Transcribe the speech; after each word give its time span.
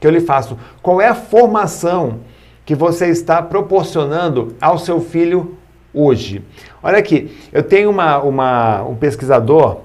que 0.00 0.06
eu 0.06 0.10
lhe 0.10 0.20
faço. 0.20 0.58
Qual 0.82 1.00
é 1.00 1.06
a 1.06 1.14
formação 1.14 2.20
que 2.64 2.74
você 2.74 3.08
está 3.08 3.42
proporcionando 3.42 4.56
ao 4.60 4.78
seu 4.78 5.00
filho 5.00 5.56
hoje? 5.92 6.42
Olha 6.82 6.98
aqui, 6.98 7.36
eu 7.52 7.62
tenho 7.62 7.90
uma, 7.90 8.18
uma 8.18 8.82
um 8.82 8.96
pesquisador, 8.96 9.82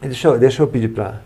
deixa 0.00 0.28
eu, 0.28 0.38
deixa 0.38 0.62
eu 0.62 0.68
pedir 0.68 0.88
para 0.88 1.20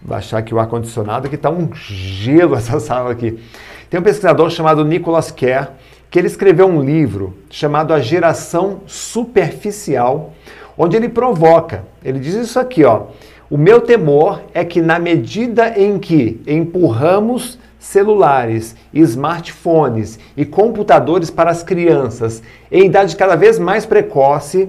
baixar 0.00 0.38
aqui 0.38 0.54
o 0.54 0.60
ar-condicionado, 0.60 1.28
que 1.28 1.34
está 1.34 1.50
um 1.50 1.68
gelo 1.74 2.54
essa 2.56 2.78
sala 2.78 3.10
aqui. 3.10 3.42
Tem 3.90 3.98
um 3.98 4.02
pesquisador 4.02 4.48
chamado 4.50 4.84
Nicholas 4.84 5.30
Kerr, 5.30 5.70
que 6.10 6.18
ele 6.18 6.28
escreveu 6.28 6.66
um 6.66 6.82
livro 6.82 7.36
chamado 7.50 7.92
A 7.92 8.00
Geração 8.00 8.82
Superficial, 8.86 10.32
onde 10.78 10.96
ele 10.96 11.08
provoca, 11.08 11.84
ele 12.04 12.18
diz 12.18 12.34
isso 12.34 12.60
aqui, 12.60 12.84
ó. 12.84 13.06
O 13.48 13.56
meu 13.56 13.80
temor 13.80 14.42
é 14.52 14.64
que 14.64 14.80
na 14.80 14.98
medida 14.98 15.78
em 15.78 15.98
que 15.98 16.40
empurramos 16.46 17.58
celulares, 17.78 18.74
smartphones 18.92 20.18
e 20.36 20.44
computadores 20.44 21.30
para 21.30 21.50
as 21.50 21.62
crianças 21.62 22.42
em 22.72 22.86
idade 22.86 23.14
cada 23.14 23.36
vez 23.36 23.58
mais 23.58 23.86
precoce, 23.86 24.68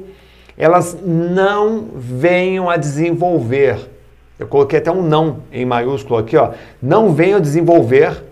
elas 0.55 0.95
não 1.03 1.87
venham 1.95 2.69
a 2.69 2.77
desenvolver. 2.77 3.89
Eu 4.37 4.45
coloquei 4.45 4.77
até 4.77 4.91
um 4.91 5.01
não 5.01 5.39
em 5.51 5.65
maiúsculo 5.65 6.19
aqui, 6.19 6.37
ó. 6.37 6.51
Não 6.79 7.11
venham 7.11 7.37
a 7.37 7.41
desenvolver 7.41 8.23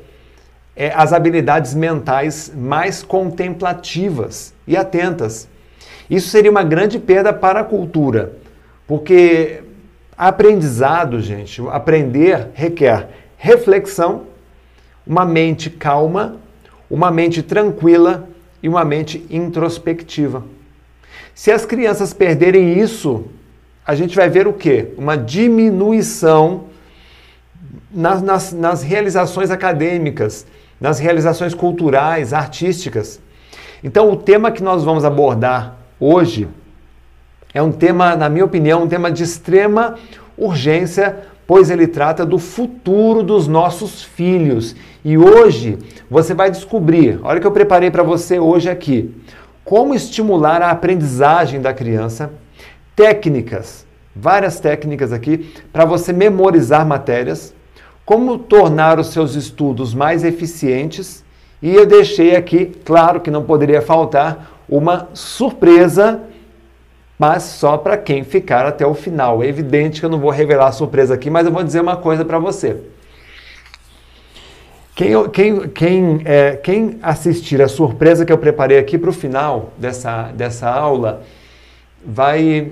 é, 0.76 0.92
as 0.96 1.12
habilidades 1.12 1.74
mentais 1.74 2.52
mais 2.56 3.02
contemplativas 3.02 4.54
e 4.68 4.78
atentas. 4.78 5.48
Isso 6.08 6.30
seria 6.30 6.52
uma 6.52 6.64
grande 6.64 7.00
perda 7.00 7.34
para 7.34 7.62
a 7.62 7.64
cultura, 7.64 8.34
porque 8.86 9.64
aprendizado, 10.18 11.20
gente, 11.20 11.62
aprender 11.70 12.50
requer 12.54 13.10
reflexão, 13.38 14.24
uma 15.06 15.26
mente 15.26 15.70
calma, 15.70 16.38
uma 16.90 17.12
mente 17.12 17.44
tranquila 17.44 18.28
e 18.62 18.70
uma 18.70 18.84
mente 18.84 19.26
introspectiva. 19.30 20.44
Se 21.34 21.52
as 21.52 21.66
crianças 21.66 22.14
perderem 22.14 22.80
isso, 22.80 23.26
a 23.86 23.94
gente 23.94 24.16
vai 24.16 24.30
ver 24.30 24.48
o 24.48 24.54
quê? 24.54 24.94
Uma 24.98 25.18
diminuição 25.18 26.66
nas, 27.92 28.22
nas, 28.22 28.52
nas 28.52 28.82
realizações 28.82 29.52
acadêmicas, 29.52 30.48
nas 30.80 30.98
realizações 30.98 31.54
culturais, 31.54 32.34
artísticas. 32.34 33.20
Então, 33.84 34.10
o 34.12 34.16
tema 34.16 34.52
que 34.52 34.64
nós 34.64 34.84
vamos 34.84 35.06
abordar 35.06 35.78
hoje 36.00 36.48
é 37.56 37.62
um 37.62 37.72
tema, 37.72 38.18
na 38.18 38.28
minha 38.28 38.44
opinião, 38.44 38.84
um 38.84 38.88
tema 38.88 39.10
de 39.10 39.24
extrema 39.24 39.96
urgência, 40.38 41.20
pois 41.48 41.70
ele 41.70 41.88
trata 41.88 42.26
do 42.26 42.38
futuro 42.38 43.24
dos 43.24 43.48
nossos 43.48 44.04
filhos. 44.04 44.76
E 45.06 45.18
hoje 45.18 45.78
você 46.12 46.34
vai 46.34 46.52
descobrir, 46.52 47.18
olha 47.24 47.38
o 47.38 47.42
que 47.42 47.48
eu 47.48 47.54
preparei 47.54 47.90
para 47.90 48.04
você 48.04 48.38
hoje 48.38 48.70
aqui, 48.70 49.16
como 49.64 49.96
estimular 49.96 50.62
a 50.62 50.70
aprendizagem 50.70 51.62
da 51.62 51.74
criança, 51.74 52.30
técnicas, 52.94 53.86
várias 54.14 54.60
técnicas 54.60 55.14
aqui 55.14 55.50
para 55.72 55.86
você 55.86 56.12
memorizar 56.12 56.86
matérias, 56.86 57.54
como 58.04 58.38
tornar 58.38 59.00
os 59.00 59.08
seus 59.08 59.34
estudos 59.34 59.94
mais 59.94 60.26
eficientes 60.26 61.24
e 61.62 61.74
eu 61.74 61.86
deixei 61.86 62.36
aqui, 62.36 62.66
claro 62.84 63.22
que 63.22 63.32
não 63.32 63.44
poderia 63.44 63.82
faltar, 63.82 64.52
uma 64.68 65.08
surpresa, 65.14 66.20
mas 67.18 67.44
só 67.44 67.78
para 67.78 67.98
quem 67.98 68.24
ficar 68.24 68.66
até 68.66 68.86
o 68.86 68.94
final. 68.94 69.42
É 69.44 69.48
evidente 69.48 70.00
que 70.00 70.06
eu 70.06 70.10
não 70.10 70.20
vou 70.20 70.32
revelar 70.32 70.68
a 70.68 70.72
surpresa 70.72 71.14
aqui, 71.14 71.30
mas 71.30 71.46
eu 71.46 71.52
vou 71.52 71.64
dizer 71.64 71.80
uma 71.80 71.98
coisa 71.98 72.26
para 72.26 72.40
você. 72.40 72.78
Quem, 74.96 75.30
quem, 75.30 75.70
quem, 75.70 76.22
é, 76.24 76.56
quem 76.56 77.00
assistir 77.02 77.62
a 77.62 77.68
surpresa 77.68 78.26
que 78.26 78.32
eu 78.32 78.38
preparei 78.38 78.78
aqui 78.78 78.98
para 78.98 79.10
o 79.10 79.14
final 79.14 79.74
dessa, 79.78 80.32
dessa 80.34 80.70
aula, 80.70 81.22
vai, 82.06 82.72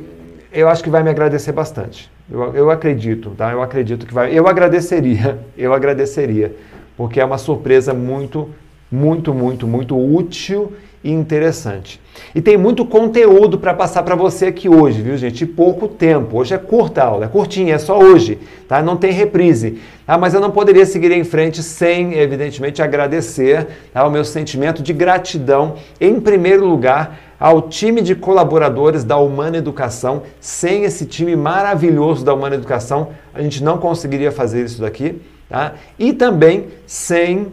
eu 0.52 0.70
acho 0.70 0.82
que 0.84 0.90
vai 0.90 1.04
me 1.04 1.10
agradecer 1.10 1.52
bastante. 1.52 2.10
Eu, 2.32 2.56
eu 2.56 2.72
acredito, 2.72 3.32
tá? 3.32 3.52
Eu 3.52 3.62
acredito 3.62 4.06
que 4.06 4.14
vai. 4.14 4.32
Eu 4.38 4.48
agradeceria, 4.48 5.40
eu 5.58 5.74
agradeceria, 5.74 6.56
porque 6.96 7.20
é 7.20 7.26
uma 7.26 7.38
surpresa 7.38 7.94
muito, 7.94 8.50
muito, 8.90 9.34
muito, 9.34 9.68
muito 9.68 9.98
útil 9.98 10.72
e 11.04 11.12
interessante. 11.12 12.00
E 12.34 12.42
tem 12.42 12.58
muito 12.58 12.86
conteúdo 12.86 13.58
para 13.58 13.74
passar 13.74 14.04
para 14.04 14.16
você 14.16 14.48
aqui 14.48 14.70
hoje, 14.70 15.02
viu, 15.02 15.18
gente? 15.18 15.44
E 15.44 15.48
pouco 15.48 15.88
tempo. 15.88 16.38
Hoje 16.38 16.54
é 16.54 16.58
curta 16.58 17.02
a 17.04 17.06
aula, 17.08 17.26
é 17.26 17.28
curtinha, 17.28 17.76
é 17.76 17.78
só 17.78 18.00
hoje, 18.00 18.40
tá? 18.68 18.82
Não 18.82 18.96
tem 18.96 19.12
reprise. 19.12 19.80
Tá? 20.06 20.18
Mas 20.18 20.34
eu 20.34 20.40
não 20.40 20.52
poderia 20.52 20.86
seguir 20.86 21.12
em 21.12 21.24
frente 21.24 21.62
sem, 21.62 22.14
evidentemente, 22.14 22.82
agradecer 22.82 23.68
tá? 23.94 24.08
o 24.08 24.12
meu 24.12 24.24
sentimento 24.24 24.82
de 24.82 24.94
gratidão, 24.94 25.76
em 26.00 26.20
primeiro 26.20 26.66
lugar, 26.66 27.20
ao 27.40 27.64
time 27.64 28.02
de 28.02 28.16
colaboradores 28.16 29.04
da 29.04 29.18
Humana 29.18 29.58
Educação. 29.58 30.24
Sem 30.40 30.84
esse 30.84 31.06
time 31.06 31.36
maravilhoso 31.36 32.24
da 32.24 32.34
Humana 32.34 32.56
Educação, 32.56 33.10
a 33.34 33.42
gente 33.42 33.64
não 33.64 33.78
conseguiria 33.78 34.32
fazer 34.32 34.64
isso 34.64 34.82
daqui. 34.82 35.22
Tá? 35.50 35.74
E 36.00 36.14
também 36.14 36.68
sem 36.88 37.48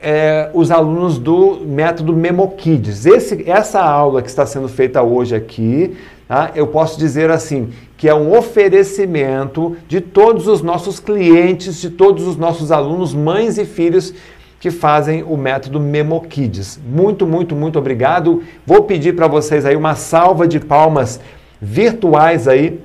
é, 0.00 0.50
os 0.52 0.70
alunos 0.70 1.18
do 1.18 1.60
método 1.64 2.12
MemoKids. 2.14 3.06
Esse, 3.06 3.48
essa 3.48 3.80
aula 3.80 4.22
que 4.22 4.28
está 4.28 4.44
sendo 4.44 4.68
feita 4.68 5.02
hoje 5.02 5.34
aqui, 5.34 5.96
tá? 6.28 6.50
eu 6.54 6.66
posso 6.66 6.98
dizer 6.98 7.30
assim, 7.30 7.70
que 7.96 8.08
é 8.08 8.14
um 8.14 8.36
oferecimento 8.36 9.76
de 9.88 10.00
todos 10.00 10.46
os 10.46 10.62
nossos 10.62 11.00
clientes, 11.00 11.80
de 11.80 11.90
todos 11.90 12.26
os 12.26 12.36
nossos 12.36 12.70
alunos, 12.70 13.14
mães 13.14 13.58
e 13.58 13.64
filhos 13.64 14.12
que 14.60 14.70
fazem 14.70 15.22
o 15.22 15.36
método 15.36 15.78
MemoKids. 15.78 16.80
Muito, 16.84 17.26
muito, 17.26 17.54
muito 17.54 17.78
obrigado. 17.78 18.42
Vou 18.66 18.82
pedir 18.82 19.14
para 19.14 19.26
vocês 19.28 19.64
aí 19.64 19.76
uma 19.76 19.94
salva 19.94 20.46
de 20.46 20.58
palmas 20.58 21.20
virtuais 21.60 22.48
aí 22.48 22.80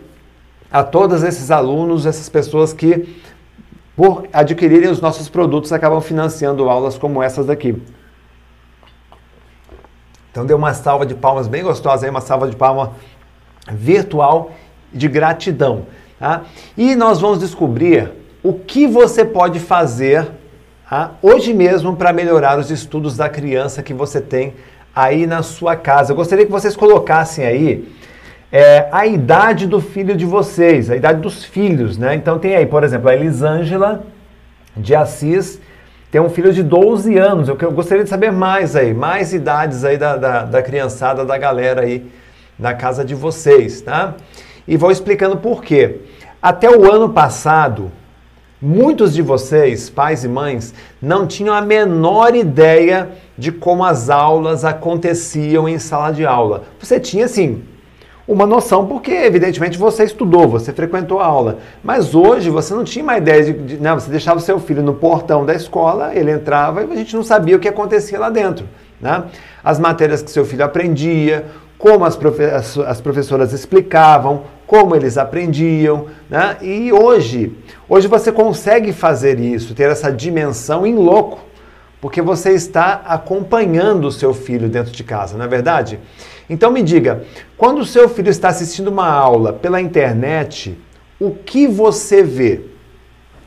a 0.72 0.84
todos 0.84 1.24
esses 1.24 1.52
alunos, 1.52 2.06
essas 2.06 2.30
pessoas 2.30 2.72
que 2.72 3.08
por 3.96 4.28
adquirirem 4.32 4.90
os 4.90 5.02
nossos 5.02 5.30
produtos 5.30 5.72
acabam 5.72 6.02
financiando 6.02 6.70
aulas 6.70 6.98
como 6.98 7.22
essas 7.22 7.46
daqui. 7.46 7.76
Então 10.32 10.46
deu 10.46 10.58
uma 10.58 10.74
salva 10.74 11.06
de 11.06 11.14
palmas 11.14 11.48
bem 11.48 11.62
gostosa 11.62 12.06
aí, 12.06 12.10
uma 12.10 12.22
salva 12.22 12.48
de 12.48 12.56
palmas 12.56 12.90
virtual 13.70 14.52
de 14.94 15.08
gratidão. 15.08 15.86
Tá? 16.18 16.44
E 16.78 16.96
nós 16.96 17.20
vamos 17.20 17.40
descobrir 17.40 18.12
o 18.42 18.54
que 18.54 18.88
você 18.88 19.26
pode 19.26 19.60
fazer 19.60 20.32
tá? 20.90 21.12
hoje 21.22 21.54
mesmo 21.54 21.96
para 21.96 22.14
melhorar 22.14 22.58
os 22.60 22.72
estudos 22.72 23.18
da 23.18 23.28
criança 23.28 23.84
que 23.84 23.94
você 23.94 24.22
tem 24.22 24.54
aí 24.96 25.28
na 25.28 25.44
sua 25.44 25.76
casa. 25.76 26.12
Eu 26.12 26.16
gostaria 26.16 26.46
que 26.46 26.52
vocês 26.52 26.76
colocassem 26.76 27.46
aí 27.46 28.01
é, 28.52 28.88
a 28.92 29.08
idade 29.08 29.66
do 29.66 29.80
filho 29.80 30.16
de 30.16 30.26
vocês, 30.26 30.90
a 30.90 30.96
idade 30.96 31.22
dos 31.22 31.44
filhos, 31.44 31.98
né? 31.98 32.16
Então 32.16 32.38
tem 32.38 32.56
aí, 32.56 32.66
por 32.66 32.84
exemplo, 32.84 33.10
a 33.10 33.16
Elisângela 33.16 34.04
de 34.76 34.94
Assis 34.94 35.60
tem 36.12 36.20
um 36.20 36.30
filho 36.30 36.52
de 36.52 36.62
12 36.62 37.18
anos. 37.18 37.48
Eu, 37.48 37.58
eu 37.62 37.72
gostaria 37.72 38.04
de 38.04 38.10
saber 38.10 38.32
mais 38.32 38.76
aí, 38.76 38.94
mais 38.94 39.34
idades 39.34 39.86
aí 39.86 39.98
da, 39.98 40.18
da, 40.18 40.44
da 40.44 40.62
criançada, 40.62 41.24
da 41.24 41.38
galera 41.38 41.82
aí 41.82 42.12
na 42.60 42.74
casa 42.74 43.06
de 43.06 43.16
vocês, 43.16 43.80
tá? 43.80 44.16
E 44.68 44.76
vou 44.76 44.92
explicando 44.92 45.38
por 45.38 45.64
quê. 45.64 46.02
Até 46.42 46.70
o 46.70 46.92
ano 46.92 47.10
passado, 47.10 47.90
muitos 48.62 49.14
de 49.14 49.22
vocês, 49.22 49.90
pais 49.90 50.26
e 50.26 50.28
mães, 50.28 50.74
não 51.02 51.26
tinham 51.26 51.56
a 51.56 51.62
menor 51.62 52.36
ideia 52.36 53.10
de 53.38 53.52
como 53.52 53.86
as 53.86 54.10
aulas 54.10 54.66
aconteciam 54.66 55.70
em 55.70 55.80
sala 55.80 56.12
de 56.12 56.26
aula. 56.26 56.64
Você 56.80 57.00
tinha, 57.00 57.26
assim, 57.26 57.64
uma 58.32 58.46
noção, 58.46 58.88
porque 58.88 59.12
evidentemente 59.12 59.78
você 59.78 60.06
estudou, 60.06 60.48
você 60.48 60.72
frequentou 60.72 61.20
a 61.20 61.26
aula. 61.26 61.58
Mas 61.84 62.16
hoje 62.16 62.50
você 62.50 62.74
não 62.74 62.86
tinha 62.86 63.04
uma 63.04 63.18
ideia 63.18 63.44
de. 63.44 63.54
de 63.54 63.78
né, 63.78 63.94
você 63.94 64.10
deixava 64.10 64.40
o 64.40 64.42
seu 64.42 64.58
filho 64.58 64.82
no 64.82 64.94
portão 64.94 65.46
da 65.46 65.54
escola, 65.54 66.16
ele 66.16 66.32
entrava 66.32 66.82
e 66.82 66.90
a 66.90 66.96
gente 66.96 67.14
não 67.14 67.24
sabia 67.24 67.58
o 67.58 67.60
que 67.60 67.68
acontecia 67.68 68.18
lá 68.18 68.30
dentro. 68.30 68.66
Né? 69.02 69.26
As 69.62 69.78
matérias 69.80 70.22
que 70.22 70.32
seu 70.32 70.46
filho 70.46 70.64
aprendia, 70.64 71.46
como 71.78 72.06
as, 72.06 72.16
profe 72.16 72.46
as, 72.46 72.78
as 72.78 73.02
professoras 73.02 73.52
explicavam, 73.52 74.44
como 74.66 74.96
eles 74.96 75.18
aprendiam. 75.18 76.06
Né? 76.30 76.56
E 76.62 76.94
hoje, 76.94 77.54
hoje 77.90 78.08
você 78.08 78.32
consegue 78.32 78.94
fazer 78.94 79.42
isso, 79.42 79.76
ter 79.76 79.90
essa 79.90 80.10
dimensão 80.10 80.88
em 80.88 80.96
loco, 80.96 81.40
porque 82.00 82.22
você 82.22 82.52
está 82.52 83.02
acompanhando 83.06 84.06
o 84.06 84.12
seu 84.12 84.34
filho 84.34 84.70
dentro 84.70 84.94
de 84.94 85.04
casa, 85.04 85.38
não 85.38 85.44
é 85.44 85.50
verdade? 85.50 86.00
Então 86.50 86.72
me 86.72 86.82
diga, 86.82 87.24
quando 87.58 87.80
o 87.80 87.86
seu 87.86 88.10
filho 88.10 88.30
está 88.30 88.50
assistindo 88.50 88.88
uma 88.90 89.08
aula 89.08 89.54
pela 89.54 89.82
internet, 89.82 90.78
o 91.20 91.32
que 91.32 91.68
você 91.68 92.24
vê? 92.24 92.62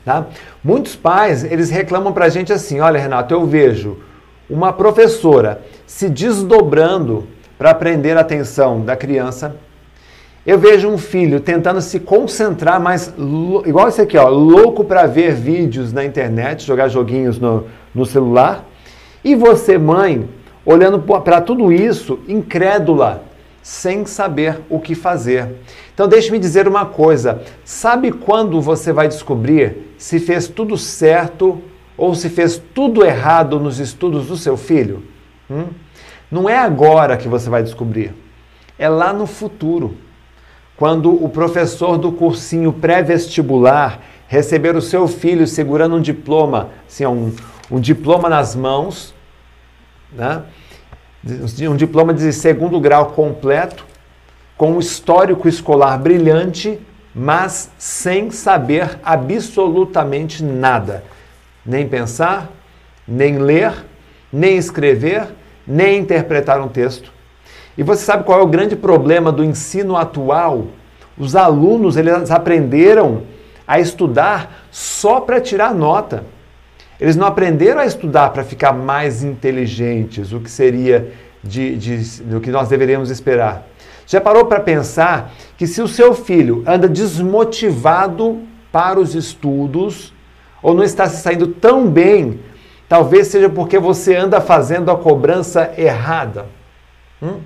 Tá? 0.03 0.27
Muitos 0.63 0.95
pais, 0.95 1.43
eles 1.43 1.69
reclamam 1.69 2.13
para 2.13 2.25
a 2.25 2.29
gente 2.29 2.53
assim, 2.53 2.79
olha 2.79 2.99
Renato, 2.99 3.33
eu 3.33 3.45
vejo 3.45 3.97
uma 4.49 4.71
professora 4.71 5.61
se 5.87 6.09
desdobrando 6.09 7.27
para 7.57 7.73
prender 7.73 8.17
a 8.17 8.21
atenção 8.21 8.81
da 8.81 8.95
criança 8.95 9.55
Eu 10.45 10.59
vejo 10.59 10.87
um 10.87 10.97
filho 10.97 11.39
tentando 11.39 11.81
se 11.81 11.99
concentrar, 11.99 12.79
mas 12.79 13.11
igual 13.65 13.87
esse 13.87 13.99
aqui, 13.99 14.15
ó, 14.15 14.29
louco 14.29 14.83
para 14.85 15.07
ver 15.07 15.33
vídeos 15.33 15.91
na 15.91 16.05
internet, 16.05 16.63
jogar 16.63 16.87
joguinhos 16.87 17.39
no, 17.39 17.65
no 17.95 18.05
celular. 18.05 18.63
E 19.23 19.33
você, 19.33 19.75
mãe, 19.75 20.29
olhando 20.65 20.99
para 20.99 21.39
tudo 21.39 21.71
isso, 21.71 22.19
incrédula, 22.27 23.23
sem 23.61 24.05
saber 24.05 24.61
o 24.69 24.79
que 24.79 24.95
fazer. 24.95 25.55
Então, 25.93 26.07
deixe-me 26.07 26.39
dizer 26.39 26.67
uma 26.67 26.85
coisa: 26.85 27.41
sabe 27.63 28.11
quando 28.11 28.59
você 28.61 28.91
vai 28.91 29.07
descobrir 29.07 29.93
se 29.97 30.19
fez 30.19 30.47
tudo 30.47 30.77
certo 30.77 31.61
ou 31.97 32.13
se 32.13 32.29
fez 32.29 32.61
tudo 32.73 33.05
errado 33.05 33.59
nos 33.59 33.79
estudos 33.79 34.27
do 34.27 34.37
seu 34.37 34.57
filho? 34.57 35.03
Hum? 35.49 35.67
Não 36.29 36.49
é 36.49 36.57
agora 36.57 37.17
que 37.17 37.27
você 37.27 37.49
vai 37.49 37.63
descobrir, 37.63 38.13
é 38.77 38.89
lá 38.89 39.13
no 39.13 39.27
futuro 39.27 39.95
quando 40.75 41.13
o 41.23 41.29
professor 41.29 41.97
do 41.97 42.11
cursinho 42.11 42.73
pré-vestibular 42.73 44.01
receber 44.27 44.75
o 44.75 44.81
seu 44.81 45.07
filho 45.07 45.47
segurando 45.47 45.95
um 45.95 46.01
diploma, 46.01 46.69
assim, 46.87 47.05
um, 47.05 47.33
um 47.71 47.79
diploma 47.79 48.27
nas 48.27 48.55
mãos, 48.55 49.13
né? 50.11 50.43
Um 51.67 51.75
diploma 51.75 52.13
de 52.13 52.31
segundo 52.31 52.79
grau 52.79 53.07
completo, 53.07 53.85
com 54.55 54.73
um 54.73 54.79
histórico 54.79 55.47
escolar 55.47 55.97
brilhante, 55.97 56.79
mas 57.13 57.71
sem 57.77 58.29
saber 58.29 58.99
absolutamente 59.03 60.43
nada. 60.43 61.03
Nem 61.65 61.87
pensar, 61.87 62.51
nem 63.07 63.37
ler, 63.37 63.73
nem 64.31 64.57
escrever, 64.57 65.27
nem 65.65 65.99
interpretar 65.99 66.61
um 66.61 66.67
texto. 66.67 67.11
E 67.77 67.83
você 67.83 68.05
sabe 68.05 68.23
qual 68.23 68.39
é 68.39 68.43
o 68.43 68.47
grande 68.47 68.75
problema 68.75 69.31
do 69.31 69.43
ensino 69.43 69.97
atual? 69.97 70.67
Os 71.17 71.35
alunos 71.35 71.97
eles 71.97 72.29
aprenderam 72.29 73.23
a 73.67 73.79
estudar 73.79 74.67
só 74.71 75.19
para 75.19 75.41
tirar 75.41 75.73
nota. 75.73 76.23
Eles 76.99 77.15
não 77.15 77.27
aprenderam 77.27 77.81
a 77.81 77.85
estudar 77.85 78.29
para 78.29 78.43
ficar 78.43 78.71
mais 78.71 79.23
inteligentes, 79.23 80.31
o 80.31 80.39
que 80.39 80.49
seria 80.49 81.11
de, 81.43 81.75
de, 81.75 82.23
do 82.23 82.39
que 82.39 82.49
nós 82.49 82.69
deveríamos 82.69 83.09
esperar. 83.09 83.67
Já 84.07 84.21
parou 84.21 84.45
para 84.45 84.59
pensar 84.59 85.33
que 85.57 85.67
se 85.67 85.81
o 85.81 85.87
seu 85.87 86.13
filho 86.13 86.63
anda 86.65 86.87
desmotivado 86.87 88.41
para 88.71 88.99
os 88.99 89.15
estudos, 89.15 90.13
ou 90.61 90.73
não 90.73 90.83
está 90.83 91.07
se 91.07 91.21
saindo 91.21 91.47
tão 91.47 91.87
bem, 91.87 92.39
talvez 92.87 93.27
seja 93.27 93.49
porque 93.49 93.77
você 93.77 94.15
anda 94.15 94.39
fazendo 94.39 94.89
a 94.89 94.97
cobrança 94.97 95.73
errada. 95.77 96.45
Hum? 97.21 97.39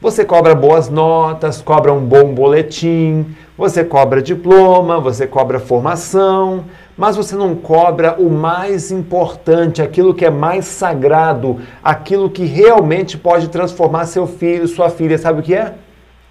Você 0.00 0.24
cobra 0.24 0.54
boas 0.54 0.88
notas, 0.88 1.62
cobra 1.62 1.92
um 1.92 2.04
bom 2.04 2.34
boletim, 2.34 3.36
você 3.56 3.84
cobra 3.84 4.20
diploma, 4.20 4.98
você 4.98 5.28
cobra 5.28 5.60
formação, 5.60 6.64
mas 6.96 7.16
você 7.16 7.34
não 7.34 7.54
cobra 7.54 8.20
o 8.20 8.30
mais 8.30 8.90
importante, 8.90 9.80
aquilo 9.80 10.14
que 10.14 10.24
é 10.24 10.30
mais 10.30 10.66
sagrado, 10.66 11.60
aquilo 11.82 12.30
que 12.30 12.44
realmente 12.44 13.16
pode 13.16 13.48
transformar 13.48 14.06
seu 14.06 14.26
filho, 14.26 14.68
sua 14.68 14.90
filha. 14.90 15.18
Sabe 15.18 15.40
o 15.40 15.42
que 15.42 15.54
é? 15.54 15.74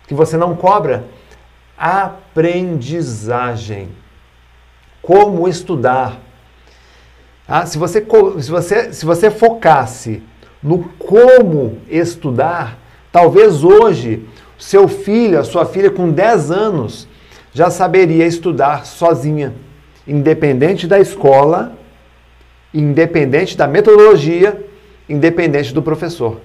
Que 0.08 0.14
você 0.14 0.38
não 0.38 0.56
cobra? 0.56 1.06
Aprendizagem. 1.78 3.90
Como 5.02 5.48
estudar. 5.48 6.20
Ah, 7.48 7.66
se, 7.66 7.78
você, 7.78 8.06
se, 8.40 8.52
você, 8.52 8.94
se 8.94 9.06
você 9.06 9.32
focasse 9.32 10.22
no 10.62 10.84
como 11.00 11.80
estudar, 11.90 12.78
Talvez 13.12 13.64
hoje 13.64 14.26
seu 14.58 14.88
filho, 14.88 15.40
a 15.40 15.44
sua 15.44 15.66
filha 15.66 15.92
com 15.92 16.10
10 16.10 16.52
anos, 16.52 17.08
já 17.52 17.70
saberia 17.70 18.26
estudar 18.26 18.86
sozinha, 18.86 19.54
independente 20.08 20.88
da 20.88 21.00
escola, 21.00 21.74
independente 22.74 23.58
da 23.58 23.68
metodologia, 23.68 24.60
independente 25.08 25.74
do 25.74 25.82
professor. 25.82 26.40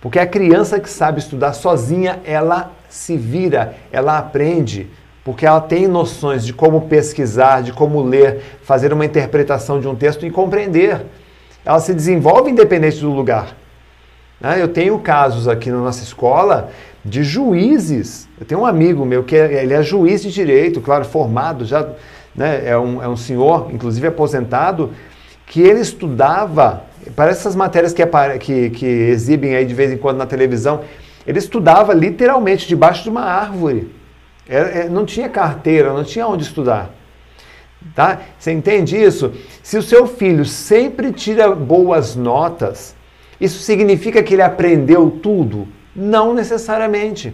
Porque 0.00 0.18
a 0.18 0.26
criança 0.26 0.78
que 0.78 0.88
sabe 0.88 1.18
estudar 1.18 1.52
sozinha, 1.52 2.20
ela 2.24 2.72
se 2.88 3.16
vira, 3.16 3.74
ela 3.90 4.18
aprende, 4.18 4.88
porque 5.24 5.44
ela 5.44 5.60
tem 5.60 5.88
noções 5.88 6.46
de 6.46 6.52
como 6.52 6.82
pesquisar, 6.82 7.62
de 7.62 7.72
como 7.72 8.02
ler, 8.02 8.40
fazer 8.62 8.92
uma 8.92 9.04
interpretação 9.04 9.80
de 9.80 9.88
um 9.88 9.94
texto 9.94 10.24
e 10.24 10.30
compreender. 10.30 11.04
Ela 11.64 11.80
se 11.80 11.92
desenvolve 11.92 12.50
independente 12.50 13.00
do 13.00 13.10
lugar. 13.10 13.56
Né? 14.40 14.62
Eu 14.62 14.68
tenho 14.68 14.98
casos 15.00 15.48
aqui 15.48 15.70
na 15.70 15.78
nossa 15.78 16.04
escola 16.04 16.70
de 17.04 17.24
juízes. 17.24 18.28
Eu 18.38 18.46
tenho 18.46 18.60
um 18.60 18.66
amigo 18.66 19.04
meu 19.04 19.24
que 19.24 19.36
é, 19.36 19.64
ele 19.64 19.74
é 19.74 19.82
juiz 19.82 20.22
de 20.22 20.30
direito, 20.30 20.80
claro, 20.80 21.04
formado, 21.04 21.64
já 21.64 21.88
né, 22.36 22.68
é, 22.68 22.76
um, 22.76 23.02
é 23.02 23.08
um 23.08 23.16
senhor, 23.16 23.68
inclusive 23.72 24.06
aposentado, 24.06 24.92
que 25.46 25.60
ele 25.60 25.80
estudava, 25.80 26.84
parece 27.14 27.40
essas 27.40 27.56
matérias 27.56 27.92
que, 27.92 28.04
que, 28.38 28.70
que 28.70 28.86
exibem 28.86 29.54
aí 29.54 29.64
de 29.64 29.74
vez 29.74 29.92
em 29.92 29.96
quando 29.96 30.18
na 30.18 30.26
televisão, 30.26 30.82
ele 31.26 31.38
estudava 31.38 31.94
literalmente 31.94 32.68
debaixo 32.68 33.04
de 33.04 33.10
uma 33.10 33.22
árvore. 33.22 33.92
É, 34.48 34.80
é, 34.80 34.88
não 34.88 35.04
tinha 35.04 35.28
carteira, 35.28 35.92
não 35.92 36.04
tinha 36.04 36.26
onde 36.26 36.44
estudar. 36.44 36.90
Tá? 37.94 38.20
Você 38.38 38.52
entende 38.52 38.96
isso? 38.96 39.32
Se 39.62 39.76
o 39.78 39.82
seu 39.82 40.06
filho 40.06 40.44
sempre 40.44 41.12
tira 41.12 41.54
boas 41.54 42.16
notas, 42.16 42.94
isso 43.40 43.60
significa 43.60 44.22
que 44.22 44.34
ele 44.34 44.42
aprendeu 44.42 45.10
tudo? 45.10 45.68
Não 45.94 46.34
necessariamente. 46.34 47.32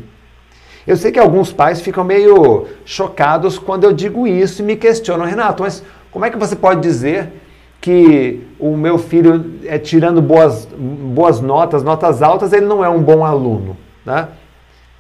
Eu 0.87 0.97
sei 0.97 1.13
que 1.13 1.19
alguns 1.19 1.53
pais 1.53 1.81
ficam 1.81 2.03
meio 2.03 2.67
chocados 2.85 3.59
quando 3.59 3.85
eu 3.85 3.93
digo 3.93 4.27
isso 4.27 4.63
e 4.63 4.65
me 4.65 4.77
questionam, 4.77 5.25
Renato, 5.25 5.63
mas 5.63 5.83
como 6.11 6.25
é 6.25 6.31
que 6.31 6.39
você 6.39 6.57
pode 6.57 6.81
dizer 6.81 7.33
que 7.81 8.47
o 8.59 8.77
meu 8.77 8.99
filho 8.99 9.59
é 9.65 9.79
tirando 9.79 10.21
boas, 10.21 10.69
boas 10.77 11.41
notas, 11.41 11.83
notas 11.83 12.23
altas, 12.23 12.53
ele 12.53 12.67
não 12.67 12.85
é 12.85 12.89
um 12.89 13.01
bom 13.01 13.25
aluno? 13.25 13.77
Né? 14.05 14.29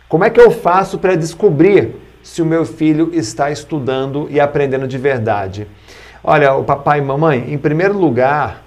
Como 0.08 0.24
é 0.24 0.30
que 0.30 0.40
eu 0.40 0.50
faço 0.50 0.98
para 0.98 1.16
descobrir 1.16 1.96
se 2.22 2.40
o 2.40 2.46
meu 2.46 2.64
filho 2.64 3.10
está 3.12 3.50
estudando 3.50 4.28
e 4.30 4.38
aprendendo 4.38 4.86
de 4.86 4.98
verdade? 4.98 5.66
Olha, 6.22 6.54
o 6.54 6.62
papai 6.62 7.00
e 7.00 7.02
mamãe, 7.02 7.52
em 7.52 7.58
primeiro 7.58 7.98
lugar, 7.98 8.62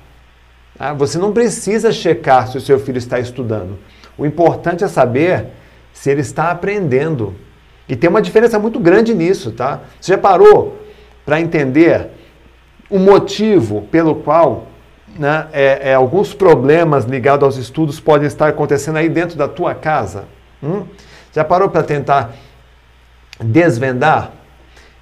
ah, 0.78 0.94
você 0.94 1.18
não 1.18 1.32
precisa 1.32 1.94
checar 1.94 2.50
se 2.50 2.58
o 2.58 2.62
seu 2.62 2.78
filho 2.78 2.98
está 2.98 3.18
estudando. 3.18 3.78
O 4.18 4.26
importante 4.26 4.84
é 4.84 4.88
saber 4.90 5.48
se 5.95 6.12
ele 6.12 6.21
está 6.21 6.51
aprendendo. 6.51 7.33
E 7.88 7.95
tem 7.95 8.09
uma 8.09 8.21
diferença 8.21 8.59
muito 8.59 8.80
grande 8.80 9.15
nisso, 9.15 9.51
tá? 9.53 9.80
Você 10.00 10.12
já 10.12 10.18
parou 10.18 10.77
para 11.25 11.39
entender 11.39 12.09
o 12.89 13.00
motivo 13.00 13.83
pelo 13.83 14.15
qual 14.15 14.68
né, 15.18 15.47
é, 15.53 15.92
é, 15.92 15.94
alguns 15.94 16.33
problemas 16.33 17.06
ligados 17.06 17.45
aos 17.45 17.57
estudos 17.57 17.99
podem 17.99 18.28
estar 18.28 18.49
acontecendo 18.49 18.97
aí 18.97 19.07
dentro 19.07 19.37
da 19.37 19.47
tua 19.47 19.73
casa? 19.73 20.25
Hum? 20.61 20.83
Já 21.31 21.45
parou 21.45 21.69
para 21.69 21.81
tentar 21.81 22.33
desvendar? 23.40 24.33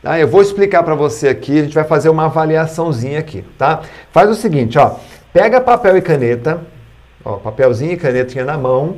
Tá? 0.01 0.19
Eu 0.19 0.27
vou 0.27 0.43
explicar 0.43 0.83
para 0.83 0.93
você 0.93 1.27
aqui, 1.27 1.59
a 1.59 1.63
gente 1.63 1.73
vai 1.73 1.85
fazer 1.85 2.09
uma 2.09 2.25
avaliaçãozinha 2.25 3.17
aqui, 3.17 3.43
tá? 3.57 3.81
Faz 4.11 4.29
o 4.29 4.35
seguinte, 4.35 4.77
ó. 4.77 4.97
Pega 5.33 5.59
papel 5.59 5.97
e 5.97 6.01
caneta, 6.01 6.61
ó, 7.25 7.37
papelzinho 7.37 7.93
e 7.93 7.97
canetinha 7.97 8.45
na 8.45 8.57
mão. 8.57 8.97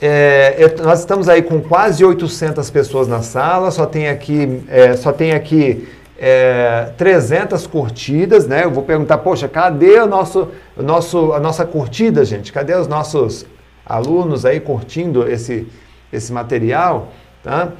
É, 0.00 0.54
eu, 0.58 0.84
nós 0.84 1.00
estamos 1.00 1.28
aí 1.28 1.42
com 1.42 1.60
quase 1.60 2.04
800 2.04 2.68
pessoas 2.70 3.08
na 3.08 3.22
sala, 3.22 3.70
só 3.70 3.86
tem 3.86 4.08
aqui, 4.08 4.62
é, 4.68 4.94
só 4.96 5.12
tem 5.12 5.32
aqui 5.32 5.88
é, 6.18 6.90
300 6.96 7.66
curtidas, 7.66 8.46
né? 8.46 8.64
Eu 8.64 8.70
vou 8.70 8.82
perguntar, 8.82 9.18
poxa, 9.18 9.48
cadê 9.48 9.98
o 10.00 10.06
nosso, 10.06 10.48
o 10.76 10.82
nosso, 10.82 11.32
a 11.32 11.40
nossa 11.40 11.64
curtida, 11.64 12.24
gente? 12.24 12.52
Cadê 12.52 12.74
os 12.74 12.86
nossos 12.86 13.46
alunos 13.84 14.44
aí 14.44 14.60
curtindo 14.60 15.26
esse, 15.28 15.66
esse 16.12 16.32
material? 16.32 17.12
Tá? 17.42 17.72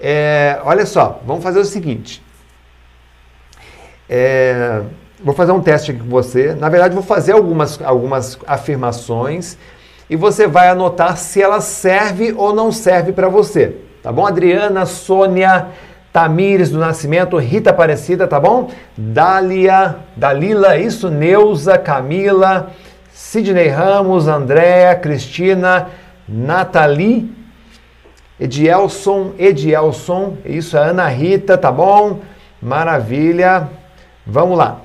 É, 0.00 0.60
olha 0.64 0.84
só, 0.84 1.20
vamos 1.24 1.44
fazer 1.44 1.60
o 1.60 1.64
seguinte. 1.64 2.22
É, 4.08 4.82
Vou 5.24 5.34
fazer 5.34 5.52
um 5.52 5.60
teste 5.60 5.92
aqui 5.92 6.00
com 6.00 6.08
você. 6.08 6.52
Na 6.54 6.68
verdade, 6.68 6.94
vou 6.94 7.02
fazer 7.02 7.32
algumas, 7.32 7.80
algumas 7.80 8.36
afirmações 8.44 9.56
e 10.12 10.16
você 10.16 10.46
vai 10.46 10.68
anotar 10.68 11.16
se 11.16 11.40
ela 11.40 11.62
serve 11.62 12.34
ou 12.36 12.54
não 12.54 12.70
serve 12.70 13.12
para 13.12 13.30
você. 13.30 13.78
Tá 14.02 14.12
bom? 14.12 14.26
Adriana, 14.26 14.84
Sônia, 14.84 15.68
Tamires 16.12 16.68
do 16.68 16.78
Nascimento, 16.78 17.38
Rita 17.38 17.70
Aparecida, 17.70 18.28
tá 18.28 18.38
bom? 18.38 18.70
Dália, 18.94 19.96
Dalila, 20.14 20.76
isso, 20.76 21.08
Neuza, 21.08 21.78
Camila, 21.78 22.72
Sidney 23.10 23.68
Ramos, 23.68 24.28
Andréa, 24.28 24.94
Cristina, 24.96 25.88
Nathalie, 26.28 27.32
Edielson, 28.38 29.32
Edielson, 29.38 30.36
isso, 30.44 30.76
Ana 30.76 31.08
Rita, 31.08 31.56
tá 31.56 31.72
bom? 31.72 32.20
Maravilha. 32.60 33.66
Vamos 34.26 34.58
lá. 34.58 34.82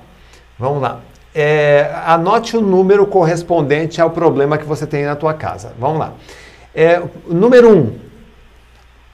Vamos 0.58 0.82
lá. 0.82 1.02
É, 1.40 1.92
anote 2.04 2.58
o 2.58 2.62
número 2.62 3.06
correspondente 3.06 4.02
ao 4.02 4.10
problema 4.10 4.58
que 4.58 4.66
você 4.66 4.88
tem 4.88 5.06
na 5.06 5.16
tua 5.16 5.36
casa. 5.36 5.72
Vamos 5.78 6.00
lá. 6.00 6.14
É, 6.74 7.00
número 7.28 7.70
1. 7.70 7.74
Um, 7.76 7.94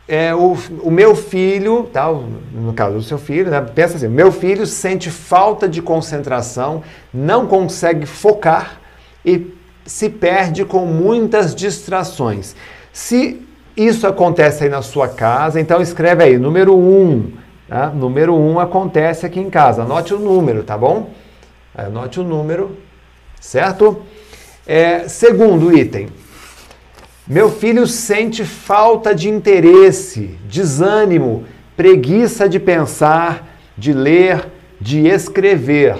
é, 0.07 0.33
o, 0.33 0.55
o 0.81 0.89
meu 0.89 1.17
filho, 1.17 1.89
tá, 1.91 2.09
no 2.09 2.71
caso 2.71 2.95
do 2.95 3.03
seu 3.03 3.17
filho, 3.17 3.51
né, 3.51 3.59
pensa 3.59 3.97
assim: 3.97 4.07
meu 4.07 4.31
filho 4.31 4.65
sente 4.65 5.11
falta 5.11 5.67
de 5.67 5.81
concentração, 5.81 6.81
não 7.13 7.45
consegue 7.45 8.05
focar 8.05 8.79
e 9.25 9.53
se 9.85 10.09
perde 10.09 10.63
com 10.63 10.85
muitas 10.85 11.53
distrações. 11.53 12.55
Se 12.93 13.45
isso 13.75 14.07
acontece 14.07 14.63
aí 14.63 14.69
na 14.69 14.81
sua 14.81 15.09
casa, 15.09 15.59
então 15.59 15.81
escreve 15.81 16.23
aí, 16.23 16.37
número 16.37 16.73
1. 16.73 16.79
Um, 16.79 17.31
tá? 17.67 17.87
Número 17.87 18.33
1 18.33 18.53
um 18.53 18.59
acontece 18.61 19.25
aqui 19.25 19.41
em 19.41 19.49
casa. 19.49 19.83
Anote 19.83 20.13
o 20.13 20.19
número, 20.19 20.63
tá 20.63 20.77
bom? 20.77 21.09
Anote 21.75 22.19
o 22.19 22.23
número, 22.23 22.77
certo? 23.39 24.03
É, 24.65 25.07
segundo 25.07 25.75
item. 25.75 26.07
Meu 27.27 27.49
filho 27.49 27.87
sente 27.87 28.45
falta 28.45 29.15
de 29.15 29.29
interesse, 29.29 30.37
desânimo, 30.45 31.45
preguiça 31.75 32.47
de 32.47 32.59
pensar, 32.59 33.57
de 33.77 33.91
ler, 33.91 34.45
de 34.79 35.07
escrever. 35.07 35.97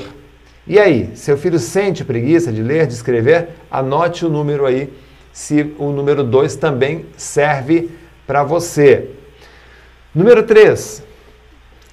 E 0.67 0.79
aí, 0.79 1.11
seu 1.15 1.37
filho 1.37 1.57
sente 1.57 2.03
preguiça 2.03 2.51
de 2.51 2.61
ler, 2.61 2.85
de 2.85 2.93
escrever? 2.93 3.49
Anote 3.71 4.25
o 4.25 4.29
número 4.29 4.65
aí, 4.65 4.93
se 5.31 5.73
o 5.79 5.91
número 5.91 6.23
2 6.23 6.55
também 6.57 7.05
serve 7.17 7.89
para 8.27 8.43
você. 8.43 9.09
Número 10.13 10.43
3. 10.43 11.03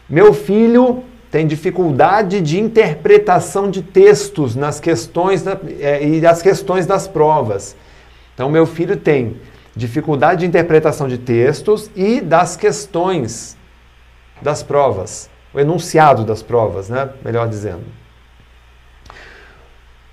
Meu 0.09 0.35
filho 0.35 1.05
tem 1.31 1.47
dificuldade 1.47 2.41
de 2.41 2.59
interpretação 2.59 3.71
de 3.71 3.83
textos 3.83 4.57
nas 4.57 4.81
questões 4.81 5.43
da, 5.43 5.57
é, 5.79 6.05
e 6.05 6.27
as 6.27 6.43
questões 6.43 6.87
das 6.87 7.07
provas. 7.07 7.77
Então, 8.35 8.51
meu 8.51 8.67
filho 8.67 8.97
tem 8.97 9.37
dificuldade 9.77 10.41
de 10.41 10.47
interpretação 10.47 11.07
de 11.07 11.19
textos 11.19 11.89
e 11.95 12.21
das 12.21 12.57
questões 12.57 13.57
das 14.43 14.63
provas, 14.63 15.31
o 15.55 15.61
enunciado 15.61 16.25
das 16.25 16.43
provas, 16.43 16.89
né? 16.89 17.11
melhor 17.25 17.49
dizendo. 17.49 17.85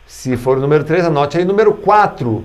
Se 0.05 0.38
for 0.38 0.57
o 0.57 0.62
número 0.62 0.83
3, 0.83 1.05
anote 1.05 1.38
aí. 1.38 1.45
Número 1.45 1.74
4. 1.74 2.43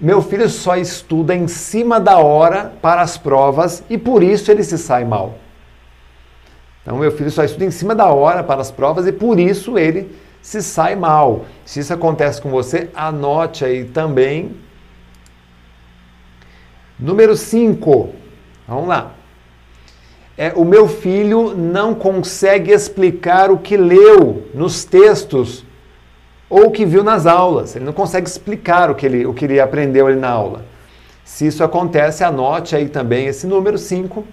Meu 0.00 0.20
filho 0.20 0.48
só 0.48 0.76
estuda 0.76 1.34
em 1.34 1.46
cima 1.46 2.00
da 2.00 2.18
hora 2.18 2.72
para 2.80 3.02
as 3.02 3.16
provas 3.16 3.84
e 3.88 3.96
por 3.96 4.22
isso 4.22 4.50
ele 4.50 4.64
se 4.64 4.76
sai 4.78 5.04
mal. 5.04 5.38
Então, 6.82 6.98
meu 6.98 7.12
filho 7.12 7.30
só 7.30 7.44
estuda 7.44 7.64
em 7.64 7.70
cima 7.70 7.94
da 7.94 8.06
hora 8.06 8.42
para 8.42 8.60
as 8.60 8.70
provas 8.70 9.06
e 9.06 9.12
por 9.12 9.38
isso 9.38 9.78
ele 9.78 10.14
se 10.40 10.62
sai 10.62 10.96
mal. 10.96 11.44
Se 11.64 11.80
isso 11.80 11.94
acontece 11.94 12.42
com 12.42 12.50
você, 12.50 12.90
anote 12.94 13.64
aí 13.64 13.84
também 13.84 14.56
Número 17.02 17.36
5. 17.36 18.10
Vamos 18.68 18.86
lá. 18.86 19.10
É, 20.38 20.52
o 20.54 20.64
meu 20.64 20.86
filho 20.86 21.52
não 21.52 21.96
consegue 21.96 22.70
explicar 22.70 23.50
o 23.50 23.58
que 23.58 23.76
leu 23.76 24.46
nos 24.54 24.84
textos 24.84 25.64
ou 26.48 26.66
o 26.66 26.70
que 26.70 26.86
viu 26.86 27.02
nas 27.02 27.26
aulas. 27.26 27.74
Ele 27.74 27.84
não 27.84 27.92
consegue 27.92 28.28
explicar 28.28 28.88
o 28.88 28.94
que 28.94 29.04
ele, 29.04 29.26
o 29.26 29.34
que 29.34 29.46
ele 29.46 29.58
aprendeu 29.58 30.06
ali 30.06 30.14
na 30.14 30.30
aula. 30.30 30.64
Se 31.24 31.44
isso 31.44 31.64
acontece, 31.64 32.22
anote 32.22 32.76
aí 32.76 32.88
também 32.88 33.26
esse 33.26 33.48
número 33.48 33.76
5. 33.76 34.24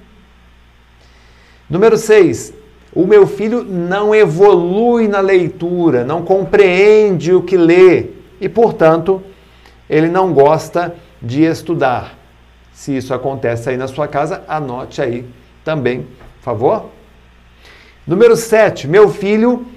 Número 1.70 1.98
6. 1.98 2.54
O 2.94 3.06
meu 3.06 3.28
filho 3.28 3.64
não 3.64 4.16
evolui 4.16 5.08
na 5.08 5.20
leitura, 5.20 6.04
não 6.04 6.24
compreende 6.24 7.32
o 7.34 7.44
que 7.44 7.56
lê 7.56 8.08
e, 8.42 8.50
portanto, 8.50 9.22
ele 9.88 10.08
não 10.08 10.34
gosta 10.34 10.96
de 11.22 11.44
estudar. 11.44 12.18
Se 12.74 12.96
isso 12.96 13.14
acontece 13.14 13.70
aí 13.70 13.78
na 13.78 13.88
sua 13.88 14.08
casa, 14.08 14.44
anote 14.48 15.02
aí 15.02 15.26
também, 15.64 16.08
por 16.38 16.44
favor. 16.44 16.86
Número 18.08 18.36
7. 18.36 18.88
Meu 18.88 19.10
filho 19.10 19.68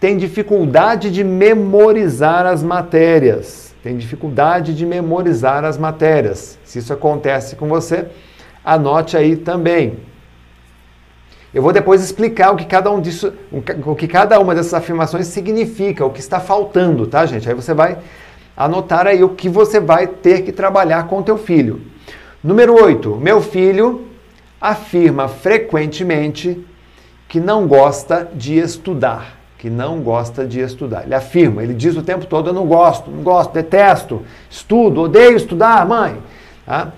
tem 0.00 0.16
dificuldade 0.16 1.10
de 1.10 1.22
memorizar 1.22 2.46
as 2.46 2.62
matérias. 2.62 3.74
Tem 3.82 3.98
dificuldade 3.98 4.74
de 4.74 4.86
memorizar 4.86 5.64
as 5.64 5.76
matérias. 5.76 6.58
Se 6.64 6.78
isso 6.78 6.92
acontece 6.92 7.56
com 7.56 7.68
você, 7.68 8.06
anote 8.64 9.16
aí 9.16 9.36
também. 9.36 9.98
Eu 11.54 11.62
vou 11.62 11.72
depois 11.72 12.02
explicar 12.02 12.50
o 12.50 12.56
que 12.56 12.64
cada 12.64 12.90
um 12.90 13.00
disso, 13.00 13.32
o 13.86 13.94
que 13.94 14.08
cada 14.08 14.40
uma 14.40 14.56
dessas 14.56 14.74
afirmações 14.74 15.28
significa, 15.28 16.04
o 16.04 16.10
que 16.10 16.18
está 16.18 16.40
faltando, 16.40 17.06
tá, 17.06 17.24
gente? 17.24 17.48
Aí 17.48 17.54
você 17.54 17.72
vai 17.72 17.98
anotar 18.56 19.06
aí 19.06 19.22
o 19.22 19.28
que 19.28 19.48
você 19.48 19.78
vai 19.78 20.08
ter 20.08 20.42
que 20.42 20.50
trabalhar 20.50 21.06
com 21.06 21.18
o 21.18 21.22
teu 21.22 21.38
filho. 21.38 21.80
Número 22.42 22.74
8. 22.74 23.16
Meu 23.16 23.40
filho 23.40 24.08
afirma 24.60 25.28
frequentemente 25.28 26.60
que 27.28 27.38
não 27.38 27.68
gosta 27.68 28.28
de 28.34 28.58
estudar. 28.58 29.38
Que 29.56 29.70
não 29.70 30.00
gosta 30.00 30.44
de 30.44 30.58
estudar. 30.58 31.04
Ele 31.04 31.14
afirma, 31.14 31.62
ele 31.62 31.72
diz 31.72 31.96
o 31.96 32.02
tempo 32.02 32.26
todo: 32.26 32.50
Eu 32.50 32.52
não 32.52 32.66
gosto, 32.66 33.12
não 33.12 33.22
gosto, 33.22 33.52
detesto, 33.52 34.22
estudo, 34.50 35.02
odeio 35.02 35.36
estudar, 35.36 35.86
mãe. 35.86 36.16
Tá? 36.66 36.92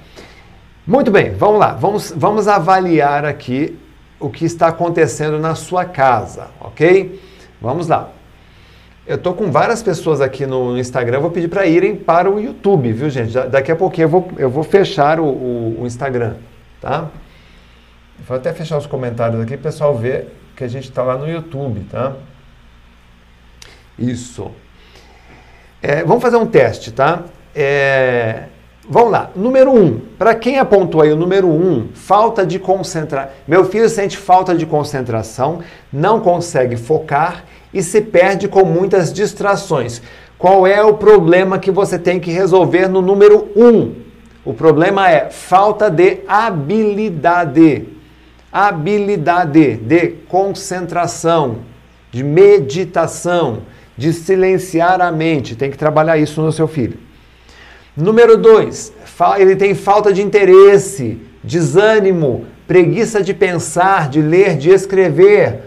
Muito 0.86 1.10
bem, 1.10 1.32
vamos 1.34 1.60
lá. 1.60 1.74
Vamos, 1.74 2.12
vamos 2.16 2.48
avaliar 2.48 3.24
aqui 3.26 3.78
o 4.18 4.30
que 4.30 4.44
está 4.44 4.68
acontecendo 4.68 5.38
na 5.38 5.54
sua 5.54 5.84
casa, 5.84 6.48
ok? 6.60 7.20
Vamos 7.60 7.88
lá. 7.88 8.10
Eu 9.06 9.18
tô 9.18 9.34
com 9.34 9.50
várias 9.52 9.82
pessoas 9.82 10.20
aqui 10.20 10.46
no 10.46 10.76
Instagram, 10.76 11.20
vou 11.20 11.30
pedir 11.30 11.48
para 11.48 11.64
irem 11.66 11.94
para 11.94 12.28
o 12.30 12.40
YouTube, 12.40 12.92
viu, 12.92 13.08
gente? 13.08 13.32
Daqui 13.48 13.70
a 13.70 13.76
pouquinho 13.76 14.06
eu 14.06 14.08
vou, 14.08 14.28
eu 14.36 14.50
vou 14.50 14.64
fechar 14.64 15.20
o, 15.20 15.26
o, 15.26 15.82
o 15.82 15.86
Instagram, 15.86 16.34
tá? 16.80 17.08
Vou 18.26 18.36
até 18.36 18.52
fechar 18.52 18.78
os 18.78 18.86
comentários 18.86 19.40
aqui, 19.40 19.54
o 19.54 19.58
pessoal 19.58 19.96
ver 19.96 20.34
que 20.56 20.64
a 20.64 20.68
gente 20.68 20.88
está 20.88 21.02
lá 21.02 21.16
no 21.16 21.28
YouTube, 21.28 21.86
tá? 21.90 22.14
Isso. 23.98 24.50
É, 25.80 26.02
vamos 26.02 26.22
fazer 26.22 26.36
um 26.36 26.46
teste, 26.46 26.90
tá? 26.90 27.24
É, 27.54 28.44
vamos 28.88 29.10
lá. 29.10 29.30
Número 29.34 29.70
1. 29.70 29.84
Um, 29.84 30.00
para 30.18 30.34
quem 30.34 30.58
apontou 30.58 31.02
aí 31.02 31.12
o 31.12 31.16
número 31.16 31.48
1, 31.48 31.50
um, 31.50 31.88
falta 31.94 32.46
de 32.46 32.58
concentração. 32.58 33.32
Meu 33.46 33.64
filho 33.64 33.88
sente 33.88 34.16
falta 34.16 34.54
de 34.54 34.66
concentração, 34.66 35.60
não 35.92 36.20
consegue 36.20 36.76
focar 36.76 37.44
e 37.72 37.82
se 37.82 38.00
perde 38.00 38.48
com 38.48 38.64
muitas 38.64 39.12
distrações. 39.12 40.00
Qual 40.38 40.66
é 40.66 40.82
o 40.82 40.94
problema 40.94 41.58
que 41.58 41.70
você 41.70 41.98
tem 41.98 42.20
que 42.20 42.30
resolver 42.30 42.88
no 42.88 43.00
número 43.00 43.48
1? 43.56 43.66
Um? 43.66 43.94
O 44.44 44.54
problema 44.54 45.10
é 45.10 45.30
falta 45.30 45.90
de 45.90 46.18
habilidade. 46.28 47.88
Habilidade 48.52 49.76
de 49.76 50.08
concentração, 50.28 51.58
de 52.12 52.22
meditação, 52.22 53.62
de 53.96 54.12
silenciar 54.12 55.00
a 55.00 55.10
mente. 55.10 55.56
Tem 55.56 55.70
que 55.70 55.76
trabalhar 55.76 56.16
isso 56.16 56.40
no 56.40 56.52
seu 56.52 56.68
filho. 56.68 57.05
Número 57.96 58.36
2, 58.36 58.92
ele 59.38 59.56
tem 59.56 59.74
falta 59.74 60.12
de 60.12 60.22
interesse, 60.22 61.18
desânimo, 61.42 62.46
preguiça 62.66 63.22
de 63.22 63.32
pensar, 63.32 64.08
de 64.08 64.20
ler, 64.20 64.56
de 64.56 64.70
escrever, 64.70 65.62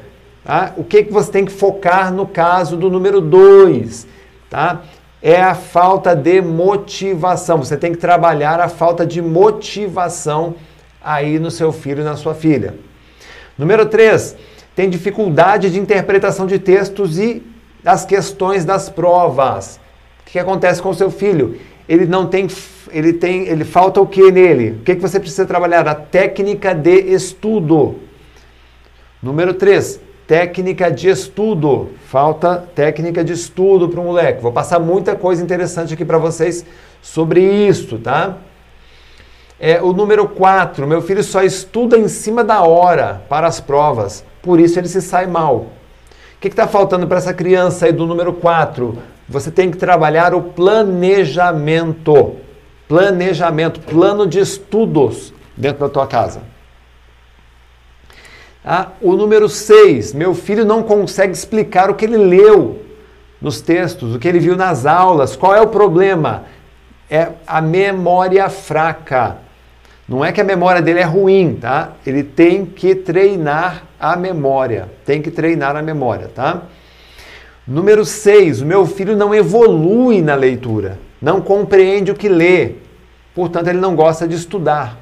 Tá? 0.49 0.73
O 0.77 0.83
que, 0.83 1.03
que 1.03 1.13
você 1.13 1.31
tem 1.31 1.45
que 1.45 1.51
focar 1.51 2.11
no 2.11 2.25
caso 2.25 2.75
do 2.75 2.89
número 2.89 3.21
2? 3.21 4.07
Tá? 4.49 4.81
É 5.21 5.39
a 5.39 5.53
falta 5.53 6.15
de 6.15 6.41
motivação. 6.41 7.59
Você 7.59 7.77
tem 7.77 7.91
que 7.91 7.99
trabalhar 7.99 8.59
a 8.59 8.67
falta 8.67 9.05
de 9.05 9.21
motivação 9.21 10.55
aí 11.03 11.37
no 11.37 11.51
seu 11.51 11.71
filho 11.71 12.01
e 12.01 12.03
na 12.03 12.15
sua 12.15 12.33
filha. 12.33 12.73
Número 13.57 13.85
3, 13.85 14.35
tem 14.75 14.89
dificuldade 14.89 15.69
de 15.69 15.77
interpretação 15.77 16.47
de 16.47 16.57
textos 16.57 17.19
e 17.19 17.43
das 17.83 18.03
questões 18.03 18.65
das 18.65 18.89
provas. 18.89 19.79
O 20.21 20.31
que 20.31 20.39
acontece 20.39 20.81
com 20.81 20.89
o 20.89 20.95
seu 20.95 21.11
filho? 21.11 21.59
Ele 21.89 22.05
não 22.05 22.27
tem, 22.27 22.47
ele 22.91 23.13
tem, 23.13 23.47
ele 23.47 23.65
falta 23.65 23.99
o 23.99 24.05
que 24.05 24.31
nele? 24.31 24.77
O 24.79 24.83
que, 24.83 24.93
que 24.93 25.01
você 25.01 25.19
precisa 25.19 25.43
trabalhar? 25.43 25.87
A 25.87 25.95
técnica 25.95 26.71
de 26.71 26.91
estudo. 26.91 27.95
Número 29.23 29.55
3, 29.55 29.99
técnica 30.27 30.91
de 30.91 31.09
estudo. 31.09 31.89
Falta 32.05 32.57
técnica 32.75 33.23
de 33.23 33.33
estudo 33.33 33.89
para 33.89 33.99
o 33.99 34.03
moleque. 34.03 34.39
Vou 34.39 34.51
passar 34.51 34.77
muita 34.79 35.15
coisa 35.15 35.41
interessante 35.41 35.95
aqui 35.95 36.05
para 36.05 36.19
vocês 36.19 36.63
sobre 37.01 37.41
isso, 37.41 37.97
tá? 37.97 38.37
É, 39.59 39.81
o 39.81 39.91
número 39.91 40.27
4, 40.29 40.85
meu 40.85 41.01
filho 41.01 41.23
só 41.23 41.41
estuda 41.41 41.97
em 41.97 42.07
cima 42.07 42.43
da 42.43 42.61
hora 42.61 43.23
para 43.27 43.47
as 43.47 43.59
provas, 43.59 44.23
por 44.43 44.59
isso 44.59 44.79
ele 44.79 44.87
se 44.87 45.01
sai 45.01 45.25
mal. 45.25 45.55
O 45.55 46.39
que 46.39 46.47
está 46.49 46.67
faltando 46.67 47.07
para 47.07 47.17
essa 47.17 47.33
criança 47.33 47.87
aí 47.87 47.91
do 47.91 48.05
número 48.05 48.31
4? 48.31 49.18
Você 49.29 49.51
tem 49.51 49.69
que 49.69 49.77
trabalhar 49.77 50.33
o 50.33 50.41
planejamento. 50.41 52.35
Planejamento, 52.87 53.79
plano 53.81 54.25
de 54.25 54.39
estudos 54.39 55.31
dentro 55.55 55.81
da 55.81 55.89
tua 55.89 56.07
casa. 56.07 56.41
Ah, 58.65 58.87
o 58.99 59.15
número 59.15 59.47
6, 59.47 60.13
meu 60.13 60.33
filho 60.33 60.65
não 60.65 60.81
consegue 60.81 61.31
explicar 61.31 61.89
o 61.91 61.95
que 61.95 62.05
ele 62.05 62.17
leu 62.17 62.83
nos 63.39 63.61
textos, 63.61 64.15
o 64.15 64.19
que 64.19 64.27
ele 64.27 64.39
viu 64.39 64.57
nas 64.57 64.87
aulas. 64.87 65.35
Qual 65.35 65.55
é 65.55 65.61
o 65.61 65.67
problema? 65.67 66.45
É 67.09 67.29
a 67.45 67.61
memória 67.61 68.49
fraca. 68.49 69.37
Não 70.07 70.25
é 70.25 70.31
que 70.31 70.41
a 70.41 70.43
memória 70.43 70.81
dele 70.81 70.99
é 70.99 71.03
ruim, 71.03 71.55
tá? 71.61 71.91
Ele 72.05 72.23
tem 72.23 72.65
que 72.65 72.95
treinar 72.95 73.83
a 73.99 74.15
memória. 74.15 74.89
Tem 75.05 75.21
que 75.21 75.29
treinar 75.29 75.75
a 75.75 75.83
memória, 75.83 76.31
tá? 76.33 76.63
Número 77.69 78.03
6, 78.03 78.63
o 78.63 78.65
meu 78.65 78.83
filho 78.87 79.15
não 79.15 79.33
evolui 79.33 80.23
na 80.23 80.33
leitura, 80.33 80.97
não 81.21 81.39
compreende 81.39 82.09
o 82.09 82.15
que 82.15 82.27
lê, 82.27 82.71
portanto, 83.35 83.67
ele 83.67 83.77
não 83.77 83.95
gosta 83.95 84.27
de 84.27 84.33
estudar. 84.33 84.97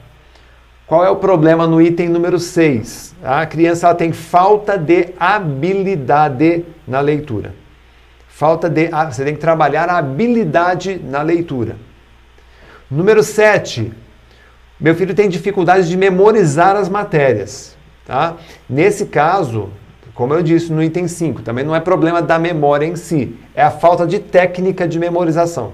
Qual 0.86 1.06
é 1.06 1.10
o 1.10 1.16
problema 1.16 1.66
no 1.66 1.82
item 1.82 2.10
número 2.10 2.38
6? 2.38 3.16
A 3.24 3.46
criança 3.46 3.96
tem 3.96 4.12
falta 4.12 4.78
de 4.78 5.14
habilidade 5.18 6.66
na 6.86 7.00
leitura. 7.00 7.56
Falta 8.28 8.70
de. 8.70 8.90
Você 9.10 9.24
tem 9.24 9.34
que 9.34 9.40
trabalhar 9.40 9.90
a 9.90 9.98
habilidade 9.98 11.00
na 11.02 11.22
leitura. 11.22 11.78
Número 12.92 13.24
7. 13.24 13.94
Meu 14.78 14.94
filho 14.94 15.16
tem 15.16 15.30
dificuldade 15.30 15.88
de 15.88 15.96
memorizar 15.96 16.76
as 16.76 16.90
matérias. 16.90 17.78
Tá? 18.06 18.36
Nesse 18.70 19.06
caso, 19.06 19.70
como 20.18 20.34
eu 20.34 20.42
disse 20.42 20.74
no 20.74 20.82
item 20.82 21.08
5, 21.08 21.44
também 21.44 21.64
não 21.64 21.76
é 21.76 21.80
problema 21.80 22.24
da 22.24 22.40
memória 22.40 22.88
em 22.88 22.96
si, 22.96 23.38
é 23.54 23.62
a 23.62 23.70
falta 23.70 24.08
de 24.08 24.18
técnica 24.18 24.88
de 24.88 24.98
memorização. 24.98 25.74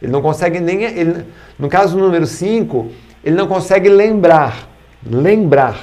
Ele 0.00 0.10
não 0.10 0.22
consegue 0.22 0.58
nem. 0.58 0.82
Ele, 0.82 1.26
no 1.58 1.68
caso 1.68 1.94
do 1.94 2.02
número 2.02 2.26
5, 2.26 2.90
ele 3.22 3.36
não 3.36 3.46
consegue 3.46 3.90
lembrar. 3.90 4.66
Lembrar. 5.04 5.78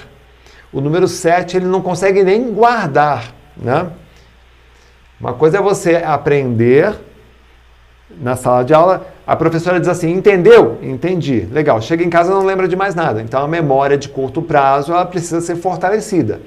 O 0.74 0.81
número 0.81 1.07
7, 1.07 1.57
ele 1.57 1.67
não 1.67 1.79
consegue 1.79 2.24
nem 2.24 2.51
guardar. 2.51 3.31
Né? 3.55 3.86
Uma 5.22 5.34
coisa 5.34 5.60
é 5.60 5.62
você 5.62 5.98
aprender 5.98 6.96
na 8.19 8.36
sala 8.36 8.63
de 8.63 8.74
aula, 8.74 9.05
a 9.27 9.36
professora 9.36 9.79
diz 9.79 9.88
assim: 9.88 10.12
entendeu? 10.12 10.79
Entendi. 10.81 11.48
Legal. 11.51 11.79
Chega 11.79 12.03
em 12.03 12.10
casa 12.10 12.34
não 12.34 12.43
lembra 12.43 12.67
de 12.67 12.75
mais 12.75 12.96
nada. 12.96 13.22
Então 13.22 13.39
a 13.43 13.48
memória 13.48 14.00
de 14.00 14.10
curto 14.10 14.41
prazo 14.41 14.93
ela 14.93 15.05
precisa 15.05 15.41
ser 15.41 15.57
fortalecida. 15.57 16.41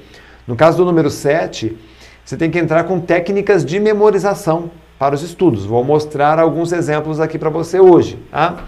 No 0.50 0.56
caso 0.56 0.78
do 0.78 0.84
número 0.84 1.08
7, 1.08 1.78
você 2.24 2.36
tem 2.36 2.50
que 2.50 2.58
entrar 2.58 2.82
com 2.82 2.98
técnicas 2.98 3.64
de 3.64 3.78
memorização 3.78 4.68
para 4.98 5.14
os 5.14 5.22
estudos. 5.22 5.64
Vou 5.64 5.84
mostrar 5.84 6.40
alguns 6.40 6.72
exemplos 6.72 7.20
aqui 7.20 7.38
para 7.38 7.48
você 7.48 7.78
hoje. 7.78 8.18
Tá? 8.32 8.64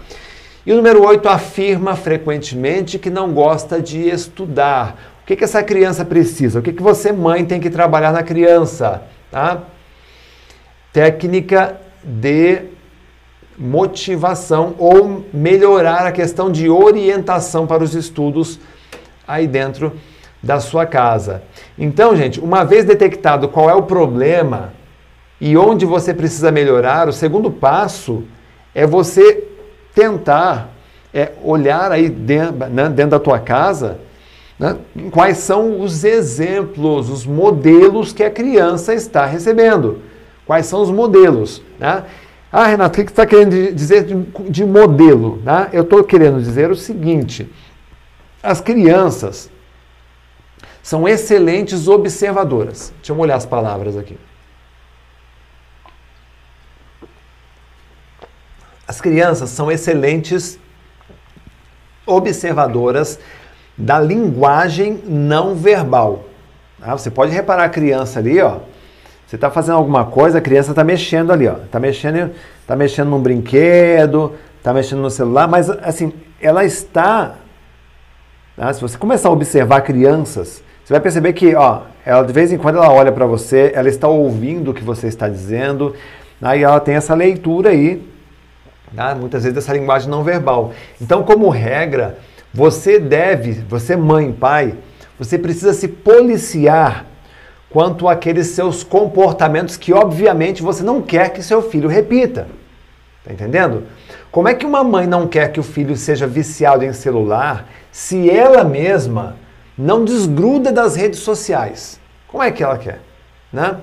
E 0.65 0.71
o 0.71 0.77
número 0.77 1.05
8 1.05 1.27
afirma 1.27 1.93
frequentemente 1.97 2.97
que 2.97 3.09
não 3.09 3.33
gosta 3.33 3.81
de 3.81 3.99
estudar. 3.99 4.97
O 5.21 5.25
que, 5.25 5.35
que 5.35 5.43
essa 5.43 5.61
criança 5.61 6.05
precisa? 6.05 6.59
O 6.59 6.61
que, 6.61 6.71
que 6.71 6.81
você, 6.81 7.11
mãe, 7.11 7.43
tem 7.43 7.59
que 7.59 7.69
trabalhar 7.69 8.13
na 8.13 8.23
criança? 8.23 9.03
Tá? 9.29 9.63
Técnica 10.93 11.81
de 12.01 12.61
motivação 13.57 14.73
ou 14.77 15.25
melhorar 15.33 16.07
a 16.07 16.13
questão 16.13 16.49
de 16.49 16.69
orientação 16.69 17.67
para 17.67 17.83
os 17.83 17.93
estudos 17.93 18.57
aí 19.27 19.47
dentro 19.47 19.91
da 20.43 20.59
sua 20.59 20.85
casa. 20.85 21.41
Então, 21.79 22.15
gente, 22.15 22.39
uma 22.39 22.65
vez 22.65 22.83
detectado 22.83 23.47
qual 23.47 23.69
é 23.69 23.73
o 23.73 23.83
problema 23.83 24.73
e 25.39 25.57
onde 25.57 25.85
você 25.85 26.13
precisa 26.13 26.51
melhorar, 26.51 27.07
o 27.07 27.13
segundo 27.13 27.49
passo 27.49 28.23
é 28.75 28.85
você 28.85 29.45
tentar 29.95 30.69
é, 31.13 31.31
olhar 31.41 31.91
aí 31.91 32.09
dentro, 32.09 32.67
né, 32.67 32.89
dentro 32.89 33.11
da 33.11 33.19
tua 33.19 33.39
casa 33.39 33.99
né, 34.59 34.77
quais 35.11 35.37
são 35.37 35.81
os 35.81 36.03
exemplos, 36.03 37.09
os 37.09 37.25
modelos 37.25 38.13
que 38.13 38.23
a 38.23 38.29
criança 38.29 38.93
está 38.93 39.25
recebendo. 39.25 39.99
Quais 40.45 40.65
são 40.65 40.81
os 40.81 40.91
modelos? 40.91 41.61
Né? 41.79 42.03
Ah, 42.51 42.67
Renato, 42.67 42.99
o 42.99 43.03
que 43.03 43.09
você 43.09 43.13
está 43.13 43.25
querendo 43.25 43.73
dizer 43.73 44.03
de, 44.03 44.15
de 44.49 44.65
modelo? 44.65 45.41
Né? 45.43 45.69
Eu 45.73 45.83
estou 45.83 46.03
querendo 46.03 46.39
dizer 46.39 46.69
o 46.69 46.75
seguinte: 46.75 47.49
as 48.41 48.61
crianças 48.61 49.49
são 50.83 51.07
excelentes 51.07 51.87
observadoras. 51.87 52.93
Deixa 52.97 53.13
eu 53.13 53.17
olhar 53.17 53.37
as 53.37 53.45
palavras 53.45 53.97
aqui. 53.97 54.17
As 58.85 58.99
crianças 58.99 59.49
são 59.49 59.71
excelentes 59.71 60.59
observadoras 62.05 63.17
da 63.77 63.97
linguagem 63.97 65.01
não 65.05 65.55
verbal. 65.55 66.25
Ah, 66.81 66.91
você 66.91 67.09
pode 67.09 67.31
reparar 67.31 67.63
a 67.63 67.69
criança 67.69 68.19
ali, 68.19 68.41
ó. 68.41 68.59
Você 69.25 69.35
está 69.35 69.49
fazendo 69.49 69.77
alguma 69.77 70.05
coisa, 70.05 70.39
a 70.39 70.41
criança 70.41 70.71
está 70.71 70.83
mexendo 70.83 71.31
ali, 71.31 71.47
ó. 71.47 71.55
Está 71.63 71.79
mexendo, 71.79 72.35
tá 72.67 72.75
mexendo 72.75 73.09
num 73.09 73.21
brinquedo, 73.21 74.33
está 74.57 74.73
mexendo 74.73 75.01
no 75.01 75.09
celular, 75.09 75.47
mas 75.47 75.69
assim, 75.69 76.11
ela 76.41 76.65
está. 76.65 77.35
Ah, 78.57 78.71
se 78.73 78.81
você 78.81 78.97
começar 78.97 79.29
a 79.29 79.31
observar 79.31 79.81
crianças 79.81 80.61
você 80.83 80.93
vai 80.93 80.99
perceber 80.99 81.31
que, 81.33 81.55
ó, 81.55 81.81
ela 82.05 82.23
de 82.23 82.33
vez 82.33 82.51
em 82.51 82.57
quando 82.57 82.77
ela 82.77 82.91
olha 82.91 83.11
para 83.11 83.25
você, 83.25 83.71
ela 83.73 83.87
está 83.87 84.07
ouvindo 84.07 84.71
o 84.71 84.73
que 84.73 84.83
você 84.83 85.07
está 85.07 85.29
dizendo, 85.29 85.95
aí 86.41 86.61
ela 86.63 86.79
tem 86.79 86.95
essa 86.95 87.13
leitura 87.13 87.69
aí, 87.69 88.05
tá? 88.93 89.15
muitas 89.15 89.43
vezes 89.43 89.57
essa 89.57 89.71
linguagem 89.71 90.09
não 90.09 90.23
verbal. 90.23 90.73
Então, 91.01 91.23
como 91.23 91.47
regra, 91.49 92.17
você 92.53 92.99
deve, 92.99 93.53
você 93.69 93.95
mãe, 93.95 94.33
pai, 94.33 94.75
você 95.17 95.37
precisa 95.37 95.73
se 95.73 95.87
policiar 95.87 97.05
quanto 97.69 98.09
àqueles 98.09 98.47
seus 98.47 98.83
comportamentos 98.83 99.77
que 99.77 99.93
obviamente 99.93 100.61
você 100.61 100.83
não 100.83 101.01
quer 101.01 101.29
que 101.29 101.41
seu 101.41 101.61
filho 101.61 101.87
repita. 101.87 102.47
Tá 103.23 103.31
entendendo? 103.31 103.83
Como 104.29 104.49
é 104.49 104.53
que 104.53 104.65
uma 104.65 104.83
mãe 104.83 105.07
não 105.07 105.27
quer 105.27 105.51
que 105.51 105.59
o 105.59 105.63
filho 105.63 105.95
seja 105.95 106.27
viciado 106.27 106.83
em 106.83 106.91
celular 106.91 107.69
se 107.89 108.29
ela 108.29 108.63
mesma 108.65 109.37
não 109.77 110.05
desgruda 110.05 110.71
das 110.71 110.95
redes 110.95 111.19
sociais. 111.19 111.99
Como 112.27 112.43
é 112.43 112.51
que 112.51 112.63
ela 112.63 112.77
quer? 112.77 112.99
Né? 113.51 113.77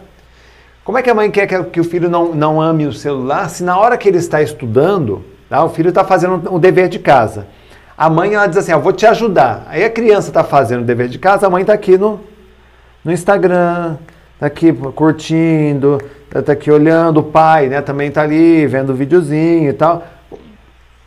Como 0.84 0.98
é 0.98 1.02
que 1.02 1.10
a 1.10 1.14
mãe 1.14 1.30
quer 1.30 1.46
que 1.66 1.80
o 1.80 1.84
filho 1.84 2.08
não, 2.08 2.34
não 2.34 2.60
ame 2.60 2.86
o 2.86 2.92
celular 2.92 3.48
se 3.48 3.62
na 3.62 3.78
hora 3.78 3.96
que 3.96 4.08
ele 4.08 4.18
está 4.18 4.42
estudando, 4.42 5.24
tá, 5.48 5.64
o 5.64 5.68
filho 5.68 5.90
está 5.90 6.04
fazendo 6.04 6.52
o 6.52 6.58
dever 6.58 6.88
de 6.88 6.98
casa? 6.98 7.46
A 7.96 8.08
mãe 8.08 8.34
ela 8.34 8.46
diz 8.46 8.56
assim: 8.56 8.72
Eu 8.72 8.80
vou 8.80 8.92
te 8.92 9.06
ajudar. 9.06 9.66
Aí 9.68 9.84
a 9.84 9.90
criança 9.90 10.28
está 10.28 10.42
fazendo 10.42 10.80
o 10.80 10.84
dever 10.84 11.08
de 11.08 11.18
casa, 11.18 11.46
a 11.46 11.50
mãe 11.50 11.60
está 11.60 11.74
aqui 11.74 11.98
no, 11.98 12.18
no 13.04 13.12
Instagram, 13.12 13.98
está 14.34 14.46
aqui 14.46 14.72
curtindo, 14.72 16.00
está 16.24 16.42
tá 16.42 16.52
aqui 16.52 16.70
olhando, 16.70 17.20
o 17.20 17.24
pai 17.24 17.68
né, 17.68 17.82
também 17.82 18.08
está 18.08 18.22
ali 18.22 18.66
vendo 18.66 18.90
o 18.90 18.94
videozinho 18.94 19.68
e 19.68 19.74
tal. 19.74 20.02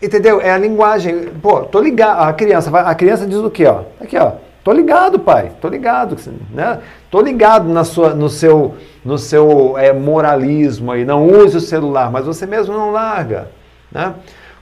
Entendeu? 0.02 0.40
É 0.40 0.52
a 0.52 0.58
linguagem. 0.58 1.30
Pô, 1.42 1.62
tô 1.62 1.82
ligado. 1.82 2.22
A 2.22 2.34
criança, 2.34 2.70
a 2.78 2.94
criança 2.94 3.26
diz 3.26 3.40
o 3.40 3.50
quê? 3.50 3.66
Ó? 3.66 3.82
Aqui, 4.00 4.18
ó. 4.18 4.34
Tô 4.64 4.72
ligado, 4.72 5.20
pai. 5.20 5.52
Tô 5.60 5.68
ligado, 5.68 6.16
né? 6.52 6.80
Tô 7.12 7.22
ligado 7.22 7.68
na 7.68 7.84
sua, 7.84 8.14
no 8.14 8.30
seu, 8.30 8.76
no 9.04 9.18
seu 9.18 9.78
é, 9.78 9.92
moralismo 9.92 10.92
aí. 10.92 11.04
Não 11.04 11.28
use 11.28 11.58
o 11.58 11.62
celular, 11.62 12.10
mas 12.10 12.26
você 12.26 12.46
mesmo 12.46 12.74
não 12.74 12.92
larga, 12.92 13.50
né? 13.92 14.14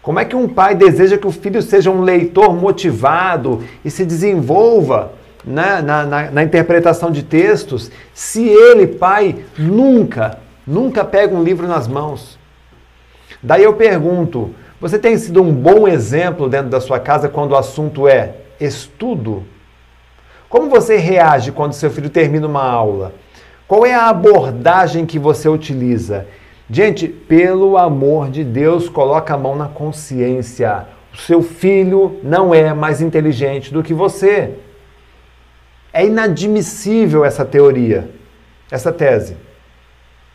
Como 0.01 0.19
é 0.19 0.25
que 0.25 0.35
um 0.35 0.47
pai 0.47 0.73
deseja 0.73 1.17
que 1.17 1.27
o 1.27 1.31
filho 1.31 1.61
seja 1.61 1.91
um 1.91 2.01
leitor 2.01 2.55
motivado 2.55 3.63
e 3.85 3.91
se 3.91 4.03
desenvolva 4.03 5.11
né, 5.45 5.79
na, 5.81 6.03
na, 6.03 6.31
na 6.31 6.43
interpretação 6.43 7.11
de 7.11 7.21
textos, 7.21 7.91
se 8.11 8.47
ele, 8.47 8.87
pai, 8.87 9.43
nunca, 9.55 10.39
nunca 10.65 11.05
pega 11.05 11.35
um 11.35 11.43
livro 11.43 11.67
nas 11.67 11.87
mãos? 11.87 12.39
Daí 13.43 13.63
eu 13.63 13.73
pergunto: 13.73 14.55
você 14.79 14.97
tem 14.97 15.15
sido 15.17 15.43
um 15.43 15.53
bom 15.53 15.87
exemplo 15.87 16.49
dentro 16.49 16.69
da 16.69 16.81
sua 16.81 16.99
casa 16.99 17.29
quando 17.29 17.51
o 17.51 17.57
assunto 17.57 18.07
é 18.07 18.37
estudo? 18.59 19.43
Como 20.51 20.69
você 20.69 20.97
reage 20.97 21.49
quando 21.53 21.71
seu 21.71 21.89
filho 21.89 22.09
termina 22.09 22.45
uma 22.45 22.61
aula? 22.61 23.13
Qual 23.65 23.85
é 23.85 23.93
a 23.93 24.09
abordagem 24.09 25.05
que 25.05 25.17
você 25.17 25.47
utiliza? 25.47 26.27
Gente, 26.69 27.07
pelo 27.07 27.77
amor 27.77 28.29
de 28.29 28.43
Deus, 28.43 28.89
coloca 28.89 29.33
a 29.33 29.37
mão 29.37 29.55
na 29.55 29.69
consciência. 29.69 30.87
O 31.13 31.17
seu 31.17 31.41
filho 31.41 32.19
não 32.21 32.53
é 32.53 32.73
mais 32.73 32.99
inteligente 32.99 33.73
do 33.73 33.81
que 33.81 33.93
você. 33.93 34.55
É 35.93 36.05
inadmissível 36.05 37.23
essa 37.23 37.45
teoria, 37.45 38.09
essa 38.69 38.91
tese. 38.91 39.37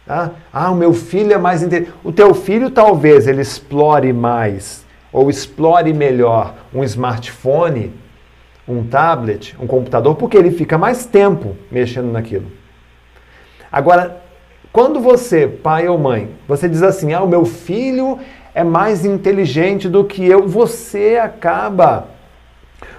Tá? 0.06 0.30
Ah, 0.50 0.70
o 0.70 0.76
meu 0.76 0.94
filho 0.94 1.34
é 1.34 1.38
mais 1.38 1.62
inteligente. 1.62 1.92
O 2.02 2.10
teu 2.10 2.32
filho 2.32 2.70
talvez 2.70 3.26
ele 3.26 3.42
explore 3.42 4.14
mais 4.14 4.82
ou 5.12 5.28
explore 5.28 5.92
melhor 5.92 6.54
um 6.74 6.82
smartphone 6.82 7.92
um 8.68 8.84
tablet, 8.84 9.56
um 9.60 9.66
computador, 9.66 10.14
porque 10.16 10.36
ele 10.36 10.50
fica 10.50 10.76
mais 10.76 11.06
tempo 11.06 11.56
mexendo 11.70 12.10
naquilo. 12.10 12.50
Agora, 13.70 14.22
quando 14.72 15.00
você, 15.00 15.46
pai 15.46 15.88
ou 15.88 15.98
mãe, 15.98 16.30
você 16.46 16.68
diz 16.68 16.82
assim: 16.82 17.12
"Ah, 17.12 17.22
o 17.22 17.28
meu 17.28 17.44
filho 17.44 18.18
é 18.54 18.64
mais 18.64 19.04
inteligente 19.04 19.88
do 19.88 20.04
que 20.04 20.26
eu", 20.26 20.46
você 20.46 21.18
acaba 21.22 22.08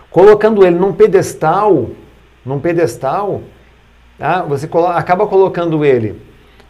colocando 0.10 0.66
ele 0.66 0.78
num 0.78 0.94
pedestal, 0.94 1.90
num 2.46 2.60
pedestal, 2.60 3.42
tá? 4.18 4.42
você 4.44 4.68
colo 4.68 4.88
acaba 4.88 5.28
colocando 5.28 5.84
ele 5.84 6.22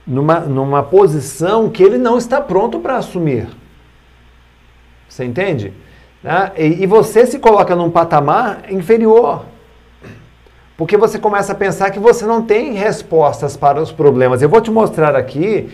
numa, 0.06 0.40
numa 0.40 0.82
posição 0.84 1.70
que 1.70 1.84
ele 1.84 1.98
não 1.98 2.18
está 2.18 2.42
pronto 2.42 2.80
para 2.80 2.98
assumir. 2.98 3.48
Você 5.08 5.26
entende? 5.26 5.74
Né? 6.24 6.52
E, 6.58 6.84
e 6.84 6.86
você 6.86 7.26
se 7.26 7.40
coloca 7.40 7.76
num 7.76 7.90
patamar 7.90 8.64
inferior. 8.70 9.46
Porque 10.78 10.96
você 10.96 11.18
começa 11.18 11.54
a 11.54 11.56
pensar 11.56 11.90
que 11.90 12.00
você 12.00 12.26
não 12.26 12.44
tem 12.44 12.74
respostas 12.74 13.58
para 13.58 13.82
os 13.82 13.92
problemas. 13.92 14.42
Eu 14.42 14.50
vou 14.50 14.62
te 14.62 14.70
mostrar 14.70 15.16
aqui 15.16 15.70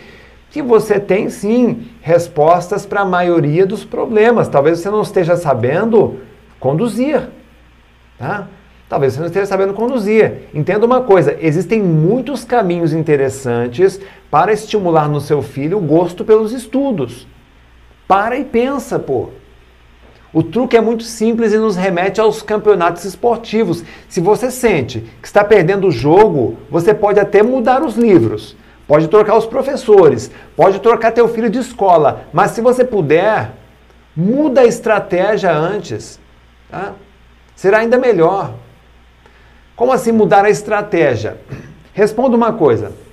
que 0.50 0.62
você 0.62 0.98
tem 0.98 1.28
sim 1.28 1.88
respostas 2.00 2.86
para 2.86 3.00
a 3.00 3.04
maioria 3.04 3.66
dos 3.66 3.84
problemas. 3.84 4.48
Talvez 4.48 4.78
você 4.78 4.88
não 4.88 5.02
esteja 5.02 5.36
sabendo 5.36 6.20
conduzir. 6.58 7.28
Tá? 8.18 8.48
Talvez 8.88 9.12
você 9.12 9.20
não 9.20 9.26
esteja 9.26 9.46
sabendo 9.46 9.74
conduzir. 9.74 10.48
Entenda 10.54 10.86
uma 10.86 11.02
coisa: 11.02 11.36
existem 11.40 11.82
muitos 11.82 12.44
caminhos 12.44 12.94
interessantes 12.94 14.00
para 14.30 14.52
estimular 14.52 15.08
no 15.08 15.20
seu 15.20 15.42
filho 15.42 15.78
o 15.78 15.82
gosto 15.82 16.24
pelos 16.24 16.52
estudos. 16.52 17.26
Para 18.06 18.38
e 18.38 18.44
pensa, 18.44 18.98
pô. 18.98 19.30
O 20.34 20.42
truque 20.42 20.76
é 20.76 20.80
muito 20.80 21.04
simples 21.04 21.52
e 21.52 21.58
nos 21.58 21.76
remete 21.76 22.20
aos 22.20 22.42
campeonatos 22.42 23.04
esportivos. 23.04 23.84
Se 24.08 24.20
você 24.20 24.50
sente 24.50 25.00
que 25.22 25.28
está 25.28 25.44
perdendo 25.44 25.86
o 25.86 25.92
jogo, 25.92 26.58
você 26.68 26.92
pode 26.92 27.20
até 27.20 27.40
mudar 27.40 27.84
os 27.84 27.94
livros, 27.94 28.56
pode 28.84 29.06
trocar 29.06 29.36
os 29.36 29.46
professores, 29.46 30.32
pode 30.56 30.80
trocar 30.80 31.12
teu 31.12 31.28
filho 31.28 31.48
de 31.48 31.60
escola, 31.60 32.24
mas 32.32 32.50
se 32.50 32.60
você 32.60 32.84
puder, 32.84 33.52
muda 34.16 34.62
a 34.62 34.66
estratégia 34.66 35.56
antes. 35.56 36.18
Tá? 36.68 36.94
Será 37.54 37.78
ainda 37.78 37.96
melhor. 37.96 38.54
Como 39.76 39.92
assim 39.92 40.10
mudar 40.10 40.44
a 40.44 40.50
estratégia? 40.50 41.38
Responda 41.92 42.36
uma 42.36 42.52
coisa. 42.52 43.03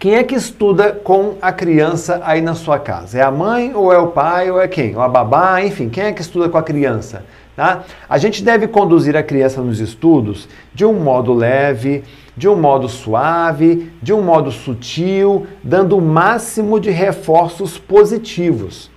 Quem 0.00 0.14
é 0.14 0.24
que 0.24 0.34
estuda 0.34 0.92
com 0.92 1.34
a 1.42 1.52
criança 1.52 2.22
aí 2.24 2.40
na 2.40 2.54
sua 2.54 2.78
casa? 2.78 3.18
É 3.18 3.22
a 3.22 3.30
mãe 3.30 3.74
ou 3.74 3.92
é 3.92 3.98
o 3.98 4.06
pai 4.06 4.50
ou 4.50 4.58
é 4.58 4.66
quem? 4.66 4.96
Ou 4.96 5.02
a 5.02 5.08
babá, 5.10 5.62
enfim, 5.62 5.90
quem 5.90 6.04
é 6.04 6.12
que 6.14 6.22
estuda 6.22 6.48
com 6.48 6.56
a 6.56 6.62
criança? 6.62 7.22
Tá? 7.54 7.84
A 8.08 8.16
gente 8.16 8.42
deve 8.42 8.66
conduzir 8.66 9.14
a 9.14 9.22
criança 9.22 9.60
nos 9.60 9.78
estudos 9.78 10.48
de 10.72 10.86
um 10.86 10.94
modo 10.94 11.34
leve, 11.34 12.02
de 12.34 12.48
um 12.48 12.56
modo 12.56 12.88
suave, 12.88 13.92
de 14.02 14.10
um 14.10 14.22
modo 14.22 14.50
sutil, 14.50 15.46
dando 15.62 15.98
o 15.98 16.00
máximo 16.00 16.80
de 16.80 16.90
reforços 16.90 17.76
positivos. 17.76 18.90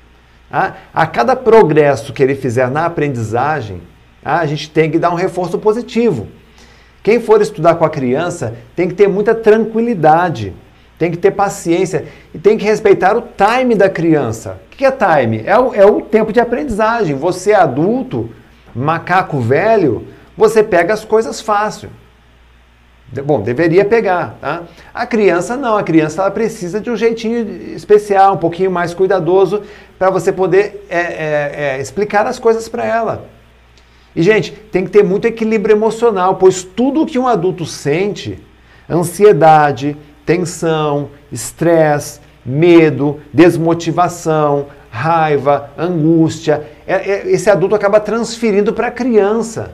Tá? 0.49 0.77
A 0.93 1.05
cada 1.05 1.35
progresso 1.35 2.13
que 2.13 2.23
ele 2.23 2.33
fizer 2.33 2.71
na 2.71 2.85
aprendizagem, 2.85 3.81
tá? 4.23 4.39
a 4.39 4.45
gente 4.45 4.69
tem 4.69 4.89
que 4.89 4.97
dar 4.97 5.11
um 5.11 5.15
reforço 5.15 5.59
positivo. 5.59 6.29
Quem 7.03 7.19
for 7.19 7.41
estudar 7.41 7.75
com 7.75 7.83
a 7.83 7.89
criança 7.89 8.55
tem 8.73 8.87
que 8.87 8.95
ter 8.95 9.09
muita 9.09 9.35
tranquilidade 9.35 10.53
tem 10.97 11.11
que 11.11 11.17
ter 11.17 11.31
paciência 11.31 12.05
e 12.33 12.37
tem 12.37 12.57
que 12.57 12.65
respeitar 12.65 13.15
o 13.17 13.21
time 13.21 13.75
da 13.75 13.89
criança. 13.89 14.59
O 14.71 14.75
que 14.75 14.85
é 14.85 14.91
time? 14.91 15.43
É 15.45 15.57
o, 15.57 15.73
é 15.73 15.85
o 15.85 16.01
tempo 16.01 16.31
de 16.31 16.39
aprendizagem. 16.39 17.15
Você 17.15 17.51
é 17.51 17.55
adulto, 17.55 18.29
macaco 18.75 19.39
velho, 19.39 20.07
você 20.37 20.63
pega 20.63 20.93
as 20.93 21.03
coisas 21.03 21.41
fácil. 21.41 21.89
Bom, 23.21 23.41
deveria 23.41 23.85
pegar, 23.85 24.37
tá? 24.41 24.63
A 24.91 25.05
criança 25.05 25.55
não, 25.55 25.77
a 25.77 25.83
criança 25.83 26.21
ela 26.21 26.31
precisa 26.31 26.81
de 26.81 26.89
um 26.89 26.95
jeitinho 26.95 27.75
especial, 27.75 28.33
um 28.33 28.37
pouquinho 28.37 28.71
mais 28.71 28.93
cuidadoso 28.93 29.61
para 29.99 30.09
você 30.09 30.31
poder 30.31 30.85
é, 30.89 30.99
é, 30.99 31.51
é, 31.55 31.81
explicar 31.81 32.25
as 32.25 32.39
coisas 32.39 32.67
para 32.67 32.83
ela. 32.83 33.27
E, 34.15 34.23
gente, 34.23 34.51
tem 34.51 34.83
que 34.83 34.89
ter 34.89 35.03
muito 35.03 35.25
equilíbrio 35.25 35.75
emocional, 35.75 36.35
pois 36.35 36.63
tudo 36.63 37.05
que 37.05 37.19
um 37.19 37.27
adulto 37.27 37.65
sente, 37.65 38.39
ansiedade, 38.89 39.95
tensão, 40.25 41.09
estresse, 41.31 42.19
medo, 42.45 43.21
desmotivação, 43.33 44.67
raiva, 44.89 45.71
angústia. 45.77 46.69
É, 46.85 46.93
é, 46.93 47.31
esse 47.31 47.49
adulto 47.49 47.75
acaba 47.75 47.99
transferindo 47.99 48.73
para 48.73 48.87
a 48.87 48.91
criança 48.91 49.73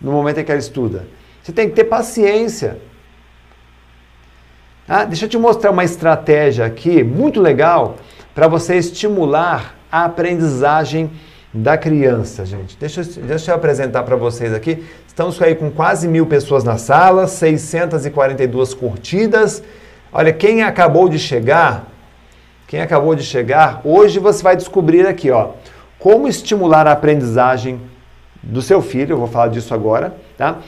no 0.00 0.12
momento 0.12 0.38
em 0.38 0.44
que 0.44 0.50
ela 0.50 0.60
estuda. 0.60 1.06
Você 1.42 1.52
tem 1.52 1.68
que 1.68 1.74
ter 1.74 1.84
paciência. 1.84 2.78
Ah, 4.88 5.04
deixa 5.04 5.24
eu 5.24 5.28
te 5.28 5.38
mostrar 5.38 5.70
uma 5.70 5.84
estratégia 5.84 6.64
aqui 6.64 7.02
muito 7.02 7.40
legal 7.40 7.96
para 8.34 8.46
você 8.46 8.76
estimular 8.76 9.74
a 9.90 10.04
aprendizagem 10.04 11.10
da 11.56 11.78
criança, 11.78 12.44
gente. 12.44 12.76
Deixa, 12.78 13.02
deixa 13.02 13.50
eu 13.50 13.54
apresentar 13.54 14.02
para 14.02 14.16
vocês 14.16 14.52
aqui. 14.52 14.84
Estamos 15.06 15.40
aí 15.40 15.54
com 15.54 15.70
quase 15.70 16.06
mil 16.06 16.26
pessoas 16.26 16.62
na 16.62 16.76
sala, 16.76 17.26
642 17.26 18.74
curtidas. 18.74 19.62
Olha, 20.12 20.32
quem 20.32 20.62
acabou 20.62 21.08
de 21.08 21.18
chegar, 21.18 21.86
quem 22.66 22.80
acabou 22.80 23.14
de 23.14 23.22
chegar, 23.22 23.80
hoje 23.84 24.18
você 24.18 24.42
vai 24.42 24.56
descobrir 24.56 25.06
aqui, 25.06 25.30
ó, 25.30 25.50
como 25.98 26.28
estimular 26.28 26.86
a 26.86 26.92
aprendizagem 26.92 27.80
do 28.42 28.60
seu 28.60 28.82
filho, 28.82 29.14
eu 29.14 29.18
vou 29.18 29.26
falar 29.26 29.48
disso 29.48 29.72
agora, 29.72 30.14
tá? 30.36 30.58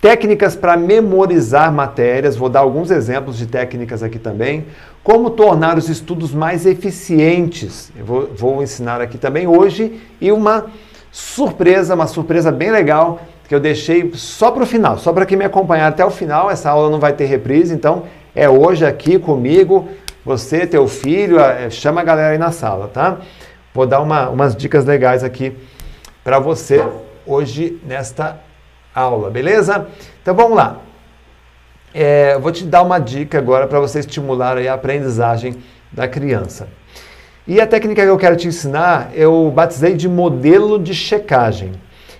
Técnicas 0.00 0.54
para 0.54 0.76
memorizar 0.76 1.72
matérias, 1.72 2.36
vou 2.36 2.48
dar 2.48 2.60
alguns 2.60 2.88
exemplos 2.92 3.36
de 3.36 3.46
técnicas 3.46 4.00
aqui 4.00 4.16
também. 4.16 4.66
Como 5.02 5.30
tornar 5.30 5.76
os 5.76 5.88
estudos 5.88 6.32
mais 6.32 6.66
eficientes, 6.66 7.90
eu 7.98 8.04
vou, 8.04 8.30
vou 8.32 8.62
ensinar 8.62 9.00
aqui 9.00 9.18
também 9.18 9.48
hoje. 9.48 10.00
E 10.20 10.30
uma 10.30 10.66
surpresa, 11.10 11.96
uma 11.96 12.06
surpresa 12.06 12.52
bem 12.52 12.70
legal 12.70 13.20
que 13.48 13.54
eu 13.54 13.58
deixei 13.58 14.12
só 14.14 14.52
para 14.52 14.62
o 14.62 14.66
final, 14.66 14.98
só 14.98 15.12
para 15.12 15.26
quem 15.26 15.36
me 15.36 15.44
acompanhar 15.44 15.88
até 15.88 16.04
o 16.04 16.10
final. 16.10 16.48
Essa 16.48 16.70
aula 16.70 16.90
não 16.90 17.00
vai 17.00 17.12
ter 17.12 17.24
reprise, 17.24 17.74
então 17.74 18.04
é 18.36 18.48
hoje 18.48 18.86
aqui 18.86 19.18
comigo. 19.18 19.88
Você, 20.24 20.64
teu 20.64 20.86
filho, 20.86 21.40
é, 21.40 21.70
chama 21.70 22.02
a 22.02 22.04
galera 22.04 22.32
aí 22.34 22.38
na 22.38 22.52
sala, 22.52 22.86
tá? 22.86 23.18
Vou 23.74 23.84
dar 23.84 24.00
uma, 24.00 24.28
umas 24.28 24.54
dicas 24.54 24.84
legais 24.84 25.24
aqui 25.24 25.56
para 26.22 26.38
você 26.38 26.86
hoje 27.26 27.80
nesta 27.84 28.47
aula, 28.98 29.30
beleza? 29.30 29.86
Então 30.22 30.34
vamos 30.34 30.56
lá. 30.56 30.78
É, 31.94 32.38
vou 32.38 32.52
te 32.52 32.64
dar 32.64 32.82
uma 32.82 32.98
dica 32.98 33.38
agora 33.38 33.66
para 33.66 33.80
você 33.80 34.00
estimular 34.00 34.58
a 34.58 34.74
aprendizagem 34.74 35.56
da 35.90 36.06
criança. 36.06 36.68
E 37.46 37.60
a 37.60 37.66
técnica 37.66 38.02
que 38.02 38.08
eu 38.08 38.18
quero 38.18 38.36
te 38.36 38.46
ensinar 38.46 39.10
eu 39.14 39.50
batizei 39.54 39.94
de 39.94 40.08
modelo 40.08 40.78
de 40.78 40.94
checagem. 40.94 41.72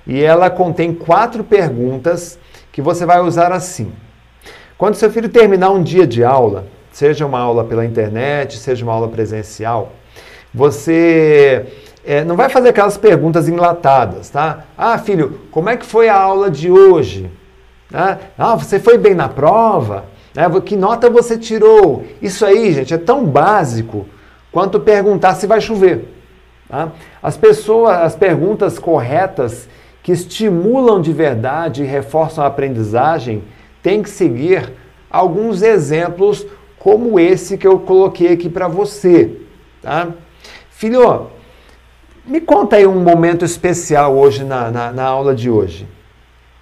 E 0.06 0.22
ela 0.22 0.48
contém 0.48 0.94
quatro 0.94 1.44
perguntas 1.44 2.38
que 2.72 2.80
você 2.80 3.04
vai 3.04 3.20
usar 3.20 3.52
assim. 3.52 3.92
Quando 4.78 4.94
seu 4.94 5.10
filho 5.10 5.28
terminar 5.28 5.70
um 5.70 5.82
dia 5.82 6.06
de 6.06 6.24
aula, 6.24 6.66
seja 6.90 7.26
uma 7.26 7.40
aula 7.40 7.64
pela 7.64 7.84
internet, 7.84 8.56
seja 8.56 8.84
uma 8.84 8.92
aula 8.94 9.08
presencial, 9.08 9.92
você 10.54 11.66
é, 12.04 12.24
não 12.24 12.36
vai 12.36 12.48
fazer 12.48 12.70
aquelas 12.70 12.96
perguntas 12.96 13.48
enlatadas, 13.48 14.30
tá? 14.30 14.64
Ah, 14.76 14.98
filho, 14.98 15.40
como 15.50 15.68
é 15.68 15.76
que 15.76 15.84
foi 15.84 16.08
a 16.08 16.16
aula 16.16 16.50
de 16.50 16.70
hoje? 16.70 17.30
Ah, 17.92 18.18
ah 18.36 18.54
você 18.54 18.78
foi 18.78 18.96
bem 18.98 19.14
na 19.14 19.28
prova? 19.28 20.04
Ah, 20.36 20.60
que 20.60 20.76
nota 20.76 21.10
você 21.10 21.36
tirou? 21.36 22.04
Isso 22.22 22.44
aí, 22.46 22.72
gente, 22.72 22.94
é 22.94 22.98
tão 22.98 23.24
básico 23.24 24.06
quanto 24.52 24.78
perguntar 24.80 25.34
se 25.34 25.46
vai 25.46 25.60
chover. 25.60 26.14
Tá? 26.68 26.90
As 27.22 27.36
pessoas, 27.36 27.96
as 27.98 28.16
perguntas 28.16 28.78
corretas 28.78 29.68
que 30.02 30.12
estimulam 30.12 31.00
de 31.00 31.12
verdade 31.12 31.82
e 31.82 31.86
reforçam 31.86 32.44
a 32.44 32.46
aprendizagem 32.46 33.42
têm 33.82 34.02
que 34.02 34.10
seguir 34.10 34.72
alguns 35.10 35.62
exemplos 35.62 36.46
como 36.78 37.18
esse 37.18 37.58
que 37.58 37.66
eu 37.66 37.80
coloquei 37.80 38.32
aqui 38.32 38.48
para 38.48 38.68
você. 38.68 39.36
Tá? 39.82 40.08
Filho, 40.70 41.28
me 42.28 42.40
conta 42.40 42.76
aí 42.76 42.86
um 42.86 43.00
momento 43.00 43.44
especial 43.44 44.16
hoje 44.16 44.44
na, 44.44 44.70
na, 44.70 44.92
na 44.92 45.04
aula 45.04 45.34
de 45.34 45.48
hoje. 45.48 45.88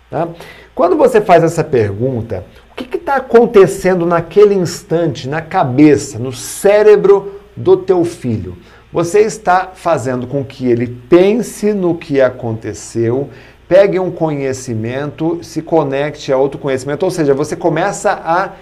Tá? 0.09 0.29
Quando 0.75 0.97
você 0.97 1.21
faz 1.21 1.43
essa 1.43 1.65
pergunta, 1.65 2.45
o 2.71 2.75
que 2.75 2.97
está 2.97 3.17
acontecendo 3.17 4.07
naquele 4.07 4.55
instante, 4.55 5.29
na 5.29 5.43
cabeça, 5.43 6.19
no 6.19 6.33
cérebro 6.33 7.41
do 7.57 7.77
teu 7.77 8.05
filho? 8.05 8.57
Você 8.93 9.21
está 9.21 9.73
fazendo 9.75 10.27
com 10.27 10.45
que 10.45 10.67
ele 10.67 10.87
pense 10.87 11.73
no 11.73 11.97
que 11.97 12.21
aconteceu, 12.21 13.29
pegue 13.69 13.99
um 13.99 14.11
conhecimento, 14.11 15.41
se 15.43 15.61
conecte 15.61 16.33
a 16.33 16.39
outro 16.39 16.61
conhecimento, 16.61 17.03
ou 17.03 17.11
seja, 17.11 17.35
você 17.35 17.57
começa 17.57 18.13
a 18.13 18.53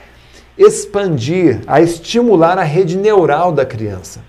expandir, 0.57 1.61
a 1.67 1.83
estimular 1.83 2.59
a 2.59 2.63
rede 2.63 2.97
neural 2.97 3.53
da 3.53 3.67
criança. 3.67 4.21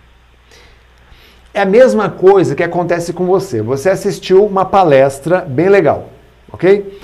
É 1.56 1.62
a 1.62 1.66
mesma 1.66 2.10
coisa 2.10 2.54
que 2.54 2.62
acontece 2.62 3.14
com 3.14 3.26
você. 3.26 3.62
Você 3.62 3.90
assistiu 3.90 4.46
uma 4.46 4.66
palestra 4.66 5.40
bem 5.40 5.70
legal, 5.70 6.10
ok? 6.52 7.00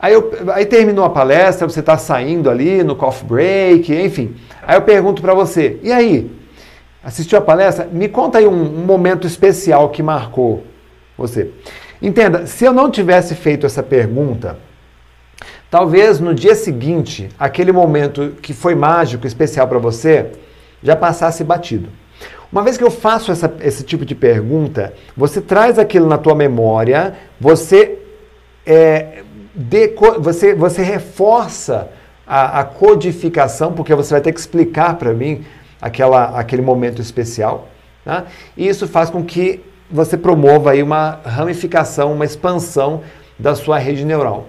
Aí, 0.00 0.14
eu, 0.14 0.32
aí 0.54 0.64
terminou 0.64 1.04
a 1.04 1.10
palestra, 1.10 1.68
você 1.68 1.80
está 1.80 1.98
saindo 1.98 2.48
ali 2.48 2.82
no 2.82 2.96
coffee 2.96 3.28
break, 3.28 3.94
enfim. 3.94 4.34
Aí 4.66 4.78
eu 4.78 4.80
pergunto 4.80 5.20
para 5.20 5.34
você, 5.34 5.78
e 5.82 5.92
aí? 5.92 6.30
Assistiu 7.04 7.36
a 7.36 7.42
palestra? 7.42 7.86
Me 7.92 8.08
conta 8.08 8.38
aí 8.38 8.46
um, 8.46 8.62
um 8.62 8.86
momento 8.86 9.26
especial 9.26 9.90
que 9.90 10.02
marcou 10.02 10.64
você. 11.18 11.50
Entenda, 12.00 12.46
se 12.46 12.64
eu 12.64 12.72
não 12.72 12.90
tivesse 12.90 13.34
feito 13.34 13.66
essa 13.66 13.82
pergunta, 13.82 14.56
talvez 15.70 16.18
no 16.18 16.34
dia 16.34 16.54
seguinte, 16.54 17.28
aquele 17.38 17.72
momento 17.72 18.36
que 18.40 18.54
foi 18.54 18.74
mágico, 18.74 19.26
especial 19.26 19.68
para 19.68 19.78
você, 19.78 20.32
já 20.82 20.96
passasse 20.96 21.44
batido. 21.44 21.90
Uma 22.52 22.62
vez 22.62 22.76
que 22.76 22.84
eu 22.84 22.90
faço 22.90 23.32
essa, 23.32 23.52
esse 23.62 23.82
tipo 23.82 24.04
de 24.04 24.14
pergunta, 24.14 24.92
você 25.16 25.40
traz 25.40 25.78
aquilo 25.78 26.06
na 26.06 26.18
tua 26.18 26.34
memória, 26.34 27.14
você, 27.40 27.98
é, 28.66 29.22
deco, 29.54 30.20
você, 30.20 30.54
você 30.54 30.82
reforça 30.82 31.88
a, 32.26 32.60
a, 32.60 32.64
codificação, 32.64 33.72
porque 33.72 33.94
você 33.94 34.12
vai 34.12 34.20
ter 34.20 34.32
que 34.32 34.38
explicar 34.38 34.96
para 34.96 35.14
mim 35.14 35.46
aquela, 35.80 36.38
aquele 36.38 36.60
momento 36.60 37.00
especial. 37.00 37.68
Tá? 38.04 38.26
E 38.54 38.68
isso 38.68 38.86
faz 38.86 39.08
com 39.08 39.24
que 39.24 39.64
você 39.90 40.18
promova 40.18 40.72
aí 40.72 40.82
uma 40.82 41.20
ramificação, 41.24 42.12
uma 42.12 42.26
expansão 42.26 43.02
da 43.38 43.54
sua 43.54 43.78
rede 43.78 44.04
neural. 44.04 44.46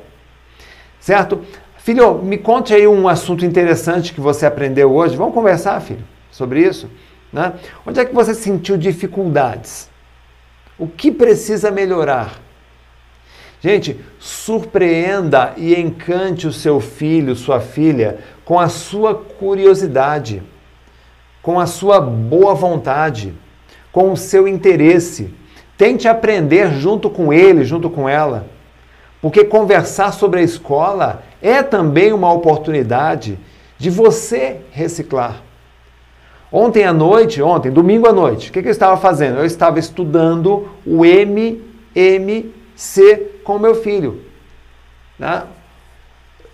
Certo? 0.99 1.39
Filho, 1.77 2.15
me 2.15 2.37
conte 2.37 2.73
aí 2.73 2.85
um 2.85 3.07
assunto 3.07 3.45
interessante 3.45 4.13
que 4.13 4.19
você 4.19 4.45
aprendeu 4.45 4.93
hoje. 4.93 5.15
Vamos 5.15 5.33
conversar, 5.33 5.79
filho, 5.79 6.03
sobre 6.29 6.59
isso? 6.61 6.89
Né? 7.33 7.53
Onde 7.85 7.99
é 7.99 8.05
que 8.05 8.13
você 8.13 8.35
sentiu 8.35 8.77
dificuldades? 8.77 9.89
O 10.77 10.87
que 10.87 11.11
precisa 11.11 11.71
melhorar? 11.71 12.39
Gente, 13.59 13.99
surpreenda 14.19 15.53
e 15.57 15.73
encante 15.73 16.45
o 16.45 16.53
seu 16.53 16.79
filho, 16.79 17.35
sua 17.35 17.59
filha, 17.59 18.19
com 18.45 18.59
a 18.59 18.67
sua 18.67 19.15
curiosidade, 19.15 20.43
com 21.41 21.59
a 21.59 21.65
sua 21.65 21.99
boa 21.99 22.53
vontade, 22.53 23.33
com 23.91 24.11
o 24.11 24.17
seu 24.17 24.47
interesse. 24.47 25.33
Tente 25.77 26.07
aprender 26.07 26.73
junto 26.73 27.09
com 27.09 27.31
ele, 27.33 27.63
junto 27.63 27.89
com 27.89 28.07
ela. 28.07 28.45
Porque 29.21 29.45
conversar 29.45 30.11
sobre 30.11 30.41
a 30.41 30.43
escola 30.43 31.23
é 31.41 31.63
também 31.63 32.11
uma 32.11 32.31
oportunidade 32.33 33.39
de 33.77 33.89
você 33.89 34.59
reciclar. 34.71 35.41
Ontem 36.55 36.83
à 36.83 36.93
noite, 36.93 37.41
ontem, 37.41 37.71
domingo 37.71 38.07
à 38.07 38.13
noite, 38.13 38.51
o 38.51 38.53
que, 38.53 38.61
que 38.61 38.67
eu 38.67 38.71
estava 38.71 38.95
fazendo? 38.95 39.39
Eu 39.39 39.45
estava 39.45 39.79
estudando 39.79 40.67
o 40.85 41.03
MMC 41.03 41.57
com 43.43 43.57
meu 43.57 43.73
filho. 43.73 44.21
Né? 45.17 45.41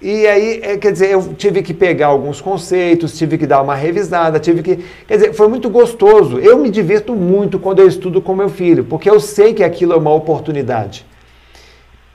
E 0.02 0.26
aí, 0.26 0.62
é, 0.64 0.78
quer 0.78 0.94
dizer, 0.94 1.12
eu 1.12 1.34
tive 1.34 1.62
que 1.62 1.74
pegar 1.74 2.08
alguns 2.08 2.40
conceitos, 2.40 3.18
tive 3.18 3.38
que 3.38 3.46
dar 3.46 3.62
uma 3.62 3.76
revisada, 3.76 4.40
tive 4.40 4.64
que. 4.64 4.78
Quer 5.06 5.18
dizer, 5.18 5.34
foi 5.34 5.50
muito 5.50 5.70
gostoso. 5.70 6.40
Eu 6.40 6.58
me 6.58 6.70
divirto 6.70 7.14
muito 7.14 7.60
quando 7.60 7.80
eu 7.80 7.88
estudo 7.88 8.22
com 8.22 8.34
meu 8.34 8.48
filho, 8.48 8.86
porque 8.86 9.10
eu 9.10 9.20
sei 9.20 9.54
que 9.54 9.66
aquilo 9.66 9.92
é 9.92 9.98
uma 9.98 10.14
oportunidade. 10.14 11.06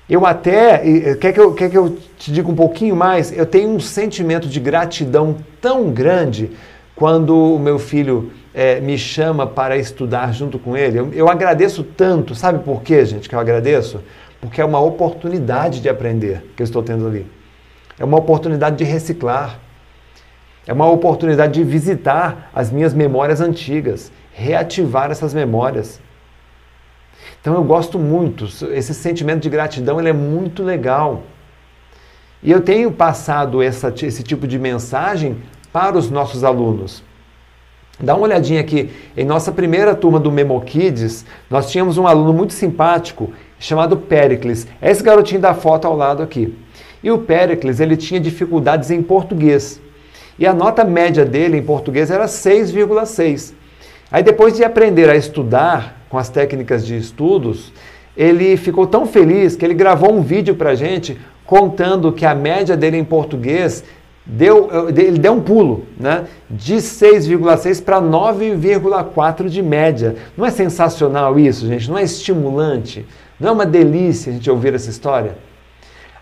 Eu 0.09 0.25
até, 0.25 1.17
quer 1.17 1.35
que 1.35 1.41
eu, 1.41 1.53
quer 1.53 1.69
que 1.69 1.77
eu 1.77 1.99
te 2.17 2.33
diga 2.33 2.51
um 2.51 2.55
pouquinho 2.55 2.97
mais? 2.97 3.31
Eu 3.31 3.45
tenho 3.45 3.69
um 3.69 3.81
sentimento 3.81 4.49
de 4.49 4.59
gratidão 4.59 5.37
tão 5.61 5.91
grande 5.91 6.51
quando 6.95 7.37
o 7.37 7.59
meu 7.59 7.79
filho 7.79 8.33
é, 8.53 8.81
me 8.81 8.97
chama 8.97 9.47
para 9.47 9.77
estudar 9.77 10.33
junto 10.33 10.59
com 10.59 10.77
ele, 10.77 10.99
eu, 10.99 11.13
eu 11.13 11.29
agradeço 11.29 11.83
tanto. 11.83 12.35
Sabe 12.35 12.61
por 12.61 12.83
quê, 12.83 13.05
gente, 13.05 13.29
que 13.29 13.35
eu 13.35 13.41
agradeço? 13.41 14.01
Porque 14.41 14.61
é 14.61 14.65
uma 14.65 14.81
oportunidade 14.81 15.81
de 15.81 15.89
aprender 15.89 16.45
que 16.55 16.63
eu 16.63 16.65
estou 16.65 16.83
tendo 16.83 17.07
ali. 17.07 17.27
É 17.99 18.05
uma 18.05 18.19
oportunidade 18.19 18.77
de 18.77 18.85
reciclar. 18.85 19.59
É 20.67 20.73
uma 20.73 20.89
oportunidade 20.89 21.55
de 21.55 21.65
visitar 21.65 22.51
as 22.55 22.71
minhas 22.71 22.95
memórias 22.95 23.41
antigas, 23.41 24.11
reativar 24.33 25.11
essas 25.11 25.35
memórias. 25.35 26.01
Então 27.41 27.55
eu 27.55 27.63
gosto 27.63 27.99
muito, 27.99 28.47
esse 28.73 28.95
sentimento 28.95 29.43
de 29.43 29.51
gratidão 29.51 29.99
ele 29.99 30.09
é 30.09 30.13
muito 30.13 30.63
legal. 30.63 31.23
E 32.43 32.51
eu 32.51 32.61
tenho 32.61 32.91
passado 32.93 33.63
essa, 33.63 33.93
esse 34.03 34.23
tipo 34.23 34.47
de 34.47 34.59
mensagem 34.59 35.37
para 35.75 35.99
os 35.99 36.09
nossos 36.09 36.45
alunos. 36.45 37.03
Dá 37.99 38.15
uma 38.15 38.23
olhadinha 38.23 38.61
aqui. 38.61 38.91
Em 39.17 39.25
nossa 39.25 39.51
primeira 39.51 39.93
turma 39.93 40.21
do 40.21 40.31
Memo 40.31 40.61
Kids, 40.61 41.27
nós 41.51 41.69
tínhamos 41.69 41.99
um 41.99 42.07
aluno 42.07 42.33
muito 42.33 42.53
simpático 42.53 43.33
chamado 43.59 43.97
Pericles. 43.97 44.69
É 44.81 44.93
esse 44.93 45.03
garotinho 45.03 45.41
da 45.41 45.53
foto 45.53 45.89
ao 45.89 45.97
lado 45.97 46.23
aqui. 46.23 46.57
E 47.03 47.11
o 47.11 47.19
Pericles, 47.19 47.81
ele 47.81 47.97
tinha 47.97 48.21
dificuldades 48.21 48.93
em 48.93 49.03
português. 49.03 49.81
E 50.39 50.47
a 50.47 50.55
nota 50.55 50.85
média 50.85 51.25
dele 51.25 51.57
em 51.57 51.63
português 51.63 52.09
era 52.09 52.27
6,6. 52.27 53.53
Aí 54.13 54.23
depois 54.23 54.55
de 54.55 54.63
aprender 54.63 55.11
a 55.11 55.17
estudar 55.17 56.03
com 56.09 56.17
as 56.17 56.29
técnicas 56.29 56.87
de 56.87 56.97
estudos, 56.97 57.73
ele 58.17 58.57
ficou 58.57 58.87
tão 58.87 59.07
feliz 59.07 59.57
que 59.57 59.65
ele 59.65 59.75
gravou 59.75 60.15
um 60.15 60.23
vídeo 60.23 60.55
para 60.55 60.77
gente 60.77 61.19
contando 61.45 62.13
que 62.13 62.25
a 62.25 62.33
média 62.33 62.77
dele 62.77 62.97
em 62.97 63.05
português 63.05 63.83
deu, 64.27 64.89
ele 64.89 65.19
deu 65.19 65.33
um 65.35 65.41
pulo, 65.41 65.87
né? 65.99 66.25
De 66.49 66.77
6,6 66.77 67.83
para 67.83 68.01
9,4 68.01 69.49
de 69.49 69.63
média. 69.63 70.17
Não 70.37 70.47
é 70.47 70.51
sensacional 70.51 71.39
isso, 71.39 71.67
gente? 71.67 71.91
Não 71.91 71.99
é 71.99 72.03
estimulante? 72.03 73.07
Não 73.39 73.51
é 73.51 73.53
uma 73.53 73.67
delícia 73.67 74.31
a 74.31 74.35
gente 74.35 74.51
ouvir 74.51 74.75
essa 74.75 74.91
história? 74.91 75.37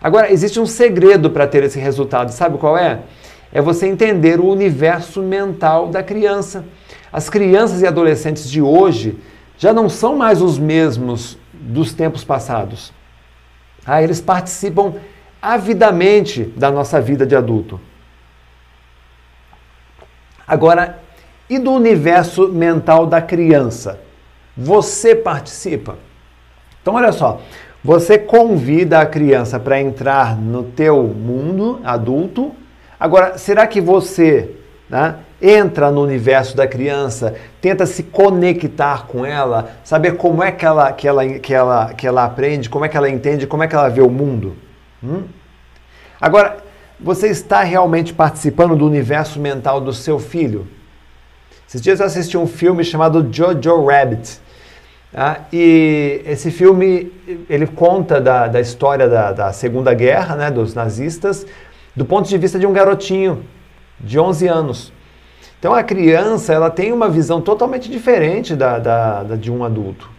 Agora, 0.01 0.31
existe 0.31 0.59
um 0.59 0.65
segredo 0.65 1.29
para 1.29 1.47
ter 1.47 1.63
esse 1.63 1.79
resultado, 1.79 2.29
sabe 2.31 2.57
qual 2.57 2.77
é? 2.77 2.99
É 3.53 3.61
você 3.61 3.87
entender 3.87 4.39
o 4.39 4.47
universo 4.47 5.21
mental 5.21 5.87
da 5.87 6.03
criança. 6.03 6.65
As 7.11 7.29
crianças 7.29 7.81
e 7.81 7.87
adolescentes 7.87 8.49
de 8.49 8.61
hoje 8.61 9.17
já 9.57 9.71
não 9.71 9.87
são 9.87 10.15
mais 10.17 10.41
os 10.41 10.57
mesmos 10.59 11.37
dos 11.53 11.93
tempos 11.93 12.23
passados. 12.23 12.91
Ah, 13.85 14.01
eles 14.01 14.19
participam 14.19 14.95
avidamente 15.41 16.43
da 16.57 16.71
nossa 16.71 16.99
vida 16.99 17.25
de 17.25 17.35
adulto. 17.35 17.79
Agora, 20.47 20.99
e 21.49 21.57
do 21.57 21.71
universo 21.71 22.49
mental 22.49 23.05
da 23.05 23.21
criança? 23.21 23.99
Você 24.55 25.15
participa? 25.15 25.97
Então, 26.81 26.95
olha 26.95 27.11
só, 27.11 27.41
você 27.83 28.17
convida 28.17 28.99
a 28.99 29.05
criança 29.05 29.59
para 29.59 29.79
entrar 29.79 30.37
no 30.37 30.63
teu 30.63 31.03
mundo 31.03 31.81
adulto. 31.83 32.53
Agora, 32.99 33.37
será 33.37 33.67
que 33.67 33.81
você 33.81 34.51
né, 34.89 35.15
entra 35.41 35.91
no 35.91 36.01
universo 36.01 36.55
da 36.55 36.65
criança, 36.65 37.35
tenta 37.59 37.85
se 37.85 38.03
conectar 38.03 39.07
com 39.07 39.25
ela, 39.25 39.71
saber 39.83 40.15
como 40.15 40.41
é 40.41 40.51
que 40.51 40.65
ela, 40.65 40.93
que 40.93 41.07
ela, 41.07 41.27
que 41.27 41.53
ela, 41.53 41.93
que 41.93 42.07
ela 42.07 42.23
aprende, 42.23 42.69
como 42.69 42.85
é 42.85 42.89
que 42.89 42.95
ela 42.95 43.09
entende, 43.09 43.45
como 43.45 43.63
é 43.63 43.67
que 43.67 43.75
ela 43.75 43.89
vê 43.89 44.01
o 44.01 44.09
mundo? 44.09 44.55
Hum? 45.03 45.23
Agora, 46.21 46.62
você 46.99 47.27
está 47.27 47.63
realmente 47.63 48.13
participando 48.13 48.75
do 48.75 48.85
universo 48.85 49.39
mental 49.39 49.81
do 49.81 49.93
seu 49.93 50.19
filho? 50.19 50.67
Esses 51.67 51.81
dias 51.81 51.99
eu 51.99 52.05
assisti 52.05 52.37
um 52.37 52.47
filme 52.47 52.83
chamado 52.83 53.27
Jojo 53.31 53.85
Rabbit. 53.85 54.39
Tá? 55.11 55.45
E 55.51 56.21
esse 56.25 56.51
filme 56.51 57.11
ele 57.49 57.67
conta 57.67 58.19
da, 58.19 58.47
da 58.47 58.59
história 58.59 59.07
da, 59.07 59.31
da 59.31 59.53
Segunda 59.53 59.93
Guerra, 59.93 60.35
né, 60.35 60.51
dos 60.51 60.73
nazistas, 60.73 61.45
do 61.95 62.05
ponto 62.05 62.27
de 62.27 62.37
vista 62.37 62.57
de 62.57 62.65
um 62.65 62.73
garotinho 62.73 63.43
de 63.99 64.19
11 64.19 64.47
anos. 64.47 64.93
Então 65.59 65.73
a 65.73 65.81
criança 65.81 66.53
ela 66.53 66.69
tem 66.69 66.91
uma 66.91 67.09
visão 67.09 67.41
totalmente 67.41 67.89
diferente 67.89 68.55
da, 68.55 68.79
da, 68.79 69.23
da 69.23 69.35
de 69.35 69.51
um 69.51 69.63
adulto. 69.63 70.12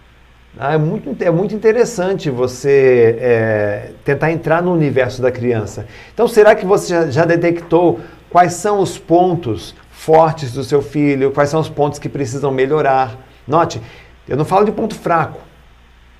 Ah, 0.58 0.74
é, 0.74 0.78
muito, 0.78 1.16
é 1.20 1.30
muito 1.30 1.54
interessante 1.54 2.30
você 2.30 3.16
é, 3.18 3.90
tentar 4.04 4.30
entrar 4.30 4.62
no 4.62 4.72
universo 4.72 5.20
da 5.20 5.32
criança. 5.32 5.86
Então, 6.12 6.28
será 6.28 6.54
que 6.54 6.64
você 6.64 6.88
já, 6.88 7.10
já 7.10 7.24
detectou 7.24 7.98
quais 8.30 8.54
são 8.54 8.78
os 8.78 8.96
pontos 8.96 9.74
fortes 9.90 10.52
do 10.52 10.62
seu 10.62 10.80
filho, 10.80 11.32
quais 11.32 11.50
são 11.50 11.60
os 11.60 11.68
pontos 11.68 11.98
que 11.98 12.08
precisam 12.08 12.52
melhorar? 12.52 13.16
Note, 13.48 13.82
eu 14.28 14.36
não 14.36 14.44
falo 14.44 14.64
de 14.64 14.70
ponto 14.70 14.94
fraco, 14.94 15.40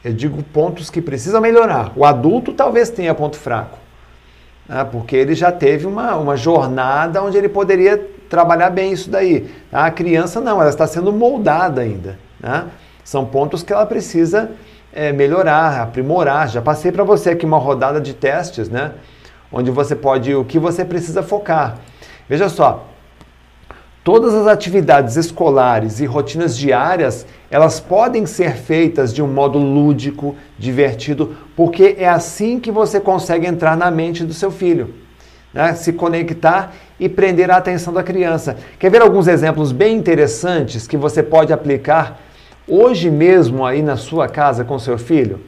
eu 0.05 0.12
digo 0.12 0.42
pontos 0.42 0.90
que 0.90 1.01
precisam 1.01 1.40
melhorar. 1.40 1.92
O 1.94 2.05
adulto 2.05 2.53
talvez 2.53 2.90
tenha 2.90 3.14
ponto 3.14 3.37
fraco, 3.37 3.79
né, 4.68 4.85
porque 4.90 5.14
ele 5.14 5.35
já 5.35 5.53
teve 5.53 5.87
uma, 5.87 6.16
uma 6.16 6.37
jornada 6.37 7.23
onde 7.23 7.38
ele 7.38 7.49
poderia 7.49 7.97
trabalhar 8.29 8.70
bem 8.70 8.92
isso 8.92 9.09
daí. 9.09 9.49
A 9.73 9.92
criança 9.92 10.40
não, 10.40 10.61
ela 10.61 10.70
está 10.70 10.88
sendo 10.88 11.12
moldada 11.12 11.83
ainda. 11.83 12.18
Né? 12.40 12.64
São 13.04 13.26
pontos 13.26 13.62
que 13.62 13.72
ela 13.72 13.84
precisa 13.84 14.50
é, 14.92 15.12
melhorar, 15.12 15.82
aprimorar. 15.82 16.48
Já 16.48 16.62
passei 16.62 16.90
para 16.90 17.04
você 17.04 17.30
aqui 17.30 17.44
uma 17.44 17.58
rodada 17.58 18.00
de 18.00 18.14
testes, 18.14 18.70
né? 18.70 18.92
Onde 19.52 19.70
você 19.70 19.94
pode, 19.94 20.34
o 20.34 20.44
que 20.44 20.58
você 20.58 20.84
precisa 20.84 21.22
focar. 21.22 21.78
Veja 22.28 22.48
só, 22.48 22.86
todas 24.02 24.34
as 24.34 24.46
atividades 24.46 25.16
escolares 25.16 26.00
e 26.00 26.06
rotinas 26.06 26.56
diárias, 26.56 27.26
elas 27.50 27.78
podem 27.78 28.24
ser 28.24 28.54
feitas 28.56 29.12
de 29.14 29.22
um 29.22 29.26
modo 29.26 29.58
lúdico, 29.58 30.34
divertido, 30.58 31.36
porque 31.54 31.96
é 31.98 32.08
assim 32.08 32.58
que 32.58 32.70
você 32.70 32.98
consegue 32.98 33.46
entrar 33.46 33.76
na 33.76 33.90
mente 33.90 34.24
do 34.24 34.32
seu 34.32 34.50
filho. 34.50 34.94
Né? 35.52 35.74
Se 35.74 35.92
conectar 35.92 36.72
e 36.98 37.08
prender 37.08 37.50
a 37.50 37.56
atenção 37.56 37.92
da 37.92 38.02
criança. 38.02 38.56
Quer 38.78 38.90
ver 38.90 39.02
alguns 39.02 39.28
exemplos 39.28 39.70
bem 39.72 39.96
interessantes 39.96 40.88
que 40.88 40.96
você 40.96 41.22
pode 41.22 41.52
aplicar 41.52 42.20
hoje 42.66 43.11
mesmo 43.11 43.64
aí 43.64 43.83
na 43.83 43.96
sua 43.96 44.29
casa 44.29 44.64
com 44.64 44.79
seu 44.79 44.98
filho? 44.98 45.40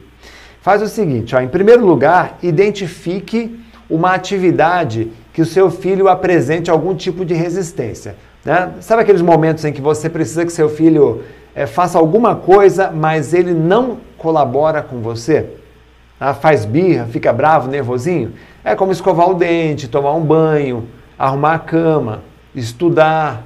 Faz 0.61 0.81
o 0.81 0.87
seguinte, 0.87 1.35
ó, 1.35 1.39
em 1.39 1.47
primeiro 1.47 1.85
lugar, 1.85 2.37
identifique 2.43 3.59
uma 3.89 4.13
atividade 4.13 5.11
que 5.31 5.41
o 5.41 5.45
seu 5.45 5.71
filho 5.71 6.07
apresente 6.07 6.69
algum 6.69 6.93
tipo 6.95 7.23
de 7.23 7.33
resistência. 7.33 8.15
Né? 8.43 8.73
Sabe 8.81 9.01
aqueles 9.01 9.21
momentos 9.21 9.63
em 9.65 9.71
que 9.71 9.81
você 9.81 10.09
precisa 10.09 10.45
que 10.45 10.51
seu 10.51 10.69
filho 10.69 11.23
é, 11.55 11.65
faça 11.65 11.97
alguma 11.97 12.35
coisa, 12.35 12.91
mas 12.91 13.33
ele 13.33 13.53
não 13.53 13.97
colabora 14.17 14.81
com 14.81 14.99
você? 14.99 15.45
Ah, 16.19 16.33
faz 16.33 16.65
birra, 16.65 17.05
fica 17.05 17.31
bravo, 17.31 17.69
nervosinho? 17.69 18.33
É 18.63 18.75
como 18.75 18.91
escovar 18.91 19.29
o 19.29 19.35
dente, 19.35 19.87
tomar 19.87 20.13
um 20.15 20.21
banho, 20.21 20.87
arrumar 21.17 21.53
a 21.53 21.59
cama, 21.59 22.23
estudar. 22.55 23.43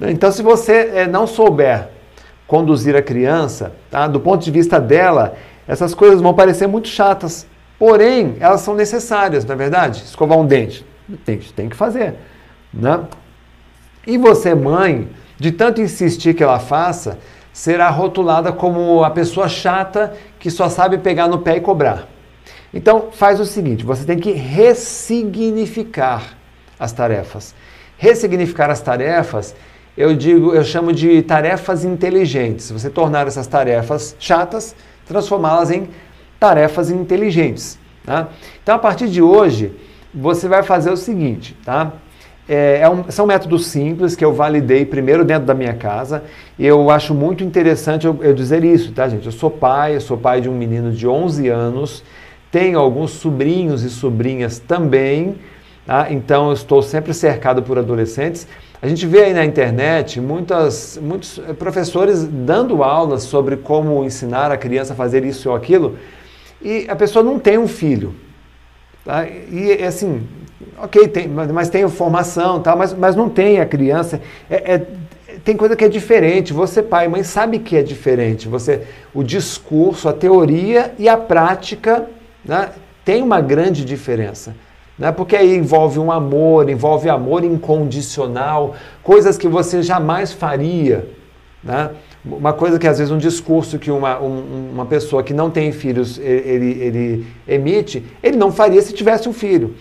Então, 0.00 0.32
se 0.32 0.42
você 0.42 0.90
é, 0.94 1.06
não 1.06 1.26
souber 1.26 1.91
conduzir 2.52 2.94
a 2.94 3.00
criança, 3.00 3.72
tá? 3.90 4.06
do 4.06 4.20
ponto 4.20 4.44
de 4.44 4.50
vista 4.50 4.78
dela, 4.78 5.36
essas 5.66 5.94
coisas 5.94 6.20
vão 6.20 6.34
parecer 6.34 6.66
muito 6.66 6.86
chatas. 6.86 7.46
Porém, 7.78 8.36
elas 8.40 8.60
são 8.60 8.74
necessárias, 8.74 9.42
não 9.42 9.54
é 9.54 9.56
verdade? 9.56 10.02
Escovar 10.02 10.36
um 10.36 10.44
dente. 10.44 10.84
Tem, 11.24 11.38
tem 11.38 11.70
que 11.70 11.74
fazer. 11.74 12.14
Né? 12.70 13.00
E 14.06 14.18
você, 14.18 14.54
mãe, 14.54 15.08
de 15.38 15.50
tanto 15.50 15.80
insistir 15.80 16.34
que 16.34 16.42
ela 16.42 16.58
faça, 16.58 17.18
será 17.54 17.88
rotulada 17.88 18.52
como 18.52 19.02
a 19.02 19.08
pessoa 19.08 19.48
chata 19.48 20.12
que 20.38 20.50
só 20.50 20.68
sabe 20.68 20.98
pegar 20.98 21.28
no 21.28 21.38
pé 21.38 21.56
e 21.56 21.60
cobrar. 21.62 22.06
Então, 22.74 23.08
faz 23.12 23.40
o 23.40 23.46
seguinte: 23.46 23.82
você 23.82 24.04
tem 24.04 24.18
que 24.18 24.32
ressignificar 24.32 26.34
as 26.78 26.92
tarefas. 26.92 27.54
Ressignificar 27.96 28.68
as 28.68 28.82
tarefas, 28.82 29.54
eu 29.96 30.14
digo, 30.16 30.54
eu 30.54 30.64
chamo 30.64 30.92
de 30.92 31.22
tarefas 31.22 31.84
inteligentes. 31.84 32.70
Você 32.70 32.88
tornar 32.88 33.26
essas 33.26 33.46
tarefas 33.46 34.16
chatas, 34.18 34.74
transformá-las 35.06 35.70
em 35.70 35.88
tarefas 36.40 36.90
inteligentes. 36.90 37.78
Tá? 38.04 38.28
Então, 38.62 38.74
a 38.74 38.78
partir 38.78 39.08
de 39.08 39.22
hoje, 39.22 39.72
você 40.12 40.48
vai 40.48 40.62
fazer 40.62 40.90
o 40.90 40.96
seguinte, 40.96 41.56
tá? 41.64 41.92
É, 42.48 42.80
é 42.82 42.90
um, 42.90 43.08
são 43.08 43.24
métodos 43.24 43.66
simples 43.66 44.16
que 44.16 44.24
eu 44.24 44.32
validei 44.32 44.84
primeiro 44.84 45.24
dentro 45.24 45.44
da 45.44 45.54
minha 45.54 45.74
casa. 45.74 46.24
Eu 46.58 46.90
acho 46.90 47.14
muito 47.14 47.44
interessante 47.44 48.06
eu, 48.06 48.18
eu, 48.20 48.34
dizer 48.34 48.64
isso, 48.64 48.92
tá, 48.92 49.08
gente? 49.08 49.26
Eu 49.26 49.32
sou 49.32 49.50
pai, 49.50 49.94
eu 49.94 50.00
sou 50.00 50.16
pai 50.16 50.40
de 50.40 50.48
um 50.48 50.54
menino 50.54 50.90
de 50.90 51.06
11 51.06 51.48
anos, 51.48 52.02
tenho 52.50 52.78
alguns 52.78 53.12
sobrinhos 53.12 53.84
e 53.84 53.90
sobrinhas 53.90 54.58
também, 54.58 55.36
tá? 55.86 56.08
então 56.10 56.48
eu 56.48 56.52
estou 56.52 56.82
sempre 56.82 57.14
cercado 57.14 57.62
por 57.62 57.78
adolescentes. 57.78 58.48
A 58.82 58.88
gente 58.88 59.06
vê 59.06 59.22
aí 59.22 59.32
na 59.32 59.44
internet 59.44 60.20
muitas, 60.20 60.98
muitos 61.00 61.38
professores 61.56 62.24
dando 62.24 62.82
aulas 62.82 63.22
sobre 63.22 63.56
como 63.56 64.02
ensinar 64.04 64.50
a 64.50 64.56
criança 64.56 64.92
a 64.92 64.96
fazer 64.96 65.24
isso 65.24 65.50
ou 65.50 65.54
aquilo, 65.54 65.96
e 66.60 66.86
a 66.88 66.96
pessoa 66.96 67.24
não 67.24 67.38
tem 67.38 67.56
um 67.58 67.68
filho. 67.68 68.12
Tá? 69.04 69.24
E 69.24 69.72
assim, 69.84 70.26
ok, 70.76 71.06
tem, 71.06 71.28
mas 71.28 71.70
tem 71.70 71.88
formação, 71.88 72.60
tá? 72.60 72.74
mas, 72.74 72.92
mas 72.92 73.14
não 73.14 73.28
tem 73.28 73.60
a 73.60 73.66
criança. 73.66 74.20
É, 74.50 74.74
é, 74.74 74.86
tem 75.44 75.56
coisa 75.56 75.76
que 75.76 75.84
é 75.84 75.88
diferente. 75.88 76.52
Você, 76.52 76.82
pai 76.82 77.06
e 77.06 77.08
mãe, 77.08 77.22
sabe 77.22 77.60
que 77.60 77.76
é 77.76 77.82
diferente. 77.84 78.48
Você, 78.48 78.82
o 79.14 79.22
discurso, 79.22 80.08
a 80.08 80.12
teoria 80.12 80.92
e 80.98 81.08
a 81.08 81.16
prática 81.16 82.06
né, 82.44 82.70
tem 83.04 83.22
uma 83.22 83.40
grande 83.40 83.84
diferença. 83.84 84.56
Né? 85.02 85.10
Porque 85.10 85.34
aí 85.34 85.56
envolve 85.56 85.98
um 85.98 86.12
amor, 86.12 86.70
envolve 86.70 87.08
amor 87.08 87.42
incondicional, 87.42 88.76
coisas 89.02 89.36
que 89.36 89.48
você 89.48 89.82
jamais 89.82 90.32
faria. 90.32 91.08
Né? 91.60 91.90
Uma 92.24 92.52
coisa 92.52 92.78
que 92.78 92.86
às 92.86 92.98
vezes 92.98 93.10
um 93.10 93.18
discurso 93.18 93.80
que 93.80 93.90
uma, 93.90 94.20
um, 94.20 94.70
uma 94.74 94.86
pessoa 94.86 95.24
que 95.24 95.34
não 95.34 95.50
tem 95.50 95.72
filhos 95.72 96.18
ele, 96.18 96.80
ele 96.80 97.26
emite, 97.48 98.04
ele 98.22 98.36
não 98.36 98.52
faria 98.52 98.80
se 98.80 98.92
tivesse 98.92 99.28
um 99.28 99.32
filho. 99.32 99.74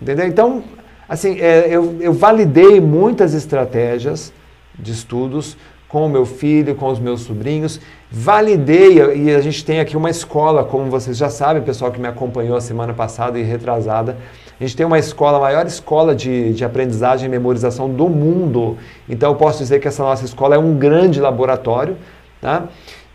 Entendeu? 0.00 0.28
Então, 0.28 0.62
assim, 1.08 1.40
é, 1.40 1.66
eu, 1.68 1.96
eu 1.98 2.12
validei 2.12 2.80
muitas 2.80 3.34
estratégias 3.34 4.32
de 4.78 4.92
estudos 4.92 5.56
com 5.88 6.06
o 6.06 6.08
meu 6.08 6.24
filho, 6.24 6.76
com 6.76 6.86
os 6.86 7.00
meus 7.00 7.22
sobrinhos, 7.22 7.80
validei, 8.12 8.98
e 9.16 9.34
a 9.34 9.40
gente 9.40 9.64
tem 9.64 9.80
aqui 9.80 9.96
uma 9.96 10.10
escola, 10.10 10.62
como 10.62 10.88
vocês 10.88 11.16
já 11.16 11.30
sabem, 11.30 11.62
pessoal 11.62 11.90
que 11.90 11.98
me 11.98 12.06
acompanhou 12.06 12.56
a 12.56 12.60
semana 12.60 12.92
passada 12.92 13.38
e 13.40 13.42
retrasada, 13.42 14.18
a 14.60 14.64
gente 14.64 14.76
tem 14.76 14.84
uma 14.84 14.98
escola, 14.98 15.38
a 15.38 15.40
maior 15.40 15.66
escola 15.66 16.14
de, 16.14 16.52
de 16.52 16.64
aprendizagem 16.64 17.26
e 17.26 17.28
memorização 17.28 17.88
do 17.88 18.08
mundo. 18.08 18.76
Então 19.08 19.30
eu 19.30 19.36
posso 19.36 19.58
dizer 19.58 19.78
que 19.80 19.86
essa 19.86 20.02
nossa 20.02 20.24
escola 20.24 20.56
é 20.56 20.58
um 20.58 20.76
grande 20.76 21.20
laboratório, 21.20 21.96
tá? 22.40 22.64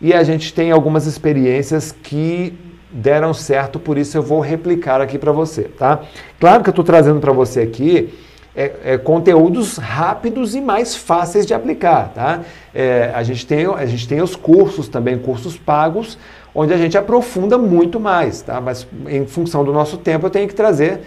E 0.00 0.14
a 0.14 0.22
gente 0.22 0.54
tem 0.54 0.70
algumas 0.70 1.06
experiências 1.06 1.92
que 1.92 2.58
deram 2.90 3.34
certo, 3.34 3.78
por 3.78 3.98
isso 3.98 4.16
eu 4.16 4.22
vou 4.22 4.40
replicar 4.40 5.00
aqui 5.00 5.18
para 5.18 5.32
você, 5.32 5.62
tá? 5.64 6.00
Claro 6.40 6.62
que 6.62 6.70
eu 6.70 6.72
estou 6.72 6.84
trazendo 6.84 7.20
para 7.20 7.32
você 7.32 7.60
aqui 7.60 8.14
é, 8.56 8.72
é, 8.84 8.98
conteúdos 8.98 9.76
rápidos 9.76 10.54
e 10.54 10.60
mais 10.60 10.94
fáceis 10.94 11.44
de 11.44 11.52
aplicar, 11.52 12.12
tá? 12.14 12.40
É, 12.74 13.10
a, 13.14 13.22
gente 13.22 13.46
tem, 13.46 13.66
a 13.66 13.84
gente 13.84 14.06
tem 14.06 14.22
os 14.22 14.36
cursos 14.36 14.88
também, 14.88 15.18
cursos 15.18 15.58
pagos, 15.58 16.16
onde 16.54 16.72
a 16.72 16.76
gente 16.76 16.96
aprofunda 16.96 17.58
muito 17.58 17.98
mais, 17.98 18.42
tá? 18.42 18.60
Mas 18.60 18.86
em 19.08 19.26
função 19.26 19.64
do 19.64 19.72
nosso 19.72 19.98
tempo 19.98 20.26
eu 20.26 20.30
tenho 20.30 20.46
que 20.46 20.54
trazer 20.54 21.00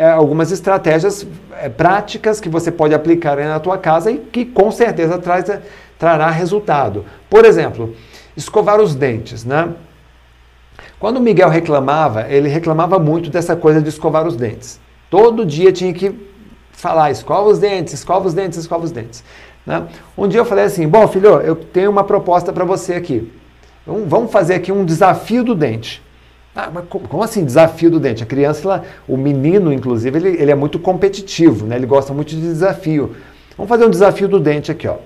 é, 0.00 0.10
algumas 0.10 0.50
estratégias 0.50 1.26
é, 1.60 1.68
práticas 1.68 2.40
que 2.40 2.48
você 2.48 2.72
pode 2.72 2.94
aplicar 2.94 3.36
na 3.36 3.60
tua 3.60 3.76
casa 3.76 4.10
e 4.10 4.16
que 4.16 4.46
com 4.46 4.70
certeza 4.70 5.18
traz, 5.18 5.44
trará 5.98 6.30
resultado. 6.30 7.04
Por 7.28 7.44
exemplo, 7.44 7.94
escovar 8.34 8.80
os 8.80 8.94
dentes, 8.94 9.44
né? 9.44 9.68
Quando 10.98 11.18
o 11.18 11.20
Miguel 11.20 11.50
reclamava, 11.50 12.22
ele 12.30 12.48
reclamava 12.48 12.98
muito 12.98 13.28
dessa 13.28 13.54
coisa 13.54 13.82
de 13.82 13.90
escovar 13.90 14.26
os 14.26 14.36
dentes. 14.36 14.80
Todo 15.10 15.44
dia 15.44 15.70
tinha 15.70 15.92
que 15.92 16.14
falar, 16.72 17.10
escova 17.10 17.50
os 17.50 17.58
dentes, 17.58 17.92
escova 17.92 18.26
os 18.26 18.32
dentes, 18.32 18.58
escova 18.58 18.86
os 18.86 18.90
dentes. 18.90 19.22
Né? 19.66 19.86
Um 20.16 20.26
dia 20.26 20.40
eu 20.40 20.46
falei 20.46 20.64
assim, 20.64 20.88
bom 20.88 21.06
filho, 21.08 21.42
eu 21.42 21.54
tenho 21.54 21.90
uma 21.90 22.04
proposta 22.04 22.54
para 22.54 22.64
você 22.64 22.94
aqui. 22.94 23.30
Vamos 23.86 24.32
fazer 24.32 24.54
aqui 24.54 24.72
um 24.72 24.82
desafio 24.82 25.44
do 25.44 25.54
dente. 25.54 26.02
Ah, 26.54 26.68
mas 26.72 26.84
como 26.88 27.22
assim 27.22 27.44
desafio 27.44 27.90
do 27.90 28.00
dente? 28.00 28.22
A 28.22 28.26
criança, 28.26 28.82
o 29.06 29.16
menino, 29.16 29.72
inclusive, 29.72 30.18
ele, 30.18 30.28
ele 30.42 30.50
é 30.50 30.54
muito 30.54 30.78
competitivo, 30.78 31.66
né? 31.66 31.76
ele 31.76 31.86
gosta 31.86 32.12
muito 32.12 32.30
de 32.30 32.40
desafio. 32.40 33.14
Vamos 33.56 33.68
fazer 33.68 33.86
um 33.86 33.90
desafio 33.90 34.26
do 34.26 34.40
dente 34.40 34.70
aqui. 34.70 34.88
Ó. 34.88 34.96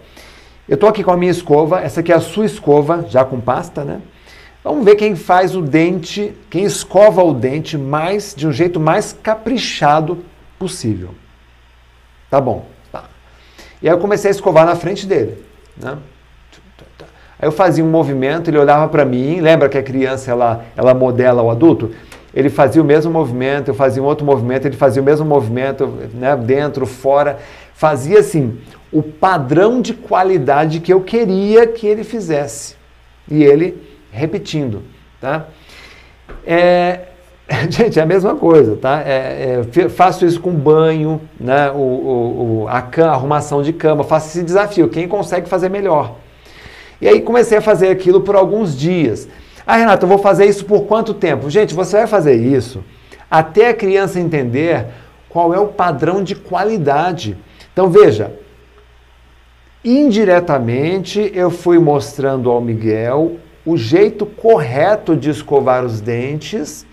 Eu 0.66 0.76
estou 0.76 0.88
aqui 0.88 1.04
com 1.04 1.11
a 1.11 1.16
minha 1.16 1.30
escova, 1.30 1.80
essa 1.80 2.00
aqui 2.00 2.11
é 2.11 2.14
a 2.14 2.20
sua 2.20 2.46
escova, 2.46 3.04
já 3.09 3.24
com 3.24 3.38
pasta, 3.40 3.85
né? 3.85 4.00
Vamos 4.62 4.83
ver 4.83 4.96
quem 4.96 5.14
faz 5.14 5.54
o 5.54 5.61
dente, 5.61 6.35
quem 6.48 6.64
escova 6.64 7.22
o 7.22 7.35
dente 7.35 7.76
mais 7.76 8.35
de 8.35 8.48
um 8.48 8.52
jeito 8.52 8.80
mais 8.80 9.12
caprichado 9.12 10.24
possível. 10.59 11.11
Tá 12.30 12.40
bom. 12.40 12.64
Tá. 12.90 13.04
E 13.83 13.88
aí 13.88 13.94
eu 13.94 13.98
comecei 13.98 14.30
a 14.30 14.33
escovar 14.33 14.64
na 14.64 14.74
frente 14.74 15.07
dele, 15.07 15.44
né? 15.76 15.98
Aí 17.44 17.48
eu 17.48 17.52
fazia 17.52 17.85
um 17.85 17.90
movimento, 17.90 18.48
ele 18.48 18.57
olhava 18.57 18.88
para 18.88 19.04
mim, 19.04 19.38
lembra 19.38 19.68
que 19.68 19.76
a 19.76 19.83
criança 19.83 20.30
ela, 20.30 20.64
ela 20.74 20.94
modela 20.94 21.42
o 21.42 21.50
adulto? 21.50 21.90
Ele 22.33 22.48
fazia 22.48 22.80
o 22.80 22.85
mesmo 22.85 23.12
movimento, 23.12 23.68
eu 23.68 23.74
fazia 23.74 24.02
um 24.02 24.07
outro 24.07 24.24
movimento, 24.24 24.64
ele 24.66 24.76
fazia 24.78 25.02
o 25.02 25.04
mesmo 25.04 25.26
movimento, 25.26 25.87
né, 26.14 26.35
dentro, 26.38 26.87
fora. 26.87 27.37
Fazia 27.74 28.20
assim, 28.20 28.57
o 28.90 29.02
padrão 29.02 29.83
de 29.83 29.92
qualidade 29.92 30.80
que 30.80 30.90
eu 30.90 31.02
queria 31.02 31.66
que 31.66 31.87
ele 31.87 32.02
fizesse. 32.02 32.76
E 33.30 33.44
ele 33.44 33.76
repetindo, 34.11 34.83
tá? 35.20 35.44
É, 36.46 37.00
gente, 37.68 37.98
é 37.98 38.02
a 38.02 38.07
mesma 38.07 38.35
coisa, 38.35 38.74
tá? 38.76 39.02
É, 39.04 39.61
é, 39.61 39.88
faço 39.90 40.24
isso 40.24 40.40
com 40.40 40.50
banho, 40.50 41.20
né? 41.38 41.70
O, 41.72 42.64
o, 42.64 42.66
a, 42.68 42.78
a 42.78 43.11
arrumação 43.11 43.62
de 43.62 43.74
cama, 43.74 44.02
faço 44.02 44.28
esse 44.28 44.42
desafio. 44.42 44.88
Quem 44.88 45.07
consegue 45.07 45.46
fazer 45.46 45.68
melhor? 45.68 46.24
E 47.00 47.09
aí 47.09 47.20
comecei 47.20 47.59
a 47.59 47.62
fazer 47.62 47.88
aquilo 47.88 48.20
por 48.20 48.37
alguns 48.37 48.76
dias. 48.76 49.28
Ah, 49.66 49.76
Renato, 49.76 50.04
eu 50.04 50.09
vou 50.09 50.18
fazer 50.18 50.46
isso 50.46 50.64
por 50.64 50.83
quanto 50.85 51.14
tempo? 51.14 51.48
Gente, 51.50 51.74
você 51.74 51.98
vai 51.98 52.07
fazer 52.07 52.35
isso 52.35 52.85
até 53.30 53.70
a 53.70 53.74
criança 53.74 54.20
entender 54.20 54.87
qual 55.28 55.52
é 55.52 55.59
o 55.59 55.66
padrão 55.66 56.22
de 56.22 56.37
qualidade. 56.37 57.37
Então 57.72 57.90
veja, 57.90 58.33
indiretamente 59.85 61.33
eu 61.35 61.50
fui 61.50 61.78
mostrando 61.78 62.48
ao 62.48 62.61
Miguel 62.61 63.38
o 63.66 63.76
jeito 63.76 64.24
correto 64.24 65.16
de 65.16 65.30
escovar 65.30 65.85
os 65.85 66.00
dentes 66.00 66.87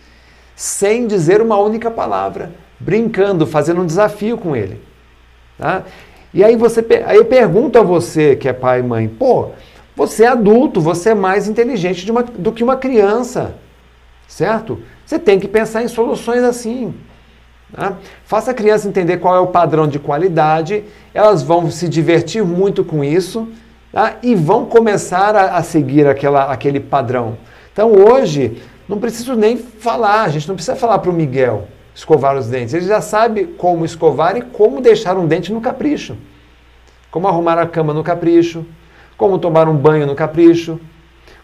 sem 0.56 1.06
dizer 1.06 1.42
uma 1.42 1.58
única 1.58 1.92
palavra, 1.92 2.52
brincando, 2.80 3.46
fazendo 3.46 3.82
um 3.82 3.86
desafio 3.86 4.38
com 4.38 4.56
ele. 4.56 4.82
Tá? 5.58 5.84
E 6.34 6.44
aí 6.44 6.56
você 6.56 6.84
aí 7.06 7.18
eu 7.18 7.26
pergunto 7.26 7.78
a 7.78 7.84
você 7.84 8.36
que 8.36 8.48
é 8.48 8.54
pai 8.54 8.80
e 8.80 8.84
mãe, 8.84 9.08
pô, 9.08 9.50
você 10.02 10.24
é 10.24 10.28
adulto, 10.28 10.82
você 10.82 11.10
é 11.10 11.14
mais 11.14 11.48
inteligente 11.48 12.10
uma, 12.10 12.24
do 12.24 12.52
que 12.52 12.64
uma 12.64 12.76
criança, 12.76 13.54
certo? 14.28 14.80
Você 15.06 15.20
tem 15.20 15.40
que 15.40 15.48
pensar 15.48 15.84
em 15.84 15.88
soluções 15.88 16.42
assim. 16.42 16.96
Tá? 17.72 17.98
Faça 18.26 18.50
a 18.50 18.54
criança 18.54 18.88
entender 18.88 19.18
qual 19.18 19.36
é 19.36 19.40
o 19.40 19.48
padrão 19.48 19.88
de 19.88 20.00
qualidade, 20.00 20.84
elas 21.14 21.44
vão 21.44 21.70
se 21.70 21.88
divertir 21.88 22.44
muito 22.44 22.84
com 22.84 23.04
isso 23.04 23.48
tá? 23.92 24.16
e 24.24 24.34
vão 24.34 24.66
começar 24.66 25.36
a, 25.36 25.58
a 25.58 25.62
seguir 25.62 26.08
aquela, 26.08 26.52
aquele 26.52 26.80
padrão. 26.80 27.38
Então 27.72 27.92
hoje, 27.94 28.60
não 28.90 29.00
preciso 29.00 29.36
nem 29.36 29.56
falar, 29.56 30.24
a 30.24 30.30
gente 30.30 30.48
não 30.48 30.56
precisa 30.56 30.76
falar 30.76 30.98
para 30.98 31.12
o 31.12 31.14
Miguel 31.14 31.68
escovar 31.94 32.36
os 32.36 32.48
dentes. 32.48 32.74
Ele 32.74 32.88
já 32.88 33.02
sabe 33.02 33.46
como 33.56 33.86
escovar 33.86 34.36
e 34.36 34.42
como 34.42 34.82
deixar 34.82 35.16
um 35.16 35.28
dente 35.28 35.54
no 35.54 35.62
capricho. 35.62 36.18
como 37.12 37.28
arrumar 37.28 37.60
a 37.60 37.68
cama 37.68 37.94
no 37.94 38.04
capricho, 38.04 38.66
como 39.22 39.38
tomar 39.38 39.70
um 39.70 39.78
banho 39.78 40.08
no 40.08 40.16
capricho, 40.16 40.80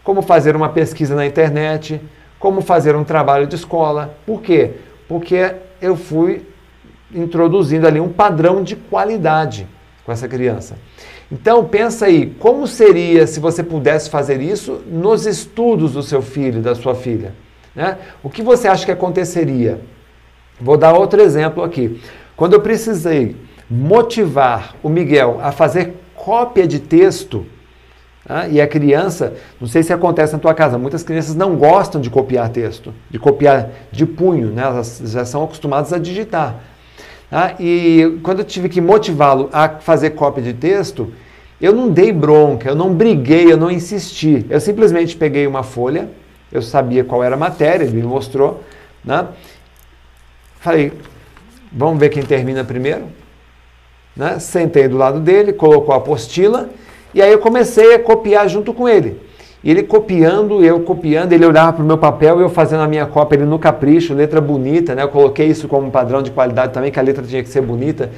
como 0.02 0.20
fazer 0.20 0.56
uma 0.56 0.68
pesquisa 0.68 1.14
na 1.14 1.24
internet, 1.24 2.00
como 2.36 2.60
fazer 2.60 2.96
um 2.96 3.04
trabalho 3.04 3.46
de 3.46 3.54
escola. 3.54 4.16
Por 4.26 4.42
quê? 4.42 4.72
Porque 5.06 5.54
eu 5.80 5.94
fui 5.94 6.44
introduzindo 7.14 7.86
ali 7.86 8.00
um 8.00 8.08
padrão 8.08 8.64
de 8.64 8.74
qualidade 8.74 9.64
com 10.04 10.10
essa 10.10 10.26
criança. 10.26 10.76
Então 11.30 11.64
pensa 11.66 12.06
aí, 12.06 12.34
como 12.40 12.66
seria 12.66 13.28
se 13.28 13.38
você 13.38 13.62
pudesse 13.62 14.10
fazer 14.10 14.42
isso 14.42 14.82
nos 14.90 15.24
estudos 15.24 15.92
do 15.92 16.02
seu 16.02 16.20
filho, 16.20 16.60
da 16.60 16.74
sua 16.74 16.96
filha? 16.96 17.32
Né? 17.76 17.96
O 18.24 18.28
que 18.28 18.42
você 18.42 18.66
acha 18.66 18.84
que 18.84 18.90
aconteceria? 18.90 19.80
Vou 20.60 20.76
dar 20.76 20.94
outro 20.94 21.22
exemplo 21.22 21.62
aqui. 21.62 22.00
Quando 22.34 22.54
eu 22.54 22.60
precisei 22.60 23.36
motivar 23.70 24.74
o 24.82 24.88
Miguel 24.88 25.38
a 25.40 25.52
fazer 25.52 25.94
cópia 26.16 26.66
de 26.66 26.80
texto, 26.80 27.46
né? 28.28 28.48
e 28.50 28.60
a 28.60 28.66
criança, 28.66 29.34
não 29.60 29.66
sei 29.66 29.82
se 29.82 29.92
acontece 29.92 30.32
na 30.32 30.38
tua 30.38 30.54
casa, 30.54 30.76
muitas 30.76 31.02
crianças 31.02 31.34
não 31.34 31.56
gostam 31.56 32.00
de 32.00 32.10
copiar 32.10 32.48
texto, 32.50 32.92
de 33.10 33.18
copiar 33.18 33.70
de 33.90 34.04
punho, 34.04 34.48
né? 34.48 34.62
elas 34.62 35.00
já 35.06 35.24
são 35.24 35.44
acostumadas 35.44 35.92
a 35.92 35.98
digitar. 35.98 36.56
Tá? 37.30 37.54
E 37.58 38.18
quando 38.22 38.40
eu 38.40 38.44
tive 38.44 38.68
que 38.68 38.80
motivá-lo 38.80 39.48
a 39.52 39.68
fazer 39.68 40.10
cópia 40.10 40.42
de 40.42 40.52
texto, 40.52 41.12
eu 41.60 41.72
não 41.72 41.88
dei 41.88 42.12
bronca, 42.12 42.68
eu 42.68 42.74
não 42.74 42.94
briguei, 42.94 43.50
eu 43.50 43.56
não 43.56 43.70
insisti. 43.70 44.46
Eu 44.48 44.60
simplesmente 44.60 45.16
peguei 45.16 45.46
uma 45.46 45.62
folha, 45.62 46.08
eu 46.52 46.62
sabia 46.62 47.04
qual 47.04 47.22
era 47.24 47.34
a 47.34 47.38
matéria, 47.38 47.84
ele 47.84 47.96
me 47.96 48.02
mostrou, 48.02 48.62
né? 49.04 49.26
Falei, 50.60 50.92
vamos 51.72 51.98
ver 51.98 52.08
quem 52.08 52.22
termina 52.22 52.64
primeiro. 52.64 53.04
Né? 54.16 54.38
Sentei 54.38 54.88
do 54.88 54.96
lado 54.96 55.20
dele, 55.20 55.52
colocou 55.52 55.94
a 55.94 55.98
apostila 55.98 56.68
e 57.14 57.22
aí 57.22 57.32
eu 57.32 57.38
comecei 57.38 57.94
a 57.94 57.98
copiar 57.98 58.48
junto 58.48 58.72
com 58.72 58.88
ele. 58.88 59.20
E 59.62 59.70
ele 59.70 59.82
copiando, 59.82 60.64
eu 60.64 60.80
copiando, 60.80 61.32
ele 61.32 61.44
olhava 61.44 61.72
para 61.72 61.82
o 61.82 61.86
meu 61.86 61.98
papel 61.98 62.38
e 62.38 62.42
eu 62.42 62.48
fazendo 62.48 62.82
a 62.82 62.88
minha 62.88 63.06
cópia, 63.06 63.36
ele 63.36 63.44
no 63.44 63.58
capricho, 63.58 64.14
letra 64.14 64.40
bonita, 64.40 64.94
né? 64.94 65.02
Eu 65.02 65.08
coloquei 65.08 65.46
isso 65.46 65.66
como 65.66 65.90
padrão 65.90 66.22
de 66.22 66.30
qualidade 66.30 66.72
também, 66.72 66.92
que 66.92 66.98
a 66.98 67.02
letra 67.02 67.24
tinha 67.24 67.42
que 67.42 67.48
ser 67.48 67.60
bonita, 67.60 68.10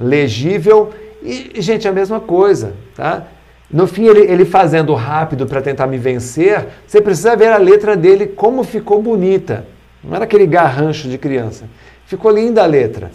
legível. 0.00 0.90
E, 1.22 1.60
gente, 1.60 1.86
a 1.86 1.92
mesma 1.92 2.20
coisa, 2.20 2.72
tá? 2.94 3.24
No 3.70 3.86
fim, 3.86 4.06
ele, 4.06 4.20
ele 4.20 4.44
fazendo 4.46 4.94
rápido 4.94 5.46
para 5.46 5.60
tentar 5.60 5.86
me 5.86 5.98
vencer, 5.98 6.66
você 6.86 7.02
precisa 7.02 7.36
ver 7.36 7.48
a 7.48 7.58
letra 7.58 7.94
dele 7.94 8.26
como 8.26 8.64
ficou 8.64 9.02
bonita. 9.02 9.66
Não 10.02 10.14
era 10.14 10.24
aquele 10.24 10.46
garrancho 10.46 11.06
de 11.06 11.18
criança. 11.18 11.66
Ficou 12.06 12.30
linda 12.30 12.62
a 12.62 12.66
letra. 12.66 13.10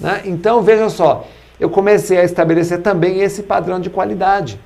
Né? 0.00 0.22
Então, 0.24 0.60
veja 0.60 0.88
só, 0.88 1.28
eu 1.58 1.70
comecei 1.70 2.18
a 2.18 2.24
estabelecer 2.24 2.80
também 2.82 3.20
esse 3.20 3.42
padrão 3.42 3.80
de 3.80 3.90
qualidade. 3.90 4.58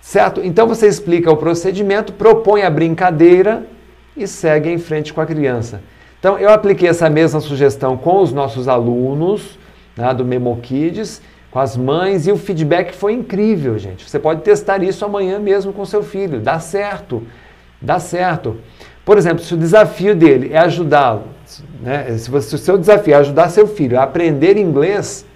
Certo? 0.00 0.40
Então 0.44 0.66
você 0.66 0.86
explica 0.86 1.30
o 1.30 1.36
procedimento, 1.36 2.12
propõe 2.12 2.62
a 2.62 2.70
brincadeira 2.70 3.64
e 4.16 4.26
segue 4.26 4.68
em 4.70 4.78
frente 4.78 5.12
com 5.12 5.20
a 5.20 5.26
criança. 5.26 5.80
Então 6.18 6.38
eu 6.38 6.50
apliquei 6.50 6.88
essa 6.88 7.08
mesma 7.08 7.40
sugestão 7.40 7.96
com 7.96 8.20
os 8.20 8.32
nossos 8.32 8.68
alunos 8.68 9.58
né, 9.96 10.12
do 10.14 10.24
Memo 10.24 10.56
Kids, 10.62 11.22
com 11.50 11.58
as 11.58 11.76
mães, 11.76 12.26
e 12.26 12.32
o 12.32 12.36
feedback 12.36 12.94
foi 12.94 13.12
incrível, 13.12 13.78
gente. 13.78 14.08
Você 14.08 14.18
pode 14.18 14.40
testar 14.42 14.82
isso 14.82 15.04
amanhã 15.04 15.38
mesmo 15.38 15.72
com 15.72 15.84
seu 15.84 16.02
filho. 16.02 16.40
Dá 16.40 16.58
certo. 16.58 17.22
Dá 17.80 17.98
certo. 17.98 18.56
Por 19.04 19.18
exemplo, 19.18 19.42
se 19.44 19.52
o 19.52 19.56
desafio 19.56 20.14
dele 20.14 20.50
é 20.52 20.58
ajudá-lo, 20.58 21.24
né, 21.80 22.06
se, 22.16 22.42
se 22.42 22.54
o 22.54 22.58
seu 22.58 22.78
desafio 22.78 23.14
é 23.14 23.16
ajudar 23.18 23.48
seu 23.50 23.66
filho 23.66 23.98
a 23.98 24.04
aprender 24.04 24.56
inglês, 24.56 25.26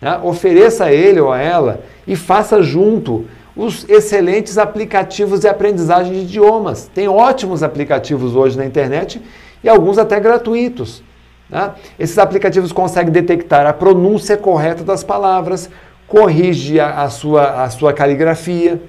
né, 0.00 0.18
ofereça 0.22 0.86
a 0.86 0.92
ele 0.92 1.20
ou 1.20 1.32
a 1.32 1.38
ela 1.38 1.80
e 2.06 2.16
faça 2.16 2.62
junto 2.62 3.26
os 3.56 3.88
excelentes 3.88 4.58
aplicativos 4.58 5.40
de 5.40 5.48
aprendizagem 5.48 6.12
de 6.12 6.18
idiomas. 6.20 6.90
Tem 6.94 7.08
ótimos 7.08 7.62
aplicativos 7.62 8.36
hoje 8.36 8.56
na 8.56 8.66
internet 8.66 9.20
e 9.64 9.68
alguns 9.68 9.96
até 9.96 10.20
gratuitos. 10.20 11.02
Tá? 11.50 11.74
Esses 11.98 12.18
aplicativos 12.18 12.72
conseguem 12.72 13.12
detectar 13.12 13.66
a 13.66 13.72
pronúncia 13.72 14.36
correta 14.36 14.84
das 14.84 15.02
palavras, 15.02 15.70
corrige 16.06 16.78
a, 16.78 17.02
a, 17.02 17.10
sua, 17.10 17.64
a 17.64 17.70
sua 17.70 17.92
caligrafia. 17.92 18.82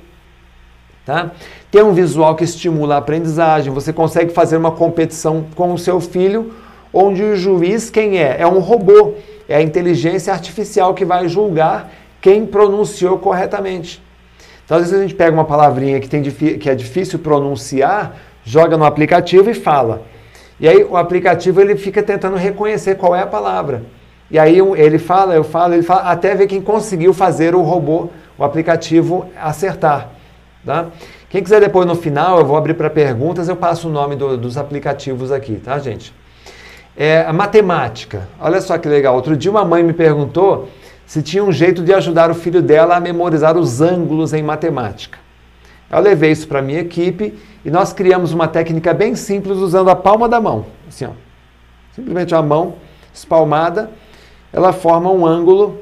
Tá? 1.05 1.31
Tem 1.71 1.81
um 1.81 1.93
visual 1.93 2.35
que 2.35 2.43
estimula 2.43 2.95
a 2.95 2.97
aprendizagem. 2.97 3.71
Você 3.71 3.93
consegue 3.93 4.33
fazer 4.33 4.57
uma 4.57 4.71
competição 4.71 5.45
com 5.55 5.73
o 5.73 5.77
seu 5.77 6.01
filho, 6.01 6.53
onde 6.93 7.23
o 7.23 7.35
juiz 7.35 7.89
quem 7.89 8.17
é? 8.17 8.37
É 8.39 8.47
um 8.47 8.59
robô. 8.59 9.13
É 9.47 9.55
a 9.55 9.61
inteligência 9.61 10.33
artificial 10.33 10.93
que 10.93 11.05
vai 11.05 11.27
julgar 11.27 11.91
quem 12.19 12.45
pronunciou 12.45 13.17
corretamente. 13.17 14.01
Então, 14.65 14.77
às 14.77 14.83
vezes 14.83 14.99
a 14.99 15.01
gente 15.01 15.15
pega 15.15 15.31
uma 15.31 15.45
palavrinha 15.45 15.99
que, 15.99 16.09
tem, 16.09 16.21
que 16.21 16.69
é 16.69 16.75
difícil 16.75 17.19
pronunciar, 17.19 18.17
joga 18.43 18.75
no 18.75 18.83
aplicativo 18.83 19.49
e 19.49 19.53
fala. 19.53 20.03
E 20.59 20.67
aí 20.67 20.83
o 20.83 20.97
aplicativo 20.97 21.61
ele 21.61 21.75
fica 21.75 22.03
tentando 22.03 22.35
reconhecer 22.35 22.95
qual 22.95 23.15
é 23.15 23.21
a 23.21 23.27
palavra. 23.27 23.83
E 24.29 24.37
aí 24.37 24.59
ele 24.75 24.97
fala, 24.97 25.33
eu 25.33 25.43
falo, 25.43 25.73
ele 25.73 25.83
fala, 25.83 26.01
até 26.11 26.35
ver 26.35 26.47
quem 26.47 26.61
conseguiu 26.61 27.13
fazer 27.13 27.55
o 27.55 27.61
robô, 27.61 28.09
o 28.37 28.43
aplicativo 28.43 29.25
acertar. 29.41 30.09
Tá? 30.65 30.87
Quem 31.29 31.41
quiser 31.41 31.61
depois 31.61 31.87
no 31.87 31.95
final, 31.95 32.39
eu 32.39 32.45
vou 32.45 32.57
abrir 32.57 32.73
para 32.73 32.89
perguntas, 32.89 33.47
eu 33.47 33.55
passo 33.55 33.87
o 33.87 33.91
nome 33.91 34.17
do, 34.17 34.37
dos 34.37 34.57
aplicativos 34.57 35.31
aqui, 35.31 35.55
tá, 35.55 35.79
gente? 35.79 36.13
É, 36.97 37.21
a 37.21 37.31
matemática. 37.31 38.27
Olha 38.39 38.59
só 38.59 38.77
que 38.77 38.87
legal. 38.87 39.15
Outro 39.15 39.37
dia 39.37 39.51
uma 39.51 39.63
mãe 39.63 39.83
me 39.83 39.93
perguntou 39.93 40.67
se 41.05 41.21
tinha 41.21 41.43
um 41.43 41.51
jeito 41.51 41.83
de 41.83 41.93
ajudar 41.93 42.31
o 42.31 42.35
filho 42.35 42.61
dela 42.61 42.95
a 42.95 42.99
memorizar 42.99 43.55
os 43.55 43.79
ângulos 43.81 44.33
em 44.33 44.41
matemática. 44.41 45.19
Eu 45.89 45.99
levei 45.99 46.31
isso 46.31 46.47
para 46.47 46.61
minha 46.61 46.81
equipe 46.81 47.37
e 47.63 47.71
nós 47.71 47.93
criamos 47.93 48.33
uma 48.33 48.47
técnica 48.47 48.93
bem 48.93 49.15
simples 49.15 49.57
usando 49.57 49.89
a 49.89 49.95
palma 49.95 50.27
da 50.27 50.41
mão. 50.41 50.65
Assim, 50.87 51.05
ó. 51.05 51.11
Simplesmente 51.93 52.35
a 52.35 52.41
mão 52.41 52.75
espalmada, 53.13 53.89
ela 54.51 54.73
forma 54.73 55.09
um 55.09 55.25
ângulo 55.25 55.81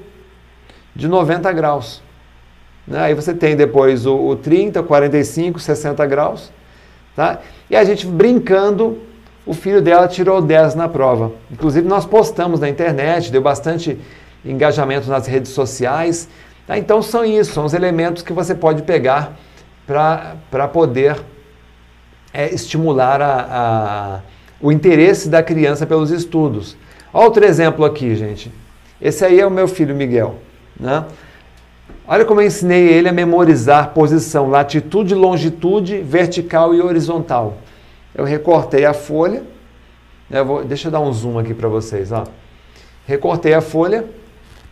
de 0.95 1.07
90 1.07 1.51
graus. 1.53 2.01
Né? 2.87 2.99
Aí 2.99 3.13
você 3.13 3.33
tem 3.33 3.55
depois 3.55 4.05
o, 4.05 4.15
o 4.15 4.35
30, 4.35 4.83
45, 4.83 5.59
60 5.59 6.05
graus. 6.05 6.51
Tá? 7.15 7.39
E 7.69 7.75
a 7.75 7.83
gente 7.83 8.05
brincando, 8.05 8.99
o 9.45 9.53
filho 9.53 9.81
dela 9.81 10.07
tirou 10.07 10.41
10 10.41 10.75
na 10.75 10.89
prova. 10.89 11.31
Inclusive 11.51 11.87
nós 11.87 12.05
postamos 12.05 12.59
na 12.59 12.67
internet, 12.67 13.31
deu 13.31 13.41
bastante 13.41 13.99
engajamento 14.43 15.07
nas 15.07 15.27
redes 15.27 15.51
sociais. 15.51 16.27
Tá? 16.65 16.77
Então 16.77 17.01
são 17.01 17.23
isso, 17.23 17.53
são 17.53 17.65
os 17.65 17.73
elementos 17.73 18.23
que 18.23 18.33
você 18.33 18.55
pode 18.55 18.81
pegar 18.83 19.37
para 19.85 20.67
poder 20.67 21.21
é, 22.33 22.53
estimular 22.53 23.21
a, 23.21 23.47
a, 23.49 24.19
o 24.59 24.71
interesse 24.71 25.29
da 25.29 25.43
criança 25.43 25.85
pelos 25.85 26.09
estudos. 26.09 26.75
Outro 27.13 27.45
exemplo 27.45 27.85
aqui, 27.85 28.15
gente. 28.15 28.51
Esse 28.99 29.23
aí 29.23 29.39
é 29.39 29.45
o 29.45 29.51
meu 29.51 29.67
filho 29.67 29.95
Miguel. 29.95 30.35
Né? 30.79 31.05
Olha 32.07 32.25
como 32.25 32.41
eu 32.41 32.47
ensinei 32.47 32.87
ele 32.87 33.07
a 33.07 33.13
memorizar 33.13 33.91
posição, 33.91 34.49
latitude, 34.49 35.13
longitude, 35.13 36.01
vertical 36.01 36.73
e 36.73 36.81
horizontal. 36.81 37.57
Eu 38.15 38.23
recortei 38.23 38.85
a 38.85 38.93
folha. 38.93 39.43
Vou, 40.45 40.63
deixa 40.63 40.87
eu 40.87 40.91
dar 40.91 41.01
um 41.01 41.11
zoom 41.11 41.37
aqui 41.37 41.53
para 41.53 41.67
vocês. 41.67 42.11
Ó. 42.11 42.23
Recortei 43.05 43.53
a 43.53 43.61
folha, 43.61 44.05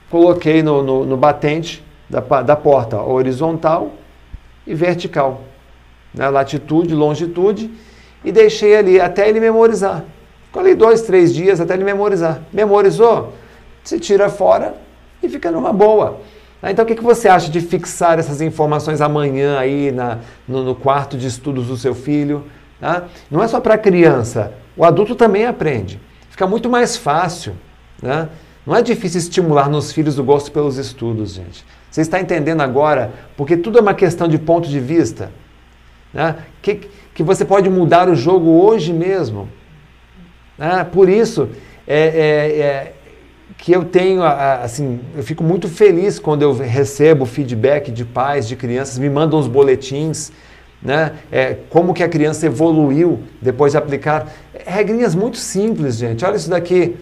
coloquei 0.09 0.63
no, 0.63 0.81
no, 0.81 1.05
no 1.05 1.17
batente 1.17 1.83
da, 2.09 2.21
da 2.41 2.55
porta 2.55 3.01
horizontal 3.01 3.91
e 4.65 4.73
vertical. 4.73 5.41
Né? 6.13 6.27
Latitude, 6.29 6.95
longitude, 6.95 7.69
e 8.23 8.31
deixei 8.31 8.75
ali 8.75 8.99
até 8.99 9.27
ele 9.27 9.39
memorizar. 9.39 10.05
Ficou 10.45 10.61
ali 10.61 10.73
dois, 10.73 11.01
três 11.01 11.33
dias 11.33 11.59
até 11.59 11.73
ele 11.73 11.83
memorizar. 11.83 12.41
Memorizou? 12.51 13.33
Se 13.83 13.99
tira 13.99 14.29
fora 14.29 14.75
e 15.21 15.27
fica 15.27 15.51
numa 15.51 15.73
boa. 15.73 16.21
Então, 16.63 16.85
o 16.85 16.87
que, 16.87 16.95
que 16.95 17.03
você 17.03 17.27
acha 17.27 17.51
de 17.51 17.59
fixar 17.59 18.17
essas 18.17 18.39
informações 18.39 19.01
amanhã 19.01 19.59
aí 19.59 19.91
na, 19.91 20.19
no, 20.47 20.63
no 20.63 20.73
quarto 20.73 21.17
de 21.17 21.27
estudos 21.27 21.67
do 21.67 21.75
seu 21.75 21.93
filho? 21.93 22.45
Tá? 22.83 23.05
Não 23.31 23.41
é 23.41 23.47
só 23.47 23.61
para 23.61 23.77
criança, 23.77 24.51
o 24.75 24.83
adulto 24.83 25.15
também 25.15 25.45
aprende. 25.45 26.01
Fica 26.29 26.45
muito 26.45 26.69
mais 26.69 26.97
fácil. 26.97 27.53
Né? 28.01 28.27
Não 28.67 28.75
é 28.75 28.81
difícil 28.81 29.21
estimular 29.21 29.69
nos 29.69 29.93
filhos 29.93 30.19
o 30.19 30.23
gosto 30.23 30.51
pelos 30.51 30.77
estudos, 30.77 31.31
gente. 31.31 31.65
Você 31.89 32.01
está 32.01 32.19
entendendo 32.19 32.59
agora? 32.59 33.13
Porque 33.37 33.55
tudo 33.55 33.77
é 33.77 33.81
uma 33.81 33.93
questão 33.93 34.27
de 34.27 34.37
ponto 34.37 34.67
de 34.67 34.81
vista. 34.81 35.31
Né? 36.13 36.35
Que, 36.61 36.81
que 37.13 37.23
você 37.23 37.45
pode 37.45 37.69
mudar 37.69 38.09
o 38.09 38.15
jogo 38.15 38.49
hoje 38.49 38.91
mesmo. 38.91 39.47
Né? 40.57 40.83
Por 40.83 41.07
isso 41.07 41.47
é, 41.87 41.97
é, 41.97 42.59
é 42.59 42.93
que 43.57 43.71
eu 43.71 43.85
tenho, 43.85 44.23
assim, 44.23 44.99
eu 45.15 45.23
fico 45.23 45.41
muito 45.41 45.69
feliz 45.69 46.19
quando 46.19 46.41
eu 46.41 46.53
recebo 46.53 47.25
feedback 47.25 47.93
de 47.93 48.03
pais, 48.03 48.45
de 48.45 48.57
crianças, 48.57 48.99
me 48.99 49.09
mandam 49.09 49.39
os 49.39 49.47
boletins, 49.47 50.33
né? 50.83 51.13
É, 51.31 51.57
como 51.69 51.93
que 51.93 52.03
a 52.03 52.09
criança 52.09 52.45
evoluiu 52.45 53.21
depois 53.41 53.71
de 53.71 53.77
aplicar. 53.77 54.27
Regrinhas 54.65 55.15
muito 55.15 55.37
simples, 55.37 55.95
gente. 55.95 56.25
Olha 56.25 56.35
isso 56.35 56.49
daqui. 56.49 56.97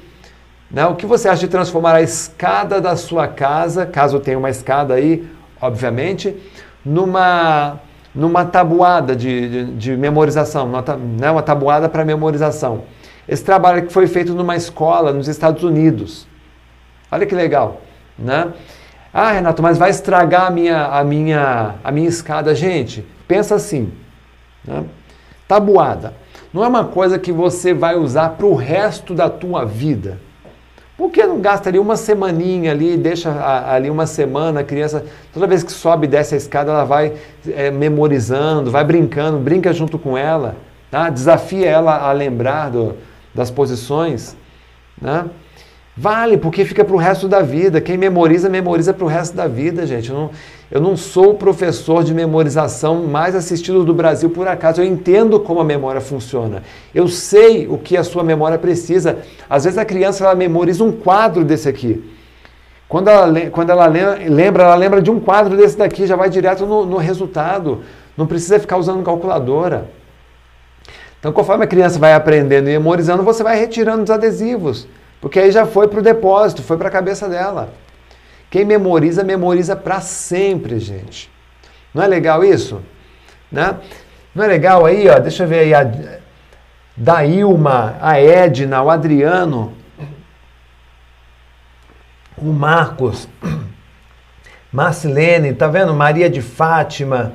Né? 0.69 0.85
O 0.85 0.95
que 0.95 1.05
você 1.05 1.27
acha 1.27 1.39
de 1.39 1.47
transformar 1.47 1.95
a 1.95 2.01
escada 2.01 2.79
da 2.79 2.95
sua 2.95 3.27
casa, 3.27 3.85
caso 3.85 4.19
tenha 4.19 4.37
uma 4.37 4.49
escada 4.49 4.93
aí, 4.93 5.27
obviamente, 5.59 6.35
numa, 6.85 7.79
numa 8.13 8.45
tabuada 8.45 9.15
de, 9.15 9.49
de, 9.49 9.73
de 9.73 9.97
memorização, 9.97 10.67
uma, 10.67 10.83
né? 11.19 11.31
uma 11.31 11.41
tabuada 11.41 11.89
para 11.89 12.05
memorização. 12.05 12.83
Esse 13.27 13.43
trabalho 13.43 13.87
que 13.87 13.93
foi 13.93 14.07
feito 14.07 14.33
numa 14.33 14.55
escola 14.55 15.11
nos 15.11 15.27
Estados 15.27 15.63
Unidos. 15.63 16.27
Olha 17.11 17.25
que 17.25 17.35
legal, 17.35 17.81
né? 18.17 18.53
Ah, 19.13 19.33
Renato, 19.33 19.61
mas 19.61 19.77
vai 19.77 19.89
estragar 19.89 20.47
a 20.47 20.49
minha, 20.49 20.85
a 20.85 21.03
minha, 21.03 21.75
a 21.83 21.91
minha 21.91 22.07
escada. 22.07 22.55
Gente, 22.55 23.05
pensa 23.31 23.55
assim, 23.55 23.89
né? 24.65 24.83
tabuada. 25.47 26.13
Não 26.53 26.65
é 26.65 26.67
uma 26.67 26.83
coisa 26.83 27.17
que 27.17 27.31
você 27.31 27.73
vai 27.73 27.95
usar 27.95 28.31
para 28.31 28.45
o 28.45 28.55
resto 28.55 29.13
da 29.13 29.29
tua 29.29 29.63
vida. 29.63 30.19
Por 30.97 31.09
que 31.09 31.25
não 31.25 31.39
gasta 31.39 31.69
ali 31.69 31.79
uma 31.79 31.95
semaninha 31.95 32.71
ali, 32.71 32.97
deixa 32.97 33.31
ali 33.73 33.89
uma 33.89 34.05
semana 34.05 34.59
a 34.59 34.63
criança, 34.65 35.05
toda 35.33 35.47
vez 35.47 35.63
que 35.63 35.71
sobe 35.71 36.07
e 36.07 36.09
desce 36.09 36.33
a 36.35 36.37
escada, 36.37 36.71
ela 36.71 36.83
vai 36.83 37.13
é, 37.47 37.71
memorizando, 37.71 38.69
vai 38.69 38.83
brincando, 38.83 39.37
brinca 39.37 39.71
junto 39.71 39.97
com 39.97 40.17
ela, 40.17 40.57
tá? 40.91 41.09
desafia 41.09 41.69
ela 41.69 42.09
a 42.09 42.11
lembrar 42.11 42.69
do, 42.69 42.95
das 43.33 43.49
posições. 43.49 44.35
Né? 45.01 45.25
Vale, 45.95 46.37
porque 46.37 46.63
fica 46.63 46.85
para 46.85 46.95
o 46.95 46.97
resto 46.97 47.27
da 47.27 47.41
vida. 47.41 47.81
Quem 47.81 47.97
memoriza, 47.97 48.49
memoriza 48.49 48.93
para 48.93 49.03
o 49.03 49.07
resto 49.07 49.35
da 49.35 49.45
vida, 49.45 49.85
gente. 49.85 50.09
Eu 50.09 50.15
não, 50.15 50.29
eu 50.71 50.81
não 50.81 50.95
sou 50.95 51.31
o 51.31 51.35
professor 51.35 52.01
de 52.01 52.13
memorização 52.13 53.03
mais 53.03 53.35
assistido 53.35 53.83
do 53.83 53.93
Brasil 53.93 54.29
por 54.29 54.47
acaso. 54.47 54.81
Eu 54.81 54.85
entendo 54.85 55.37
como 55.39 55.59
a 55.59 55.65
memória 55.65 55.99
funciona. 55.99 56.63
Eu 56.95 57.09
sei 57.09 57.67
o 57.67 57.77
que 57.77 57.97
a 57.97 58.05
sua 58.05 58.23
memória 58.23 58.57
precisa. 58.57 59.17
Às 59.49 59.65
vezes 59.65 59.77
a 59.77 59.83
criança 59.83 60.23
ela 60.23 60.33
memoriza 60.33 60.81
um 60.81 60.93
quadro 60.93 61.43
desse 61.43 61.67
aqui. 61.67 62.01
Quando 62.87 63.09
ela, 63.09 63.49
quando 63.49 63.69
ela 63.69 63.85
lembra, 63.85 64.63
ela 64.63 64.75
lembra 64.75 65.01
de 65.01 65.11
um 65.11 65.19
quadro 65.19 65.57
desse 65.57 65.77
daqui, 65.77 66.07
já 66.07 66.15
vai 66.15 66.29
direto 66.29 66.65
no, 66.65 66.85
no 66.85 66.97
resultado. 66.97 67.83
Não 68.15 68.25
precisa 68.25 68.59
ficar 68.59 68.77
usando 68.77 69.03
calculadora. 69.03 69.89
Então, 71.19 71.33
conforme 71.33 71.65
a 71.65 71.67
criança 71.67 71.99
vai 71.99 72.13
aprendendo 72.13 72.69
e 72.69 72.71
memorizando, 72.71 73.23
você 73.23 73.43
vai 73.43 73.59
retirando 73.59 74.03
os 74.03 74.09
adesivos. 74.09 74.87
Porque 75.21 75.39
aí 75.39 75.51
já 75.51 75.67
foi 75.67 75.87
para 75.87 75.99
o 75.99 76.03
depósito, 76.03 76.63
foi 76.63 76.77
para 76.77 76.87
a 76.87 76.91
cabeça 76.91 77.29
dela. 77.29 77.71
Quem 78.49 78.65
memoriza, 78.65 79.23
memoriza 79.23 79.75
para 79.75 80.01
sempre, 80.01 80.79
gente. 80.79 81.31
Não 81.93 82.03
é 82.03 82.07
legal 82.07 82.43
isso? 82.43 82.81
Né? 83.51 83.77
Não 84.33 84.43
é 84.43 84.47
legal 84.47 84.85
aí, 84.85 85.07
ó, 85.07 85.19
deixa 85.19 85.43
eu 85.43 85.47
ver 85.47 85.59
aí, 85.59 85.73
a 85.73 85.89
Dailma, 86.97 87.97
a 88.01 88.19
Edna, 88.19 88.81
o 88.81 88.89
Adriano, 88.89 89.73
o 92.37 92.51
Marcos, 92.51 93.29
Marcilene, 94.71 95.53
tá 95.53 95.67
vendo? 95.67 95.93
Maria 95.93 96.29
de 96.29 96.41
Fátima, 96.41 97.33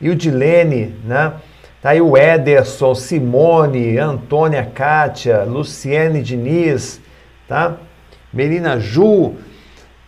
e 0.00 0.10
o 0.10 0.16
Dilene, 0.16 0.96
né? 1.04 1.34
Tá 1.82 1.90
aí 1.90 2.00
o 2.00 2.16
Ederson, 2.16 2.94
Simone, 2.94 3.98
Antônia 3.98 4.64
Kátia, 4.64 5.42
Luciene 5.42 6.22
Diniz, 6.22 7.00
tá? 7.48 7.74
Melina 8.32 8.78
Ju. 8.78 9.34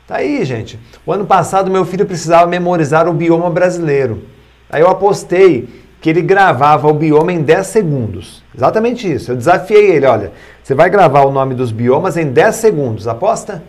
Tá 0.07 0.19
aí, 0.19 0.45
gente. 0.45 0.79
O 1.05 1.13
ano 1.13 1.27
passado 1.27 1.73
meu 1.73 1.85
filho 1.85 2.07
precisava 2.07 2.47
memorizar 2.47 3.09
o 3.09 3.13
bioma 3.13 3.51
brasileiro. 3.51 4.23
Aí 4.71 4.83
eu 4.83 4.89
apostei 4.89 5.69
que 6.01 6.09
ele 6.09 6.23
gravava 6.23 6.87
o 6.87 6.95
bioma 6.95 7.33
em 7.33 7.43
10 7.43 7.67
segundos. 7.67 8.45
Exatamente 8.55 9.13
isso. 9.13 9.33
Eu 9.33 9.37
desafiei 9.37 9.97
ele, 9.97 10.07
olha, 10.07 10.31
você 10.63 10.77
vai 10.77 10.89
gravar 10.89 11.23
o 11.23 11.33
nome 11.33 11.57
dos 11.57 11.73
biomas 11.73 12.17
em 12.17 12.31
10 12.31 12.55
segundos. 12.55 13.09
Aposta? 13.09 13.65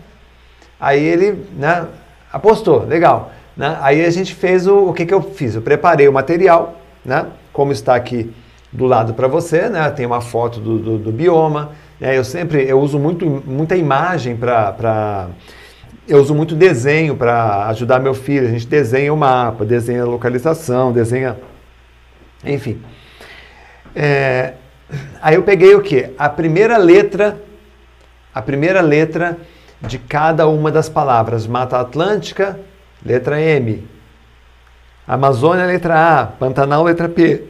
Aí 0.80 1.04
ele, 1.04 1.44
né, 1.58 1.88
apostou. 2.32 2.86
Legal. 2.86 3.32
Né? 3.58 3.76
Aí 3.82 4.06
a 4.06 4.12
gente 4.12 4.36
fez 4.36 4.68
o, 4.68 4.90
o 4.90 4.94
que, 4.94 5.08
que 5.08 5.14
eu 5.14 5.24
fiz? 5.24 5.56
Eu 5.56 5.64
preparei 5.64 6.08
o 6.08 6.14
material, 6.14 6.76
né? 7.04 7.26
Como 7.56 7.72
está 7.72 7.96
aqui 7.96 8.30
do 8.70 8.86
lado 8.86 9.14
para 9.14 9.30
você, 9.30 9.70
né? 9.70 9.90
Tem 9.90 10.06
uma 10.06 10.20
foto 10.20 10.60
do, 10.60 10.78
do, 10.78 10.98
do 10.98 11.12
bioma. 11.12 11.72
Né? 11.98 12.18
Eu 12.18 12.26
sempre 12.26 12.70
eu 12.70 12.82
uso 12.82 13.00
muito, 13.00 13.26
muita 13.26 13.78
imagem 13.78 14.36
para 14.36 15.30
eu 16.06 16.20
uso 16.20 16.36
muito 16.36 16.54
desenho 16.54 17.16
para 17.16 17.68
ajudar 17.68 18.00
meu 18.00 18.14
filho. 18.14 18.46
A 18.46 18.52
gente 18.52 18.68
desenha 18.68 19.14
o 19.14 19.18
mapa, 19.18 19.64
desenha 19.64 20.04
a 20.04 20.06
localização, 20.06 20.92
desenha, 20.92 21.38
enfim. 22.44 22.82
É, 23.96 24.56
aí 25.22 25.36
eu 25.36 25.44
peguei 25.44 25.74
o 25.76 25.82
que? 25.82 26.10
A 26.18 26.28
primeira 26.28 26.76
letra, 26.76 27.42
a 28.34 28.42
primeira 28.42 28.82
letra 28.82 29.38
de 29.82 29.98
cada 29.98 30.46
uma 30.46 30.70
das 30.70 30.90
palavras. 30.90 31.48
Mata 31.48 31.80
Atlântica, 31.80 32.60
letra 33.04 33.40
M. 33.40 33.95
Amazônia, 35.08 35.66
letra 35.66 36.22
A. 36.22 36.26
Pantanal, 36.26 36.84
letra 36.84 37.08
P. 37.08 37.44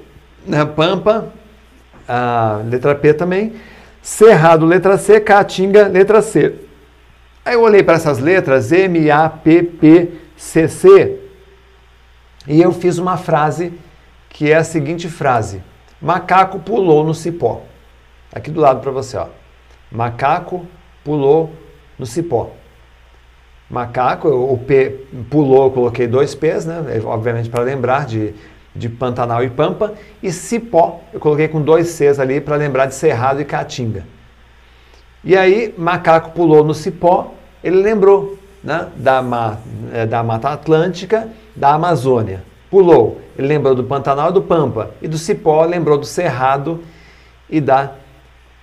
Pampa, 0.76 1.30
letra 2.70 2.94
P 2.96 3.14
também. 3.14 3.54
Cerrado, 4.02 4.66
letra 4.66 4.98
C. 4.98 5.20
Caatinga, 5.20 5.88
letra 5.88 6.22
C. 6.22 6.56
Aí 7.44 7.54
eu 7.54 7.62
olhei 7.62 7.84
para 7.84 7.96
essas 7.96 8.20
letras, 8.20 8.72
M, 8.72 9.10
A, 9.12 9.30
P, 9.30 9.62
P, 9.62 10.12
C, 10.36 10.68
C, 10.68 11.20
e 12.48 12.62
eu 12.62 12.72
fiz 12.72 12.98
uma 12.98 13.18
frase 13.18 13.72
que 14.30 14.52
é 14.52 14.56
a 14.56 14.64
seguinte 14.64 15.08
frase: 15.08 15.62
Macaco 16.02 16.60
pulou 16.60 17.04
no 17.04 17.14
cipó. 17.14 17.62
Aqui 18.34 18.52
do 18.52 18.60
lado 18.60 18.82
para 18.82 18.92
você, 18.92 19.16
ó. 19.16 19.28
Macaco 19.92 20.66
pulou 21.04 21.54
no 21.98 22.06
cipó. 22.06 22.52
Macaco, 23.70 24.28
o 24.28 24.58
P 24.58 25.06
pulou, 25.30 25.72
coloquei 25.72 26.08
dois 26.08 26.36
P's, 26.36 26.66
né? 26.66 27.02
Obviamente 27.04 27.50
para 27.50 27.64
lembrar 27.64 28.06
de, 28.06 28.34
de 28.76 28.88
Pantanal 28.88 29.44
e 29.44 29.50
Pampa. 29.50 29.94
E 30.22 30.32
Cipó, 30.32 31.02
eu 31.12 31.20
coloquei 31.20 31.48
com 31.48 31.62
dois 31.62 31.88
Cs 31.90 32.20
ali 32.20 32.40
para 32.40 32.56
lembrar 32.56 32.86
de 32.86 32.96
Cerrado 32.96 33.42
e 33.42 33.46
Caatinga. 33.46 34.06
E 35.24 35.36
aí, 35.36 35.74
Macaco 35.76 36.32
pulou 36.32 36.64
no 36.64 36.74
Cipó, 36.76 37.34
ele 37.64 37.82
lembrou 37.82 38.38
né? 38.64 38.88
da, 38.96 39.24
é, 39.92 40.06
da 40.06 40.22
Mata 40.22 40.50
Atlântica, 40.50 41.28
da 41.56 41.74
Amazônia. 41.74 42.44
Pulou, 42.70 43.20
ele 43.38 43.48
lembrou 43.48 43.74
do 43.74 43.84
Pantanal 43.84 44.30
e 44.30 44.34
do 44.34 44.42
Pampa. 44.44 44.92
E 45.02 45.08
do 45.08 45.18
Cipó, 45.18 45.66
lembrou 45.66 45.98
do 45.98 46.06
Cerrado 46.06 46.84
e 47.50 47.60
da 47.60 47.94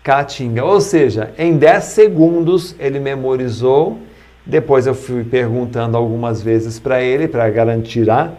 Caatinga. 0.04 0.64
Ou 0.64 0.80
seja, 0.80 1.32
em 1.36 1.56
10 1.56 1.84
segundos 1.84 2.76
ele 2.78 3.00
memorizou 3.00 3.98
depois 4.44 4.86
eu 4.86 4.94
fui 4.94 5.22
perguntando 5.22 5.96
algumas 5.96 6.42
vezes 6.42 6.78
para 6.78 7.00
ele, 7.00 7.28
para 7.28 7.48
garantir 7.48 8.10
a, 8.10 8.32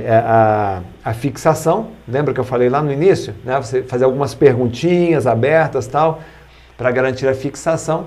é, 0.00 0.12
a, 0.12 0.82
a, 1.04 1.14
fixação. 1.14 1.88
Lembra 2.06 2.34
que 2.34 2.40
eu 2.40 2.44
falei 2.44 2.68
lá 2.68 2.82
no 2.82 2.92
início? 2.92 3.34
Né? 3.44 3.56
Você 3.56 3.82
fazer 3.82 4.04
algumas 4.04 4.34
perguntinhas 4.34 5.26
abertas 5.26 5.86
tal, 5.86 6.20
para 6.76 6.90
garantir 6.90 7.26
a 7.26 7.34
fixação. 7.34 8.06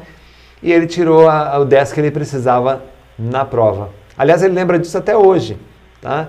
E 0.62 0.72
ele 0.72 0.86
tirou 0.86 1.28
a, 1.28 1.58
o 1.60 1.66
10 1.66 1.92
que 1.92 2.00
ele 2.00 2.12
precisava 2.12 2.84
na 3.18 3.44
prova. 3.44 3.90
Aliás, 4.16 4.44
ele 4.44 4.54
lembra 4.54 4.78
disso 4.78 4.98
até 4.98 5.18
hoje. 5.18 5.58
Tá? 6.00 6.28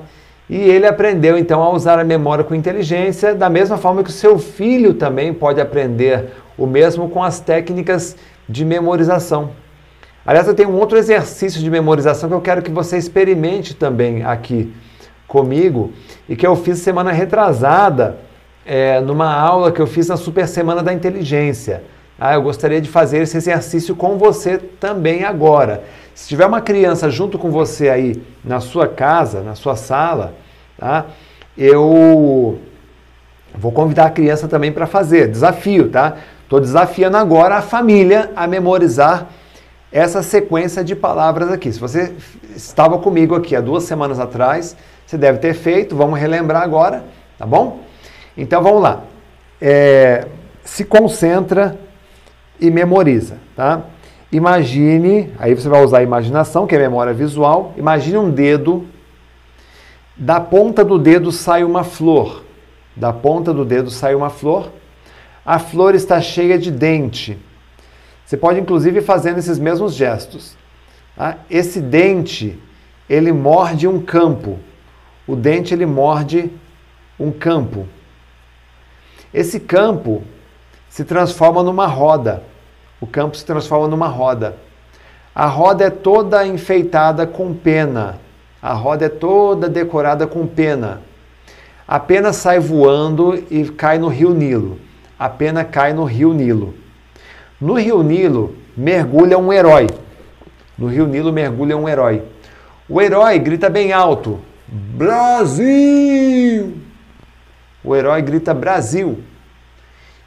E 0.49 0.57
ele 0.57 0.87
aprendeu 0.87 1.37
então 1.37 1.63
a 1.63 1.71
usar 1.71 1.99
a 1.99 2.05
memória 2.05 2.45
com 2.45 2.55
inteligência, 2.55 3.35
da 3.35 3.51
mesma 3.51 3.77
forma 3.77 4.03
que 4.03 4.11
o 4.11 4.13
seu 4.13 4.39
filho 4.39 4.95
também 4.95 5.35
pode 5.35 5.61
aprender 5.61 6.31
o 6.57 6.67
mesmo 6.67 7.09
com 7.11 7.23
as 7.23 7.41
técnicas 7.41 8.17
de 8.49 8.65
memorização. 8.65 9.51
Aliás, 10.25 10.47
eu 10.47 10.55
tenho 10.55 10.71
um 10.71 10.79
outro 10.79 10.97
exercício 10.97 11.61
de 11.61 11.69
memorização 11.69 12.29
que 12.29 12.35
eu 12.35 12.41
quero 12.41 12.63
que 12.63 12.71
você 12.71 12.97
experimente 12.97 13.75
também 13.75 14.23
aqui 14.25 14.73
comigo 15.27 15.93
e 16.29 16.37
que 16.37 16.47
eu 16.47 16.55
fiz 16.55 16.79
semana 16.79 17.11
retrasada 17.11 18.19
é, 18.65 19.01
numa 19.01 19.35
aula 19.35 19.73
que 19.73 19.81
eu 19.81 19.87
fiz 19.87 20.09
na 20.09 20.17
Super 20.17 20.47
Semana 20.47 20.83
da 20.83 20.93
Inteligência. 20.93 21.83
Ah, 22.19 22.35
eu 22.35 22.43
gostaria 22.43 22.81
de 22.81 22.89
fazer 22.89 23.23
esse 23.23 23.37
exercício 23.37 23.97
com 23.97 24.17
você 24.17 24.59
também 24.59 25.25
agora. 25.25 25.83
Se 26.15 26.29
tiver 26.29 26.47
uma 26.47 26.61
criança 26.61 27.11
junto 27.11 27.37
com 27.37 27.51
você 27.51 27.89
aí 27.89 28.23
na 28.45 28.61
sua 28.61 28.87
casa, 28.87 29.43
na 29.43 29.57
sua 29.57 29.75
sala, 29.75 30.35
tá? 30.79 31.07
Eu 31.59 32.61
vou 33.55 33.73
convidar 33.73 34.07
a 34.07 34.11
criança 34.11 34.47
também 34.47 34.71
para 34.71 34.87
fazer. 34.87 35.29
Desafio, 35.29 35.89
tá? 35.89 36.17
Estou 36.45 36.61
desafiando 36.61 37.17
agora 37.17 37.57
a 37.57 37.63
família 37.63 38.31
a 38.37 38.47
memorizar 38.47 39.29
essa 39.93 40.23
sequência 40.23 40.83
de 40.83 40.97
palavras 40.97 41.51
aqui. 41.51 41.71
Se 41.71 41.79
você 41.79 42.15
estava 42.57 42.99
comigo 42.99 43.35
aqui 43.35 43.55
há 43.55 43.61
duas 43.61 43.85
semanas 43.85 44.19
atrás, 44.19 44.75
você 45.07 45.19
deve 45.19 45.39
ter 45.39 45.53
feito, 45.53 45.95
vamos 45.95 46.19
relembrar 46.19 46.63
agora, 46.63 47.05
tá 47.39 47.45
bom? 47.45 47.81
Então 48.37 48.63
vamos 48.63 48.83
lá. 48.83 49.03
É, 49.61 50.27
se 50.65 50.85
concentra 50.85 51.79
e 52.59 52.71
memoriza, 52.71 53.37
tá? 53.55 53.83
Imagine, 54.33 55.31
aí 55.39 55.55
você 55.55 55.69
vai 55.69 55.85
usar 55.85 55.99
a 55.99 56.03
imaginação, 56.03 56.67
que 56.67 56.75
é 56.75 56.79
memória 56.79 57.13
visual. 57.13 57.75
Imagine 57.77 58.17
um 58.17 58.31
dedo, 58.31 58.87
da 60.17 60.41
ponta 60.41 60.83
do 60.83 60.99
dedo 60.99 61.31
sai 61.31 61.65
uma 61.65 61.85
flor. 61.85 62.43
Da 62.97 63.13
ponta 63.13 63.53
do 63.53 63.65
dedo 63.65 63.91
sai 63.91 64.15
uma 64.15 64.31
flor. 64.31 64.73
A 65.45 65.59
flor 65.59 65.95
está 65.95 66.19
cheia 66.21 66.59
de 66.59 66.71
dente 66.71 67.39
Você 68.33 68.39
pode 68.39 68.59
inclusive 68.59 69.01
ir 69.01 69.03
fazendo 69.03 69.37
esses 69.37 69.59
mesmos 69.59 69.93
gestos. 69.93 70.57
Tá? 71.15 71.37
Esse 71.51 71.83
dente, 71.83 72.59
ele 73.07 73.31
morde 73.31 73.87
um 73.87 74.01
campo. 74.01 74.59
O 75.27 75.37
dente 75.37 75.75
ele 75.75 75.85
morde 75.85 76.51
um 77.21 77.31
campo. 77.31 77.87
Esse 79.35 79.61
campo 79.61 80.23
se 80.89 81.05
transforma 81.05 81.63
numa 81.63 81.87
roda. 81.87 82.43
O 83.03 83.07
campo 83.07 83.37
se 83.37 83.45
transforma 83.45 83.87
numa 83.87 84.09
roda. 84.09 84.57
A 85.35 85.45
roda 85.45 85.85
é 85.85 85.91
toda 85.91 86.47
enfeitada 86.47 87.27
com 87.27 87.53
pena. 87.53 88.19
A 88.63 88.73
roda 88.73 89.05
é 89.05 89.11
toda 89.11 89.69
decorada 89.69 90.27
com 90.27 90.47
pena. 90.47 91.03
A 91.87 92.01
pena 92.01 92.33
sai 92.33 92.59
voando 92.59 93.35
e 93.51 93.69
cai 93.69 93.99
no 93.99 94.09
rio 94.09 94.33
Nilo. 94.33 94.81
A 95.19 95.29
pena 95.29 95.67
cai 95.67 95.93
no 95.93 96.05
rio 96.05 96.33
Nilo. 96.33 96.81
No 97.63 97.75
rio 97.75 98.03
Nilo 98.03 98.57
mergulha 98.77 99.39
um 99.39 99.53
herói. 99.53 99.87
No 100.77 100.89
rio 100.89 101.07
Nilo 101.07 101.33
mergulha 101.33 101.77
um 101.77 101.89
herói. 101.89 102.25
O 102.89 103.01
herói 103.01 103.39
grita 103.39 103.71
bem 103.71 103.93
alto: 103.93 104.41
Brasil! 104.67 106.77
O 107.85 107.95
herói 107.95 108.21
grita 108.21 108.53
Brasil. 108.53 109.21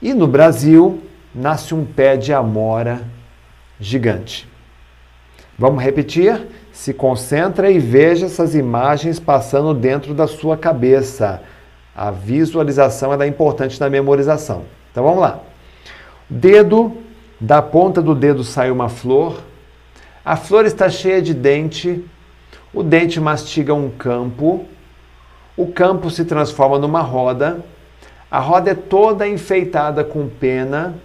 E 0.01 0.13
no 0.13 0.27
Brasil 0.27 1.01
nasce 1.33 1.75
um 1.75 1.83
pé 1.83 2.15
de 2.15 2.31
amora 2.31 3.01
gigante. 3.81 4.47
Vamos 5.59 5.83
repetir? 5.83 6.47
Se 6.71 6.93
concentra 6.93 7.69
e 7.69 7.79
veja 7.79 8.27
essas 8.27 8.55
imagens 8.55 9.19
passando 9.19 9.73
dentro 9.73 10.13
da 10.13 10.25
sua 10.25 10.55
cabeça. 10.55 11.41
A 11.93 12.11
visualização 12.11 13.21
é 13.21 13.27
importante 13.27 13.77
na 13.77 13.89
memorização. 13.89 14.63
Então 14.89 15.03
vamos 15.03 15.19
lá. 15.19 15.41
Dedo, 16.29 17.03
da 17.39 17.61
ponta 17.61 18.01
do 18.01 18.15
dedo 18.15 18.43
sai 18.43 18.71
uma 18.71 18.89
flor. 18.89 19.41
A 20.23 20.35
flor 20.35 20.65
está 20.65 20.89
cheia 20.89 21.21
de 21.21 21.33
dente. 21.33 22.03
O 22.73 22.81
dente 22.81 23.19
mastiga 23.19 23.73
um 23.73 23.89
campo. 23.89 24.65
O 25.57 25.67
campo 25.67 26.09
se 26.09 26.25
transforma 26.25 26.79
numa 26.79 27.01
roda. 27.01 27.63
A 28.29 28.39
roda 28.39 28.71
é 28.71 28.75
toda 28.75 29.27
enfeitada 29.27 30.03
com 30.03 30.27
pena. 30.27 30.95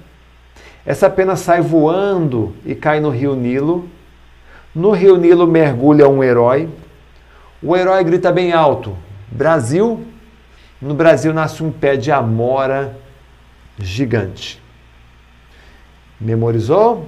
Essa 0.85 1.11
pena 1.11 1.37
sai 1.37 1.61
voando 1.61 2.55
e 2.65 2.75
cai 2.75 3.01
no 3.01 3.11
rio 3.11 3.35
Nilo. 3.35 3.89
No 4.75 4.93
rio 4.93 5.17
Nilo 5.17 5.47
mergulha 5.47 6.09
um 6.09 6.25
herói. 6.25 6.69
O 7.63 7.77
herói 7.77 8.03
grita 8.03 8.33
bem 8.33 8.53
alto: 8.53 8.97
Brasil! 9.31 10.05
No 10.81 10.95
Brasil 10.95 11.35
nasce 11.35 11.63
um 11.63 11.71
pé 11.71 11.97
de 11.97 12.11
amora 12.11 12.97
gigante. 13.79 14.61
Memorizou? 16.21 17.07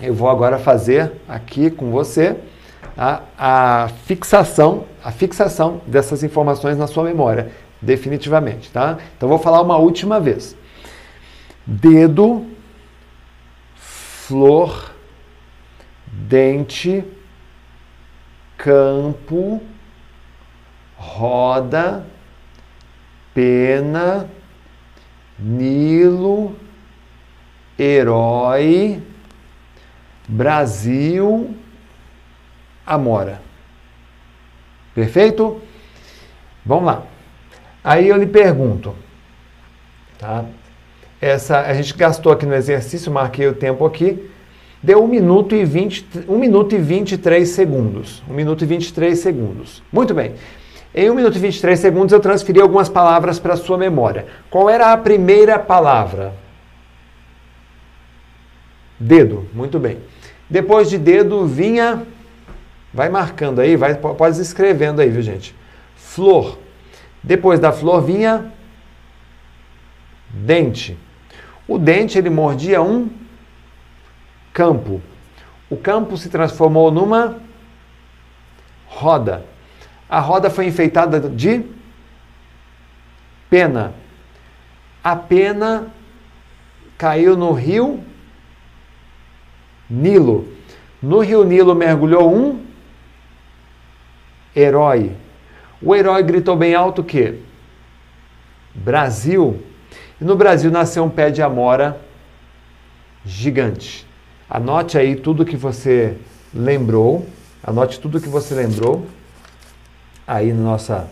Eu 0.00 0.14
vou 0.14 0.28
agora 0.28 0.58
fazer 0.58 1.12
aqui 1.28 1.70
com 1.70 1.90
você 1.90 2.36
a, 2.96 3.22
a 3.38 3.88
fixação, 4.04 4.84
a 5.04 5.12
fixação 5.12 5.80
dessas 5.86 6.22
informações 6.22 6.78
na 6.78 6.86
sua 6.86 7.04
memória, 7.04 7.52
definitivamente, 7.80 8.70
tá? 8.70 8.98
Então 9.16 9.28
vou 9.28 9.38
falar 9.38 9.60
uma 9.60 9.76
última 9.76 10.18
vez. 10.18 10.56
Dedo, 11.66 12.46
flor, 13.74 14.92
dente, 16.06 17.04
campo, 18.56 19.62
roda, 20.96 22.06
pena, 23.34 24.28
Nilo, 25.38 26.56
herói, 27.78 29.02
Brasil, 30.28 31.54
Amora. 32.86 33.40
Perfeito? 34.94 35.60
Vamos 36.64 36.84
lá. 36.84 37.02
Aí 37.82 38.08
eu 38.08 38.16
lhe 38.16 38.26
pergunto, 38.26 38.94
tá? 40.18 40.44
Essa, 41.20 41.60
a 41.60 41.74
gente 41.74 41.94
gastou 41.94 42.32
aqui 42.32 42.46
no 42.46 42.54
exercício, 42.54 43.10
marquei 43.10 43.46
o 43.48 43.54
tempo 43.54 43.84
aqui. 43.84 44.30
Deu 44.82 45.02
1 45.02 45.08
minuto 45.08 45.54
e 45.54 45.64
20, 45.64 46.26
1 46.28 46.38
minuto 46.38 46.74
e 46.74 46.78
23 46.78 47.48
segundos. 47.48 48.22
1 48.28 48.34
minuto 48.34 48.62
e 48.62 48.66
23 48.66 49.18
segundos. 49.18 49.82
Muito 49.92 50.14
bem. 50.14 50.34
Em 50.94 51.10
1 51.10 51.14
minuto 51.14 51.36
e 51.36 51.40
23 51.40 51.78
segundos 51.78 52.12
eu 52.12 52.20
transferi 52.20 52.60
algumas 52.60 52.88
palavras 52.88 53.38
para 53.38 53.54
a 53.54 53.56
sua 53.56 53.76
memória. 53.76 54.26
Qual 54.50 54.70
era 54.70 54.92
a 54.92 54.96
primeira 54.96 55.58
palavra? 55.58 56.32
Dedo. 58.98 59.48
Muito 59.52 59.78
bem. 59.78 59.98
Depois 60.48 60.88
de 60.88 60.98
dedo 60.98 61.46
vinha. 61.46 62.06
Vai 62.92 63.08
marcando 63.10 63.60
aí, 63.60 63.76
vai, 63.76 63.94
pode 63.94 64.40
escrevendo 64.40 65.00
aí, 65.00 65.10
viu, 65.10 65.20
gente? 65.20 65.54
Flor. 65.96 66.58
Depois 67.22 67.60
da 67.60 67.72
flor 67.72 68.02
vinha 68.02 68.52
dente. 70.30 70.96
O 71.68 71.78
dente 71.78 72.16
ele 72.16 72.30
mordia 72.30 72.80
um 72.80 73.10
campo. 74.52 75.02
O 75.68 75.76
campo 75.76 76.16
se 76.16 76.28
transformou 76.28 76.90
numa 76.90 77.38
roda. 78.86 79.44
A 80.08 80.20
roda 80.20 80.48
foi 80.48 80.66
enfeitada 80.66 81.20
de 81.20 81.64
pena. 83.50 83.92
A 85.02 85.16
pena 85.16 85.88
caiu 86.96 87.36
no 87.36 87.52
rio 87.52 88.02
Nilo. 89.88 90.48
No 91.02 91.20
rio 91.20 91.44
Nilo 91.44 91.74
mergulhou 91.74 92.34
um 92.34 92.64
herói. 94.54 95.12
O 95.82 95.94
herói 95.94 96.22
gritou 96.22 96.56
bem 96.56 96.74
alto 96.74 97.04
que 97.04 97.40
Brasil. 98.74 99.62
E 100.20 100.24
no 100.24 100.36
Brasil 100.36 100.70
nasceu 100.70 101.04
um 101.04 101.10
pé 101.10 101.30
de 101.30 101.42
amora 101.42 102.00
gigante. 103.24 104.06
Anote 104.48 104.96
aí 104.96 105.16
tudo 105.16 105.44
que 105.44 105.56
você 105.56 106.16
lembrou. 106.54 107.26
Anote 107.62 108.00
tudo 108.00 108.20
que 108.20 108.28
você 108.28 108.54
lembrou 108.54 109.06
aí 110.26 110.52
na 110.52 110.62
nossa. 110.62 111.08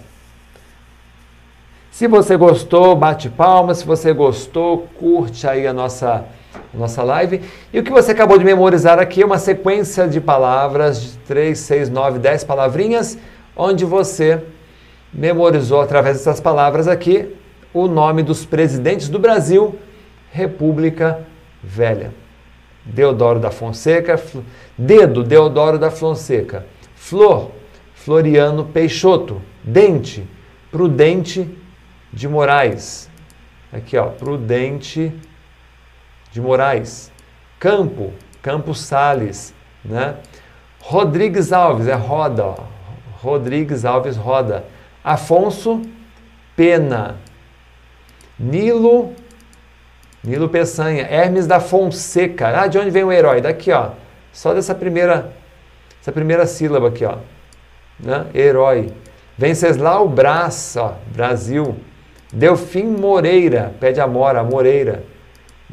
Se 1.90 2.08
você 2.08 2.36
gostou, 2.36 2.96
bate 2.96 3.28
palmas. 3.28 3.78
Se 3.78 3.86
você 3.86 4.12
gostou, 4.12 4.88
curte 4.98 5.46
aí 5.46 5.66
a 5.66 5.72
nossa, 5.72 6.24
nossa 6.72 7.02
live. 7.02 7.42
E 7.72 7.78
o 7.78 7.82
que 7.82 7.90
você 7.90 8.12
acabou 8.12 8.38
de 8.38 8.44
memorizar 8.44 8.98
aqui 8.98 9.22
é 9.22 9.26
uma 9.26 9.38
sequência 9.38 10.08
de 10.08 10.20
palavras, 10.20 11.00
de 11.00 11.18
3, 11.18 11.58
6, 11.58 11.90
9, 11.90 12.18
10 12.18 12.44
palavrinhas, 12.44 13.18
onde 13.56 13.84
você 13.84 14.42
memorizou 15.12 15.80
através 15.80 16.18
dessas 16.18 16.40
palavras 16.40 16.88
aqui 16.88 17.34
o 17.72 17.86
nome 17.86 18.22
dos 18.22 18.44
presidentes 18.44 19.08
do 19.08 19.18
Brasil, 19.18 19.78
República 20.30 21.20
Velha. 21.62 22.12
Deodoro 22.84 23.40
da 23.40 23.50
Fonseca, 23.50 24.20
Dedo, 24.76 25.22
Deodoro 25.22 25.78
da 25.78 25.90
Fonseca, 25.90 26.66
Flor, 26.94 27.50
Floriano 27.94 28.66
Peixoto, 28.66 29.40
Dente, 29.62 30.28
Prudente 30.70 31.48
de 32.12 32.28
Moraes, 32.28 33.08
aqui 33.72 33.96
ó, 33.96 34.08
Prudente 34.08 35.08
de 35.08 35.33
Moraes, 36.40 37.10
Campo, 37.58 38.12
Campos 38.42 38.80
Sales, 38.80 39.54
né? 39.84 40.16
Rodrigues 40.80 41.52
Alves, 41.52 41.86
é 41.86 41.94
Roda, 41.94 42.44
ó. 42.44 42.56
Rodrigues 43.20 43.84
Alves 43.84 44.16
Roda, 44.16 44.64
Afonso 45.02 45.80
Pena, 46.54 47.16
Nilo 48.38 49.14
Nilo 50.24 50.48
Peçanha, 50.48 51.02
Hermes 51.02 51.46
da 51.46 51.60
Fonseca. 51.60 52.48
Ah, 52.48 52.66
de 52.66 52.78
onde 52.78 52.90
vem 52.90 53.04
o 53.04 53.12
herói? 53.12 53.42
Daqui, 53.42 53.70
ó. 53.70 53.90
Só 54.32 54.54
dessa 54.54 54.74
primeira, 54.74 55.32
essa 56.00 56.10
primeira 56.10 56.46
sílaba 56.46 56.88
aqui, 56.88 57.04
ó. 57.04 57.18
Né? 58.00 58.26
Herói. 58.34 58.90
Venceslau 59.36 60.08
Brás, 60.08 60.76
Brasil. 61.14 61.76
Delfim 62.32 62.84
Moreira, 62.84 63.74
pé 63.78 63.92
de 63.92 64.00
amora, 64.00 64.42
Moreira. 64.42 65.04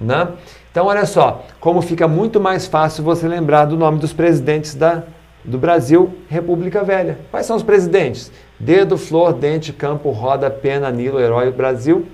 Né? 0.01 0.27
Então, 0.71 0.87
olha 0.87 1.05
só, 1.05 1.45
como 1.59 1.81
fica 1.81 2.07
muito 2.07 2.39
mais 2.39 2.65
fácil 2.65 3.03
você 3.03 3.27
lembrar 3.27 3.65
do 3.65 3.77
nome 3.77 3.99
dos 3.99 4.11
presidentes 4.11 4.73
da, 4.73 5.03
do 5.45 5.57
Brasil, 5.57 6.13
República 6.27 6.83
Velha. 6.83 7.19
Quais 7.29 7.45
são 7.45 7.55
os 7.55 7.63
presidentes? 7.63 8.31
Dedo, 8.59 8.97
Flor, 8.97 9.33
Dente, 9.33 9.71
Campo, 9.71 10.09
Roda, 10.09 10.49
Pena, 10.49 10.89
Nilo, 10.91 11.19
Herói, 11.19 11.51
Brasil, 11.51 12.07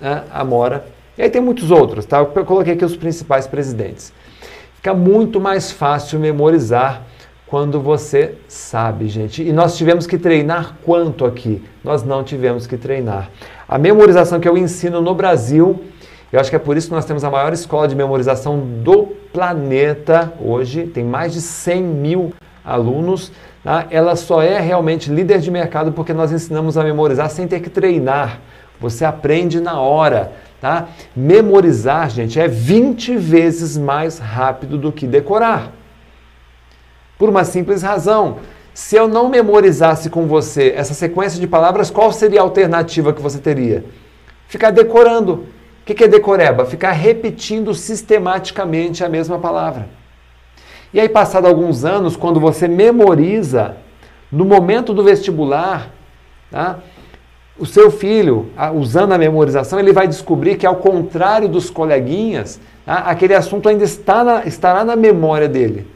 né? 0.00 0.24
Amora 0.32 0.98
e 1.18 1.22
aí 1.22 1.28
tem 1.28 1.42
muitos 1.42 1.72
outros, 1.72 2.06
tá? 2.06 2.18
Eu 2.18 2.44
coloquei 2.44 2.74
aqui 2.74 2.84
os 2.84 2.96
principais 2.96 3.44
presidentes. 3.44 4.12
Fica 4.76 4.94
muito 4.94 5.40
mais 5.40 5.72
fácil 5.72 6.20
memorizar 6.20 7.02
quando 7.44 7.80
você 7.80 8.36
sabe, 8.46 9.08
gente. 9.08 9.42
E 9.42 9.52
nós 9.52 9.76
tivemos 9.76 10.06
que 10.06 10.16
treinar 10.16 10.76
quanto 10.84 11.24
aqui? 11.24 11.60
Nós 11.82 12.04
não 12.04 12.22
tivemos 12.22 12.68
que 12.68 12.76
treinar. 12.76 13.30
A 13.66 13.76
memorização 13.76 14.38
que 14.38 14.48
eu 14.48 14.56
ensino 14.56 15.02
no 15.02 15.12
Brasil 15.12 15.82
Eu 16.30 16.38
acho 16.38 16.50
que 16.50 16.56
é 16.56 16.58
por 16.58 16.76
isso 16.76 16.88
que 16.88 16.94
nós 16.94 17.06
temos 17.06 17.24
a 17.24 17.30
maior 17.30 17.52
escola 17.54 17.88
de 17.88 17.96
memorização 17.96 18.60
do 18.60 19.04
planeta 19.32 20.32
hoje, 20.40 20.86
tem 20.86 21.02
mais 21.02 21.32
de 21.32 21.40
100 21.40 21.82
mil 21.82 22.34
alunos. 22.62 23.32
Tá? 23.64 23.86
Ela 23.90 24.14
só 24.14 24.42
é 24.42 24.60
realmente 24.60 25.10
líder 25.10 25.40
de 25.40 25.50
mercado 25.50 25.92
porque 25.92 26.12
nós 26.12 26.30
ensinamos 26.30 26.76
a 26.76 26.84
memorizar 26.84 27.30
sem 27.30 27.48
ter 27.48 27.60
que 27.60 27.70
treinar. 27.70 28.40
Você 28.78 29.06
aprende 29.06 29.58
na 29.58 29.80
hora. 29.80 30.32
Tá? 30.60 30.88
Memorizar, 31.16 32.10
gente, 32.10 32.38
é 32.38 32.46
20 32.46 33.16
vezes 33.16 33.78
mais 33.78 34.18
rápido 34.18 34.76
do 34.76 34.92
que 34.92 35.06
decorar. 35.06 35.72
Por 37.16 37.28
uma 37.30 37.44
simples 37.44 37.82
razão. 37.82 38.38
Se 38.74 38.94
eu 38.94 39.08
não 39.08 39.28
memorizasse 39.28 40.10
com 40.10 40.26
você 40.26 40.72
essa 40.76 40.94
sequência 40.94 41.40
de 41.40 41.46
palavras, 41.46 41.90
qual 41.90 42.12
seria 42.12 42.40
a 42.40 42.44
alternativa 42.44 43.12
que 43.12 43.22
você 43.22 43.38
teria? 43.38 43.84
Ficar 44.46 44.70
decorando 44.70 45.46
que, 45.88 45.94
que 45.94 46.04
é 46.04 46.08
decoreba? 46.08 46.66
Ficar 46.66 46.92
repetindo 46.92 47.72
sistematicamente 47.72 49.02
a 49.02 49.08
mesma 49.08 49.38
palavra. 49.38 49.88
E 50.92 51.00
aí, 51.00 51.08
passado 51.08 51.46
alguns 51.46 51.82
anos, 51.82 52.14
quando 52.14 52.38
você 52.38 52.68
memoriza, 52.68 53.76
no 54.30 54.44
momento 54.44 54.92
do 54.92 55.02
vestibular, 55.02 55.88
tá? 56.50 56.80
o 57.58 57.64
seu 57.64 57.90
filho, 57.90 58.50
usando 58.74 59.12
a 59.12 59.18
memorização, 59.18 59.80
ele 59.80 59.90
vai 59.90 60.06
descobrir 60.06 60.58
que, 60.58 60.66
ao 60.66 60.76
contrário 60.76 61.48
dos 61.48 61.70
coleguinhas, 61.70 62.60
tá? 62.84 62.96
aquele 62.98 63.34
assunto 63.34 63.66
ainda 63.66 63.84
está 63.84 64.22
na, 64.22 64.44
estará 64.44 64.84
na 64.84 64.94
memória 64.94 65.48
dele. 65.48 65.86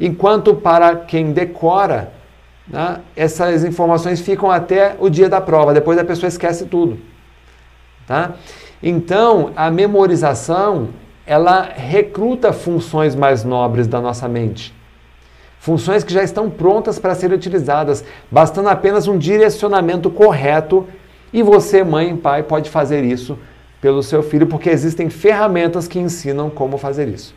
Enquanto 0.00 0.56
para 0.56 0.96
quem 0.96 1.30
decora, 1.30 2.12
tá? 2.68 2.98
essas 3.14 3.62
informações 3.64 4.20
ficam 4.20 4.50
até 4.50 4.96
o 4.98 5.08
dia 5.08 5.28
da 5.28 5.40
prova, 5.40 5.72
depois 5.72 5.96
a 5.98 6.04
pessoa 6.04 6.26
esquece 6.26 6.66
tudo. 6.66 6.98
Tá? 8.08 8.34
Então, 8.82 9.52
a 9.56 9.70
memorização, 9.70 10.90
ela 11.26 11.62
recruta 11.62 12.52
funções 12.52 13.14
mais 13.14 13.44
nobres 13.44 13.86
da 13.86 14.00
nossa 14.00 14.28
mente. 14.28 14.74
Funções 15.58 16.04
que 16.04 16.12
já 16.12 16.22
estão 16.22 16.48
prontas 16.48 16.98
para 16.98 17.14
serem 17.14 17.36
utilizadas, 17.36 18.04
bastando 18.30 18.68
apenas 18.68 19.08
um 19.08 19.18
direcionamento 19.18 20.08
correto, 20.08 20.86
e 21.32 21.42
você, 21.42 21.82
mãe 21.82 22.12
e 22.12 22.16
pai, 22.16 22.42
pode 22.42 22.70
fazer 22.70 23.04
isso 23.04 23.38
pelo 23.80 24.02
seu 24.02 24.22
filho, 24.22 24.46
porque 24.46 24.70
existem 24.70 25.10
ferramentas 25.10 25.86
que 25.86 25.98
ensinam 25.98 26.48
como 26.48 26.78
fazer 26.78 27.08
isso. 27.08 27.34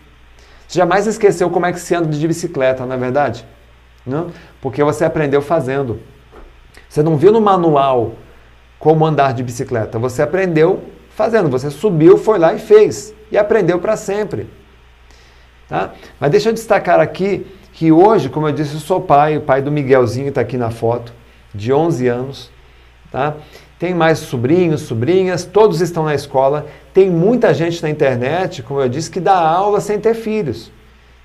Você 0.68 0.80
jamais 0.80 1.08
esqueceu 1.08 1.50
como 1.50 1.66
é 1.66 1.74
que 1.74 1.80
se 1.80 1.94
anda 1.94 2.08
de 2.08 2.28
bicicleta, 2.28 2.86
não 2.86 2.96
é 2.96 2.98
verdade? 2.98 3.46
Não? 4.06 4.28
Porque 4.62 4.84
você 4.84 5.04
aprendeu 5.04 5.42
fazendo. 5.42 6.00
Você 6.88 7.04
não 7.04 7.18
viu 7.18 7.32
no 7.32 7.42
manual 7.42 8.14
como 8.80 9.06
andar 9.06 9.34
de 9.34 9.44
bicicleta, 9.44 10.00
você 10.00 10.22
aprendeu 10.22 10.82
fazendo. 11.16 11.50
Você 11.50 11.70
subiu, 11.70 12.18
foi 12.18 12.40
lá 12.40 12.54
e 12.54 12.60
fez. 12.60 13.14
E 13.32 13.38
aprendeu 13.38 13.80
para 13.80 13.96
sempre. 13.96 14.48
Tá? 15.68 15.92
Mas 16.20 16.32
deixa 16.32 16.50
eu 16.50 16.54
destacar 16.54 17.00
aqui 17.00 17.46
que 17.74 17.92
hoje, 17.92 18.30
como 18.30 18.48
eu 18.48 18.52
disse, 18.52 18.74
eu 18.74 18.80
sou 18.80 19.00
pai, 19.02 19.38
o 19.38 19.42
pai 19.42 19.62
do 19.62 19.72
Miguelzinho 19.72 20.30
está 20.30 20.42
aqui 20.42 20.58
na 20.58 20.70
foto, 20.70 21.14
de 21.54 21.72
11 21.72 22.08
anos. 22.08 22.52
Tá? 23.12 23.36
Tem 23.80 23.94
mais 23.94 24.20
sobrinhos, 24.20 24.82
sobrinhas, 24.82 25.46
todos 25.46 25.82
estão 25.82 26.04
na 26.04 26.14
escola. 26.14 26.68
Tem 26.94 27.10
muita 27.10 27.54
gente 27.54 27.82
na 27.82 27.90
internet, 27.90 28.62
como 28.62 28.82
eu 28.82 28.90
disse, 28.90 29.10
que 29.10 29.20
dá 29.20 29.36
aula 29.36 29.80
sem 29.80 30.00
ter 30.00 30.14
filhos. 30.14 30.72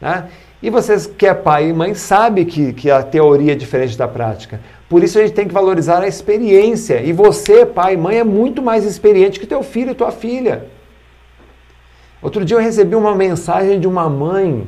Tá? 0.00 0.28
E 0.62 0.70
vocês 0.70 1.06
que 1.06 1.26
é 1.26 1.34
pai 1.34 1.68
e 1.68 1.72
mãe 1.72 1.94
sabe 1.94 2.44
que, 2.44 2.72
que 2.72 2.90
a 2.90 3.02
teoria 3.02 3.52
é 3.52 3.54
diferente 3.54 3.96
da 3.98 4.08
prática. 4.08 4.60
Por 4.88 5.02
isso 5.02 5.18
a 5.18 5.22
gente 5.22 5.34
tem 5.34 5.48
que 5.48 5.54
valorizar 5.54 6.02
a 6.02 6.08
experiência. 6.08 7.02
E 7.02 7.12
você, 7.12 7.66
pai 7.66 7.94
e 7.94 7.96
mãe, 7.96 8.18
é 8.18 8.24
muito 8.24 8.62
mais 8.62 8.84
experiente 8.84 9.40
que 9.40 9.46
teu 9.46 9.62
filho 9.62 9.90
e 9.90 9.94
tua 9.94 10.12
filha. 10.12 10.66
Outro 12.22 12.44
dia 12.44 12.56
eu 12.56 12.60
recebi 12.60 12.94
uma 12.94 13.14
mensagem 13.14 13.80
de 13.80 13.86
uma 13.86 14.08
mãe 14.08 14.66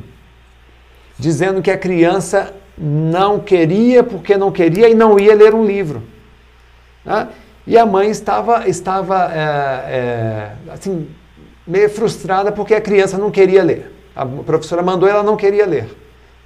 dizendo 1.19 1.63
que 1.63 1.71
a 1.71 1.79
criança 1.79 2.55
não 2.77 3.41
queria 3.41 4.05
porque 4.05 4.37
não 4.37 4.53
queria 4.53 4.89
e 4.89 4.95
não 4.95 5.19
ia 5.19 5.35
ler 5.35 5.55
um 5.55 5.65
livro. 5.65 6.03
Né? 7.05 7.29
E 7.67 7.77
a 7.77 7.85
mãe 7.85 8.11
estava, 8.11 8.69
estava 8.69 9.31
é, 9.33 9.41
é, 9.41 10.53
assim, 10.73 11.09
meio 11.67 11.91
frustrada 11.91 12.51
porque 12.51 12.75
a 12.75 12.81
criança 12.81 13.19
não 13.19 13.31
queria 13.31 13.63
ler. 13.63 13.93
A 14.15 14.27
professora 14.27 14.83
mandou 14.83 15.09
ela 15.09 15.23
não 15.23 15.37
queria 15.37 15.67
ler, 15.67 15.89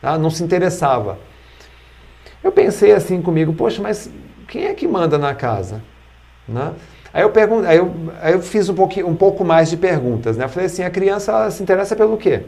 tá? 0.01 0.19
não 0.19 0.31
se 0.31 0.43
interessava. 0.43 1.19
Eu 2.43 2.51
pensei 2.51 2.93
assim 2.93 3.23
comigo, 3.23 3.53
poxa, 3.53 3.81
mas 3.81 4.11
quem 4.49 4.67
é 4.67 4.75
que 4.75 4.87
manda 4.87 5.17
na 5.17 5.35
casa? 5.35 5.83
Né? 6.49 6.73
Aí 7.15 7.23
eu, 7.23 7.31
pergun 7.31 7.65
aí 7.65 7.77
eu, 7.77 7.95
aí 8.21 8.33
eu 8.33 8.41
fiz 8.41 8.69
um, 8.69 8.75
pouquinho, 8.75 9.07
um 9.07 9.15
pouco 9.15 9.45
mais 9.45 9.71
de 9.71 9.77
perguntas. 9.77 10.37
Né? 10.37 10.45
Eu 10.45 10.49
falei 10.49 10.67
assim, 10.67 10.83
a 10.83 10.91
criança 10.91 11.51
se 11.51 11.63
interessa 11.63 11.95
pelo 11.95 12.17
quê? 12.17 12.43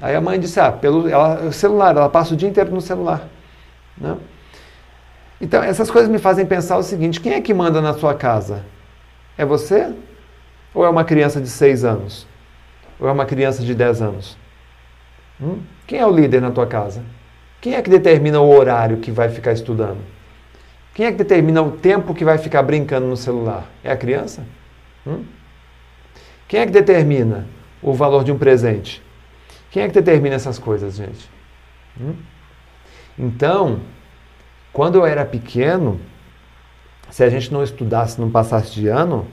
Aí 0.00 0.16
a 0.16 0.20
mãe 0.20 0.40
disse, 0.40 0.58
ah, 0.58 0.72
pelo 0.72 1.08
ela, 1.08 1.52
celular, 1.52 1.96
ela 1.96 2.08
passa 2.08 2.34
o 2.34 2.36
dia 2.36 2.48
inteiro 2.48 2.70
no 2.70 2.80
celular. 2.80 3.28
Né? 3.96 4.16
Então, 5.40 5.62
essas 5.62 5.90
coisas 5.90 6.10
me 6.10 6.18
fazem 6.18 6.46
pensar 6.46 6.76
o 6.76 6.82
seguinte, 6.82 7.20
quem 7.20 7.34
é 7.34 7.40
que 7.40 7.52
manda 7.52 7.80
na 7.80 7.94
sua 7.94 8.14
casa? 8.14 8.64
É 9.36 9.44
você? 9.44 9.92
Ou 10.74 10.84
é 10.84 10.88
uma 10.88 11.04
criança 11.04 11.40
de 11.40 11.48
6 11.48 11.84
anos? 11.84 12.26
Ou 12.98 13.08
é 13.08 13.12
uma 13.12 13.26
criança 13.26 13.62
de 13.62 13.74
10 13.74 14.02
anos? 14.02 14.36
Hum? 15.40 15.60
Quem 15.86 15.98
é 15.98 16.06
o 16.06 16.10
líder 16.10 16.40
na 16.40 16.50
tua 16.50 16.66
casa? 16.66 17.02
Quem 17.62 17.74
é 17.76 17.80
que 17.80 17.88
determina 17.88 18.40
o 18.40 18.52
horário 18.52 18.96
que 18.96 19.12
vai 19.12 19.28
ficar 19.28 19.52
estudando? 19.52 20.00
Quem 20.92 21.06
é 21.06 21.12
que 21.12 21.18
determina 21.18 21.62
o 21.62 21.70
tempo 21.70 22.12
que 22.12 22.24
vai 22.24 22.36
ficar 22.36 22.60
brincando 22.64 23.06
no 23.06 23.16
celular? 23.16 23.70
É 23.84 23.92
a 23.92 23.96
criança? 23.96 24.44
Hum? 25.06 25.24
Quem 26.48 26.58
é 26.58 26.66
que 26.66 26.72
determina 26.72 27.46
o 27.80 27.94
valor 27.94 28.24
de 28.24 28.32
um 28.32 28.36
presente? 28.36 29.00
Quem 29.70 29.84
é 29.84 29.86
que 29.86 29.94
determina 29.94 30.34
essas 30.34 30.58
coisas, 30.58 30.96
gente? 30.96 31.30
Hum? 32.00 32.16
Então, 33.16 33.78
quando 34.72 34.96
eu 34.96 35.06
era 35.06 35.24
pequeno, 35.24 36.00
se 37.10 37.22
a 37.22 37.30
gente 37.30 37.52
não 37.52 37.62
estudasse, 37.62 38.20
não 38.20 38.28
passasse 38.28 38.72
de 38.72 38.88
ano, 38.88 39.28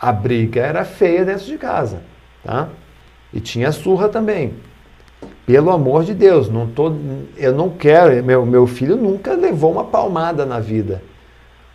a 0.00 0.10
briga 0.10 0.62
era 0.62 0.84
feia 0.84 1.24
dentro 1.24 1.46
de 1.46 1.56
casa, 1.56 2.02
tá? 2.42 2.70
E 3.32 3.38
tinha 3.38 3.70
surra 3.70 4.08
também. 4.08 4.54
Pelo 5.46 5.70
amor 5.70 6.04
de 6.04 6.12
Deus, 6.12 6.50
não 6.50 6.66
tô, 6.66 6.92
eu 7.36 7.54
não 7.54 7.70
quero. 7.70 8.22
Meu, 8.22 8.44
meu 8.44 8.66
filho 8.66 8.96
nunca 8.96 9.32
levou 9.32 9.72
uma 9.72 9.84
palmada 9.84 10.44
na 10.44 10.60
vida. 10.60 11.02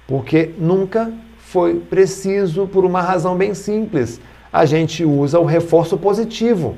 Porque 0.07 0.51
nunca 0.57 1.11
foi 1.39 1.75
preciso, 1.75 2.67
por 2.67 2.85
uma 2.85 3.01
razão 3.01 3.35
bem 3.35 3.53
simples. 3.53 4.21
A 4.51 4.65
gente 4.65 5.03
usa 5.03 5.39
o 5.39 5.45
reforço 5.45 5.97
positivo. 5.97 6.77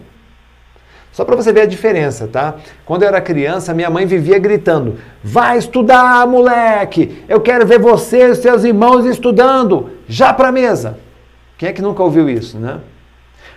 Só 1.11 1.23
para 1.23 1.35
você 1.35 1.53
ver 1.53 1.61
a 1.61 1.65
diferença, 1.65 2.27
tá? 2.27 2.55
Quando 2.85 3.03
eu 3.03 3.07
era 3.07 3.21
criança, 3.21 3.73
minha 3.73 3.89
mãe 3.89 4.05
vivia 4.05 4.37
gritando: 4.37 4.97
Vai 5.23 5.57
estudar, 5.57 6.27
moleque! 6.27 7.23
Eu 7.27 7.39
quero 7.39 7.65
ver 7.65 7.79
você 7.79 8.31
e 8.31 8.35
seus 8.35 8.65
irmãos 8.65 9.05
estudando! 9.05 9.91
Já 10.09 10.33
para 10.33 10.51
mesa! 10.51 10.97
Quem 11.57 11.69
é 11.69 11.73
que 11.73 11.81
nunca 11.81 12.03
ouviu 12.03 12.29
isso, 12.29 12.59
né? 12.59 12.79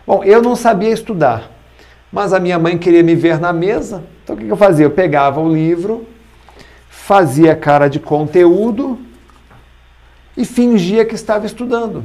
Bom, 0.07 0.23
eu 0.23 0.41
não 0.41 0.55
sabia 0.55 0.91
estudar. 0.91 1.58
Mas 2.13 2.33
a 2.33 2.41
minha 2.41 2.59
mãe 2.59 2.79
queria 2.79 3.03
me 3.03 3.15
ver 3.15 3.39
na 3.39 3.53
mesa. 3.53 4.03
Então 4.25 4.35
o 4.35 4.39
que 4.39 4.49
eu 4.49 4.57
fazia? 4.57 4.87
Eu 4.87 4.91
pegava 4.91 5.41
o 5.41 5.53
livro, 5.53 6.07
fazia 6.89 7.55
cara 7.55 7.89
de 7.89 8.01
conteúdo 8.01 8.99
e 10.37 10.45
fingia 10.45 11.05
que 11.05 11.15
estava 11.15 11.47
estudando. 11.47 12.05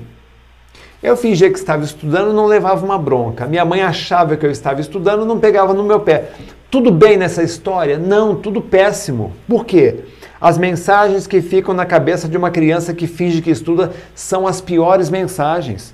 Eu 1.01 1.17
fingia 1.17 1.51
que 1.51 1.59
estava 1.59 1.83
estudando 1.83 2.31
e 2.31 2.33
não 2.33 2.45
levava 2.45 2.85
uma 2.85 2.97
bronca. 2.97 3.45
Minha 3.45 3.65
mãe 3.65 3.81
achava 3.81 4.37
que 4.37 4.45
eu 4.45 4.51
estava 4.51 4.79
estudando 4.79 5.23
e 5.23 5.27
não 5.27 5.37
pegava 5.37 5.73
no 5.73 5.83
meu 5.83 5.99
pé. 5.99 6.31
Tudo 6.71 6.91
bem 6.91 7.17
nessa 7.17 7.43
história? 7.43 7.97
Não, 7.97 8.35
tudo 8.35 8.61
péssimo. 8.61 9.33
Por 9.47 9.65
quê? 9.65 10.05
As 10.39 10.57
mensagens 10.57 11.27
que 11.27 11.41
ficam 11.41 11.73
na 11.73 11.85
cabeça 11.85 12.27
de 12.27 12.37
uma 12.37 12.49
criança 12.49 12.93
que 12.93 13.05
finge 13.05 13.41
que 13.41 13.51
estuda 13.51 13.91
são 14.15 14.47
as 14.47 14.61
piores 14.61 15.09
mensagens. 15.09 15.93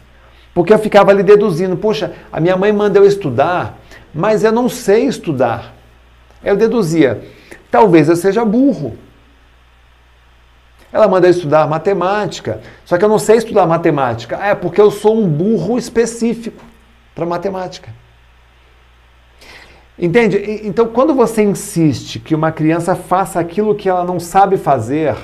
Porque 0.54 0.74
eu 0.74 0.80
ficava 0.80 1.12
ali 1.12 1.24
deduzindo, 1.24 1.76
puxa, 1.76 2.14
a 2.32 2.40
minha 2.40 2.56
mãe 2.56 2.72
manda 2.72 3.00
eu 3.00 3.06
estudar 3.06 3.80
mas 4.14 4.44
eu 4.44 4.52
não 4.52 4.68
sei 4.70 5.06
estudar. 5.06 5.74
Eu 6.44 6.56
deduzia, 6.56 7.22
talvez 7.70 8.10
eu 8.10 8.16
seja 8.16 8.46
burro. 8.46 8.98
Ela 10.92 11.08
manda 11.08 11.28
eu 11.28 11.32
estudar 11.32 11.68
matemática, 11.68 12.62
só 12.84 12.98
que 12.98 13.06
eu 13.06 13.10
não 13.10 13.20
sei 13.20 13.38
estudar 13.38 13.68
matemática. 13.68 14.38
é 14.38 14.56
porque 14.56 14.82
eu 14.82 14.90
sou 14.90 15.16
um 15.16 15.28
burro 15.28 15.78
específico 15.78 16.64
para 17.14 17.26
matemática. 17.26 17.90
Entende? 19.98 20.62
Então, 20.64 20.88
quando 20.88 21.14
você 21.14 21.44
insiste 21.44 22.20
que 22.20 22.34
uma 22.34 22.52
criança 22.52 22.96
faça 22.96 23.40
aquilo 23.40 23.76
que 23.76 23.90
ela 23.90 24.06
não 24.06 24.18
sabe 24.18 24.56
fazer, 24.56 25.16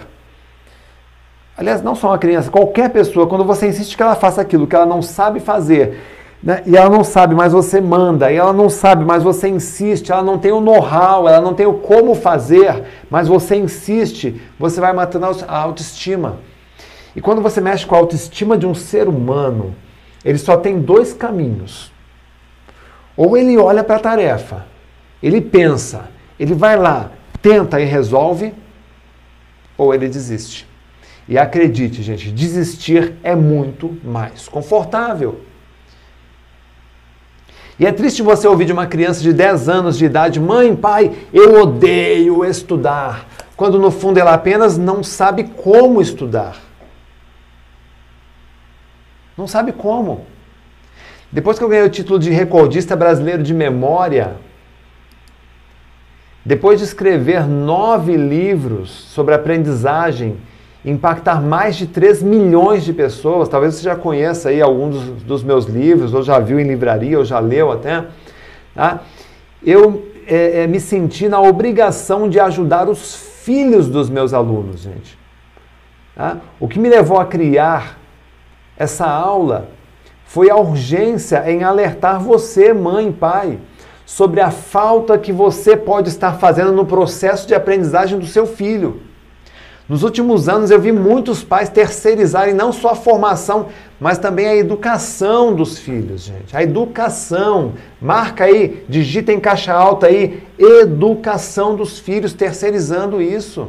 aliás, 1.58 1.82
não 1.82 1.96
só 1.96 2.10
uma 2.10 2.18
criança, 2.18 2.52
qualquer 2.52 2.90
pessoa, 2.90 3.26
quando 3.26 3.46
você 3.46 3.68
insiste 3.68 3.96
que 3.96 4.04
ela 4.04 4.16
faça 4.16 4.42
aquilo 4.42 4.68
que 4.68 4.76
ela 4.76 4.86
não 4.86 5.02
sabe 5.02 5.40
fazer 5.40 6.15
né? 6.46 6.62
E 6.68 6.78
ela 6.78 6.92
não 6.92 7.04
sabe, 7.04 7.34
mas 7.34 7.52
você 7.52 7.82
manda. 7.82 8.32
E 8.32 8.36
ela 8.36 8.54
não 8.54 8.70
sabe, 8.70 9.04
mas 9.04 9.24
você 9.24 9.50
insiste. 9.50 10.12
Ela 10.12 10.22
não 10.22 10.38
tem 10.38 10.52
o 10.52 10.62
know-how, 10.62 11.28
ela 11.28 11.42
não 11.42 11.56
tem 11.56 11.66
o 11.66 11.74
como 11.74 12.14
fazer, 12.14 12.84
mas 13.10 13.28
você 13.28 13.56
insiste. 13.56 14.40
Você 14.60 14.80
vai 14.80 14.94
matando 14.94 15.26
a 15.48 15.58
autoestima. 15.58 16.38
E 17.16 17.22
quando 17.22 17.42
você 17.42 17.60
mexe 17.60 17.84
com 17.84 17.96
a 17.96 17.98
autoestima 17.98 18.56
de 18.56 18.68
um 18.68 18.76
ser 18.76 19.08
humano, 19.08 19.74
ele 20.24 20.38
só 20.38 20.56
tem 20.56 20.80
dois 20.80 21.14
caminhos. 21.14 21.92
Ou 23.18 23.36
ele 23.36 23.58
olha 23.58 23.84
para 23.84 23.96
a 23.96 24.00
tarefa, 24.00 24.66
ele 25.24 25.42
pensa, 25.42 26.10
ele 26.40 26.54
vai 26.54 26.78
lá, 26.78 27.12
tenta 27.42 27.80
e 27.80 27.86
resolve, 27.86 28.54
ou 29.78 29.94
ele 29.94 30.10
desiste. 30.10 30.68
E 31.28 31.38
acredite, 31.40 32.04
gente, 32.04 32.30
desistir 32.30 33.16
é 33.24 33.34
muito 33.34 33.98
mais 34.04 34.48
confortável. 34.48 35.45
E 37.78 37.86
é 37.86 37.92
triste 37.92 38.22
você 38.22 38.48
ouvir 38.48 38.66
de 38.66 38.72
uma 38.72 38.88
criança 38.88 39.22
de 39.22 39.34
10 39.34 39.68
anos 39.68 39.98
de 39.98 40.06
idade: 40.06 40.40
mãe, 40.40 40.76
pai, 40.76 41.14
eu 41.34 41.62
odeio 41.62 42.46
estudar. 42.46 43.28
Quando 43.56 43.80
no 43.80 43.92
fundo 43.92 44.18
ela 44.18 44.34
apenas 44.34 44.78
não 44.78 45.04
sabe 45.04 45.46
como 45.46 46.02
estudar. 46.02 46.58
Não 49.38 49.48
sabe 49.48 49.72
como. 49.72 50.26
Depois 51.32 51.58
que 51.58 51.64
eu 51.64 51.70
ganhei 51.70 51.86
o 51.86 51.90
título 51.90 52.18
de 52.18 52.30
recordista 52.30 52.96
brasileiro 52.96 53.44
de 53.44 53.54
memória, 53.54 54.38
depois 56.46 56.80
de 56.80 56.86
escrever 56.86 57.46
nove 57.46 58.16
livros 58.16 58.90
sobre 58.92 59.34
aprendizagem, 59.34 60.38
impactar 60.86 61.42
mais 61.42 61.76
de 61.76 61.88
3 61.88 62.22
milhões 62.22 62.84
de 62.84 62.94
pessoas, 62.94 63.50
talvez 63.50 63.76
você 63.76 63.84
já 63.84 63.96
conheça 63.96 64.50
aí 64.50 64.62
alguns 64.62 64.96
dos, 64.96 65.24
dos 65.24 65.44
meus 65.44 65.66
livros, 65.66 66.14
ou 66.14 66.22
já 66.22 66.38
viu 66.38 66.60
em 66.60 66.64
livraria, 66.64 67.18
ou 67.18 67.26
já 67.26 67.40
leu 67.40 67.72
até, 67.72 68.06
tá? 68.74 69.02
eu 69.66 70.08
é, 70.28 70.64
é, 70.64 70.68
me 70.68 70.80
senti 70.80 71.28
na 71.28 71.42
obrigação 71.42 72.30
de 72.30 72.40
ajudar 72.40 72.88
os 72.88 73.16
filhos 73.16 73.88
dos 73.88 74.10
meus 74.10 74.34
alunos, 74.34 74.82
gente. 74.82 75.18
Tá? 76.16 76.38
O 76.60 76.68
que 76.68 76.80
me 76.80 76.88
levou 76.88 77.20
a 77.20 77.26
criar 77.26 77.98
essa 78.78 79.06
aula 79.06 79.70
foi 80.26 80.50
a 80.50 80.56
urgência 80.56 81.50
em 81.50 81.64
alertar 81.64 82.20
você, 82.20 82.74
mãe, 82.74 83.12
pai, 83.12 83.60
sobre 84.06 84.40
a 84.40 84.52
falta 84.52 85.18
que 85.18 85.32
você 85.32 85.76
pode 85.76 86.10
estar 86.10 86.34
fazendo 86.34 86.72
no 86.72 86.86
processo 86.86 87.48
de 87.48 87.56
aprendizagem 87.56 88.20
do 88.20 88.26
seu 88.26 88.46
filho. 88.46 89.02
Nos 89.88 90.02
últimos 90.02 90.50
anos 90.50 90.72
eu 90.72 90.80
vi 90.80 90.92
muitos 90.92 91.44
pais 91.44 91.70
terceirizarem 91.70 92.56
não 92.56 92.72
só 92.72 92.90
a 92.90 92.96
formação, 92.96 93.68
mas 94.00 94.18
também 94.18 94.48
a 94.48 94.56
educação 94.56 95.54
dos 95.54 95.78
filhos, 95.78 96.22
gente. 96.22 96.58
A 96.58 96.64
educação. 96.64 97.74
Marca 98.02 98.46
aí, 98.46 98.84
digita 98.90 99.32
em 99.32 99.40
caixa 99.40 99.74
alta 99.74 100.08
aí, 100.08 100.42
educação 100.58 101.76
dos 101.76 102.00
filhos, 102.00 102.34
terceirizando 102.34 103.22
isso. 103.22 103.68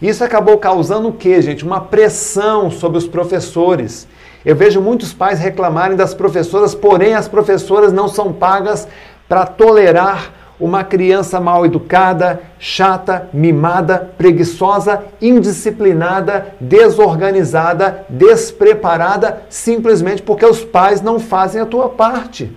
Isso 0.00 0.24
acabou 0.24 0.56
causando 0.56 1.08
o 1.08 1.12
quê, 1.12 1.42
gente? 1.42 1.64
Uma 1.64 1.82
pressão 1.82 2.70
sobre 2.70 2.96
os 2.96 3.06
professores. 3.06 4.08
Eu 4.46 4.56
vejo 4.56 4.80
muitos 4.80 5.12
pais 5.12 5.38
reclamarem 5.38 5.96
das 5.96 6.14
professoras, 6.14 6.74
porém 6.74 7.12
as 7.14 7.28
professoras 7.28 7.92
não 7.92 8.08
são 8.08 8.32
pagas 8.32 8.88
para 9.28 9.44
tolerar 9.44 10.37
uma 10.60 10.82
criança 10.82 11.40
mal 11.40 11.64
educada, 11.64 12.40
chata, 12.58 13.28
mimada, 13.32 14.10
preguiçosa, 14.18 15.04
indisciplinada, 15.20 16.54
desorganizada, 16.60 18.04
despreparada, 18.08 19.42
simplesmente 19.48 20.22
porque 20.22 20.44
os 20.44 20.64
pais 20.64 21.00
não 21.00 21.20
fazem 21.20 21.60
a 21.60 21.66
tua 21.66 21.88
parte. 21.88 22.52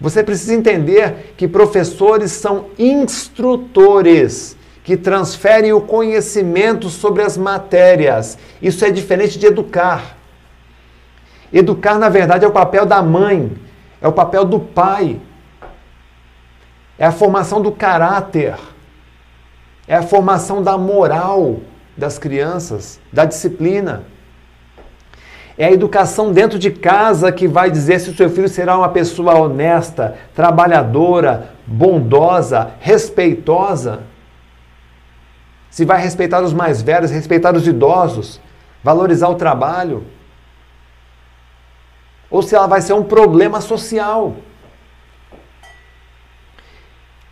Você 0.00 0.22
precisa 0.22 0.54
entender 0.54 1.34
que 1.36 1.46
professores 1.46 2.32
são 2.32 2.66
instrutores 2.78 4.56
que 4.84 4.96
transferem 4.96 5.72
o 5.72 5.80
conhecimento 5.80 6.88
sobre 6.88 7.22
as 7.22 7.36
matérias. 7.36 8.36
Isso 8.60 8.84
é 8.84 8.90
diferente 8.90 9.38
de 9.38 9.46
educar. 9.46 10.16
Educar, 11.52 11.98
na 11.98 12.08
verdade, 12.08 12.44
é 12.44 12.48
o 12.48 12.52
papel 12.52 12.84
da 12.84 13.00
mãe, 13.02 13.52
é 14.00 14.08
o 14.08 14.12
papel 14.12 14.44
do 14.44 14.58
pai, 14.58 15.20
é 17.02 17.06
a 17.06 17.10
formação 17.10 17.60
do 17.60 17.72
caráter, 17.72 18.54
é 19.88 19.96
a 19.96 20.04
formação 20.04 20.62
da 20.62 20.78
moral 20.78 21.56
das 21.96 22.16
crianças, 22.16 23.00
da 23.12 23.24
disciplina. 23.24 24.04
É 25.58 25.64
a 25.64 25.72
educação 25.72 26.32
dentro 26.32 26.60
de 26.60 26.70
casa 26.70 27.32
que 27.32 27.48
vai 27.48 27.72
dizer 27.72 27.98
se 27.98 28.10
o 28.10 28.14
seu 28.14 28.30
filho 28.30 28.48
será 28.48 28.78
uma 28.78 28.88
pessoa 28.88 29.34
honesta, 29.34 30.16
trabalhadora, 30.32 31.50
bondosa, 31.66 32.70
respeitosa 32.78 34.04
se 35.72 35.84
vai 35.84 36.00
respeitar 36.00 36.40
os 36.40 36.52
mais 36.52 36.82
velhos, 36.82 37.10
respeitar 37.10 37.56
os 37.56 37.66
idosos, 37.66 38.40
valorizar 38.84 39.28
o 39.28 39.34
trabalho, 39.34 40.04
ou 42.30 42.42
se 42.42 42.54
ela 42.54 42.68
vai 42.68 42.80
ser 42.80 42.92
um 42.92 43.02
problema 43.02 43.60
social. 43.60 44.36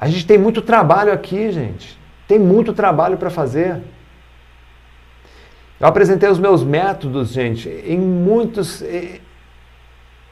A 0.01 0.09
gente 0.09 0.27
tem 0.27 0.39
muito 0.39 0.63
trabalho 0.63 1.13
aqui, 1.13 1.53
gente. 1.53 2.01
Tem 2.27 2.39
muito 2.39 2.73
trabalho 2.73 3.19
para 3.19 3.29
fazer. 3.29 3.83
Eu 5.79 5.87
apresentei 5.87 6.27
os 6.27 6.39
meus 6.39 6.65
métodos, 6.65 7.29
gente, 7.29 7.69
em 7.69 7.99
muitos. 7.99 8.83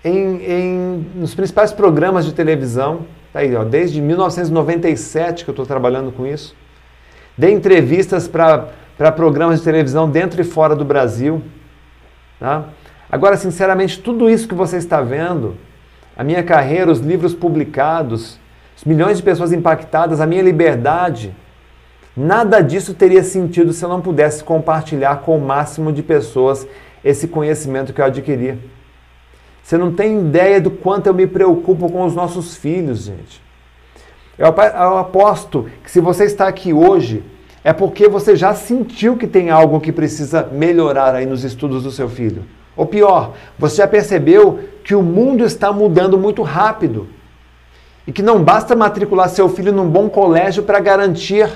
Em, 0.03 0.09
em, 0.43 1.07
nos 1.15 1.35
principais 1.35 1.71
programas 1.71 2.25
de 2.25 2.33
televisão. 2.33 3.05
Tá 3.31 3.41
aí, 3.41 3.55
ó, 3.55 3.63
desde 3.63 4.01
1997 4.01 5.45
que 5.45 5.51
eu 5.51 5.53
estou 5.53 5.67
trabalhando 5.67 6.11
com 6.13 6.27
isso. 6.27 6.57
Dei 7.37 7.53
entrevistas 7.53 8.27
para 8.27 9.13
programas 9.15 9.59
de 9.59 9.65
televisão 9.67 10.11
dentro 10.11 10.41
e 10.41 10.45
fora 10.45 10.75
do 10.75 10.85
Brasil. 10.85 11.43
Tá? 12.41 12.71
Agora, 13.13 13.37
sinceramente, 13.37 14.01
tudo 14.01 14.31
isso 14.31 14.49
que 14.49 14.55
você 14.55 14.79
está 14.79 15.03
vendo, 15.03 15.59
a 16.17 16.25
minha 16.25 16.43
carreira, 16.43 16.91
os 16.91 17.01
livros 17.01 17.35
publicados, 17.35 18.39
milhões 18.85 19.17
de 19.17 19.23
pessoas 19.23 19.53
impactadas, 19.53 20.21
a 20.21 20.27
minha 20.27 20.43
liberdade, 20.43 21.35
nada 22.17 22.61
disso 22.61 22.95
teria 22.95 23.23
sentido 23.23 23.73
se 23.73 23.85
eu 23.85 23.89
não 23.89 24.01
pudesse 24.01 24.43
compartilhar 24.45 25.17
com 25.23 25.37
o 25.37 25.41
máximo 25.41 25.93
de 25.93 26.03
pessoas 26.03 26.67
esse 27.05 27.29
conhecimento 27.29 27.93
que 27.93 28.01
eu 28.01 28.05
adquiri. 28.05 28.59
Você 29.63 29.77
não 29.77 29.93
tem 29.93 30.21
ideia 30.21 30.61
do 30.61 30.71
quanto 30.71 31.09
eu 31.09 31.15
me 31.15 31.27
preocupo 31.27 31.91
com 31.91 32.05
os 32.05 32.15
nossos 32.15 32.57
filhos, 32.57 33.05
gente. 33.05 33.43
Eu 34.39 34.49
aposto 34.99 35.69
que 35.83 35.91
se 35.91 36.01
você 36.01 36.25
está 36.25 36.47
aqui 36.47 36.73
hoje, 36.73 37.25
é 37.65 37.73
porque 37.73 38.09
você 38.09 38.37
já 38.37 38.55
sentiu 38.55 39.17
que 39.17 39.27
tem 39.27 39.51
algo 39.51 39.81
que 39.81 39.93
precisa 39.93 40.49
melhorar 40.51 41.15
aí 41.15 41.27
nos 41.27 41.45
estudos 41.45 41.83
do 41.83 41.91
seu 41.91 42.09
filho. 42.09 42.45
Ou 42.77 42.87
pior, 42.87 43.35
você 43.59 43.79
já 43.79 43.89
percebeu 43.89 44.61
que 44.85 44.95
o 44.95 45.03
mundo 45.03 45.45
está 45.45 45.73
mudando 45.73 46.17
muito 46.17 46.43
rápido 46.43 47.09
e 48.09 48.13
que 48.13 48.23
não 48.23 48.43
basta 48.43 48.75
matricular 48.75 49.29
seu 49.29 49.51
filho 49.51 49.71
num 49.71 49.87
bom 49.87 50.09
colégio 50.09 50.63
para 50.63 50.81
garantir 50.81 51.47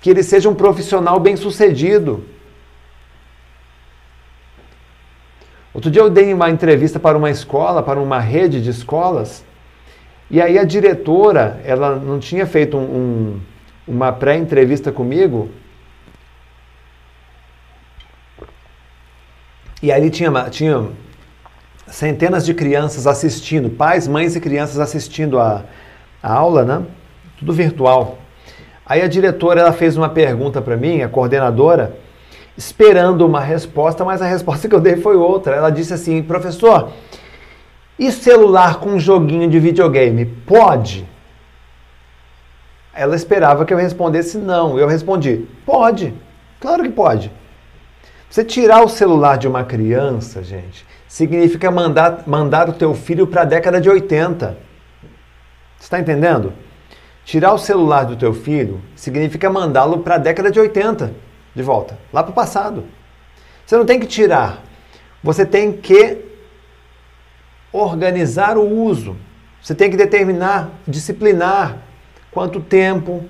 que 0.00 0.10
ele 0.10 0.24
seja 0.24 0.48
um 0.48 0.54
profissional 0.56 1.20
bem-sucedido. 1.20 2.24
Outro 5.72 5.88
dia 5.88 6.02
eu 6.02 6.10
dei 6.10 6.34
uma 6.34 6.50
entrevista 6.50 6.98
para 6.98 7.16
uma 7.16 7.30
escola, 7.30 7.80
para 7.80 8.00
uma 8.00 8.18
rede 8.18 8.60
de 8.60 8.70
escolas, 8.70 9.44
e 10.28 10.42
aí 10.42 10.58
a 10.58 10.64
diretora, 10.64 11.60
ela 11.64 11.94
não 11.94 12.18
tinha 12.18 12.44
feito 12.44 12.76
um, 12.76 12.80
um, 12.82 13.40
uma 13.86 14.10
pré-entrevista 14.10 14.90
comigo. 14.90 15.48
E 19.80 19.92
ali 19.92 20.10
tinha, 20.10 20.50
tinha 20.50 20.88
centenas 21.88 22.44
de 22.44 22.54
crianças 22.54 23.06
assistindo, 23.06 23.70
pais, 23.70 24.08
mães 24.08 24.34
e 24.34 24.40
crianças 24.40 24.78
assistindo 24.78 25.38
a, 25.38 25.64
a 26.22 26.32
aula, 26.32 26.64
né? 26.64 26.82
Tudo 27.38 27.52
virtual. 27.52 28.18
Aí 28.84 29.02
a 29.02 29.08
diretora 29.08 29.60
ela 29.60 29.72
fez 29.72 29.96
uma 29.96 30.08
pergunta 30.08 30.60
para 30.62 30.76
mim, 30.76 31.02
a 31.02 31.08
coordenadora, 31.08 31.96
esperando 32.56 33.26
uma 33.26 33.40
resposta, 33.40 34.04
mas 34.04 34.22
a 34.22 34.26
resposta 34.28 34.68
que 34.68 34.74
eu 34.74 34.80
dei 34.80 34.96
foi 34.96 35.16
outra. 35.16 35.54
Ela 35.54 35.70
disse 35.70 35.92
assim: 35.92 36.22
professor, 36.22 36.90
e 37.98 38.12
celular 38.12 38.78
com 38.78 38.98
joguinho 38.98 39.48
de 39.48 39.58
videogame? 39.58 40.24
Pode? 40.24 41.06
Ela 42.94 43.14
esperava 43.14 43.64
que 43.64 43.74
eu 43.74 43.78
respondesse 43.78 44.38
não. 44.38 44.78
Eu 44.78 44.86
respondi: 44.86 45.46
pode. 45.64 46.14
Claro 46.60 46.82
que 46.82 46.90
pode. 46.90 47.30
Você 48.28 48.44
tirar 48.44 48.82
o 48.82 48.88
celular 48.88 49.38
de 49.38 49.46
uma 49.46 49.64
criança, 49.64 50.42
gente, 50.42 50.84
significa 51.16 51.70
mandar, 51.70 52.24
mandar 52.26 52.68
o 52.68 52.74
teu 52.74 52.94
filho 52.94 53.26
para 53.26 53.40
a 53.40 53.44
década 53.46 53.80
de 53.80 53.88
80. 53.88 54.48
Você 55.78 55.84
está 55.84 55.98
entendendo? 55.98 56.52
Tirar 57.24 57.54
o 57.54 57.58
celular 57.58 58.04
do 58.04 58.16
teu 58.16 58.34
filho 58.34 58.82
significa 58.94 59.48
mandá-lo 59.48 60.00
para 60.00 60.16
a 60.16 60.18
década 60.18 60.50
de 60.50 60.60
80 60.60 61.14
de 61.54 61.62
volta, 61.62 61.98
lá 62.12 62.22
para 62.22 62.32
o 62.32 62.34
passado. 62.34 62.84
Você 63.64 63.78
não 63.78 63.86
tem 63.86 63.98
que 63.98 64.06
tirar, 64.06 64.62
você 65.22 65.46
tem 65.46 65.72
que 65.72 66.22
organizar 67.72 68.58
o 68.58 68.68
uso. 68.68 69.16
Você 69.62 69.74
tem 69.74 69.90
que 69.90 69.96
determinar, 69.96 70.68
disciplinar 70.86 71.78
quanto 72.30 72.60
tempo, 72.60 73.24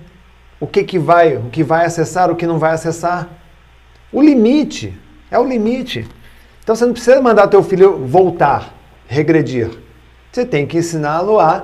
o 0.58 0.66
que, 0.66 0.82
que 0.82 0.98
vai, 0.98 1.36
o 1.36 1.50
que 1.50 1.62
vai 1.62 1.86
acessar, 1.86 2.32
o 2.32 2.34
que 2.34 2.48
não 2.48 2.58
vai 2.58 2.72
acessar. 2.72 3.28
O 4.10 4.20
limite, 4.20 4.92
é 5.30 5.38
o 5.38 5.44
limite. 5.44 6.04
Então 6.66 6.74
você 6.74 6.84
não 6.84 6.92
precisa 6.92 7.22
mandar 7.22 7.46
teu 7.46 7.62
filho 7.62 8.04
voltar, 8.08 8.74
regredir. 9.06 9.70
Você 10.32 10.44
tem 10.44 10.66
que 10.66 10.76
ensiná-lo 10.76 11.38
a 11.38 11.62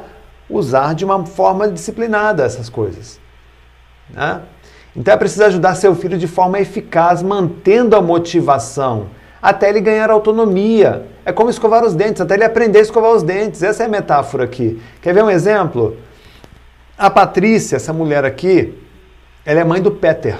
usar 0.48 0.94
de 0.94 1.04
uma 1.04 1.26
forma 1.26 1.66
disciplinada 1.68 2.44
essas 2.44 2.68
coisas. 2.68 3.18
Né? 4.08 4.42
Então 4.94 5.12
é 5.12 5.16
preciso 5.16 5.42
ajudar 5.42 5.74
seu 5.74 5.92
filho 5.96 6.16
de 6.16 6.28
forma 6.28 6.60
eficaz, 6.60 7.20
mantendo 7.20 7.96
a 7.96 8.00
motivação, 8.00 9.08
até 9.42 9.70
ele 9.70 9.80
ganhar 9.80 10.08
autonomia. 10.08 11.04
É 11.24 11.32
como 11.32 11.50
escovar 11.50 11.84
os 11.84 11.96
dentes, 11.96 12.20
até 12.20 12.34
ele 12.34 12.44
aprender 12.44 12.78
a 12.78 12.82
escovar 12.82 13.10
os 13.10 13.24
dentes. 13.24 13.60
Essa 13.60 13.82
é 13.82 13.86
a 13.86 13.88
metáfora 13.88 14.44
aqui. 14.44 14.80
Quer 15.00 15.12
ver 15.14 15.24
um 15.24 15.30
exemplo? 15.30 15.96
A 16.96 17.10
Patrícia, 17.10 17.74
essa 17.74 17.92
mulher 17.92 18.24
aqui, 18.24 18.72
ela 19.44 19.58
é 19.58 19.64
mãe 19.64 19.82
do 19.82 19.90
Peter. 19.90 20.38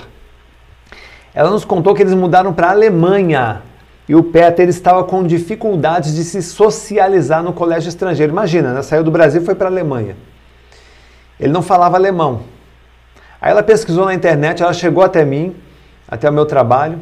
Ela 1.35 1.51
nos 1.51 1.65
contou 1.65 1.97
que 1.97 2.03
eles 2.03 2.15
mudaram 2.15 2.55
para 2.55 2.69
a 2.69 2.71
Alemanha 2.71 3.63
e 4.13 4.15
o 4.15 4.23
Peter 4.23 4.69
estava 4.69 5.05
com 5.05 5.25
dificuldades 5.25 6.15
de 6.15 6.23
se 6.23 6.43
socializar 6.43 7.43
no 7.43 7.51
colégio 7.51 7.89
estrangeiro. 7.89 8.31
Imagina, 8.31 8.75
né? 8.75 8.83
saiu 8.83 9.03
do 9.03 9.11
Brasil 9.11 9.41
e 9.41 9.45
foi 9.47 9.55
para 9.55 9.69
a 9.69 9.71
Alemanha. 9.71 10.19
Ele 11.41 11.51
não 11.51 11.63
falava 11.63 11.97
alemão. 11.97 12.43
Aí 13.41 13.51
ela 13.51 13.63
pesquisou 13.63 14.05
na 14.05 14.13
internet, 14.13 14.63
ela 14.63 14.75
chegou 14.75 15.03
até 15.03 15.25
mim, 15.25 15.57
até 16.07 16.29
o 16.29 16.33
meu 16.33 16.45
trabalho, 16.45 16.99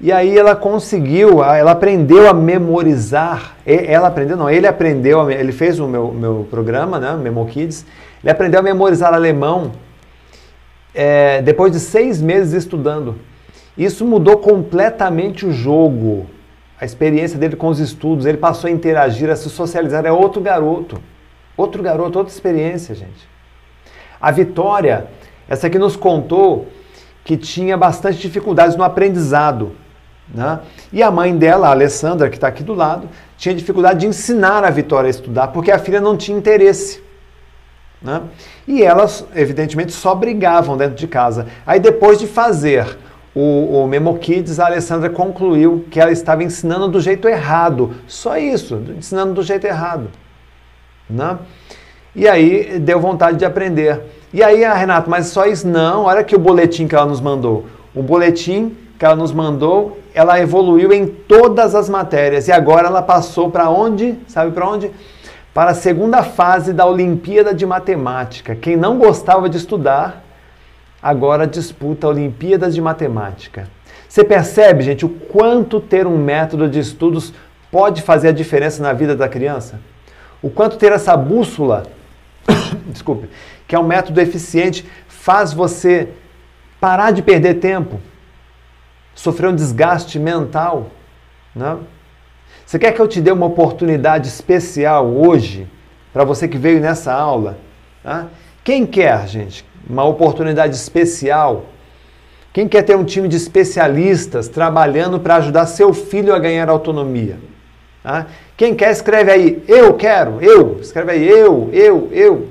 e 0.00 0.12
aí 0.12 0.38
ela 0.38 0.54
conseguiu, 0.54 1.42
ela 1.42 1.72
aprendeu 1.72 2.28
a 2.28 2.32
memorizar. 2.32 3.56
Ela 3.66 4.06
aprendeu, 4.06 4.36
não, 4.36 4.48
ele 4.48 4.68
aprendeu, 4.68 5.28
ele 5.28 5.50
fez 5.50 5.80
o 5.80 5.88
meu, 5.88 6.12
meu 6.12 6.46
programa, 6.48 7.00
né, 7.00 7.18
Memo 7.20 7.44
Kids, 7.46 7.84
ele 8.22 8.30
aprendeu 8.30 8.60
a 8.60 8.62
memorizar 8.62 9.12
alemão 9.12 9.72
é, 10.94 11.42
depois 11.42 11.72
de 11.72 11.80
seis 11.80 12.22
meses 12.22 12.52
estudando. 12.52 13.16
Isso 13.78 14.04
mudou 14.04 14.38
completamente 14.38 15.46
o 15.46 15.52
jogo, 15.52 16.26
a 16.80 16.84
experiência 16.84 17.38
dele 17.38 17.54
com 17.54 17.68
os 17.68 17.78
estudos. 17.78 18.26
Ele 18.26 18.36
passou 18.36 18.66
a 18.66 18.72
interagir, 18.72 19.30
a 19.30 19.36
se 19.36 19.48
socializar. 19.48 20.04
É 20.04 20.10
outro 20.10 20.42
garoto, 20.42 21.00
outro 21.56 21.80
garoto, 21.80 22.18
outra 22.18 22.34
experiência, 22.34 22.92
gente. 22.92 23.28
A 24.20 24.32
Vitória, 24.32 25.06
essa 25.48 25.68
aqui 25.68 25.78
nos 25.78 25.94
contou 25.94 26.66
que 27.24 27.36
tinha 27.36 27.76
bastante 27.76 28.18
dificuldades 28.18 28.74
no 28.74 28.82
aprendizado. 28.82 29.72
Né? 30.34 30.58
E 30.92 31.00
a 31.00 31.10
mãe 31.10 31.36
dela, 31.36 31.68
a 31.68 31.70
Alessandra, 31.70 32.28
que 32.28 32.36
está 32.36 32.48
aqui 32.48 32.64
do 32.64 32.74
lado, 32.74 33.08
tinha 33.36 33.54
dificuldade 33.54 34.00
de 34.00 34.06
ensinar 34.08 34.64
a 34.64 34.70
Vitória 34.70 35.06
a 35.06 35.10
estudar 35.10 35.48
porque 35.48 35.70
a 35.70 35.78
filha 35.78 36.00
não 36.00 36.16
tinha 36.16 36.36
interesse. 36.36 37.00
Né? 38.02 38.22
E 38.66 38.82
elas, 38.82 39.24
evidentemente, 39.36 39.92
só 39.92 40.16
brigavam 40.16 40.76
dentro 40.76 40.96
de 40.96 41.06
casa. 41.06 41.46
Aí, 41.64 41.78
depois 41.78 42.18
de 42.18 42.26
fazer 42.26 42.98
o, 43.34 43.82
o 43.82 43.86
Memo 43.86 44.18
Kids, 44.18 44.58
a 44.58 44.66
Alessandra 44.66 45.10
concluiu 45.10 45.84
que 45.90 46.00
ela 46.00 46.10
estava 46.10 46.42
ensinando 46.42 46.88
do 46.88 47.00
jeito 47.00 47.28
errado. 47.28 47.94
Só 48.06 48.36
isso, 48.36 48.82
ensinando 48.96 49.34
do 49.34 49.42
jeito 49.42 49.66
errado. 49.66 50.08
Né? 51.08 51.38
E 52.14 52.26
aí 52.26 52.78
deu 52.78 52.98
vontade 53.00 53.38
de 53.38 53.44
aprender. 53.44 54.02
E 54.32 54.42
aí, 54.42 54.64
a 54.64 54.72
ah, 54.72 54.74
Renato, 54.74 55.08
mas 55.08 55.26
só 55.28 55.46
isso? 55.46 55.66
Não, 55.66 56.04
olha 56.04 56.20
aqui 56.20 56.34
o 56.34 56.38
boletim 56.38 56.86
que 56.86 56.94
ela 56.94 57.06
nos 57.06 57.20
mandou. 57.20 57.66
O 57.94 58.02
boletim 58.02 58.76
que 58.98 59.04
ela 59.04 59.16
nos 59.16 59.32
mandou, 59.32 59.98
ela 60.12 60.38
evoluiu 60.40 60.92
em 60.92 61.06
todas 61.06 61.74
as 61.74 61.88
matérias. 61.88 62.48
E 62.48 62.52
agora 62.52 62.88
ela 62.88 63.00
passou 63.00 63.50
para 63.50 63.70
onde? 63.70 64.18
Sabe 64.26 64.50
para 64.50 64.68
onde? 64.68 64.90
Para 65.54 65.70
a 65.70 65.74
segunda 65.74 66.22
fase 66.22 66.72
da 66.72 66.84
Olimpíada 66.84 67.54
de 67.54 67.64
Matemática. 67.64 68.54
Quem 68.54 68.76
não 68.76 68.98
gostava 68.98 69.48
de 69.48 69.56
estudar, 69.56 70.24
agora 71.02 71.46
disputa 71.46 72.08
Olimpíadas 72.08 72.74
de 72.74 72.80
Matemática. 72.80 73.68
Você 74.08 74.24
percebe, 74.24 74.82
gente, 74.82 75.04
o 75.04 75.08
quanto 75.08 75.80
ter 75.80 76.06
um 76.06 76.16
método 76.16 76.68
de 76.68 76.78
estudos 76.78 77.32
pode 77.70 78.02
fazer 78.02 78.28
a 78.28 78.32
diferença 78.32 78.82
na 78.82 78.92
vida 78.92 79.14
da 79.14 79.28
criança? 79.28 79.80
O 80.40 80.48
quanto 80.48 80.76
ter 80.76 80.92
essa 80.92 81.16
bússola, 81.16 81.84
desculpe, 82.88 83.28
que 83.66 83.74
é 83.74 83.78
um 83.78 83.86
método 83.86 84.20
eficiente, 84.20 84.86
faz 85.06 85.52
você 85.52 86.08
parar 86.80 87.10
de 87.10 87.22
perder 87.22 87.54
tempo, 87.54 88.00
sofrer 89.14 89.48
um 89.48 89.54
desgaste 89.54 90.18
mental. 90.18 90.90
Né? 91.54 91.76
Você 92.64 92.78
quer 92.78 92.92
que 92.92 93.00
eu 93.00 93.08
te 93.08 93.20
dê 93.20 93.30
uma 93.30 93.46
oportunidade 93.46 94.28
especial 94.28 95.06
hoje, 95.06 95.68
para 96.12 96.24
você 96.24 96.48
que 96.48 96.56
veio 96.56 96.80
nessa 96.80 97.12
aula? 97.12 97.58
Né? 98.02 98.26
Quem 98.64 98.86
quer, 98.86 99.26
gente, 99.26 99.64
uma 99.88 100.04
oportunidade 100.04 100.74
especial? 100.74 101.66
Quem 102.52 102.66
quer 102.66 102.82
ter 102.82 102.96
um 102.96 103.04
time 103.04 103.28
de 103.28 103.36
especialistas 103.36 104.48
trabalhando 104.48 105.20
para 105.20 105.36
ajudar 105.36 105.66
seu 105.66 105.92
filho 105.92 106.34
a 106.34 106.38
ganhar 106.38 106.68
autonomia? 106.68 107.38
Tá? 108.02 108.26
Quem 108.56 108.74
quer, 108.74 108.90
escreve 108.90 109.30
aí, 109.30 109.62
eu 109.68 109.94
quero, 109.94 110.42
eu. 110.42 110.78
Escreve 110.80 111.12
aí, 111.12 111.28
eu, 111.28 111.70
eu, 111.72 112.08
eu. 112.10 112.48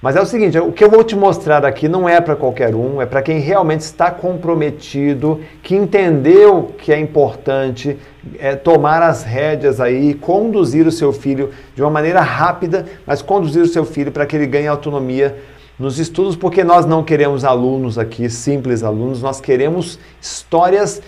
Mas 0.00 0.14
é 0.14 0.20
o 0.20 0.26
seguinte, 0.26 0.56
o 0.58 0.70
que 0.70 0.84
eu 0.84 0.90
vou 0.90 1.02
te 1.02 1.16
mostrar 1.16 1.64
aqui 1.64 1.88
não 1.88 2.08
é 2.08 2.20
para 2.20 2.36
qualquer 2.36 2.72
um, 2.72 3.02
é 3.02 3.06
para 3.06 3.20
quem 3.20 3.40
realmente 3.40 3.80
está 3.80 4.12
comprometido, 4.12 5.40
que 5.60 5.74
entendeu 5.74 6.72
que 6.78 6.92
é 6.92 7.00
importante 7.00 7.98
é, 8.38 8.54
tomar 8.54 9.02
as 9.02 9.24
rédeas 9.24 9.80
aí, 9.80 10.14
conduzir 10.14 10.86
o 10.86 10.92
seu 10.92 11.12
filho 11.12 11.50
de 11.74 11.82
uma 11.82 11.90
maneira 11.90 12.20
rápida, 12.20 12.86
mas 13.04 13.22
conduzir 13.22 13.62
o 13.62 13.66
seu 13.66 13.84
filho 13.84 14.12
para 14.12 14.24
que 14.24 14.36
ele 14.36 14.46
ganhe 14.46 14.68
autonomia 14.68 15.36
nos 15.78 15.98
estudos, 15.98 16.34
porque 16.34 16.64
nós 16.64 16.84
não 16.84 17.04
queremos 17.04 17.44
alunos 17.44 17.98
aqui, 17.98 18.28
simples 18.28 18.82
alunos, 18.82 19.22
nós 19.22 19.40
queremos 19.40 19.98
histórias 20.20 21.00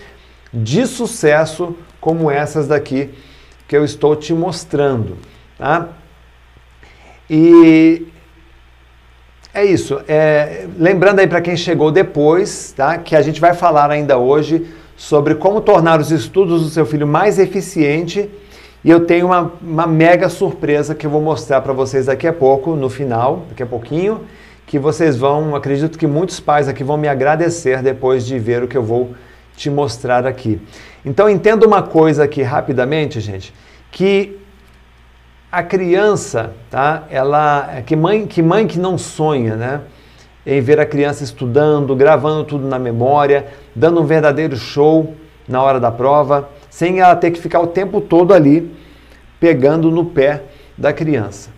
de 0.53 0.85
sucesso 0.85 1.75
como 1.99 2.31
essas 2.31 2.67
daqui 2.67 3.09
que 3.67 3.75
eu 3.75 3.83
estou 3.83 4.15
te 4.15 4.33
mostrando, 4.33 5.17
tá? 5.57 5.89
E 7.29 8.07
é 9.53 9.65
isso. 9.65 10.01
É, 10.07 10.65
lembrando 10.77 11.19
aí 11.19 11.27
para 11.27 11.41
quem 11.41 11.55
chegou 11.55 11.91
depois, 11.91 12.73
tá? 12.75 12.97
Que 12.97 13.15
a 13.15 13.21
gente 13.21 13.39
vai 13.39 13.53
falar 13.53 13.91
ainda 13.91 14.17
hoje 14.17 14.67
sobre 14.95 15.35
como 15.35 15.61
tornar 15.61 15.99
os 15.99 16.11
estudos 16.11 16.63
do 16.63 16.69
seu 16.69 16.85
filho 16.85 17.07
mais 17.07 17.39
eficiente. 17.39 18.29
E 18.83 18.89
eu 18.89 19.05
tenho 19.05 19.27
uma, 19.27 19.51
uma 19.61 19.87
mega 19.87 20.27
surpresa 20.29 20.95
que 20.95 21.05
eu 21.05 21.09
vou 21.11 21.21
mostrar 21.21 21.61
para 21.61 21.71
vocês 21.71 22.07
daqui 22.07 22.27
a 22.27 22.33
pouco, 22.33 22.75
no 22.75 22.89
final, 22.89 23.45
daqui 23.49 23.63
a 23.63 23.65
pouquinho, 23.65 24.21
que 24.65 24.79
vocês 24.79 25.17
vão, 25.17 25.55
acredito 25.55 25.97
que 25.97 26.07
muitos 26.07 26.39
pais 26.39 26.67
aqui 26.67 26.83
vão 26.83 26.97
me 26.97 27.07
agradecer 27.07 27.81
depois 27.81 28.25
de 28.25 28.39
ver 28.39 28.63
o 28.63 28.67
que 28.67 28.77
eu 28.77 28.83
vou 28.83 29.13
te 29.55 29.69
mostrar 29.69 30.25
aqui. 30.25 30.61
Então 31.05 31.29
entenda 31.29 31.67
uma 31.67 31.81
coisa 31.81 32.23
aqui 32.23 32.41
rapidamente, 32.41 33.19
gente, 33.19 33.53
que 33.91 34.39
a 35.51 35.61
criança, 35.61 36.53
tá? 36.69 37.03
Ela 37.09 37.81
que 37.85 37.95
mãe 37.95 38.25
que 38.25 38.41
mãe 38.41 38.65
que 38.65 38.79
não 38.79 38.97
sonha, 38.97 39.55
né? 39.55 39.81
Em 40.45 40.61
ver 40.61 40.79
a 40.79 40.85
criança 40.85 41.23
estudando, 41.23 41.95
gravando 41.95 42.45
tudo 42.45 42.65
na 42.65 42.79
memória, 42.79 43.47
dando 43.75 44.01
um 44.01 44.05
verdadeiro 44.05 44.55
show 44.55 45.13
na 45.47 45.61
hora 45.61 45.79
da 45.79 45.91
prova, 45.91 46.49
sem 46.69 46.99
ela 46.99 47.15
ter 47.15 47.31
que 47.31 47.39
ficar 47.39 47.59
o 47.59 47.67
tempo 47.67 47.99
todo 47.99 48.33
ali 48.33 48.73
pegando 49.39 49.91
no 49.91 50.05
pé 50.05 50.43
da 50.77 50.93
criança, 50.93 51.49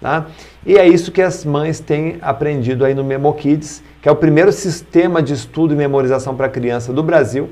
tá? 0.00 0.26
E 0.64 0.76
é 0.76 0.86
isso 0.86 1.12
que 1.12 1.22
as 1.22 1.44
mães 1.44 1.80
têm 1.80 2.18
aprendido 2.20 2.84
aí 2.84 2.94
no 2.94 3.04
Memo 3.04 3.32
Kids, 3.34 3.82
que 4.00 4.08
é 4.08 4.12
o 4.12 4.16
primeiro 4.16 4.52
sistema 4.52 5.22
de 5.22 5.34
estudo 5.34 5.74
e 5.74 5.76
memorização 5.76 6.34
para 6.34 6.48
criança 6.48 6.92
do 6.92 7.02
Brasil. 7.02 7.50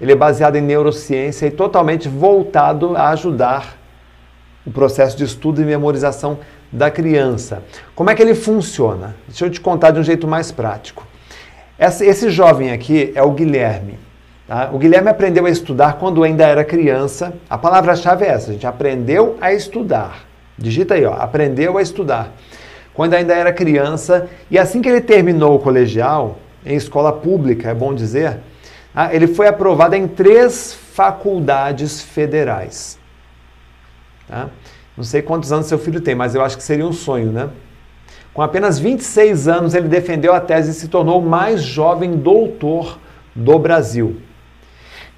Ele 0.00 0.12
é 0.12 0.16
baseado 0.16 0.56
em 0.56 0.60
neurociência 0.62 1.46
e 1.46 1.50
totalmente 1.50 2.08
voltado 2.08 2.96
a 2.96 3.08
ajudar 3.10 3.76
o 4.64 4.70
processo 4.70 5.16
de 5.16 5.24
estudo 5.24 5.62
e 5.62 5.64
memorização 5.64 6.38
da 6.70 6.90
criança. 6.90 7.62
Como 7.94 8.10
é 8.10 8.14
que 8.14 8.22
ele 8.22 8.34
funciona? 8.34 9.16
Deixa 9.26 9.46
eu 9.46 9.50
te 9.50 9.60
contar 9.60 9.90
de 9.90 9.98
um 9.98 10.02
jeito 10.02 10.28
mais 10.28 10.52
prático. 10.52 11.06
Esse 11.78 12.28
jovem 12.30 12.70
aqui 12.70 13.12
é 13.14 13.22
o 13.22 13.30
Guilherme. 13.30 13.98
Tá? 14.46 14.70
O 14.72 14.78
Guilherme 14.78 15.08
aprendeu 15.08 15.46
a 15.46 15.50
estudar 15.50 15.94
quando 15.94 16.22
ainda 16.22 16.46
era 16.46 16.64
criança. 16.64 17.34
A 17.48 17.56
palavra-chave 17.56 18.24
é 18.24 18.28
essa, 18.28 18.50
a 18.50 18.52
gente 18.52 18.66
aprendeu 18.66 19.36
a 19.40 19.52
estudar. 19.52 20.27
Digita 20.58 20.94
aí, 20.94 21.04
ó, 21.04 21.14
aprendeu 21.14 21.78
a 21.78 21.82
estudar. 21.82 22.34
Quando 22.92 23.14
ainda 23.14 23.32
era 23.32 23.52
criança, 23.52 24.28
e 24.50 24.58
assim 24.58 24.82
que 24.82 24.88
ele 24.88 25.00
terminou 25.00 25.54
o 25.54 25.58
colegial, 25.60 26.38
em 26.66 26.74
escola 26.74 27.12
pública, 27.12 27.70
é 27.70 27.74
bom 27.74 27.94
dizer, 27.94 28.40
tá? 28.92 29.14
ele 29.14 29.28
foi 29.28 29.46
aprovado 29.46 29.94
em 29.94 30.08
três 30.08 30.74
faculdades 30.74 32.02
federais. 32.02 32.98
Tá? 34.26 34.48
Não 34.96 35.04
sei 35.04 35.22
quantos 35.22 35.52
anos 35.52 35.66
seu 35.66 35.78
filho 35.78 36.00
tem, 36.00 36.16
mas 36.16 36.34
eu 36.34 36.42
acho 36.42 36.56
que 36.56 36.62
seria 36.62 36.84
um 36.84 36.92
sonho, 36.92 37.30
né? 37.30 37.48
Com 38.34 38.42
apenas 38.42 38.78
26 38.78 39.48
anos, 39.48 39.74
ele 39.74 39.88
defendeu 39.88 40.34
a 40.34 40.40
tese 40.40 40.72
e 40.72 40.74
se 40.74 40.88
tornou 40.88 41.20
o 41.20 41.24
mais 41.24 41.62
jovem 41.62 42.12
doutor 42.16 42.98
do 43.34 43.58
Brasil. 43.58 44.20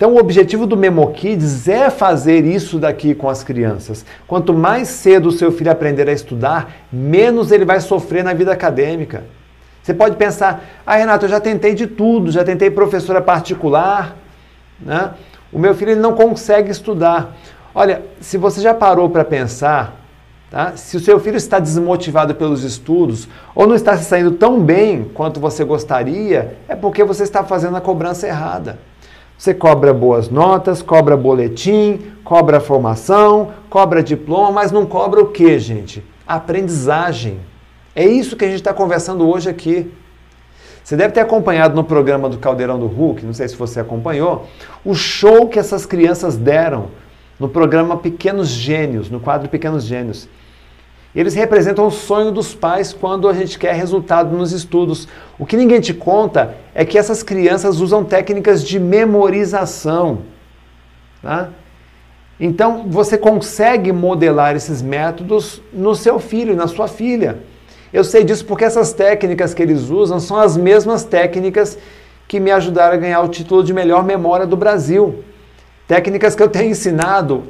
Então, 0.00 0.14
o 0.14 0.18
objetivo 0.18 0.66
do 0.66 0.78
Memo 0.78 1.06
Kids 1.12 1.68
é 1.68 1.90
fazer 1.90 2.46
isso 2.46 2.78
daqui 2.78 3.14
com 3.14 3.28
as 3.28 3.44
crianças. 3.44 4.02
Quanto 4.26 4.54
mais 4.54 4.88
cedo 4.88 5.28
o 5.28 5.30
seu 5.30 5.52
filho 5.52 5.70
aprender 5.70 6.08
a 6.08 6.12
estudar, 6.14 6.72
menos 6.90 7.52
ele 7.52 7.66
vai 7.66 7.82
sofrer 7.82 8.24
na 8.24 8.32
vida 8.32 8.50
acadêmica. 8.50 9.24
Você 9.82 9.92
pode 9.92 10.16
pensar, 10.16 10.64
ah, 10.86 10.96
Renato, 10.96 11.26
eu 11.26 11.28
já 11.28 11.38
tentei 11.38 11.74
de 11.74 11.86
tudo, 11.86 12.30
já 12.30 12.42
tentei 12.42 12.70
professora 12.70 13.20
particular, 13.20 14.16
né? 14.80 15.10
O 15.52 15.58
meu 15.58 15.74
filho 15.74 15.90
ele 15.90 16.00
não 16.00 16.14
consegue 16.14 16.70
estudar. 16.70 17.36
Olha, 17.74 18.00
se 18.22 18.38
você 18.38 18.62
já 18.62 18.72
parou 18.72 19.10
para 19.10 19.22
pensar, 19.22 20.00
tá? 20.50 20.78
se 20.78 20.96
o 20.96 21.00
seu 21.00 21.20
filho 21.20 21.36
está 21.36 21.58
desmotivado 21.58 22.34
pelos 22.34 22.64
estudos 22.64 23.28
ou 23.54 23.66
não 23.66 23.74
está 23.74 23.98
se 23.98 24.04
saindo 24.04 24.30
tão 24.30 24.62
bem 24.62 25.10
quanto 25.12 25.38
você 25.38 25.62
gostaria, 25.62 26.56
é 26.66 26.74
porque 26.74 27.04
você 27.04 27.22
está 27.22 27.44
fazendo 27.44 27.76
a 27.76 27.82
cobrança 27.82 28.26
errada. 28.26 28.78
Você 29.40 29.54
cobra 29.54 29.94
boas 29.94 30.28
notas, 30.28 30.82
cobra 30.82 31.16
boletim, 31.16 31.98
cobra 32.22 32.60
formação, 32.60 33.52
cobra 33.70 34.02
diploma, 34.02 34.52
mas 34.52 34.70
não 34.70 34.84
cobra 34.84 35.18
o 35.18 35.28
que, 35.28 35.58
gente? 35.58 36.04
Aprendizagem. 36.26 37.40
É 37.96 38.04
isso 38.04 38.36
que 38.36 38.44
a 38.44 38.48
gente 38.48 38.58
está 38.58 38.74
conversando 38.74 39.26
hoje 39.26 39.48
aqui. 39.48 39.90
Você 40.84 40.94
deve 40.94 41.14
ter 41.14 41.20
acompanhado 41.20 41.74
no 41.74 41.82
programa 41.82 42.28
do 42.28 42.36
Caldeirão 42.36 42.78
do 42.78 42.86
Hulk, 42.86 43.24
não 43.24 43.32
sei 43.32 43.48
se 43.48 43.56
você 43.56 43.80
acompanhou, 43.80 44.46
o 44.84 44.94
show 44.94 45.48
que 45.48 45.58
essas 45.58 45.86
crianças 45.86 46.36
deram 46.36 46.88
no 47.38 47.48
programa 47.48 47.96
Pequenos 47.96 48.48
Gênios, 48.48 49.08
no 49.08 49.20
quadro 49.20 49.48
Pequenos 49.48 49.84
Gênios. 49.84 50.28
Eles 51.14 51.34
representam 51.34 51.86
o 51.86 51.90
sonho 51.90 52.30
dos 52.30 52.54
pais 52.54 52.92
quando 52.92 53.28
a 53.28 53.32
gente 53.32 53.58
quer 53.58 53.74
resultado 53.74 54.36
nos 54.36 54.52
estudos. 54.52 55.08
O 55.38 55.44
que 55.44 55.56
ninguém 55.56 55.80
te 55.80 55.92
conta 55.92 56.54
é 56.72 56.84
que 56.84 56.96
essas 56.96 57.22
crianças 57.22 57.80
usam 57.80 58.04
técnicas 58.04 58.62
de 58.64 58.78
memorização. 58.78 60.20
Tá? 61.20 61.48
Então, 62.38 62.86
você 62.88 63.18
consegue 63.18 63.92
modelar 63.92 64.54
esses 64.54 64.80
métodos 64.80 65.60
no 65.72 65.96
seu 65.96 66.20
filho, 66.20 66.54
na 66.54 66.68
sua 66.68 66.86
filha. 66.86 67.40
Eu 67.92 68.04
sei 68.04 68.22
disso 68.22 68.44
porque 68.44 68.64
essas 68.64 68.92
técnicas 68.92 69.52
que 69.52 69.62
eles 69.62 69.90
usam 69.90 70.20
são 70.20 70.38
as 70.38 70.56
mesmas 70.56 71.02
técnicas 71.02 71.76
que 72.28 72.38
me 72.38 72.52
ajudaram 72.52 72.94
a 72.94 72.96
ganhar 72.96 73.20
o 73.20 73.28
título 73.28 73.64
de 73.64 73.74
melhor 73.74 74.04
memória 74.04 74.46
do 74.46 74.56
Brasil. 74.56 75.24
Técnicas 75.88 76.36
que 76.36 76.42
eu 76.42 76.48
tenho 76.48 76.70
ensinado 76.70 77.48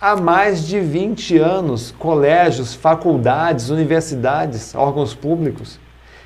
há 0.00 0.16
mais 0.16 0.66
de 0.66 0.80
20 0.80 1.38
anos, 1.38 1.94
colégios, 1.98 2.74
faculdades, 2.74 3.68
universidades, 3.68 4.74
órgãos 4.74 5.14
públicos. 5.14 5.78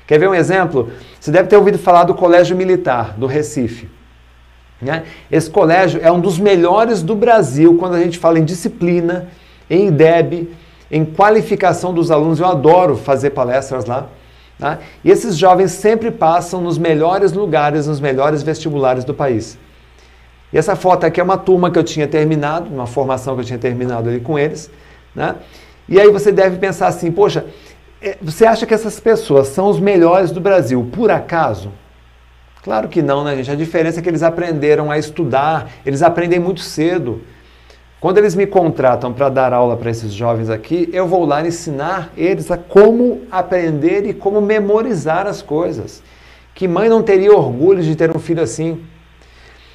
Quer 0.05 0.19
ver 0.19 0.29
um 0.29 0.35
exemplo? 0.35 0.91
Você 1.19 1.31
deve 1.31 1.47
ter 1.47 1.57
ouvido 1.57 1.77
falar 1.79 2.03
do 2.03 2.13
Colégio 2.13 2.55
Militar, 2.55 3.15
do 3.17 3.25
Recife. 3.25 3.89
Né? 4.81 5.03
Esse 5.31 5.49
colégio 5.49 5.99
é 6.03 6.11
um 6.11 6.19
dos 6.19 6.37
melhores 6.37 7.01
do 7.01 7.15
Brasil 7.15 7.77
quando 7.77 7.95
a 7.95 8.01
gente 8.01 8.19
fala 8.19 8.37
em 8.37 8.43
disciplina, 8.43 9.29
em 9.69 9.87
IDEB, 9.87 10.51
em 10.91 11.05
qualificação 11.05 11.93
dos 11.93 12.11
alunos. 12.11 12.39
Eu 12.39 12.47
adoro 12.47 12.97
fazer 12.97 13.31
palestras 13.31 13.85
lá. 13.85 14.09
Tá? 14.59 14.79
E 15.03 15.09
esses 15.09 15.37
jovens 15.37 15.71
sempre 15.71 16.11
passam 16.11 16.61
nos 16.61 16.77
melhores 16.77 17.31
lugares, 17.31 17.87
nos 17.87 17.99
melhores 17.99 18.43
vestibulares 18.43 19.03
do 19.03 19.13
país. 19.13 19.57
E 20.53 20.57
essa 20.57 20.75
foto 20.75 21.03
aqui 21.03 21.19
é 21.19 21.23
uma 21.23 21.37
turma 21.37 21.71
que 21.71 21.79
eu 21.79 21.83
tinha 21.83 22.07
terminado, 22.07 22.69
uma 22.71 22.85
formação 22.85 23.33
que 23.33 23.41
eu 23.41 23.45
tinha 23.45 23.57
terminado 23.57 24.07
ali 24.07 24.19
com 24.19 24.37
eles. 24.37 24.69
Né? 25.15 25.35
E 25.89 25.99
aí 25.99 26.11
você 26.11 26.31
deve 26.31 26.57
pensar 26.57 26.87
assim, 26.87 27.11
poxa, 27.11 27.47
é, 27.99 28.17
você 28.21 28.45
acha 28.45 28.65
que 28.65 28.73
essas 28.73 28.99
pessoas 28.99 29.47
são 29.47 29.67
os 29.67 29.79
melhores 29.79 30.29
do 30.29 30.39
Brasil 30.39 30.87
por 30.93 31.09
acaso? 31.09 31.71
Claro 32.63 32.87
que 32.87 33.01
não, 33.01 33.23
né, 33.23 33.35
gente? 33.35 33.49
A 33.49 33.55
diferença 33.55 33.99
é 33.99 34.03
que 34.03 34.07
eles 34.07 34.21
aprenderam 34.21 34.91
a 34.91 34.97
estudar, 34.97 35.69
eles 35.83 36.03
aprendem 36.03 36.39
muito 36.39 36.61
cedo. 36.61 37.21
Quando 37.99 38.19
eles 38.19 38.35
me 38.35 38.45
contratam 38.45 39.11
para 39.11 39.29
dar 39.29 39.53
aula 39.53 39.75
para 39.75 39.89
esses 39.89 40.13
jovens 40.13 40.49
aqui, 40.49 40.87
eu 40.93 41.07
vou 41.07 41.25
lá 41.25 41.45
ensinar 41.45 42.11
eles 42.15 42.51
a 42.51 42.57
como 42.57 43.21
aprender 43.31 44.05
e 44.05 44.13
como 44.13 44.39
memorizar 44.39 45.25
as 45.25 45.41
coisas. 45.41 46.03
Que 46.53 46.67
mãe 46.67 46.87
não 46.87 47.01
teria 47.01 47.35
orgulho 47.35 47.81
de 47.81 47.95
ter 47.95 48.15
um 48.15 48.19
filho 48.19 48.43
assim? 48.43 48.81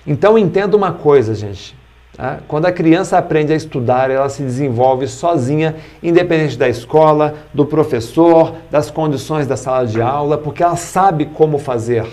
Então 0.09 0.38
entenda 0.38 0.74
uma 0.74 0.90
coisa, 0.90 1.34
gente. 1.34 1.76
Tá? 2.16 2.38
Quando 2.48 2.64
a 2.64 2.72
criança 2.72 3.18
aprende 3.18 3.52
a 3.52 3.56
estudar, 3.56 4.11
ela 4.11 4.30
se 4.30 4.42
desenvolve 4.42 5.06
sozinha, 5.06 5.76
independente 6.02 6.56
da 6.56 6.66
escola, 6.66 7.34
do 7.52 7.66
professor, 7.66 8.54
das 8.70 8.90
condições 8.90 9.46
da 9.46 9.54
sala 9.54 9.86
de 9.86 10.00
aula, 10.00 10.38
porque 10.38 10.62
ela 10.62 10.76
sabe 10.76 11.26
como 11.26 11.59
fazer. 11.59 12.06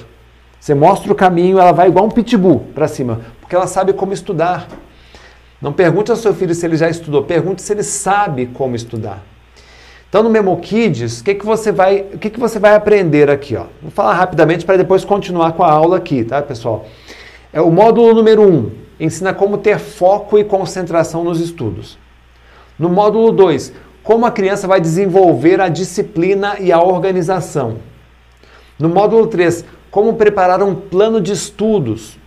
Você 0.59 0.75
mostra 0.75 1.09
o 1.09 1.15
caminho, 1.15 1.57
ela 1.57 1.71
vai 1.71 1.87
igual 1.87 2.05
um 2.05 2.09
pitbull 2.09 2.65
para 2.75 2.89
cima, 2.89 3.21
porque 3.39 3.55
ela 3.55 3.65
sabe 3.65 3.93
como 3.93 4.11
estudar. 4.11 4.67
Não 5.61 5.71
pergunte 5.71 6.11
ao 6.11 6.17
seu 6.17 6.33
filho 6.33 6.53
se 6.53 6.65
ele 6.65 6.75
já 6.75 6.89
estudou, 6.89 7.23
pergunte 7.23 7.61
se 7.61 7.71
ele 7.71 7.83
sabe 7.83 8.47
como 8.47 8.75
estudar. 8.75 9.23
Então 10.09 10.21
no 10.21 10.29
Memo 10.29 10.57
Kids, 10.57 11.21
o 11.21 11.23
que, 11.23 11.35
que, 11.35 11.45
você 11.45 11.71
vai, 11.71 12.05
o 12.13 12.17
que, 12.17 12.29
que 12.29 12.39
você 12.39 12.59
vai 12.59 12.75
aprender 12.75 13.29
aqui? 13.29 13.55
Ó? 13.55 13.63
Vou 13.81 13.89
falar 13.89 14.15
rapidamente 14.15 14.65
para 14.65 14.75
depois 14.75 15.05
continuar 15.05 15.53
com 15.53 15.63
a 15.63 15.71
aula 15.71 15.95
aqui, 15.95 16.25
tá, 16.25 16.41
pessoal? 16.41 16.85
É 17.55 17.61
o 17.61 17.71
módulo 17.71 18.13
número 18.13 18.41
1, 18.41 18.45
um, 18.53 18.71
ensina 18.99 19.33
como 19.33 19.57
ter 19.57 19.79
foco 19.79 20.37
e 20.37 20.43
concentração 20.43 21.23
nos 21.23 21.39
estudos. 21.39 21.97
No 22.77 22.89
módulo 22.89 23.31
2, 23.31 23.71
como 24.03 24.25
a 24.25 24.31
criança 24.31 24.67
vai 24.67 24.81
desenvolver 24.81 25.61
a 25.61 25.69
disciplina 25.69 26.57
e 26.59 26.69
a 26.73 26.81
organização. 26.81 27.77
No 28.77 28.89
módulo 28.89 29.27
3, 29.27 29.63
como 29.89 30.15
preparar 30.15 30.61
um 30.61 30.75
plano 30.75 31.21
de 31.21 31.31
estudos. 31.31 32.17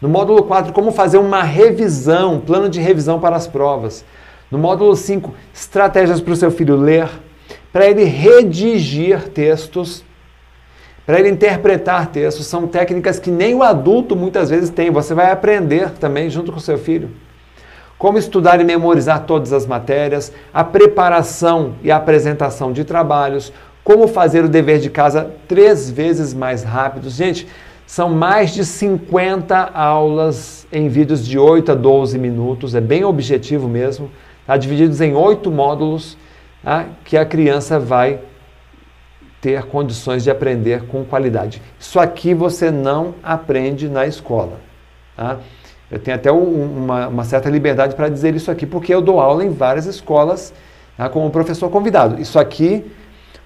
No 0.00 0.08
módulo 0.08 0.44
4, 0.44 0.72
como 0.72 0.92
fazer 0.92 1.18
uma 1.18 1.42
revisão, 1.42 2.38
plano 2.38 2.68
de 2.68 2.80
revisão 2.80 3.18
para 3.18 3.34
as 3.34 3.48
provas. 3.48 4.04
No 4.48 4.58
módulo 4.58 4.94
5, 4.94 5.34
estratégias 5.52 6.20
para 6.20 6.34
o 6.34 6.36
seu 6.36 6.52
filho 6.52 6.76
ler, 6.76 7.10
para 7.72 7.90
ele 7.90 8.04
redigir 8.04 9.28
textos 9.30 10.04
para 11.06 11.18
ele 11.18 11.28
interpretar 11.28 12.06
textos. 12.06 12.46
São 12.46 12.66
técnicas 12.66 13.18
que 13.18 13.30
nem 13.30 13.54
o 13.54 13.62
adulto 13.62 14.14
muitas 14.14 14.50
vezes 14.50 14.70
tem. 14.70 14.90
Você 14.90 15.14
vai 15.14 15.30
aprender 15.30 15.90
também 15.90 16.30
junto 16.30 16.52
com 16.52 16.60
seu 16.60 16.78
filho. 16.78 17.10
Como 17.98 18.18
estudar 18.18 18.60
e 18.60 18.64
memorizar 18.64 19.24
todas 19.26 19.52
as 19.52 19.66
matérias, 19.66 20.32
a 20.52 20.64
preparação 20.64 21.74
e 21.82 21.90
a 21.90 21.96
apresentação 21.96 22.72
de 22.72 22.84
trabalhos, 22.84 23.52
como 23.84 24.08
fazer 24.08 24.44
o 24.44 24.48
dever 24.48 24.78
de 24.80 24.90
casa 24.90 25.30
três 25.46 25.90
vezes 25.90 26.34
mais 26.34 26.64
rápido. 26.64 27.08
Gente, 27.10 27.46
são 27.86 28.08
mais 28.08 28.52
de 28.54 28.64
50 28.64 29.70
aulas 29.74 30.66
em 30.72 30.88
vídeos 30.88 31.26
de 31.26 31.38
8 31.38 31.72
a 31.72 31.74
12 31.74 32.18
minutos, 32.18 32.74
é 32.74 32.80
bem 32.80 33.04
objetivo 33.04 33.68
mesmo, 33.68 34.10
tá? 34.46 34.56
divididos 34.56 35.00
em 35.00 35.14
oito 35.14 35.50
módulos 35.50 36.16
tá? 36.64 36.86
que 37.04 37.16
a 37.16 37.26
criança 37.26 37.78
vai 37.78 38.20
ter 39.42 39.64
condições 39.64 40.22
de 40.22 40.30
aprender 40.30 40.86
com 40.86 41.04
qualidade. 41.04 41.60
Isso 41.78 41.98
aqui 41.98 42.32
você 42.32 42.70
não 42.70 43.16
aprende 43.24 43.88
na 43.88 44.06
escola. 44.06 44.60
Tá? 45.16 45.38
Eu 45.90 45.98
tenho 45.98 46.14
até 46.14 46.30
um, 46.30 46.84
uma, 46.84 47.08
uma, 47.08 47.24
certa 47.24 47.50
liberdade 47.50 47.96
para 47.96 48.08
dizer 48.08 48.36
isso 48.36 48.52
aqui, 48.52 48.64
porque 48.64 48.94
eu 48.94 49.02
dou 49.02 49.20
aula 49.20 49.44
em 49.44 49.50
várias 49.50 49.84
escolas 49.84 50.54
tá, 50.96 51.08
como 51.08 51.28
professor 51.28 51.68
convidado. 51.68 52.22
Isso 52.22 52.38
aqui 52.38 52.88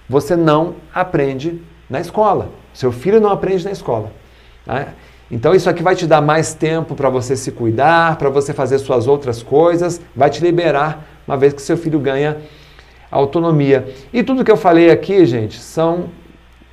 você 0.07 0.35
não 0.35 0.75
aprende 0.93 1.59
na 1.89 1.99
escola. 1.99 2.49
Seu 2.75 2.91
filho 2.91 3.19
não 3.19 3.31
aprende 3.31 3.65
na 3.65 3.71
escola. 3.71 4.11
Tá? 4.67 4.89
Então 5.31 5.55
isso 5.55 5.67
aqui 5.67 5.81
vai 5.81 5.95
te 5.95 6.05
dar 6.05 6.21
mais 6.21 6.53
tempo 6.53 6.93
para 6.93 7.09
você 7.09 7.35
se 7.35 7.51
cuidar, 7.51 8.17
para 8.17 8.29
você 8.29 8.53
fazer 8.53 8.77
suas 8.77 9.07
outras 9.07 9.41
coisas, 9.41 9.99
vai 10.15 10.29
te 10.29 10.43
liberar 10.43 11.07
uma 11.27 11.35
vez 11.35 11.53
que 11.53 11.61
seu 11.61 11.75
filho 11.75 11.99
ganha 11.99 12.37
autonomia. 13.11 13.87
E 14.11 14.23
tudo 14.23 14.43
que 14.43 14.51
eu 14.51 14.57
falei 14.57 14.89
aqui, 14.89 15.25
gente, 15.25 15.59
são 15.59 16.05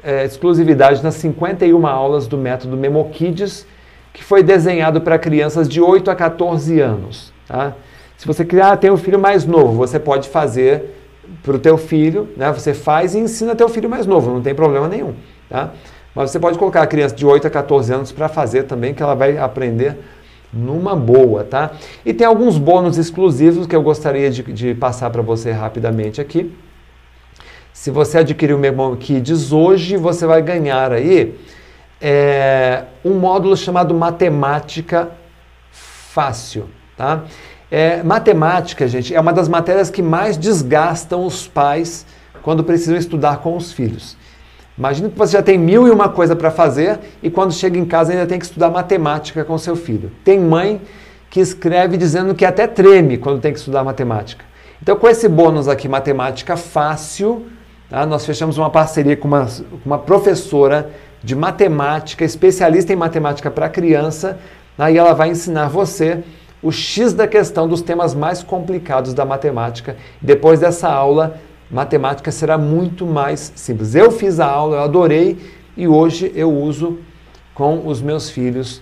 é, 0.02 0.24
exclusividades 0.24 1.02
nas 1.02 1.14
51 1.14 1.86
aulas 1.86 2.26
do 2.26 2.36
método 2.36 2.76
MemoKids, 2.76 3.66
que 4.12 4.22
foi 4.22 4.42
desenhado 4.42 5.00
para 5.00 5.18
crianças 5.18 5.68
de 5.68 5.80
8 5.80 6.10
a 6.10 6.14
14 6.14 6.80
anos. 6.80 7.32
Tá? 7.48 7.72
Se 8.16 8.26
você 8.26 8.44
criar, 8.44 8.72
ah, 8.72 8.76
tem 8.76 8.90
um 8.90 8.96
filho 8.96 9.18
mais 9.18 9.44
novo, 9.44 9.72
você 9.72 9.98
pode 9.98 10.28
fazer 10.28 10.94
para 11.42 11.56
o 11.56 11.58
teu 11.58 11.76
filho, 11.76 12.28
né? 12.36 12.52
você 12.52 12.74
faz 12.74 13.14
e 13.14 13.18
ensina 13.18 13.54
teu 13.54 13.68
filho 13.68 13.88
mais 13.88 14.06
novo, 14.06 14.30
não 14.30 14.42
tem 14.42 14.54
problema 14.54 14.88
nenhum. 14.88 15.14
Tá? 15.48 15.70
Mas 16.14 16.30
você 16.30 16.38
pode 16.38 16.58
colocar 16.58 16.82
a 16.82 16.86
criança 16.86 17.14
de 17.14 17.26
8 17.26 17.46
a 17.46 17.50
14 17.50 17.92
anos 17.92 18.12
para 18.12 18.28
fazer 18.28 18.64
também, 18.64 18.94
que 18.94 19.02
ela 19.02 19.14
vai 19.14 19.36
aprender 19.36 19.98
numa 20.54 20.94
boa, 20.94 21.44
tá? 21.44 21.72
E 22.04 22.12
tem 22.12 22.26
alguns 22.26 22.56
bônus 22.56 22.96
exclusivos 22.96 23.66
que 23.66 23.74
eu 23.74 23.82
gostaria 23.82 24.30
de, 24.30 24.42
de 24.42 24.74
passar 24.74 25.10
para 25.10 25.22
você 25.22 25.50
rapidamente 25.50 26.20
aqui. 26.20 26.54
Se 27.72 27.90
você 27.90 28.18
adquirir 28.18 28.54
o 28.54 28.58
Memo 28.58 28.96
Kids 28.96 29.52
hoje, 29.52 29.96
você 29.96 30.26
vai 30.26 30.40
ganhar 30.40 30.92
aí 30.92 31.38
é, 32.00 32.84
um 33.04 33.14
módulo 33.14 33.56
chamado 33.56 33.94
Matemática 33.94 35.10
Fácil, 35.70 36.68
tá? 36.96 37.24
É, 37.70 38.02
matemática, 38.04 38.86
gente, 38.86 39.12
é 39.12 39.20
uma 39.20 39.32
das 39.32 39.48
matérias 39.48 39.90
que 39.90 40.00
mais 40.00 40.38
desgastam 40.38 41.26
os 41.26 41.48
pais 41.48 42.06
quando 42.42 42.62
precisam 42.62 42.96
estudar 42.96 43.38
com 43.38 43.56
os 43.56 43.72
filhos. 43.72 44.16
Imagina 44.76 45.08
que 45.08 45.16
você 45.16 45.32
já 45.32 45.42
tem 45.42 45.56
mil 45.56 45.86
e 45.86 45.90
uma 45.90 46.08
coisa 46.08 46.34
para 46.34 46.50
fazer 46.50 46.98
e 47.22 47.30
quando 47.30 47.52
chega 47.52 47.78
em 47.78 47.84
casa 47.84 48.12
ainda 48.12 48.26
tem 48.26 48.38
que 48.38 48.44
estudar 48.44 48.70
matemática 48.70 49.44
com 49.44 49.56
seu 49.56 49.76
filho. 49.76 50.10
Tem 50.24 50.38
mãe 50.40 50.80
que 51.30 51.40
escreve 51.40 51.96
dizendo 51.96 52.34
que 52.34 52.44
até 52.44 52.66
treme 52.66 53.16
quando 53.16 53.40
tem 53.40 53.52
que 53.52 53.58
estudar 53.58 53.84
matemática. 53.84 54.44
Então, 54.82 54.96
com 54.96 55.08
esse 55.08 55.28
bônus 55.28 55.68
aqui, 55.68 55.88
matemática 55.88 56.56
fácil, 56.56 57.46
tá? 57.88 58.04
nós 58.04 58.26
fechamos 58.26 58.58
uma 58.58 58.68
parceria 58.68 59.16
com 59.16 59.28
uma, 59.28 59.46
uma 59.84 59.98
professora 59.98 60.90
de 61.22 61.34
matemática, 61.34 62.24
especialista 62.24 62.92
em 62.92 62.96
matemática 62.96 63.50
para 63.50 63.68
criança, 63.68 64.38
Aí 64.78 64.98
ela 64.98 65.12
vai 65.12 65.30
ensinar 65.30 65.68
você 65.68 66.22
o 66.62 66.72
X 66.72 67.12
da 67.12 67.28
questão 67.28 67.68
dos 67.68 67.80
temas 67.80 68.14
mais 68.14 68.42
complicados 68.42 69.14
da 69.14 69.24
matemática. 69.24 69.96
Depois 70.20 70.60
dessa 70.60 70.88
aula, 70.88 71.38
matemática 71.74 72.30
será 72.30 72.56
muito 72.56 73.04
mais 73.04 73.52
simples. 73.56 73.96
Eu 73.96 74.12
fiz 74.12 74.38
a 74.38 74.46
aula, 74.46 74.76
eu 74.76 74.82
adorei 74.82 75.36
e 75.76 75.88
hoje 75.88 76.30
eu 76.36 76.48
uso 76.48 77.00
com 77.52 77.88
os 77.88 78.00
meus 78.00 78.30
filhos, 78.30 78.80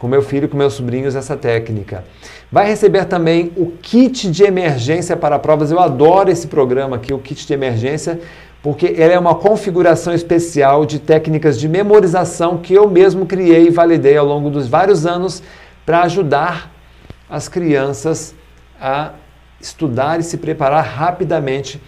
com 0.00 0.08
meu 0.08 0.20
filho, 0.20 0.48
com 0.48 0.56
meus 0.56 0.74
sobrinhos 0.74 1.14
essa 1.14 1.36
técnica. 1.36 2.04
Vai 2.50 2.66
receber 2.66 3.04
também 3.04 3.52
o 3.56 3.66
kit 3.80 4.28
de 4.32 4.42
emergência 4.42 5.16
para 5.16 5.38
provas. 5.38 5.70
Eu 5.70 5.78
adoro 5.78 6.28
esse 6.28 6.48
programa 6.48 6.96
aqui, 6.96 7.14
o 7.14 7.20
kit 7.20 7.46
de 7.46 7.54
emergência, 7.54 8.20
porque 8.60 8.86
ele 8.86 9.12
é 9.12 9.18
uma 9.18 9.36
configuração 9.36 10.12
especial 10.12 10.84
de 10.84 10.98
técnicas 10.98 11.58
de 11.58 11.68
memorização 11.68 12.58
que 12.58 12.74
eu 12.74 12.90
mesmo 12.90 13.26
criei 13.26 13.68
e 13.68 13.70
validei 13.70 14.16
ao 14.16 14.26
longo 14.26 14.50
dos 14.50 14.66
vários 14.66 15.06
anos 15.06 15.40
para 15.86 16.02
ajudar 16.02 16.72
as 17.30 17.48
crianças 17.48 18.34
a 18.80 19.12
estudar 19.60 20.18
e 20.18 20.24
se 20.24 20.36
preparar 20.36 20.84
rapidamente 20.84 21.80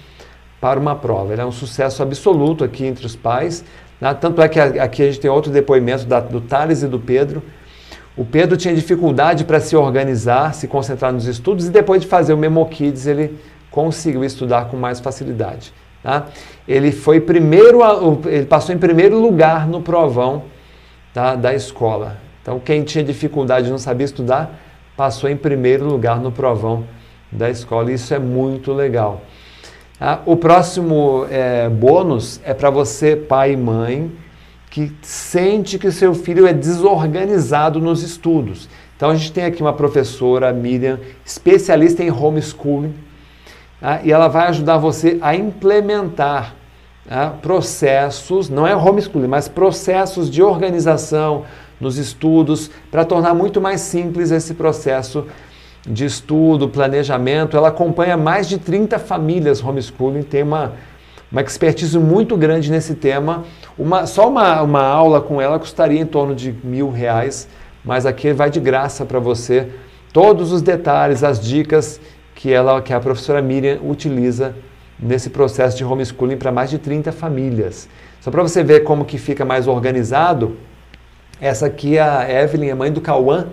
para 0.66 0.80
uma 0.80 0.96
prova. 0.96 1.32
Ele 1.32 1.40
é 1.40 1.46
um 1.46 1.52
sucesso 1.52 2.02
absoluto 2.02 2.64
aqui 2.64 2.84
entre 2.84 3.06
os 3.06 3.14
pais. 3.14 3.64
Né? 4.00 4.12
Tanto 4.14 4.42
é 4.42 4.48
que 4.48 4.58
aqui 4.58 5.00
a 5.00 5.06
gente 5.06 5.20
tem 5.20 5.30
outro 5.30 5.52
depoimento 5.52 6.04
da, 6.06 6.18
do 6.18 6.40
Thales 6.40 6.82
e 6.82 6.88
do 6.88 6.98
Pedro. 6.98 7.40
O 8.16 8.24
Pedro 8.24 8.56
tinha 8.56 8.74
dificuldade 8.74 9.44
para 9.44 9.60
se 9.60 9.76
organizar, 9.76 10.54
se 10.54 10.66
concentrar 10.66 11.12
nos 11.12 11.26
estudos, 11.26 11.68
e 11.68 11.70
depois 11.70 12.02
de 12.02 12.08
fazer 12.08 12.32
o 12.32 12.36
Memo 12.36 12.66
Kids, 12.66 13.06
ele 13.06 13.38
conseguiu 13.70 14.24
estudar 14.24 14.64
com 14.64 14.76
mais 14.76 14.98
facilidade. 14.98 15.72
Tá? 16.02 16.26
Ele 16.66 16.90
foi 16.90 17.20
primeiro, 17.20 17.78
ele 18.26 18.46
passou 18.46 18.74
em 18.74 18.78
primeiro 18.78 19.20
lugar 19.20 19.68
no 19.68 19.80
provão 19.80 20.46
tá, 21.14 21.36
da 21.36 21.54
escola. 21.54 22.16
Então, 22.42 22.58
quem 22.58 22.82
tinha 22.82 23.04
dificuldade 23.04 23.70
não 23.70 23.78
sabia 23.78 24.04
estudar, 24.04 24.58
passou 24.96 25.30
em 25.30 25.36
primeiro 25.36 25.84
lugar 25.84 26.18
no 26.18 26.32
provão 26.32 26.84
da 27.30 27.48
escola. 27.48 27.92
Isso 27.92 28.12
é 28.12 28.18
muito 28.18 28.72
legal. 28.72 29.22
Ah, 29.98 30.20
o 30.26 30.36
próximo 30.36 31.26
é, 31.30 31.70
bônus 31.70 32.38
é 32.44 32.52
para 32.52 32.68
você, 32.68 33.16
pai 33.16 33.52
e 33.52 33.56
mãe, 33.56 34.12
que 34.70 34.92
sente 35.00 35.78
que 35.78 35.90
seu 35.90 36.12
filho 36.12 36.46
é 36.46 36.52
desorganizado 36.52 37.80
nos 37.80 38.02
estudos. 38.02 38.68
Então 38.94 39.08
a 39.08 39.14
gente 39.14 39.32
tem 39.32 39.44
aqui 39.44 39.62
uma 39.62 39.72
professora, 39.72 40.52
Miriam, 40.52 41.00
especialista 41.24 42.02
em 42.02 42.10
homeschooling, 42.10 42.94
tá? 43.80 44.00
e 44.04 44.12
ela 44.12 44.28
vai 44.28 44.48
ajudar 44.48 44.76
você 44.76 45.16
a 45.22 45.34
implementar 45.34 46.54
tá? 47.08 47.30
processos, 47.30 48.50
não 48.50 48.66
é 48.66 48.76
homeschooling, 48.76 49.28
mas 49.28 49.48
processos 49.48 50.30
de 50.30 50.42
organização, 50.42 51.44
nos 51.80 51.98
estudos, 51.98 52.70
para 52.90 53.04
tornar 53.04 53.34
muito 53.34 53.60
mais 53.60 53.80
simples 53.82 54.30
esse 54.30 54.54
processo 54.54 55.26
de 55.86 56.04
estudo, 56.04 56.68
planejamento. 56.68 57.56
Ela 57.56 57.68
acompanha 57.68 58.16
mais 58.16 58.48
de 58.48 58.58
30 58.58 58.98
famílias 58.98 59.62
homeschooling, 59.62 60.22
tem 60.22 60.42
uma, 60.42 60.72
uma 61.30 61.40
expertise 61.40 61.98
muito 61.98 62.36
grande 62.36 62.70
nesse 62.70 62.94
tema. 62.94 63.44
Uma, 63.78 64.06
só 64.06 64.28
uma, 64.28 64.62
uma 64.62 64.82
aula 64.82 65.20
com 65.20 65.40
ela 65.40 65.58
custaria 65.58 66.00
em 66.00 66.06
torno 66.06 66.34
de 66.34 66.52
mil 66.64 66.90
reais, 66.90 67.48
mas 67.84 68.04
aqui 68.06 68.32
vai 68.32 68.50
de 68.50 68.58
graça 68.58 69.04
para 69.04 69.20
você 69.20 69.68
todos 70.12 70.50
os 70.50 70.62
detalhes, 70.62 71.22
as 71.22 71.38
dicas 71.38 72.00
que, 72.34 72.52
ela, 72.52 72.80
que 72.80 72.92
a 72.92 72.98
professora 72.98 73.42
Miriam 73.42 73.78
utiliza 73.82 74.54
nesse 74.98 75.28
processo 75.28 75.76
de 75.76 75.84
homeschooling 75.84 76.36
para 76.36 76.50
mais 76.50 76.70
de 76.70 76.78
30 76.78 77.12
famílias. 77.12 77.88
Só 78.20 78.30
para 78.30 78.42
você 78.42 78.64
ver 78.64 78.80
como 78.80 79.04
que 79.04 79.18
fica 79.18 79.44
mais 79.44 79.68
organizado, 79.68 80.56
essa 81.40 81.66
aqui 81.66 81.98
é 81.98 82.02
a 82.02 82.42
Evelyn, 82.42 82.70
a 82.70 82.76
mãe 82.76 82.90
do 82.90 83.00
Cauã. 83.00 83.46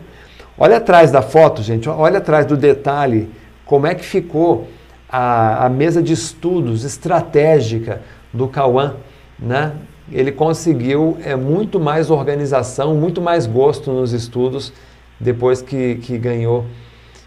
Olha 0.58 0.78
atrás 0.78 1.12
da 1.12 1.22
foto, 1.22 1.64
gente, 1.64 1.90
olha 1.90 2.20
atrás 2.20 2.46
do 2.46 2.56
detalhe, 2.56 3.30
como 3.66 3.88
é 3.88 3.96
que 3.96 4.06
ficou 4.06 4.68
a, 5.10 5.66
a 5.66 5.70
mesa 5.70 6.02
de 6.02 6.14
estudos 6.14 6.84
estratégica 6.84 8.02
do 8.32 8.48
Cauã, 8.48 8.96
né? 9.40 9.74
Ele 10.12 10.32
conseguiu 10.32 11.18
é, 11.24 11.36
muito 11.36 11.80
mais 11.80 12.12
organização, 12.12 12.96
muito 12.96 13.22
mais 13.22 13.48
gosto 13.48 13.92
nos 13.92 14.12
estudos 14.12 14.74
depois 15.20 15.62
que, 15.62 15.96
que 15.96 16.18
ganhou 16.18 16.66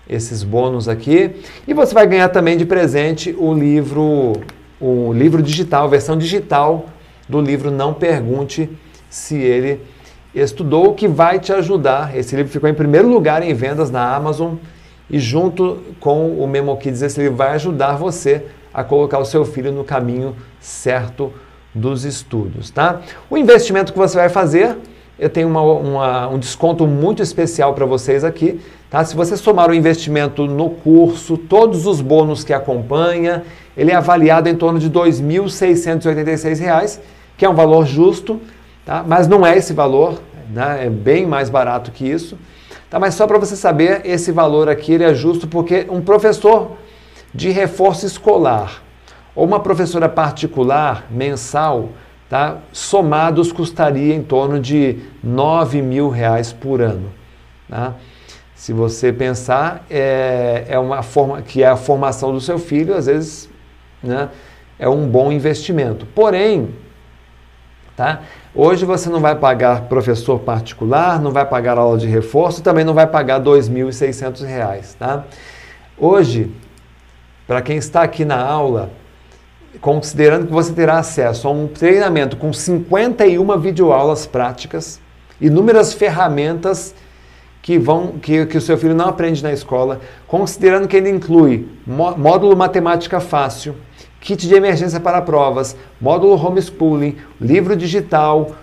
esses 0.09 0.43
bônus 0.43 0.89
aqui. 0.89 1.35
E 1.67 1.75
você 1.75 1.95
vai 1.95 2.07
ganhar 2.07 2.29
também 2.29 2.57
de 2.57 2.65
presente 2.65 3.35
o 3.37 3.53
livro, 3.53 4.35
o 4.81 5.13
livro 5.13 5.43
digital, 5.43 5.89
versão 5.89 6.17
digital 6.17 6.87
do 7.29 7.41
livro 7.41 7.71
Não 7.71 7.93
Pergunte 7.93 8.71
se 9.09 9.37
ele 9.37 9.81
estudou, 10.41 10.95
que 10.95 11.09
vai 11.09 11.39
te 11.39 11.53
ajudar. 11.53 12.17
Esse 12.17 12.37
livro 12.37 12.53
ficou 12.53 12.69
em 12.69 12.75
primeiro 12.75 13.09
lugar 13.09 13.43
em 13.43 13.55
vendas 13.55 13.91
na 13.91 14.15
Amazon 14.15 14.55
e 15.09 15.19
junto 15.19 15.79
com 16.01 16.31
o 16.31 16.47
Memo 16.47 16.77
Kids, 16.77 17.01
esse 17.01 17.21
livro 17.21 17.37
vai 17.37 17.51
ajudar 17.51 17.97
você 17.97 18.45
a 18.75 18.83
colocar 18.83 19.19
o 19.19 19.25
seu 19.25 19.45
filho 19.45 19.73
no 19.73 19.85
caminho 19.85 20.35
certo 20.61 21.33
dos 21.75 22.05
estudos, 22.05 22.71
tá? 22.71 23.01
O 23.31 23.37
investimento 23.37 23.93
que 23.93 23.99
você 23.99 24.17
vai 24.17 24.29
fazer, 24.29 24.77
eu 25.19 25.31
tenho 25.31 25.49
uma, 25.49 25.63
uma, 25.63 26.29
um 26.29 26.39
desconto 26.39 26.87
muito 26.87 27.23
especial 27.23 27.75
para 27.75 27.87
vocês 27.87 28.25
aqui, 28.25 28.61
tá? 28.91 29.05
Se 29.05 29.15
você 29.15 29.37
somar 29.37 29.71
o 29.71 29.75
investimento 29.75 30.47
no 30.47 30.71
curso, 30.71 31.37
todos 31.37 31.87
os 31.87 32.01
bônus 32.01 32.43
que 32.43 32.53
acompanha, 32.53 33.45
ele 33.77 33.93
é 33.93 33.95
avaliado 33.95 34.49
em 34.49 34.57
torno 34.57 34.79
de 34.79 34.87
R$ 34.87 34.93
2.686, 34.93 36.99
que 37.37 37.45
é 37.45 37.49
um 37.49 37.55
valor 37.55 37.87
justo, 37.87 38.41
Tá? 38.87 39.05
Mas 39.05 39.27
não 39.27 39.45
é 39.45 39.59
esse 39.59 39.73
valor, 39.73 40.23
né? 40.49 40.87
é 40.87 40.89
bem 40.89 41.27
mais 41.27 41.51
barato 41.51 41.91
que 41.91 42.09
isso. 42.09 42.39
Tá? 42.89 43.01
Mas 43.01 43.15
só 43.15 43.27
para 43.27 43.37
você 43.37 43.57
saber, 43.57 44.03
esse 44.05 44.31
valor 44.31 44.69
aqui 44.69 44.93
ele 44.93 45.03
é 45.03 45.13
justo 45.13 45.49
porque 45.49 45.87
um 45.91 46.01
professor 46.01 46.77
de 47.35 47.51
reforço 47.51 48.07
escolar 48.07 48.81
ou 49.35 49.45
uma 49.45 49.59
professora 49.59 50.09
particular 50.09 51.05
mensal, 51.11 51.91
tá? 52.31 52.59
somados 52.73 53.51
custaria 53.51 54.15
em 54.15 54.23
torno 54.23 54.61
de 54.61 55.01
9 55.23 55.83
mil 55.83 56.09
reais 56.09 56.53
por 56.53 56.81
ano. 56.81 57.13
Tá? 57.69 57.95
Se 58.55 58.73
você 58.73 59.13
pensar, 59.13 59.85
é, 59.91 60.65
é 60.69 60.79
uma 60.79 61.03
forma 61.03 61.43
que 61.43 61.61
é 61.63 61.67
a 61.67 61.77
formação 61.77 62.33
do 62.33 62.41
seu 62.41 62.59
filho, 62.59 62.95
às 62.95 63.07
vezes 63.07 63.51
né, 64.01 64.29
é 64.79 64.89
um 64.89 65.09
bom 65.09 65.33
investimento. 65.33 66.07
Porém, 66.15 66.71
tá? 67.97 68.23
Hoje 68.59 68.87
você 68.87 69.11
não 69.11 69.21
vai 69.21 69.37
pagar 69.37 69.83
professor 69.83 70.41
particular, 70.41 71.21
não 71.21 71.31
vai 71.31 71.45
pagar 71.45 71.77
aula 71.77 71.99
de 71.99 72.07
reforço, 72.07 72.63
também 72.63 72.87
não 72.87 72.95
vai 72.95 73.07
pagar 73.07 73.39
R$ 73.39 73.45
2.600, 73.45 74.95
tá? 74.99 75.27
Hoje, 75.99 76.51
para 77.47 77.61
quem 77.61 77.77
está 77.77 78.01
aqui 78.01 78.25
na 78.25 78.41
aula, 78.41 78.89
considerando 79.79 80.47
que 80.47 80.53
você 80.55 80.73
terá 80.73 80.99
acesso 80.99 81.47
a 81.47 81.51
um 81.51 81.69
treinamento 81.69 82.39
com 82.39 82.51
51 82.51 83.59
videoaulas 83.59 84.27
práticas, 84.27 85.03
inúmeras 85.39 85.93
ferramentas 85.93 86.95
que, 87.61 87.79
vão, 87.79 88.13
que, 88.13 88.47
que 88.47 88.57
o 88.57 88.61
seu 88.63 88.79
filho 88.79 88.95
não 88.95 89.11
aprende 89.11 89.43
na 89.43 89.53
escola, 89.53 90.01
considerando 90.27 90.89
que 90.89 90.97
ele 90.97 91.11
inclui 91.11 91.69
módulo 91.87 92.57
matemática 92.57 93.21
fácil, 93.21 93.77
kit 94.27 94.49
de 94.49 94.55
emergência 94.57 94.99
para 94.99 95.23
provas, 95.23 95.77
módulo 96.01 96.35
homeschooling, 96.35 97.15
livro 97.41 97.77
digital, 97.77 98.57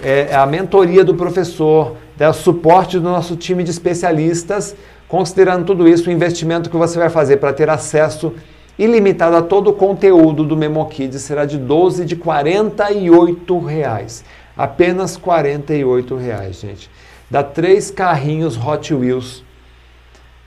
é, 0.00 0.32
a 0.32 0.46
mentoria 0.46 1.02
do 1.02 1.16
professor, 1.16 1.96
o 2.20 2.32
suporte 2.32 3.00
do 3.00 3.08
nosso 3.10 3.34
time 3.34 3.64
de 3.64 3.70
especialistas. 3.72 4.76
Considerando 5.08 5.64
tudo 5.64 5.88
isso, 5.88 6.08
o 6.08 6.12
investimento 6.12 6.70
que 6.70 6.76
você 6.76 7.00
vai 7.00 7.10
fazer 7.10 7.38
para 7.38 7.52
ter 7.52 7.68
acesso 7.68 8.32
ilimitado 8.78 9.34
a 9.34 9.42
todo 9.42 9.70
o 9.70 9.72
conteúdo 9.72 10.44
do 10.44 10.56
MemoKids 10.56 11.20
será 11.22 11.44
de 11.44 11.58
12 11.58 12.04
de 12.04 12.14
48 12.14 13.58
reais. 13.58 14.24
Apenas 14.56 15.16
48 15.16 16.14
reais, 16.14 16.60
gente. 16.60 16.88
Dá 17.28 17.42
três 17.42 17.90
carrinhos 17.90 18.56
Hot 18.56 18.94
Wheels 18.94 19.42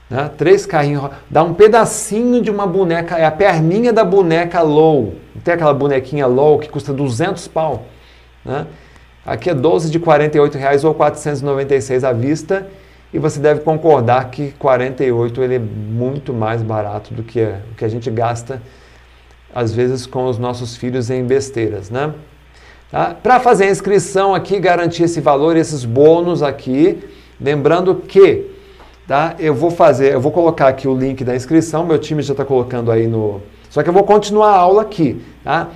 né? 0.08 0.30
Três 0.36 0.64
carrinhos, 0.64 1.10
dá 1.28 1.42
um 1.42 1.52
pedacinho 1.52 2.40
de 2.40 2.50
uma 2.50 2.66
boneca, 2.66 3.16
é 3.18 3.24
a 3.24 3.30
perninha 3.30 3.92
da 3.92 4.04
boneca 4.04 4.62
low. 4.62 5.14
Tem 5.42 5.54
aquela 5.54 5.74
bonequinha 5.74 6.26
low 6.26 6.58
que 6.58 6.68
custa 6.68 6.92
200 6.92 7.48
pau. 7.48 7.86
Né? 8.44 8.66
Aqui 9.24 9.50
é 9.50 9.54
12 9.54 9.90
de 9.90 9.98
48 9.98 10.56
reais 10.56 10.84
ou 10.84 10.94
496 10.94 12.04
à 12.04 12.12
vista. 12.12 12.66
E 13.12 13.18
você 13.18 13.40
deve 13.40 13.60
concordar 13.60 14.30
que 14.30 14.52
48 14.52 15.42
ele 15.42 15.54
é 15.56 15.58
muito 15.58 16.32
mais 16.32 16.62
barato 16.62 17.14
do 17.14 17.22
que 17.22 17.42
o 17.42 17.74
que 17.76 17.84
a 17.84 17.88
gente 17.88 18.10
gasta 18.10 18.60
às 19.54 19.72
vezes 19.72 20.06
com 20.06 20.26
os 20.26 20.38
nossos 20.38 20.76
filhos 20.76 21.08
em 21.08 21.24
besteiras, 21.24 21.88
né? 21.88 22.12
Tá? 22.90 23.16
Para 23.20 23.40
fazer 23.40 23.64
a 23.64 23.70
inscrição 23.70 24.34
aqui, 24.34 24.60
garantir 24.60 25.04
esse 25.04 25.20
valor, 25.20 25.56
esses 25.56 25.84
bônus 25.84 26.42
aqui, 26.42 26.98
lembrando 27.40 27.94
que 27.94 28.55
Tá? 29.06 29.36
Eu 29.38 29.54
vou 29.54 29.70
fazer, 29.70 30.12
eu 30.12 30.20
vou 30.20 30.32
colocar 30.32 30.66
aqui 30.68 30.88
o 30.88 30.96
link 30.96 31.22
da 31.22 31.36
inscrição, 31.36 31.84
meu 31.84 31.98
time 31.98 32.22
já 32.22 32.32
está 32.32 32.44
colocando 32.44 32.90
aí 32.90 33.06
no. 33.06 33.40
Só 33.70 33.82
que 33.82 33.88
eu 33.88 33.92
vou 33.92 34.02
continuar 34.02 34.50
a 34.50 34.56
aula 34.56 34.82
aqui. 34.82 35.22
Tá? 35.44 35.68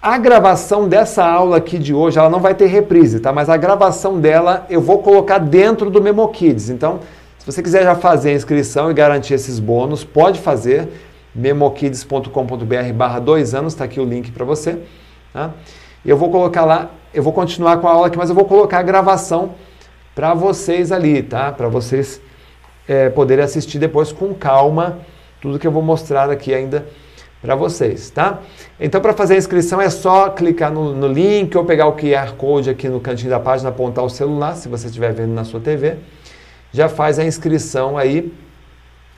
A 0.00 0.18
gravação 0.18 0.88
dessa 0.88 1.24
aula 1.24 1.56
aqui 1.56 1.78
de 1.78 1.94
hoje, 1.94 2.18
ela 2.18 2.30
não 2.30 2.40
vai 2.40 2.54
ter 2.54 2.66
reprise, 2.66 3.20
tá? 3.20 3.32
Mas 3.32 3.48
a 3.48 3.56
gravação 3.56 4.20
dela 4.20 4.66
eu 4.68 4.80
vou 4.80 4.98
colocar 4.98 5.38
dentro 5.38 5.90
do 5.90 6.02
Memo 6.02 6.26
Kids. 6.28 6.70
Então, 6.70 7.00
se 7.38 7.46
você 7.46 7.62
quiser 7.62 7.84
já 7.84 7.94
fazer 7.94 8.30
a 8.30 8.34
inscrição 8.34 8.90
e 8.90 8.94
garantir 8.94 9.34
esses 9.34 9.58
bônus, 9.58 10.04
pode 10.04 10.40
fazer 10.40 10.88
memokids.com.br 11.34 12.92
barra 12.94 13.18
dois 13.18 13.54
anos, 13.54 13.72
está 13.72 13.84
aqui 13.84 14.00
o 14.00 14.04
link 14.04 14.30
para 14.30 14.44
você. 14.44 14.78
Tá? 15.32 15.50
Eu 16.04 16.16
vou 16.16 16.30
colocar 16.30 16.64
lá, 16.64 16.90
eu 17.14 17.22
vou 17.22 17.32
continuar 17.32 17.78
com 17.78 17.88
a 17.88 17.92
aula 17.92 18.08
aqui, 18.08 18.18
mas 18.18 18.28
eu 18.28 18.34
vou 18.34 18.44
colocar 18.44 18.78
a 18.78 18.82
gravação 18.82 19.50
para 20.14 20.34
vocês 20.34 20.92
ali, 20.92 21.22
tá? 21.22 21.50
Para 21.52 21.68
vocês 21.68 22.20
é, 22.88 23.12
assistir 23.42 23.78
depois 23.78 24.12
com 24.12 24.34
calma 24.34 24.98
tudo 25.42 25.58
que 25.58 25.66
eu 25.66 25.72
vou 25.72 25.82
mostrar 25.82 26.30
aqui 26.30 26.54
ainda 26.54 26.86
para 27.42 27.56
vocês, 27.56 28.08
tá? 28.10 28.40
Então, 28.78 29.00
para 29.00 29.12
fazer 29.12 29.34
a 29.34 29.36
inscrição 29.36 29.80
é 29.80 29.90
só 29.90 30.30
clicar 30.30 30.72
no, 30.72 30.94
no, 30.94 31.08
link 31.08 31.56
ou 31.58 31.64
pegar 31.64 31.88
o 31.88 31.96
QR 31.96 32.34
Code 32.36 32.70
aqui 32.70 32.88
no 32.88 33.00
cantinho 33.00 33.30
da 33.30 33.40
página, 33.40 33.70
apontar 33.70 34.04
o 34.04 34.08
celular, 34.08 34.54
se 34.54 34.68
você 34.68 34.86
estiver 34.86 35.12
vendo 35.12 35.34
na 35.34 35.42
sua 35.42 35.58
TV. 35.58 35.96
Já 36.72 36.88
faz 36.88 37.18
a 37.18 37.24
inscrição 37.24 37.98
aí. 37.98 38.32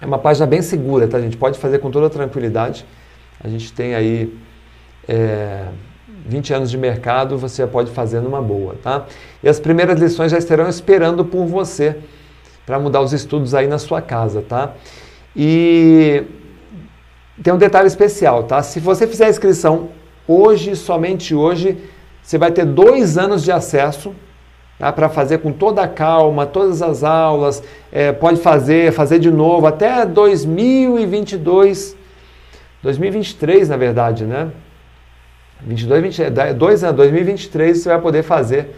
É 0.00 0.06
uma 0.06 0.18
página 0.18 0.46
bem 0.46 0.62
segura, 0.62 1.06
tá, 1.06 1.20
gente? 1.20 1.36
Pode 1.36 1.58
fazer 1.58 1.78
com 1.78 1.90
toda 1.90 2.08
tranquilidade. 2.08 2.86
A 3.38 3.48
gente 3.48 3.70
tem 3.74 3.94
aí 3.94 4.34
é, 5.06 5.66
20 6.26 6.54
anos 6.54 6.70
de 6.70 6.78
mercado, 6.78 7.36
você 7.36 7.66
pode 7.66 7.90
fazer 7.90 8.20
numa 8.20 8.40
boa, 8.40 8.76
tá? 8.82 9.04
E 9.42 9.48
as 9.48 9.60
primeiras 9.60 10.00
lições 10.00 10.32
já 10.32 10.38
estarão 10.38 10.66
esperando 10.70 11.22
por 11.26 11.44
você 11.44 11.98
para 12.66 12.78
mudar 12.78 13.00
os 13.00 13.12
estudos 13.12 13.54
aí 13.54 13.66
na 13.66 13.78
sua 13.78 14.00
casa, 14.00 14.42
tá? 14.42 14.72
E 15.36 16.24
tem 17.42 17.52
um 17.52 17.58
detalhe 17.58 17.86
especial, 17.86 18.44
tá? 18.44 18.62
Se 18.62 18.80
você 18.80 19.06
fizer 19.06 19.26
a 19.26 19.30
inscrição 19.30 19.90
hoje, 20.26 20.76
somente 20.76 21.34
hoje, 21.34 21.76
você 22.22 22.38
vai 22.38 22.50
ter 22.50 22.64
dois 22.64 23.18
anos 23.18 23.42
de 23.42 23.52
acesso 23.52 24.14
tá? 24.78 24.92
para 24.92 25.08
fazer 25.08 25.38
com 25.38 25.52
toda 25.52 25.82
a 25.82 25.88
calma, 25.88 26.46
todas 26.46 26.80
as 26.80 27.04
aulas, 27.04 27.62
é, 27.92 28.12
pode 28.12 28.40
fazer, 28.40 28.92
fazer 28.92 29.18
de 29.18 29.30
novo 29.30 29.66
até 29.66 30.06
2022, 30.06 31.96
2023 32.82 33.68
na 33.68 33.76
verdade, 33.76 34.24
né? 34.24 34.50
22, 35.60 36.02
20, 36.02 36.30
dois 36.56 36.84
anos, 36.84 36.96
2023 36.96 37.78
você 37.78 37.88
vai 37.88 38.00
poder 38.00 38.22
fazer 38.22 38.74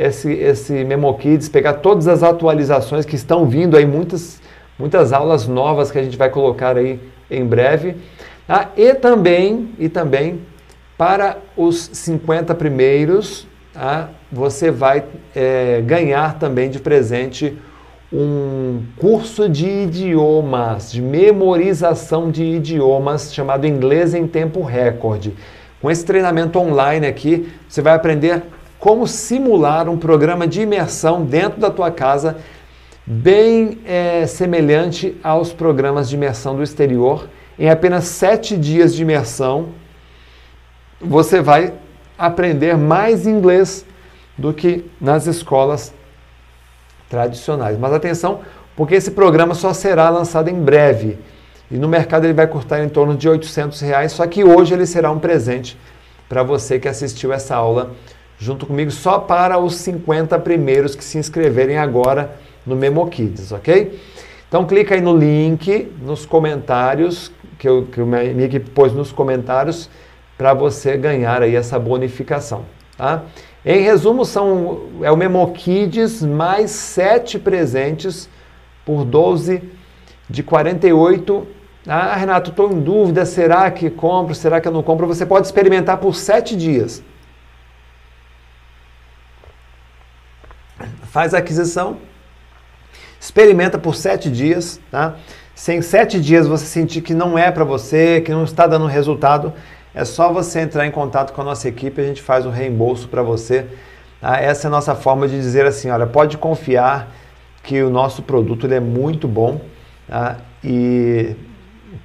esse, 0.00 0.32
esse 0.32 0.72
Memo 0.82 1.12
Kids, 1.18 1.50
pegar 1.50 1.74
todas 1.74 2.08
as 2.08 2.22
atualizações 2.22 3.04
que 3.04 3.16
estão 3.16 3.46
vindo 3.46 3.76
aí, 3.76 3.84
muitas, 3.84 4.40
muitas 4.78 5.12
aulas 5.12 5.46
novas 5.46 5.90
que 5.90 5.98
a 5.98 6.02
gente 6.02 6.16
vai 6.16 6.30
colocar 6.30 6.78
aí 6.78 6.98
em 7.30 7.44
breve. 7.44 7.96
Tá? 8.46 8.70
E 8.78 8.94
também, 8.94 9.68
e 9.78 9.90
também 9.90 10.40
para 10.96 11.36
os 11.54 11.90
50 11.92 12.54
primeiros, 12.54 13.46
tá? 13.74 14.08
você 14.32 14.70
vai 14.70 15.04
é, 15.36 15.82
ganhar 15.84 16.38
também 16.38 16.70
de 16.70 16.80
presente 16.80 17.58
um 18.10 18.82
curso 18.96 19.50
de 19.50 19.68
idiomas, 19.68 20.90
de 20.90 21.02
memorização 21.02 22.30
de 22.30 22.42
idiomas, 22.42 23.34
chamado 23.34 23.66
Inglês 23.66 24.14
em 24.14 24.26
Tempo 24.26 24.62
Recorde. 24.62 25.34
Com 25.80 25.90
esse 25.90 26.04
treinamento 26.06 26.58
online 26.58 27.06
aqui, 27.06 27.52
você 27.68 27.82
vai 27.82 27.94
aprender 27.94 28.42
como 28.80 29.06
simular 29.06 29.88
um 29.90 29.98
programa 29.98 30.46
de 30.46 30.62
imersão 30.62 31.22
dentro 31.22 31.60
da 31.60 31.70
tua 31.70 31.90
casa, 31.90 32.38
bem 33.06 33.78
é, 33.84 34.26
semelhante 34.26 35.16
aos 35.22 35.52
programas 35.52 36.08
de 36.08 36.16
imersão 36.16 36.56
do 36.56 36.62
exterior. 36.62 37.28
Em 37.58 37.68
apenas 37.68 38.04
sete 38.04 38.56
dias 38.56 38.94
de 38.94 39.02
imersão, 39.02 39.68
você 40.98 41.42
vai 41.42 41.74
aprender 42.18 42.76
mais 42.78 43.26
inglês 43.26 43.84
do 44.36 44.52
que 44.54 44.90
nas 44.98 45.26
escolas 45.26 45.92
tradicionais. 47.10 47.78
Mas 47.78 47.92
atenção, 47.92 48.40
porque 48.74 48.94
esse 48.94 49.10
programa 49.10 49.54
só 49.54 49.74
será 49.74 50.08
lançado 50.08 50.48
em 50.48 50.58
breve. 50.58 51.18
E 51.70 51.76
no 51.76 51.86
mercado 51.86 52.24
ele 52.24 52.32
vai 52.32 52.46
custar 52.46 52.82
em 52.82 52.88
torno 52.88 53.14
de 53.14 53.28
800 53.28 53.78
reais, 53.82 54.12
só 54.12 54.26
que 54.26 54.42
hoje 54.42 54.72
ele 54.72 54.86
será 54.86 55.10
um 55.10 55.18
presente 55.18 55.78
para 56.28 56.42
você 56.42 56.78
que 56.78 56.88
assistiu 56.88 57.30
essa 57.30 57.54
aula 57.54 57.90
junto 58.40 58.64
comigo 58.64 58.90
só 58.90 59.18
para 59.18 59.58
os 59.58 59.74
50 59.76 60.38
primeiros 60.38 60.94
que 60.94 61.04
se 61.04 61.18
inscreverem 61.18 61.76
agora 61.76 62.36
no 62.66 62.74
Memo 62.74 63.06
Kids, 63.06 63.52
ok? 63.52 64.00
Então 64.48 64.66
clica 64.66 64.94
aí 64.94 65.00
no 65.00 65.14
link, 65.16 65.92
nos 66.02 66.24
comentários, 66.24 67.30
que, 67.58 67.68
eu, 67.68 67.86
que 67.86 68.00
minha 68.00 68.46
equipe 68.46 68.70
pôs 68.70 68.94
nos 68.94 69.12
comentários, 69.12 69.90
para 70.38 70.54
você 70.54 70.96
ganhar 70.96 71.42
aí 71.42 71.54
essa 71.54 71.78
bonificação, 71.78 72.64
tá? 72.96 73.24
Em 73.64 73.82
resumo, 73.82 74.24
são, 74.24 74.84
é 75.02 75.12
o 75.12 75.16
Memo 75.16 75.52
Kids 75.52 76.22
mais 76.22 76.70
7 76.70 77.38
presentes 77.38 78.26
por 78.86 79.04
12 79.04 79.62
de 80.30 80.42
48. 80.42 81.46
Ah, 81.86 82.16
Renato, 82.16 82.50
estou 82.50 82.72
em 82.72 82.80
dúvida, 82.80 83.26
será 83.26 83.70
que 83.70 83.90
compro, 83.90 84.34
será 84.34 84.62
que 84.62 84.66
eu 84.66 84.72
não 84.72 84.82
compro? 84.82 85.06
Você 85.06 85.26
pode 85.26 85.46
experimentar 85.46 85.98
por 85.98 86.14
7 86.14 86.56
dias. 86.56 87.02
Faz 91.10 91.34
a 91.34 91.38
aquisição, 91.38 91.98
experimenta 93.20 93.78
por 93.78 93.94
sete 93.94 94.30
dias, 94.30 94.80
tá? 94.90 95.16
Se 95.54 95.74
em 95.74 95.82
sete 95.82 96.18
dias 96.20 96.46
você 96.46 96.64
sentir 96.64 97.02
que 97.02 97.12
não 97.12 97.36
é 97.36 97.50
para 97.50 97.64
você, 97.64 98.22
que 98.22 98.32
não 98.32 98.44
está 98.44 98.66
dando 98.66 98.86
resultado, 98.86 99.52
é 99.94 100.04
só 100.04 100.32
você 100.32 100.60
entrar 100.60 100.86
em 100.86 100.90
contato 100.90 101.32
com 101.32 101.42
a 101.42 101.44
nossa 101.44 101.68
equipe, 101.68 102.00
a 102.00 102.04
gente 102.04 102.22
faz 102.22 102.46
o 102.46 102.50
reembolso 102.50 103.08
para 103.08 103.22
você. 103.22 103.66
Tá? 104.20 104.38
Essa 104.38 104.66
é 104.66 104.68
a 104.68 104.70
nossa 104.70 104.94
forma 104.94 105.28
de 105.28 105.36
dizer 105.36 105.66
assim, 105.66 105.90
olha, 105.90 106.06
pode 106.06 106.38
confiar 106.38 107.12
que 107.62 107.82
o 107.82 107.90
nosso 107.90 108.22
produto 108.22 108.66
ele 108.66 108.76
é 108.76 108.80
muito 108.80 109.28
bom 109.28 109.60
tá? 110.08 110.38
e 110.64 111.36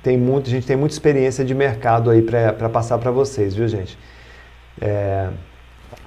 tem 0.04 0.18
muito, 0.18 0.48
a 0.48 0.50
gente 0.50 0.68
tem 0.68 0.76
muita 0.76 0.94
experiência 0.94 1.46
de 1.46 1.54
mercado 1.54 2.10
aí 2.10 2.22
para 2.22 2.70
passar 2.70 2.98
para 2.98 3.12
vocês, 3.12 3.56
viu 3.56 3.68
gente? 3.68 3.98
É, 4.82 5.30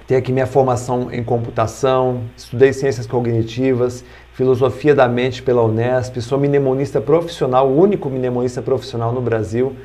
tenho 0.09 0.17
aqui 0.17 0.33
minha 0.33 0.47
formação 0.47 1.09
em 1.11 1.23
computação, 1.23 2.23
estudei 2.35 2.73
ciências 2.73 3.05
cognitivas, 3.05 4.03
filosofia 4.33 4.95
da 4.95 5.07
mente 5.07 5.43
pela 5.43 5.61
Unesp, 5.61 6.19
sou 6.19 6.39
mnemonista 6.39 6.99
profissional, 6.99 7.69
o 7.69 7.79
único 7.79 8.09
mnemonista 8.09 8.59
profissional 8.59 9.13
no 9.13 9.21
Brasil. 9.21 9.75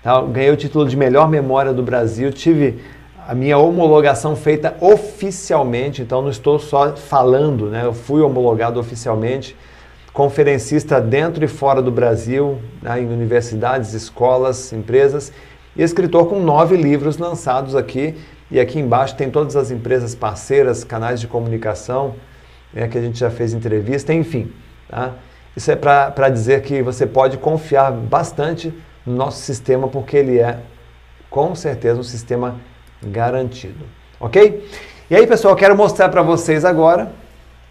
Tá? 0.00 0.22
Ganhei 0.22 0.52
o 0.52 0.56
título 0.56 0.88
de 0.88 0.96
melhor 0.96 1.28
memória 1.28 1.72
do 1.72 1.82
Brasil, 1.82 2.30
tive 2.30 2.78
a 3.26 3.34
minha 3.34 3.58
homologação 3.58 4.36
feita 4.36 4.76
oficialmente, 4.80 6.00
então 6.00 6.22
não 6.22 6.30
estou 6.30 6.60
só 6.60 6.94
falando, 6.94 7.66
né? 7.66 7.84
eu 7.84 7.92
fui 7.92 8.20
homologado 8.22 8.78
oficialmente, 8.78 9.56
conferencista 10.12 11.00
dentro 11.00 11.44
e 11.44 11.48
fora 11.48 11.82
do 11.82 11.90
Brasil, 11.90 12.60
né? 12.80 13.00
em 13.00 13.12
universidades, 13.12 13.94
escolas, 13.94 14.72
empresas, 14.72 15.32
e 15.74 15.82
escritor 15.82 16.28
com 16.28 16.38
nove 16.38 16.76
livros 16.76 17.18
lançados 17.18 17.74
aqui 17.74 18.14
e 18.52 18.60
aqui 18.60 18.78
embaixo 18.78 19.16
tem 19.16 19.30
todas 19.30 19.56
as 19.56 19.70
empresas 19.70 20.14
parceiras, 20.14 20.84
canais 20.84 21.18
de 21.18 21.26
comunicação, 21.26 22.14
né, 22.70 22.86
que 22.86 22.98
a 22.98 23.00
gente 23.00 23.18
já 23.18 23.30
fez 23.30 23.54
entrevista, 23.54 24.12
enfim. 24.12 24.52
Tá? 24.90 25.12
Isso 25.56 25.70
é 25.72 25.74
para 25.74 26.28
dizer 26.28 26.60
que 26.60 26.82
você 26.82 27.06
pode 27.06 27.38
confiar 27.38 27.90
bastante 27.90 28.70
no 29.06 29.16
nosso 29.16 29.40
sistema, 29.40 29.88
porque 29.88 30.18
ele 30.18 30.38
é, 30.38 30.58
com 31.30 31.54
certeza, 31.54 31.98
um 31.98 32.04
sistema 32.04 32.56
garantido. 33.02 33.86
Ok? 34.20 34.68
E 35.10 35.16
aí, 35.16 35.26
pessoal, 35.26 35.56
quero 35.56 35.74
mostrar 35.74 36.10
para 36.10 36.20
vocês 36.20 36.62
agora, 36.62 37.10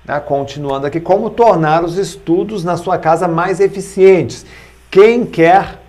né, 0.04 0.20
continuando 0.20 0.88
aqui, 0.88 1.00
como 1.00 1.30
tornar 1.30 1.84
os 1.84 2.00
estudos 2.00 2.64
na 2.64 2.76
sua 2.76 2.98
casa 2.98 3.28
mais 3.28 3.60
eficientes. 3.60 4.48
Quem 4.90 5.28
quer 5.28 5.80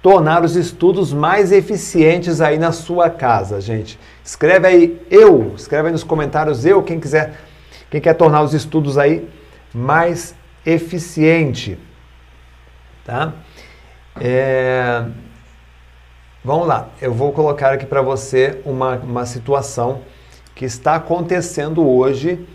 tornar 0.00 0.42
os 0.42 0.56
estudos 0.56 1.12
mais 1.12 1.52
eficientes 1.52 2.40
aí 2.40 2.58
na 2.58 2.72
sua 2.72 3.10
casa, 3.10 3.60
gente? 3.60 3.98
Escreve 4.24 4.66
aí 4.66 5.02
eu, 5.10 5.52
escreve 5.56 5.88
aí 5.88 5.92
nos 5.92 6.04
comentários 6.04 6.64
eu, 6.64 6.82
quem 6.82 7.00
quiser, 7.00 7.34
quem 7.90 8.00
quer 8.00 8.14
tornar 8.14 8.42
os 8.42 8.54
estudos 8.54 8.96
aí 8.96 9.28
mais 9.74 10.34
eficiente, 10.64 11.78
tá? 13.04 13.32
É... 14.20 15.04
Vamos 16.44 16.66
lá, 16.66 16.88
eu 17.00 17.12
vou 17.12 17.32
colocar 17.32 17.72
aqui 17.72 17.86
para 17.86 18.02
você 18.02 18.60
uma, 18.64 18.96
uma 18.96 19.26
situação 19.26 20.00
que 20.54 20.64
está 20.64 20.96
acontecendo 20.96 21.88
hoje, 21.88 22.46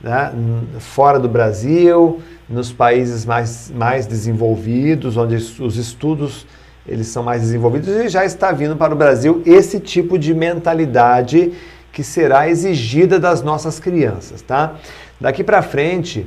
né, 0.00 0.32
fora 0.78 1.18
do 1.18 1.28
Brasil, 1.28 2.22
nos 2.48 2.72
países 2.72 3.24
mais, 3.24 3.70
mais 3.70 4.06
desenvolvidos, 4.06 5.16
onde 5.16 5.34
os 5.34 5.76
estudos 5.76 6.46
eles 6.86 7.06
são 7.08 7.22
mais 7.22 7.42
desenvolvidos 7.42 7.88
e 7.88 8.08
já 8.08 8.24
está 8.24 8.50
vindo 8.52 8.76
para 8.76 8.92
o 8.92 8.96
Brasil 8.96 9.42
esse 9.46 9.78
tipo 9.78 10.18
de 10.18 10.34
mentalidade 10.34 11.52
que 11.92 12.02
será 12.02 12.48
exigida 12.48 13.20
das 13.20 13.42
nossas 13.42 13.78
crianças, 13.78 14.42
tá? 14.42 14.74
Daqui 15.20 15.44
para 15.44 15.62
frente, 15.62 16.26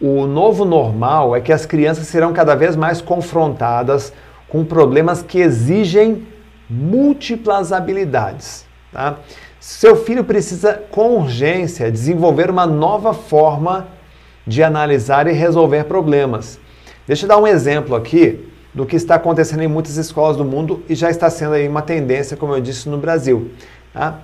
o 0.00 0.26
novo 0.26 0.64
normal 0.64 1.34
é 1.34 1.40
que 1.40 1.52
as 1.52 1.64
crianças 1.64 2.06
serão 2.08 2.32
cada 2.32 2.54
vez 2.54 2.76
mais 2.76 3.00
confrontadas 3.00 4.12
com 4.48 4.64
problemas 4.64 5.22
que 5.22 5.38
exigem 5.38 6.26
múltiplas 6.68 7.72
habilidades. 7.72 8.66
Tá? 8.92 9.18
Seu 9.60 9.96
filho 9.96 10.24
precisa, 10.24 10.82
com 10.90 11.16
urgência, 11.16 11.90
desenvolver 11.90 12.50
uma 12.50 12.66
nova 12.66 13.12
forma 13.12 13.88
de 14.46 14.62
analisar 14.62 15.26
e 15.26 15.32
resolver 15.32 15.84
problemas. 15.84 16.58
Deixa 17.06 17.24
eu 17.24 17.28
dar 17.28 17.38
um 17.38 17.46
exemplo 17.46 17.94
aqui 17.94 18.47
do 18.74 18.84
que 18.86 18.96
está 18.96 19.14
acontecendo 19.14 19.62
em 19.62 19.68
muitas 19.68 19.96
escolas 19.96 20.36
do 20.36 20.44
mundo 20.44 20.82
e 20.88 20.94
já 20.94 21.10
está 21.10 21.28
sendo 21.30 21.54
aí 21.54 21.66
uma 21.66 21.82
tendência, 21.82 22.36
como 22.36 22.54
eu 22.54 22.60
disse, 22.60 22.88
no 22.88 22.98
Brasil. 22.98 23.50
Tá? 23.92 24.20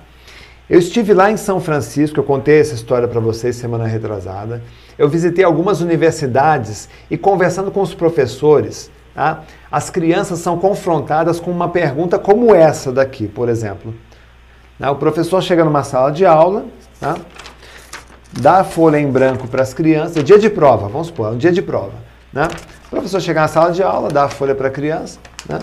Eu 0.69 0.79
estive 0.79 1.13
lá 1.13 1.29
em 1.29 1.37
São 1.37 1.59
Francisco, 1.59 2.19
eu 2.19 2.23
contei 2.23 2.59
essa 2.59 2.73
história 2.73 3.07
para 3.07 3.19
vocês 3.19 3.55
semana 3.55 3.85
retrasada. 3.85 4.63
Eu 4.97 5.07
visitei 5.07 5.43
algumas 5.43 5.81
universidades 5.81 6.89
e 7.09 7.17
conversando 7.17 7.69
com 7.69 7.81
os 7.81 7.93
professores, 7.93 8.89
tá? 9.13 9.43
as 9.71 9.89
crianças 9.89 10.39
são 10.39 10.57
confrontadas 10.57 11.39
com 11.39 11.51
uma 11.51 11.69
pergunta 11.69 12.17
como 12.17 12.53
essa 12.55 12.91
daqui, 12.91 13.27
por 13.27 13.49
exemplo. 13.49 13.93
Né? 14.79 14.89
O 14.89 14.95
professor 14.95 15.41
chega 15.43 15.63
numa 15.63 15.83
sala 15.83 16.11
de 16.11 16.25
aula, 16.25 16.65
tá? 16.99 17.15
dá 18.31 18.61
a 18.61 18.63
folha 18.63 18.97
em 18.97 19.09
branco 19.11 19.47
para 19.47 19.61
as 19.61 19.73
crianças, 19.73 20.17
é 20.17 20.23
dia 20.23 20.39
de 20.39 20.49
prova, 20.49 20.87
vamos 20.87 21.07
supor, 21.07 21.27
é 21.27 21.31
um 21.31 21.37
dia 21.37 21.51
de 21.51 21.61
prova. 21.61 21.93
Né? 22.33 22.47
Professor 22.95 23.19
chega 23.19 23.41
na 23.41 23.47
sala 23.49 23.73
de 23.73 23.83
aula, 23.83 24.07
dá 24.07 24.23
a 24.23 24.29
folha 24.29 24.55
para 24.55 24.69
a 24.69 24.71
criança. 24.71 25.19
Né? 25.49 25.59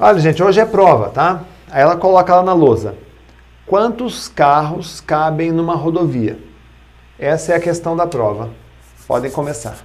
Olha, 0.00 0.18
gente, 0.18 0.42
hoje 0.42 0.58
é 0.58 0.64
prova, 0.64 1.10
tá? 1.10 1.44
Aí 1.70 1.82
ela 1.82 1.94
coloca 1.94 2.34
lá 2.34 2.42
na 2.42 2.54
lousa. 2.54 2.94
Quantos 3.66 4.26
carros 4.26 5.02
cabem 5.02 5.52
numa 5.52 5.74
rodovia? 5.74 6.38
Essa 7.18 7.52
é 7.52 7.56
a 7.56 7.60
questão 7.60 7.94
da 7.94 8.06
prova. 8.06 8.48
Podem 9.06 9.30
começar. 9.30 9.76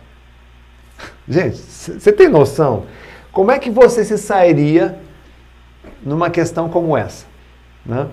Gente, 1.27 1.57
você 1.57 2.13
tem 2.13 2.29
noção? 2.29 2.85
Como 3.29 3.51
é 3.51 3.59
que 3.59 3.69
você 3.69 4.05
se 4.05 4.17
sairia 4.17 4.97
numa 6.01 6.29
questão 6.29 6.69
como 6.69 6.95
essa? 6.95 7.25
Né? 7.85 8.07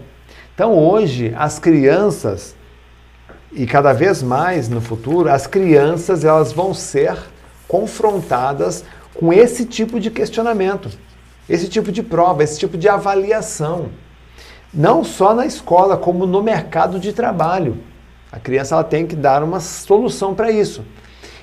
Então 0.52 0.76
hoje 0.76 1.32
as 1.38 1.60
crianças 1.60 2.56
e 3.52 3.64
cada 3.64 3.92
vez 3.92 4.24
mais 4.24 4.68
no 4.68 4.80
futuro 4.80 5.30
as 5.30 5.46
crianças 5.46 6.24
elas 6.24 6.52
vão 6.52 6.74
ser 6.74 7.16
confrontadas 7.66 8.84
com 9.14 9.32
esse 9.32 9.64
tipo 9.64 9.98
de 9.98 10.10
questionamento, 10.10 10.90
esse 11.48 11.68
tipo 11.68 11.90
de 11.90 12.02
prova, 12.02 12.42
esse 12.42 12.58
tipo 12.58 12.76
de 12.76 12.88
avaliação, 12.88 13.90
não 14.72 15.02
só 15.02 15.34
na 15.34 15.46
escola 15.46 15.96
como 15.96 16.26
no 16.26 16.42
mercado 16.42 16.98
de 16.98 17.12
trabalho. 17.12 17.78
A 18.30 18.38
criança 18.38 18.74
ela 18.74 18.84
tem 18.84 19.06
que 19.06 19.16
dar 19.16 19.42
uma 19.42 19.60
solução 19.60 20.34
para 20.34 20.50
isso. 20.50 20.84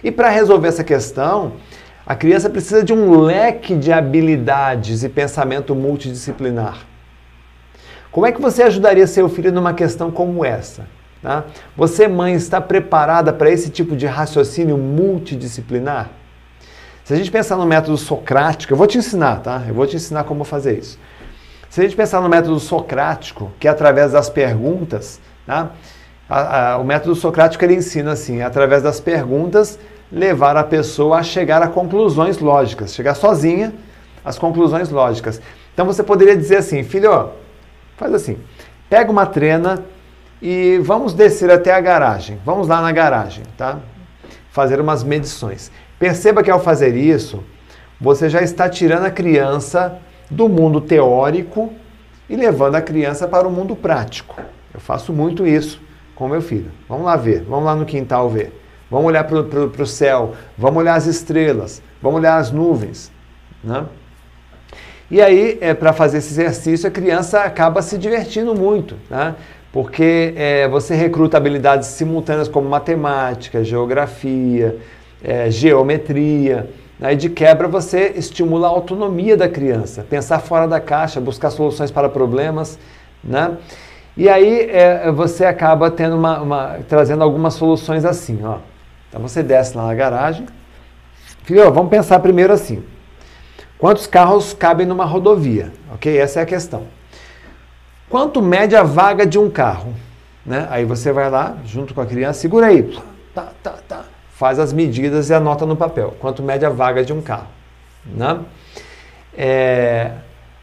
E 0.03 0.11
para 0.11 0.29
resolver 0.29 0.67
essa 0.67 0.83
questão, 0.83 1.53
a 2.05 2.13
criança 2.15 2.49
precisa 2.49 2.83
de 2.83 2.93
um 2.93 3.21
leque 3.21 3.75
de 3.75 3.91
habilidades 3.91 5.03
e 5.03 5.09
pensamento 5.09 5.73
multidisciplinar. 5.73 6.85
Como 8.11 8.27
é 8.27 8.31
que 8.31 8.41
você 8.41 8.61
ajudaria 8.61 9.07
seu 9.07 9.27
filho 9.29 9.51
numa 9.51 9.73
questão 9.73 10.11
como 10.11 10.45
essa? 10.45 10.85
Tá? 11.23 11.45
Você, 11.75 12.07
mãe, 12.07 12.33
está 12.35 12.59
preparada 12.59 13.31
para 13.31 13.49
esse 13.49 13.69
tipo 13.69 13.95
de 13.95 14.05
raciocínio 14.05 14.77
multidisciplinar? 14.77 16.09
Se 17.05 17.13
a 17.13 17.15
gente 17.15 17.31
pensar 17.31 17.55
no 17.55 17.65
método 17.65 17.97
socrático, 17.97 18.73
eu 18.73 18.77
vou 18.77 18.85
te 18.85 18.97
ensinar, 18.97 19.37
tá? 19.37 19.63
Eu 19.67 19.73
vou 19.73 19.87
te 19.87 19.95
ensinar 19.95 20.25
como 20.25 20.43
fazer 20.43 20.77
isso. 20.77 20.99
Se 21.69 21.79
a 21.81 21.83
gente 21.85 21.95
pensar 21.95 22.21
no 22.21 22.29
método 22.29 22.59
socrático, 22.59 23.51
que 23.59 23.67
é 23.67 23.71
através 23.71 24.11
das 24.11 24.29
perguntas, 24.29 25.19
tá? 25.47 25.71
A, 26.29 26.73
a, 26.73 26.77
o 26.77 26.83
método 26.83 27.15
socrático 27.15 27.63
ele 27.63 27.75
ensina 27.75 28.11
assim, 28.11 28.41
através 28.41 28.83
das 28.83 28.99
perguntas, 28.99 29.79
levar 30.11 30.57
a 30.57 30.63
pessoa 30.63 31.19
a 31.19 31.23
chegar 31.23 31.61
a 31.61 31.67
conclusões 31.67 32.37
lógicas, 32.39 32.93
chegar 32.93 33.15
sozinha 33.15 33.73
às 34.23 34.37
conclusões 34.37 34.89
lógicas. 34.89 35.41
Então 35.73 35.85
você 35.85 36.03
poderia 36.03 36.37
dizer 36.37 36.57
assim, 36.57 36.83
filho, 36.83 37.31
Faz 37.97 38.13
assim: 38.13 38.37
pega 38.89 39.11
uma 39.11 39.25
trena 39.25 39.83
e 40.43 40.77
vamos 40.79 41.13
descer 41.13 41.49
até 41.49 41.73
a 41.73 41.79
garagem. 41.79 42.37
Vamos 42.43 42.67
lá 42.67 42.81
na 42.81 42.91
garagem, 42.91 43.45
tá? 43.57 43.79
Fazer 44.51 44.81
umas 44.81 45.01
medições. 45.01 45.71
Perceba 45.97 46.43
que 46.43 46.51
ao 46.51 46.59
fazer 46.59 46.97
isso, 46.97 47.41
você 47.99 48.27
já 48.27 48.41
está 48.41 48.67
tirando 48.67 49.05
a 49.05 49.09
criança 49.09 49.99
do 50.29 50.49
mundo 50.49 50.81
teórico 50.81 51.71
e 52.29 52.35
levando 52.35 52.75
a 52.75 52.81
criança 52.81 53.25
para 53.25 53.47
o 53.47 53.51
mundo 53.51 53.73
prático. 53.73 54.35
Eu 54.73 54.81
faço 54.81 55.13
muito 55.13 55.47
isso 55.47 55.81
com 56.13 56.27
meu 56.27 56.41
filho. 56.41 56.71
Vamos 56.89 57.05
lá 57.05 57.15
ver, 57.15 57.43
vamos 57.43 57.63
lá 57.63 57.73
no 57.73 57.85
quintal 57.85 58.29
ver. 58.29 58.59
Vamos 58.91 59.07
olhar 59.07 59.23
para 59.23 59.39
o 59.39 59.87
céu, 59.87 60.33
vamos 60.57 60.77
olhar 60.81 60.95
as 60.95 61.05
estrelas, 61.05 61.81
vamos 62.01 62.19
olhar 62.19 62.35
as 62.35 62.51
nuvens. 62.51 63.09
Né? 63.63 63.85
E 65.09 65.21
aí, 65.21 65.57
é, 65.61 65.73
para 65.73 65.93
fazer 65.93 66.17
esse 66.17 66.33
exercício, 66.33 66.87
a 66.87 66.91
criança 66.91 67.43
acaba 67.43 67.81
se 67.81 67.97
divertindo 67.97 68.53
muito, 68.53 68.97
né? 69.09 69.35
Porque 69.73 70.35
é, 70.37 70.67
você 70.67 70.93
recruta 70.93 71.35
habilidades 71.35 71.87
simultâneas 71.87 72.47
como 72.47 72.69
matemática, 72.69 73.63
geografia, 73.63 74.77
é, 75.23 75.49
geometria. 75.49 76.69
Né? 76.99 77.13
E 77.13 77.15
de 77.15 77.27
quebra, 77.27 77.67
você 77.67 78.13
estimula 78.15 78.67
a 78.67 78.69
autonomia 78.69 79.35
da 79.35 79.49
criança, 79.49 80.05
pensar 80.07 80.37
fora 80.37 80.67
da 80.67 80.79
caixa, 80.79 81.19
buscar 81.19 81.49
soluções 81.49 81.89
para 81.89 82.07
problemas. 82.07 82.77
Né? 83.23 83.57
E 84.15 84.29
aí 84.29 84.69
é, 84.69 85.11
você 85.11 85.43
acaba 85.43 85.89
tendo 85.89 86.15
uma, 86.15 86.39
uma, 86.39 86.79
trazendo 86.87 87.23
algumas 87.23 87.55
soluções 87.55 88.05
assim. 88.05 88.41
Ó. 88.43 88.59
Então 89.09 89.19
você 89.19 89.41
desce 89.41 89.75
lá 89.75 89.87
na 89.87 89.95
garagem. 89.95 90.45
Filho, 91.45 91.73
vamos 91.73 91.89
pensar 91.89 92.19
primeiro 92.19 92.53
assim. 92.53 92.83
Quantos 93.79 94.05
carros 94.05 94.53
cabem 94.53 94.85
numa 94.85 95.03
rodovia? 95.03 95.73
Ok? 95.91 96.15
Essa 96.15 96.41
é 96.41 96.43
a 96.43 96.45
questão. 96.45 96.83
Quanto 98.09 98.41
mede 98.41 98.75
a 98.75 98.83
vaga 98.83 99.25
de 99.25 99.39
um 99.39 99.49
carro? 99.49 99.93
Né? 100.45 100.67
Aí 100.69 100.85
você 100.85 101.11
vai 101.11 101.29
lá, 101.29 101.57
junto 101.65 101.93
com 101.93 102.01
a 102.01 102.05
criança, 102.05 102.39
segura 102.39 102.67
aí. 102.67 102.83
Tá, 103.33 103.49
tá, 103.61 103.75
tá. 103.87 104.05
Faz 104.31 104.59
as 104.59 104.73
medidas 104.73 105.29
e 105.29 105.33
anota 105.33 105.65
no 105.65 105.75
papel. 105.75 106.15
Quanto 106.19 106.43
mede 106.43 106.65
a 106.65 106.69
vaga 106.69 107.03
de 107.03 107.13
um 107.13 107.21
carro? 107.21 107.47
Né? 108.05 108.39
É, 109.35 110.11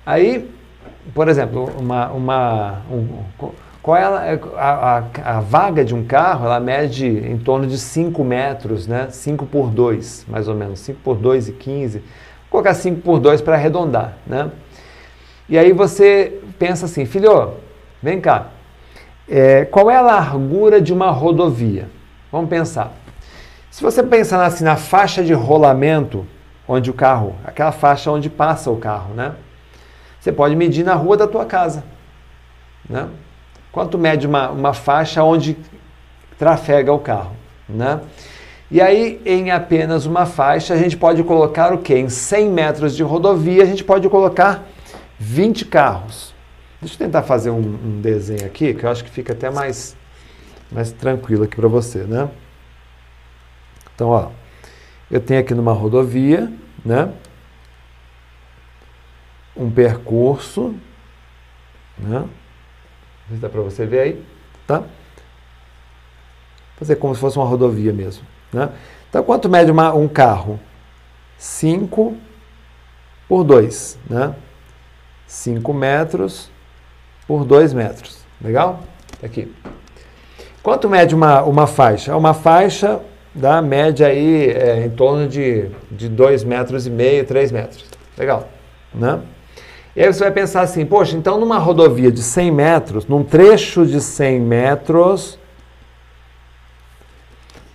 aí, 0.05 0.51
por 1.15 1.29
exemplo, 1.29 1.71
uma, 1.79 2.09
uma, 2.09 2.83
um, 2.91 3.25
qual 3.83 3.97
é 3.97 4.05
a, 4.05 4.39
a, 4.57 5.37
a, 5.37 5.41
vaga 5.41 5.85
de 5.85 5.95
um 5.95 6.05
carro? 6.05 6.45
Ela 6.45 6.61
mede 6.61 7.07
em 7.07 7.39
torno 7.39 7.67
de 7.67 7.79
5 7.79 8.23
metros, 8.23 8.87
né? 8.87 9.09
5 9.11 9.47
por 9.47 9.71
2, 9.71 10.27
mais 10.29 10.47
ou 10.47 10.55
menos. 10.55 10.81
5 10.81 11.01
por 11.03 11.17
2 11.17 11.49
e 11.49 11.53
15 11.53 12.03
colocar 12.51 12.75
5 12.75 13.01
por 13.01 13.21
2 13.21 13.41
para 13.41 13.55
arredondar, 13.55 14.17
né? 14.27 14.51
E 15.51 15.59
aí 15.59 15.73
você 15.73 16.41
pensa 16.61 16.87
assim, 16.87 17.05
filho, 17.05 17.55
vem 18.01 18.21
cá, 18.21 18.47
é, 19.29 19.65
qual 19.65 19.91
é 19.91 19.97
a 19.97 20.01
largura 20.01 20.81
de 20.81 20.93
uma 20.93 21.11
rodovia? 21.11 21.89
Vamos 22.31 22.49
pensar. 22.49 22.93
Se 23.69 23.83
você 23.83 24.01
pensar 24.01 24.45
assim 24.45 24.63
na 24.63 24.77
faixa 24.77 25.25
de 25.25 25.33
rolamento, 25.33 26.25
onde 26.69 26.89
o 26.89 26.95
carro, 26.95 27.35
aquela 27.45 27.73
faixa 27.73 28.13
onde 28.13 28.31
passa 28.31 28.71
o 28.71 28.77
carro, 28.77 29.13
né? 29.13 29.33
Você 30.21 30.31
pode 30.31 30.55
medir 30.55 30.85
na 30.85 30.95
rua 30.95 31.17
da 31.17 31.27
tua 31.27 31.45
casa, 31.45 31.83
né? 32.89 33.09
Quanto 33.73 33.99
mede 33.99 34.29
uma, 34.29 34.51
uma 34.51 34.73
faixa 34.73 35.25
onde 35.25 35.57
trafega 36.39 36.93
o 36.93 36.99
carro, 37.01 37.33
né? 37.69 38.01
E 38.71 38.81
aí, 38.81 39.21
em 39.27 39.51
apenas 39.51 40.07
uma 40.07 40.27
faixa, 40.27 40.75
a 40.75 40.77
gente 40.77 40.97
pode 40.97 41.25
colocar 41.25 41.73
o 41.73 41.79
quê? 41.79 41.99
Em 41.99 42.09
100 42.09 42.51
metros 42.51 42.95
de 42.95 43.03
rodovia, 43.03 43.65
a 43.65 43.67
gente 43.67 43.83
pode 43.83 44.09
colocar 44.09 44.65
20 45.21 45.67
carros. 45.67 46.35
Deixa 46.81 46.95
eu 46.95 46.99
tentar 46.99 47.23
fazer 47.23 47.51
um, 47.51 47.59
um 47.59 48.01
desenho 48.01 48.47
aqui, 48.47 48.73
que 48.73 48.85
eu 48.85 48.91
acho 48.91 49.05
que 49.05 49.11
fica 49.11 49.35
até 49.35 49.51
mais, 49.51 49.95
mais 50.73 50.91
tranquilo 50.91 51.45
aqui 51.45 51.55
para 51.55 51.69
você, 51.69 51.99
né? 52.05 52.31
Então, 53.95 54.09
ó, 54.09 54.31
eu 55.11 55.21
tenho 55.21 55.41
aqui 55.41 55.55
numa 55.55 55.75
rodovia, 55.75 56.51
né? 56.83 57.13
Um 59.55 59.71
percurso, 59.71 60.75
né? 61.99 62.25
Não 63.29 63.37
se 63.37 63.43
dá 63.43 63.49
para 63.51 63.61
você 63.61 63.85
ver 63.85 64.01
aí, 64.01 64.25
tá? 64.67 64.83
Fazer 66.77 66.97
como 66.97 67.15
se 67.15 67.21
fosse 67.21 67.37
uma 67.37 67.45
rodovia 67.45 67.93
mesmo. 67.93 68.25
Né? 68.51 68.71
Então, 69.09 69.23
quanto 69.23 69.51
mede 69.51 69.71
uma, 69.71 69.93
um 69.93 70.09
carro? 70.09 70.59
5 71.37 72.17
por 73.29 73.45
2. 73.45 73.99
Né? 74.09 74.35
5 75.31 75.73
metros 75.73 76.51
por 77.25 77.45
2 77.45 77.73
metros. 77.73 78.19
Legal? 78.43 78.81
Tá 79.21 79.27
aqui. 79.27 79.55
Quanto 80.61 80.91
mede 80.91 81.15
uma, 81.15 81.43
uma 81.43 81.69
faixa? 81.69 82.17
Uma 82.17 82.35
faixa 82.35 83.01
da 83.33 83.63
média 83.63 84.09
aí 84.09 84.51
é, 84.51 84.85
em 84.85 84.91
torno 84.91 85.29
de 85.29 85.71
2 85.91 86.43
metros 86.43 86.85
e 86.85 86.91
meio, 86.91 87.25
3 87.25 87.53
metros. 87.53 87.85
Legal. 88.19 88.49
Né? 88.93 89.21
E 89.95 90.03
aí 90.03 90.13
você 90.13 90.25
vai 90.25 90.33
pensar 90.33 90.63
assim, 90.63 90.85
poxa, 90.85 91.17
então 91.17 91.39
numa 91.39 91.59
rodovia 91.59 92.11
de 92.11 92.23
100 92.23 92.51
metros, 92.51 93.07
num 93.07 93.23
trecho 93.23 93.87
de 93.87 94.01
100 94.01 94.41
metros, 94.41 95.39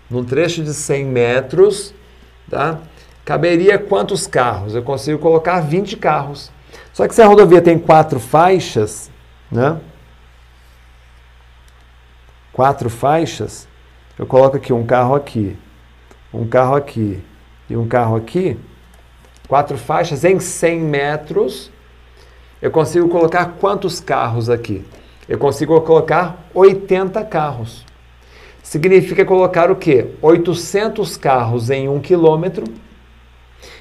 num 0.09 0.25
trecho 0.25 0.61
de 0.61 0.73
100 0.73 1.05
metros, 1.05 1.93
tá? 2.49 2.79
caberia 3.23 3.79
quantos 3.79 4.27
carros? 4.27 4.75
Eu 4.75 4.83
consigo 4.83 5.19
colocar 5.19 5.61
20 5.61 5.95
carros. 5.95 6.53
Só 6.95 7.05
que 7.09 7.13
se 7.13 7.21
a 7.21 7.27
rodovia 7.27 7.61
tem 7.61 7.77
quatro 7.77 8.21
faixas, 8.21 9.11
né? 9.51 9.81
Quatro 12.53 12.89
faixas, 12.89 13.67
eu 14.17 14.25
coloco 14.25 14.55
aqui 14.55 14.71
um 14.71 14.85
carro 14.85 15.13
aqui, 15.13 15.57
um 16.33 16.47
carro 16.47 16.73
aqui 16.73 17.21
e 17.69 17.75
um 17.75 17.85
carro 17.85 18.15
aqui, 18.15 18.57
quatro 19.45 19.77
faixas 19.77 20.23
em 20.23 20.39
100 20.39 20.79
metros, 20.79 21.69
eu 22.61 22.71
consigo 22.71 23.09
colocar 23.09 23.57
quantos 23.59 23.99
carros 23.99 24.49
aqui? 24.49 24.85
Eu 25.27 25.37
consigo 25.37 25.81
colocar 25.81 26.47
80 26.53 27.25
carros. 27.25 27.85
Significa 28.63 29.25
colocar 29.25 29.69
o 29.69 29.75
quê? 29.75 30.11
800 30.21 31.17
carros 31.17 31.69
em 31.69 31.89
um 31.89 31.99
quilômetro. 31.99 32.63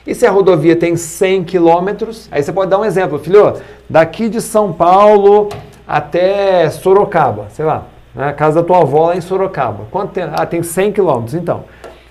E 0.07 0.15
se 0.15 0.27
a 0.27 0.31
rodovia 0.31 0.77
tem 0.77 0.97
100 0.97 1.45
quilômetros, 1.45 2.29
aí 2.31 2.43
você 2.43 2.53
pode 2.53 2.71
dar 2.71 2.79
um 2.79 2.85
exemplo, 2.85 3.19
filho, 3.19 3.55
daqui 3.89 4.29
de 4.29 4.41
São 4.41 4.73
Paulo 4.73 5.49
até 5.89 6.69
Sorocaba, 6.69 7.47
sei 7.51 7.65
lá, 7.65 7.87
né, 8.15 8.29
a 8.29 8.33
casa 8.33 8.61
da 8.61 8.67
tua 8.67 8.83
avó 8.83 9.07
lá 9.07 9.17
em 9.17 9.23
Sorocaba. 9.23 9.87
Quanto 9.91 10.13
tem? 10.13 10.25
Ah, 10.25 10.45
tem 10.45 10.63
100 10.63 10.93
quilômetros. 10.93 11.35
Então, 11.35 11.65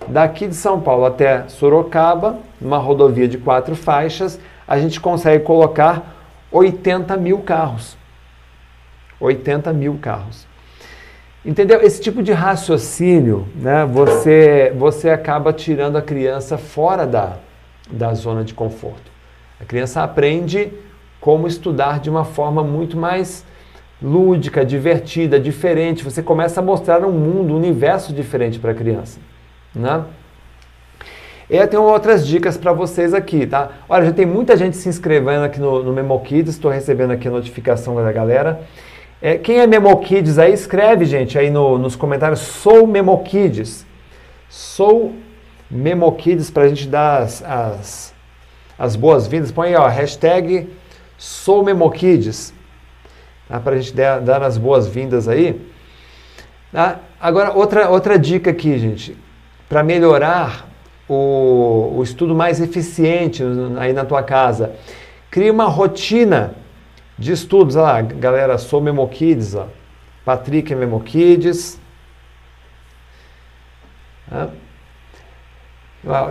daqui 0.07 0.47
de 0.47 0.55
São 0.55 0.81
Paulo 0.81 1.05
até 1.05 1.47
Sorocaba, 1.47 2.39
numa 2.59 2.77
rodovia 2.77 3.27
de 3.27 3.37
quatro 3.37 3.75
faixas, 3.75 4.39
a 4.67 4.79
gente 4.79 4.99
consegue 4.99 5.43
colocar 5.43 6.15
80 6.51 7.15
mil 7.17 7.39
carros. 7.39 7.95
80 9.19 9.71
mil 9.71 9.99
carros. 10.01 10.47
Entendeu? 11.45 11.81
Esse 11.81 12.01
tipo 12.01 12.23
de 12.23 12.31
raciocínio, 12.31 13.47
né, 13.55 13.85
você, 13.85 14.73
você 14.77 15.09
acaba 15.09 15.53
tirando 15.53 15.97
a 15.97 16.01
criança 16.01 16.57
fora 16.57 17.05
da, 17.05 17.33
da 17.93 18.13
zona 18.13 18.43
de 18.43 18.53
conforto. 18.53 19.11
A 19.59 19.65
criança 19.65 20.03
aprende 20.03 20.71
como 21.21 21.47
estudar 21.47 21.99
de 21.99 22.09
uma 22.09 22.25
forma 22.25 22.63
muito 22.63 22.97
mais 22.97 23.45
lúdica, 24.01 24.65
divertida, 24.65 25.39
diferente. 25.39 26.03
Você 26.03 26.21
começa 26.21 26.59
a 26.59 26.63
mostrar 26.63 27.05
um 27.05 27.11
mundo, 27.11 27.53
um 27.53 27.57
universo 27.57 28.11
diferente 28.11 28.59
para 28.59 28.71
a 28.71 28.75
criança. 28.75 29.19
Né? 29.73 30.03
Eu 31.49 31.67
tenho 31.67 31.83
outras 31.83 32.27
dicas 32.27 32.57
para 32.57 32.73
vocês 32.73 33.13
aqui, 33.13 33.45
tá? 33.45 33.69
Olha, 33.87 34.05
já 34.05 34.11
tem 34.11 34.25
muita 34.25 34.57
gente 34.57 34.75
se 34.75 34.89
inscrevendo 34.89 35.45
aqui 35.45 35.59
no, 35.59 35.83
no 35.83 35.93
Memo 35.93 36.19
Kids, 36.21 36.55
estou 36.55 36.71
recebendo 36.71 37.11
aqui 37.11 37.27
a 37.27 37.31
notificação 37.31 37.95
da 37.95 38.11
galera. 38.11 38.61
É, 39.21 39.37
quem 39.37 39.59
é 39.59 39.67
Memo 39.67 39.95
Kids 39.99 40.37
aí, 40.37 40.51
escreve, 40.51 41.05
gente, 41.05 41.37
aí 41.37 41.49
no, 41.49 41.77
nos 41.77 41.95
comentários, 41.95 42.39
sou 42.39 42.85
Memo 42.85 43.23
Kids. 43.23 43.85
Sou 44.49 45.13
Memo 45.73 46.11
Kids 46.11 46.51
para 46.51 46.63
a 46.63 46.67
gente 46.67 46.87
dar 46.87 47.23
as, 47.23 47.43
as, 47.43 48.13
as 48.77 48.95
boas-vindas. 48.95 49.51
Põe 49.51 49.69
aí, 49.69 49.75
ó, 49.75 49.87
hashtag 49.87 50.69
sou 51.17 51.63
Memo 51.63 51.89
Kids. 51.89 52.53
Tá? 53.47 53.59
Para 53.59 53.75
a 53.75 53.79
gente 53.79 53.95
dar, 53.95 54.21
dar 54.21 54.43
as 54.43 54.55
boas-vindas 54.55 55.27
aí. 55.27 55.59
Tá? 56.71 56.99
Agora, 57.19 57.53
outra, 57.53 57.89
outra 57.89 58.19
dica 58.19 58.51
aqui, 58.51 58.77
gente. 58.77 59.17
Para 59.67 59.81
melhorar 59.81 60.69
o, 61.09 61.95
o 61.97 62.03
estudo 62.03 62.35
mais 62.35 62.61
eficiente 62.61 63.43
aí 63.79 63.93
na 63.93 64.05
tua 64.05 64.21
casa, 64.21 64.75
crie 65.31 65.49
uma 65.49 65.65
rotina 65.65 66.53
de 67.17 67.31
estudos, 67.31 67.75
olha 67.75 67.83
lá, 67.83 68.01
galera, 68.01 68.57
sou 68.59 68.79
Memokids, 68.79 69.55
ó. 69.55 69.67
Patrick 70.23 70.71
é 70.71 70.75
Memokids. 70.75 71.79
Ah. 74.31 74.49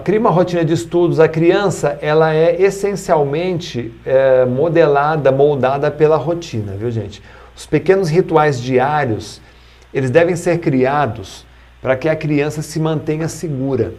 Cria 0.04 0.20
uma 0.20 0.30
rotina 0.30 0.62
de 0.64 0.74
estudos. 0.74 1.18
A 1.18 1.26
criança, 1.26 1.98
ela 2.02 2.34
é 2.34 2.60
essencialmente 2.60 3.92
é, 4.04 4.44
modelada, 4.44 5.32
moldada 5.32 5.90
pela 5.90 6.16
rotina, 6.16 6.74
viu 6.76 6.90
gente? 6.90 7.22
Os 7.56 7.64
pequenos 7.64 8.10
rituais 8.10 8.60
diários, 8.60 9.40
eles 9.92 10.10
devem 10.10 10.36
ser 10.36 10.58
criados 10.58 11.46
para 11.80 11.96
que 11.96 12.06
a 12.08 12.14
criança 12.14 12.60
se 12.60 12.78
mantenha 12.78 13.28
segura. 13.28 13.94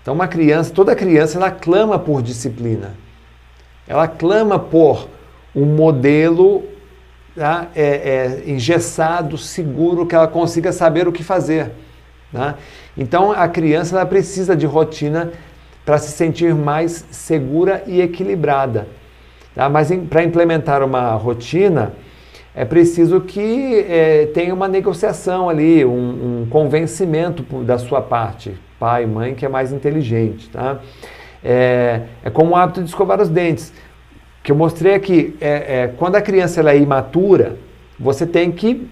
Então, 0.00 0.14
uma 0.14 0.28
criança, 0.28 0.72
toda 0.72 0.94
criança, 0.94 1.36
ela 1.36 1.50
clama 1.50 1.98
por 1.98 2.22
disciplina. 2.22 2.94
Ela 3.88 4.06
clama 4.06 4.58
por 4.58 5.08
um 5.54 5.64
modelo 5.64 6.62
tá? 7.34 7.68
é, 7.74 8.42
é, 8.46 8.50
engessado, 8.50 9.36
seguro, 9.36 10.06
que 10.06 10.14
ela 10.14 10.28
consiga 10.28 10.72
saber 10.72 11.08
o 11.08 11.12
que 11.12 11.24
fazer. 11.24 11.72
Tá? 12.32 12.56
Então 12.96 13.30
a 13.30 13.46
criança 13.46 13.96
ela 13.96 14.06
precisa 14.06 14.56
de 14.56 14.66
rotina 14.66 15.30
para 15.84 15.98
se 15.98 16.12
sentir 16.12 16.54
mais 16.54 17.04
segura 17.10 17.82
e 17.86 18.00
equilibrada. 18.00 18.88
Tá? 19.54 19.68
Mas 19.68 19.90
para 20.08 20.22
implementar 20.22 20.82
uma 20.82 21.12
rotina, 21.12 21.92
é 22.54 22.64
preciso 22.64 23.20
que 23.20 23.84
é, 23.88 24.26
tenha 24.26 24.54
uma 24.54 24.68
negociação 24.68 25.48
ali, 25.48 25.84
um, 25.84 26.42
um, 26.42 26.46
convencimento 26.48 27.42
da 27.62 27.78
sua 27.78 28.00
parte, 28.00 28.54
pai, 28.78 29.06
mãe, 29.06 29.34
que 29.34 29.44
é 29.44 29.48
mais 29.48 29.72
inteligente. 29.72 30.48
Tá? 30.50 30.80
É, 31.44 32.02
é 32.24 32.30
como 32.30 32.52
o 32.52 32.56
hábito 32.56 32.82
de 32.82 32.88
escovar 32.88 33.20
os 33.20 33.28
dentes 33.28 33.72
que 34.42 34.50
eu 34.50 34.56
mostrei 34.56 34.94
aqui, 34.94 35.36
é, 35.40 35.82
é, 35.82 35.94
quando 35.96 36.16
a 36.16 36.22
criança 36.22 36.60
ela 36.60 36.72
é 36.72 36.78
imatura, 36.78 37.56
você 37.98 38.26
tem 38.26 38.50
que 38.50 38.88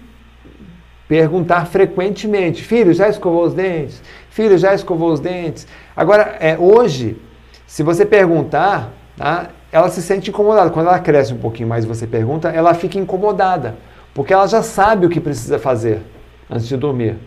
perguntar 1.11 1.65
frequentemente: 1.65 2.63
filho, 2.63 2.93
já 2.93 3.09
escovou 3.09 3.43
os 3.43 3.53
dentes? 3.53 4.01
Filho, 4.29 4.57
já 4.57 4.73
escovou 4.73 5.11
os 5.11 5.19
dentes? 5.19 5.67
Agora, 5.93 6.37
é, 6.39 6.57
hoje, 6.57 7.17
se 7.67 7.83
você 7.83 8.05
perguntar, 8.05 8.93
tá, 9.17 9.49
ela 9.73 9.89
se 9.89 10.01
sente 10.01 10.29
incomodada. 10.29 10.69
Quando 10.69 10.87
ela 10.87 10.99
cresce 10.99 11.33
um 11.33 11.37
pouquinho 11.37 11.67
mais 11.67 11.83
e 11.83 11.87
você 11.87 12.07
pergunta, 12.07 12.47
ela 12.47 12.73
fica 12.73 12.97
incomodada, 12.97 13.75
porque 14.13 14.33
ela 14.33 14.47
já 14.47 14.63
sabe 14.63 15.05
o 15.05 15.09
que 15.09 15.19
precisa 15.19 15.59
fazer 15.59 16.01
antes 16.49 16.65
de 16.65 16.77
dormir. 16.77 17.17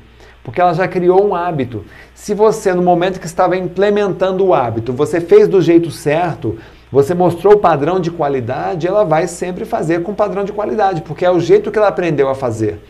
Porque 0.42 0.62
ela 0.62 0.72
já 0.72 0.88
criou 0.88 1.22
um 1.22 1.34
hábito. 1.34 1.84
Se 2.14 2.32
você, 2.32 2.72
no 2.72 2.82
momento 2.82 3.20
que 3.20 3.26
estava 3.26 3.54
implementando 3.54 4.46
o 4.46 4.54
hábito, 4.54 4.94
você 4.94 5.20
fez 5.20 5.46
do 5.46 5.60
jeito 5.60 5.90
certo, 5.90 6.58
você 6.90 7.12
mostrou 7.12 7.54
o 7.54 7.58
padrão 7.58 8.00
de 8.00 8.10
qualidade, 8.10 8.86
ela 8.86 9.04
vai 9.04 9.26
sempre 9.26 9.66
fazer 9.66 10.02
com 10.02 10.14
padrão 10.14 10.42
de 10.42 10.52
qualidade, 10.52 11.02
porque 11.02 11.24
é 11.26 11.30
o 11.30 11.38
jeito 11.38 11.70
que 11.70 11.78
ela 11.78 11.88
aprendeu 11.88 12.30
a 12.30 12.34
fazer. 12.34 12.80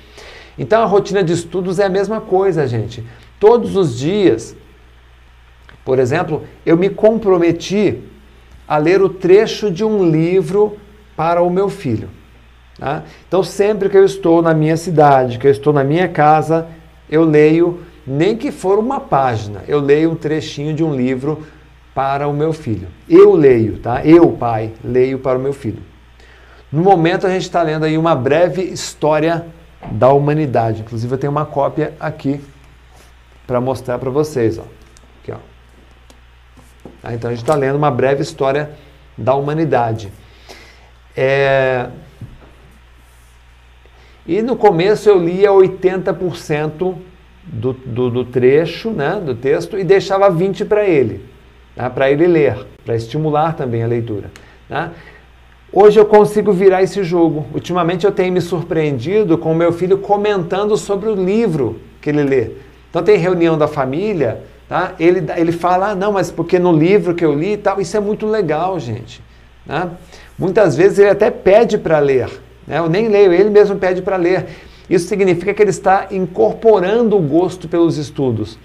Então 0.59 0.83
a 0.83 0.87
rotina 0.87 1.23
de 1.23 1.33
estudos 1.33 1.79
é 1.79 1.85
a 1.85 1.89
mesma 1.89 2.21
coisa, 2.21 2.67
gente. 2.67 3.05
Todos 3.41 3.77
os 3.77 3.99
dias, 3.99 4.57
por 5.85 5.99
exemplo, 5.99 6.45
eu 6.65 6.77
me 6.77 6.89
comprometi 6.89 8.01
a 8.67 8.79
ler 8.79 9.03
o 9.03 9.09
trecho 9.09 9.71
de 9.71 9.85
um 9.85 10.09
livro 10.09 10.79
para 11.17 11.43
o 11.43 11.51
meu 11.51 11.69
filho. 11.69 12.09
Tá? 12.79 13.05
Então, 13.29 13.43
sempre 13.43 13.89
que 13.89 13.97
eu 13.97 14.05
estou 14.05 14.43
na 14.43 14.55
minha 14.55 14.77
cidade, 14.77 15.39
que 15.39 15.47
eu 15.47 15.51
estou 15.51 15.73
na 15.73 15.85
minha 15.85 16.09
casa, 16.09 16.67
eu 17.09 17.25
leio, 17.25 17.81
nem 18.07 18.37
que 18.37 18.51
for 18.51 18.79
uma 18.79 18.99
página, 18.99 19.63
eu 19.69 19.81
leio 19.81 20.11
um 20.11 20.17
trechinho 20.17 20.75
de 20.75 20.83
um 20.83 20.95
livro 20.95 21.43
para 21.95 22.27
o 22.27 22.33
meu 22.33 22.53
filho. 22.53 22.89
Eu 23.09 23.35
leio, 23.35 23.79
tá? 23.79 24.05
Eu, 24.05 24.33
pai, 24.33 24.73
leio 24.83 25.19
para 25.19 25.39
o 25.39 25.41
meu 25.41 25.53
filho. 25.53 25.83
No 26.73 26.83
momento 26.83 27.27
a 27.27 27.31
gente 27.31 27.43
está 27.43 27.63
lendo 27.63 27.85
aí 27.85 27.97
uma 27.97 28.17
breve 28.17 28.63
história 28.63 29.47
da 29.91 30.13
humanidade. 30.13 30.83
Inclusive 30.83 31.15
eu 31.15 31.19
tenho 31.19 31.31
uma 31.31 31.47
cópia 31.47 31.95
aqui 31.99 32.41
para 33.47 33.61
mostrar 33.61 33.99
para 33.99 34.11
vocês, 34.11 34.59
ó. 34.59 34.65
Aqui, 35.23 35.33
ó. 35.33 35.37
Tá? 37.03 37.15
Então 37.15 37.31
a 37.31 37.35
gente 37.35 37.43
está 37.43 37.55
lendo 37.55 37.77
uma 37.77 37.91
breve 37.91 38.23
história 38.23 38.71
da 39.17 39.35
humanidade. 39.35 40.13
É... 41.17 41.89
E 44.27 44.41
no 44.41 44.57
começo 44.57 45.09
eu 45.09 45.19
lia 45.19 45.51
80% 45.51 46.97
do, 47.45 47.73
do, 47.75 48.11
do 48.11 48.25
trecho, 48.25 48.91
né, 48.91 49.21
do 49.21 49.35
texto, 49.35 49.79
e 49.79 49.85
deixava 49.85 50.31
20% 50.31 50.67
para 50.67 50.85
ele 50.85 51.35
tá? 51.75 51.91
para 51.91 52.11
ele 52.11 52.27
ler, 52.27 52.67
para 52.85 52.95
estimular 52.95 53.55
também 53.55 53.83
a 53.83 53.87
leitura. 53.87 54.31
Tá? 54.69 54.93
Hoje 55.77 55.99
eu 55.99 56.07
consigo 56.07 56.53
virar 56.53 56.85
esse 56.85 57.03
jogo. 57.03 57.47
Ultimamente 57.53 58.07
eu 58.07 58.13
tenho 58.13 58.33
me 58.33 58.41
surpreendido 58.41 59.37
com 59.37 59.51
o 59.51 59.57
meu 59.57 59.73
filho 59.73 59.99
comentando 59.99 60.77
sobre 60.77 61.09
o 61.09 61.17
livro 61.17 61.81
que 62.01 62.11
ele 62.11 62.23
lê. 62.23 62.53
Então 62.89 63.03
tem 63.03 63.19
reunião 63.19 63.59
da 63.59 63.67
família, 63.67 64.41
tá? 64.69 64.95
ele, 65.01 65.25
ele 65.37 65.51
fala, 65.51 65.91
ah, 65.91 65.95
não, 65.97 66.13
mas 66.13 66.31
porque 66.31 66.61
no 66.61 66.73
livro 66.73 67.13
que 67.13 67.25
eu 67.25 67.35
li 67.35 67.55
e 67.55 67.57
tal, 67.57 67.81
isso 67.81 67.97
é 67.97 67.99
muito 67.99 68.25
legal, 68.25 68.79
gente. 68.79 69.21
Tá? 69.67 69.91
Muitas 70.39 70.77
vezes 70.77 71.01
ele 71.01 71.11
até 71.11 71.29
pede 71.29 71.77
para 71.77 71.99
ler. 71.99 72.31
Né? 72.69 72.79
Eu 72.79 72.89
nem 72.89 73.09
leio, 73.09 73.33
ele 73.33 73.51
mesmo 73.51 73.75
pede 73.75 74.01
para 74.01 74.15
ler. 74.15 74.47
Isso 74.89 75.09
significa 75.09 75.53
que 75.53 75.61
ele 75.61 75.71
está 75.71 76.07
incorporando 76.13 77.17
o 77.17 77.21
gosto 77.21 77.67
pelos 77.67 77.99
estudos. 77.99 78.57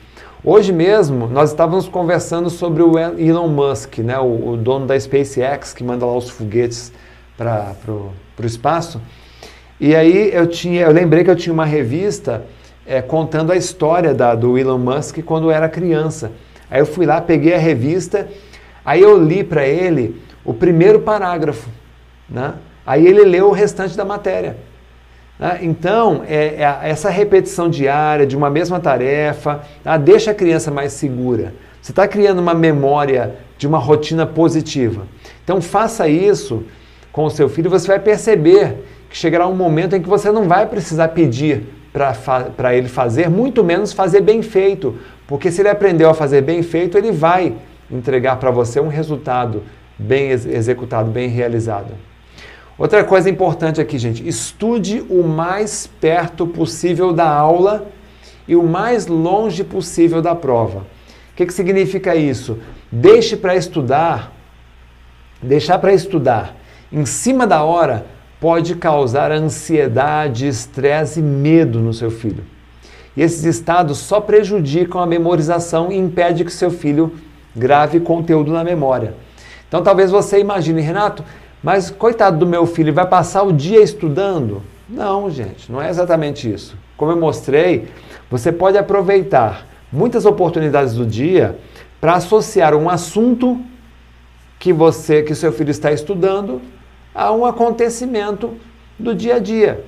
Hoje 0.42 0.72
mesmo 0.72 1.28
nós 1.28 1.50
estávamos 1.50 1.90
conversando 1.90 2.50
sobre 2.50 2.82
o 2.82 2.98
Elon 2.98 3.50
Musk, 3.50 3.98
né, 3.98 4.18
o, 4.20 4.52
o 4.52 4.58
dono 4.58 4.86
da 4.86 4.98
SpaceX, 4.98 5.74
que 5.74 5.84
manda 5.84 6.06
lá 6.06 6.16
os 6.16 6.30
foguetes 6.30 6.94
para 7.38 7.76
o 7.90 8.46
espaço. 8.46 9.02
E 9.82 9.94
aí 9.94 10.34
eu 10.34 10.48
tinha, 10.48 10.84
eu 10.84 10.94
lembrei 10.94 11.26
que 11.26 11.30
eu 11.30 11.36
tinha 11.36 11.52
uma 11.52 11.66
revista 11.66 12.46
é, 12.86 13.02
contando 13.02 13.52
a 13.52 13.58
história 13.58 14.14
da, 14.14 14.34
do 14.34 14.58
Elon 14.58 14.78
Musk 14.78 15.18
quando 15.26 15.52
era 15.52 15.68
criança. 15.68 16.32
Aí 16.72 16.80
eu 16.80 16.86
fui 16.86 17.06
lá, 17.06 17.20
peguei 17.20 17.54
a 17.54 17.60
revista, 17.60 18.26
aí 18.86 19.02
eu 19.02 19.22
li 19.22 19.44
para 19.44 19.68
ele 19.68 20.22
o 20.46 20.54
primeiro 20.54 21.02
parágrafo, 21.02 21.70
né? 22.30 22.54
Aí 22.86 23.06
ele 23.06 23.26
leu 23.26 23.50
o 23.50 23.52
restante 23.52 23.98
da 23.98 24.06
matéria. 24.06 24.56
Né? 25.40 25.60
Então, 25.62 26.24
é, 26.28 26.62
é, 26.62 26.90
essa 26.90 27.10
repetição 27.10 27.70
diária 27.70 28.28
de 28.28 28.36
uma 28.36 28.50
mesma 28.50 28.80
tarefa 28.80 29.62
tá? 29.84 29.96
deixa 29.96 30.32
a 30.32 30.36
criança 30.36 30.70
mais 30.70 30.92
segura. 30.94 31.54
Você 31.82 31.94
está 31.94 32.08
criando 32.08 32.40
uma 32.40 32.54
memória 32.54 33.36
de 33.58 33.66
uma 33.66 33.78
rotina 33.78 34.26
positiva. 34.26 35.08
Então, 35.44 35.62
faça 35.62 36.08
isso 36.10 36.64
com 37.12 37.24
o 37.24 37.30
seu 37.30 37.50
filho, 37.50 37.70
você 37.70 37.88
vai 37.88 38.00
perceber 38.00 38.84
que 39.10 39.18
chegará 39.18 39.48
um 39.48 39.56
momento 39.56 39.96
em 39.96 40.02
que 40.02 40.08
você 40.08 40.32
não 40.32 40.48
vai 40.48 40.68
precisar 40.68 41.08
pedir 41.10 41.64
para 41.92 42.76
ele 42.76 42.88
fazer, 42.88 43.30
muito 43.30 43.64
menos 43.64 43.92
fazer 43.92 44.22
bem 44.22 44.44
feito, 44.44 44.96
porque 45.26 45.52
se 45.52 45.62
ele 45.62 45.70
aprendeu 45.70 46.10
a 46.10 46.14
fazer 46.14 46.42
bem 46.42 46.62
feito, 46.62 46.98
ele 46.98 47.12
vai 47.12 47.56
entregar 47.90 48.36
para 48.38 48.52
você 48.52 48.80
um 48.80 48.88
resultado 48.88 49.64
bem 49.98 50.30
ex 50.30 50.46
executado, 50.46 51.10
bem 51.10 51.28
realizado. 51.28 51.92
Outra 52.80 53.04
coisa 53.04 53.30
importante 53.30 53.82
aqui, 53.82 54.00
gente, 54.00 54.26
estude 54.28 55.06
o 55.10 55.22
mais 55.22 55.86
perto 56.00 56.48
possível 56.48 57.12
da 57.12 57.30
aula 57.30 57.88
e 58.48 58.56
o 58.56 58.64
mais 58.64 59.06
longe 59.06 59.64
possível 59.64 60.22
da 60.22 60.34
prova. 60.34 60.80
O 60.80 61.36
que, 61.36 61.46
que 61.46 61.54
significa 61.54 62.16
isso? 62.16 62.58
Deixe 62.92 63.36
para 63.36 63.56
estudar, 63.56 64.32
deixar 65.44 65.78
para 65.78 65.94
estudar 65.94 66.56
em 66.92 67.06
cima 67.06 67.46
da 67.46 67.64
hora 67.64 68.08
pode 68.40 68.76
causar 68.76 69.32
ansiedade, 69.32 70.48
estresse 70.48 71.20
e 71.20 71.24
medo 71.24 71.80
no 71.80 71.94
seu 71.94 72.10
filho. 72.10 72.44
E 73.16 73.22
esses 73.22 73.44
estados 73.44 73.98
só 74.00 74.20
prejudicam 74.20 75.02
a 75.02 75.06
memorização 75.06 75.92
e 75.92 75.98
impedem 75.98 76.46
que 76.46 76.52
seu 76.52 76.72
filho 76.72 77.14
grave 77.56 78.00
conteúdo 78.00 78.52
na 78.52 78.64
memória. 78.64 79.14
Então 79.68 79.84
talvez 79.84 80.10
você 80.10 80.40
imagine, 80.40 80.82
Renato, 80.82 81.24
mas 81.64 81.92
coitado 81.92 82.38
do 82.38 82.48
meu 82.48 82.66
filho, 82.66 82.94
vai 82.94 83.08
passar 83.08 83.44
o 83.44 83.52
dia 83.52 83.82
estudando? 83.82 84.62
Não, 84.88 85.30
gente, 85.30 85.72
não 85.72 85.82
é 85.82 85.90
exatamente 85.90 86.52
isso. 86.52 86.78
Como 86.98 87.12
eu 87.12 87.18
mostrei, 87.18 87.88
você 88.30 88.52
pode 88.52 88.78
aproveitar 88.78 89.68
muitas 89.92 90.26
oportunidades 90.26 90.94
do 90.94 91.06
dia 91.06 91.58
para 92.00 92.16
associar 92.16 92.74
um 92.76 92.90
assunto 92.90 93.60
que 94.58 94.74
você, 94.74 95.22
que 95.22 95.36
seu 95.36 95.52
filho 95.52 95.72
está 95.72 95.92
estudando, 95.92 96.62
a 97.14 97.32
um 97.32 97.46
acontecimento 97.46 98.56
do 98.98 99.16
dia 99.16 99.36
a 99.36 99.40
dia, 99.40 99.84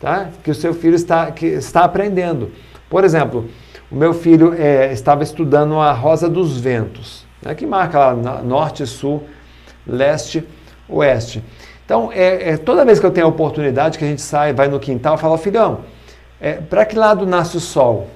tá? 0.00 0.28
Que 0.42 0.50
o 0.50 0.54
seu 0.54 0.74
filho 0.74 0.94
está, 0.94 1.30
que 1.30 1.46
está 1.46 1.84
aprendendo. 1.84 2.50
Por 2.88 3.04
exemplo, 3.04 3.48
o 3.90 3.94
meu 3.94 4.14
filho 4.14 4.54
é, 4.54 4.92
estava 4.92 5.22
estudando 5.22 5.76
a 5.76 5.92
Rosa 5.92 6.28
dos 6.28 6.58
Ventos, 6.58 7.26
né, 7.42 7.54
que 7.54 7.66
marca 7.66 7.98
lá 7.98 8.42
norte, 8.42 8.86
sul, 8.86 9.24
leste, 9.86 10.44
oeste. 10.92 11.42
Então, 11.84 12.10
é, 12.12 12.50
é, 12.50 12.56
toda 12.56 12.84
vez 12.84 13.00
que 13.00 13.06
eu 13.06 13.10
tenho 13.10 13.26
a 13.26 13.28
oportunidade 13.28 13.98
que 13.98 14.04
a 14.04 14.08
gente 14.08 14.22
sai, 14.22 14.52
vai 14.52 14.68
no 14.68 14.78
quintal, 14.78 15.18
fala, 15.18 15.36
filhão, 15.36 15.80
é, 16.40 16.54
para 16.54 16.84
que 16.84 16.96
lado 16.96 17.26
nasce 17.26 17.56
o 17.56 17.60
sol? 17.60 18.08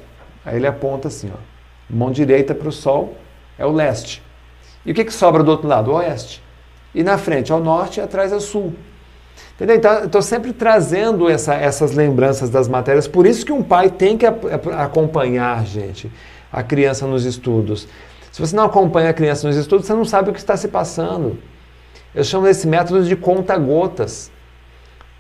Aí 0.44 0.56
ele 0.56 0.66
aponta 0.66 1.08
assim, 1.08 1.30
ó, 1.34 1.38
mão 1.90 2.10
direita 2.10 2.54
para 2.54 2.68
o 2.68 2.72
sol 2.72 3.16
é 3.58 3.66
o 3.66 3.72
leste. 3.72 4.22
E 4.84 4.92
o 4.92 4.94
que, 4.94 5.04
que 5.04 5.12
sobra 5.12 5.42
do 5.42 5.50
outro 5.50 5.66
lado? 5.66 5.90
O 5.90 5.94
oeste. 5.94 6.42
E 6.94 7.02
na 7.02 7.18
frente 7.18 7.52
ao 7.52 7.60
norte 7.60 7.98
e 7.98 8.02
atrás 8.02 8.32
ao 8.32 8.40
sul. 8.40 8.72
Entendeu? 9.54 9.76
Então, 9.76 10.04
estou 10.04 10.22
sempre 10.22 10.52
trazendo 10.52 11.28
essa, 11.28 11.54
essas 11.54 11.92
lembranças 11.92 12.50
das 12.50 12.68
matérias. 12.68 13.08
Por 13.08 13.26
isso 13.26 13.44
que 13.44 13.52
um 13.52 13.62
pai 13.62 13.90
tem 13.90 14.16
que 14.16 14.26
acompanhar, 14.26 15.64
gente, 15.64 16.10
a 16.52 16.62
criança 16.62 17.06
nos 17.06 17.24
estudos. 17.24 17.88
Se 18.30 18.40
você 18.40 18.54
não 18.54 18.64
acompanha 18.64 19.10
a 19.10 19.14
criança 19.14 19.46
nos 19.46 19.56
estudos, 19.56 19.86
você 19.86 19.94
não 19.94 20.04
sabe 20.04 20.30
o 20.30 20.32
que 20.32 20.38
está 20.38 20.56
se 20.56 20.68
passando. 20.68 21.38
Eu 22.16 22.24
chamo 22.24 22.48
esse 22.48 22.66
método 22.66 23.04
de 23.04 23.14
conta-gotas. 23.14 24.32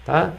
Tá? 0.06 0.32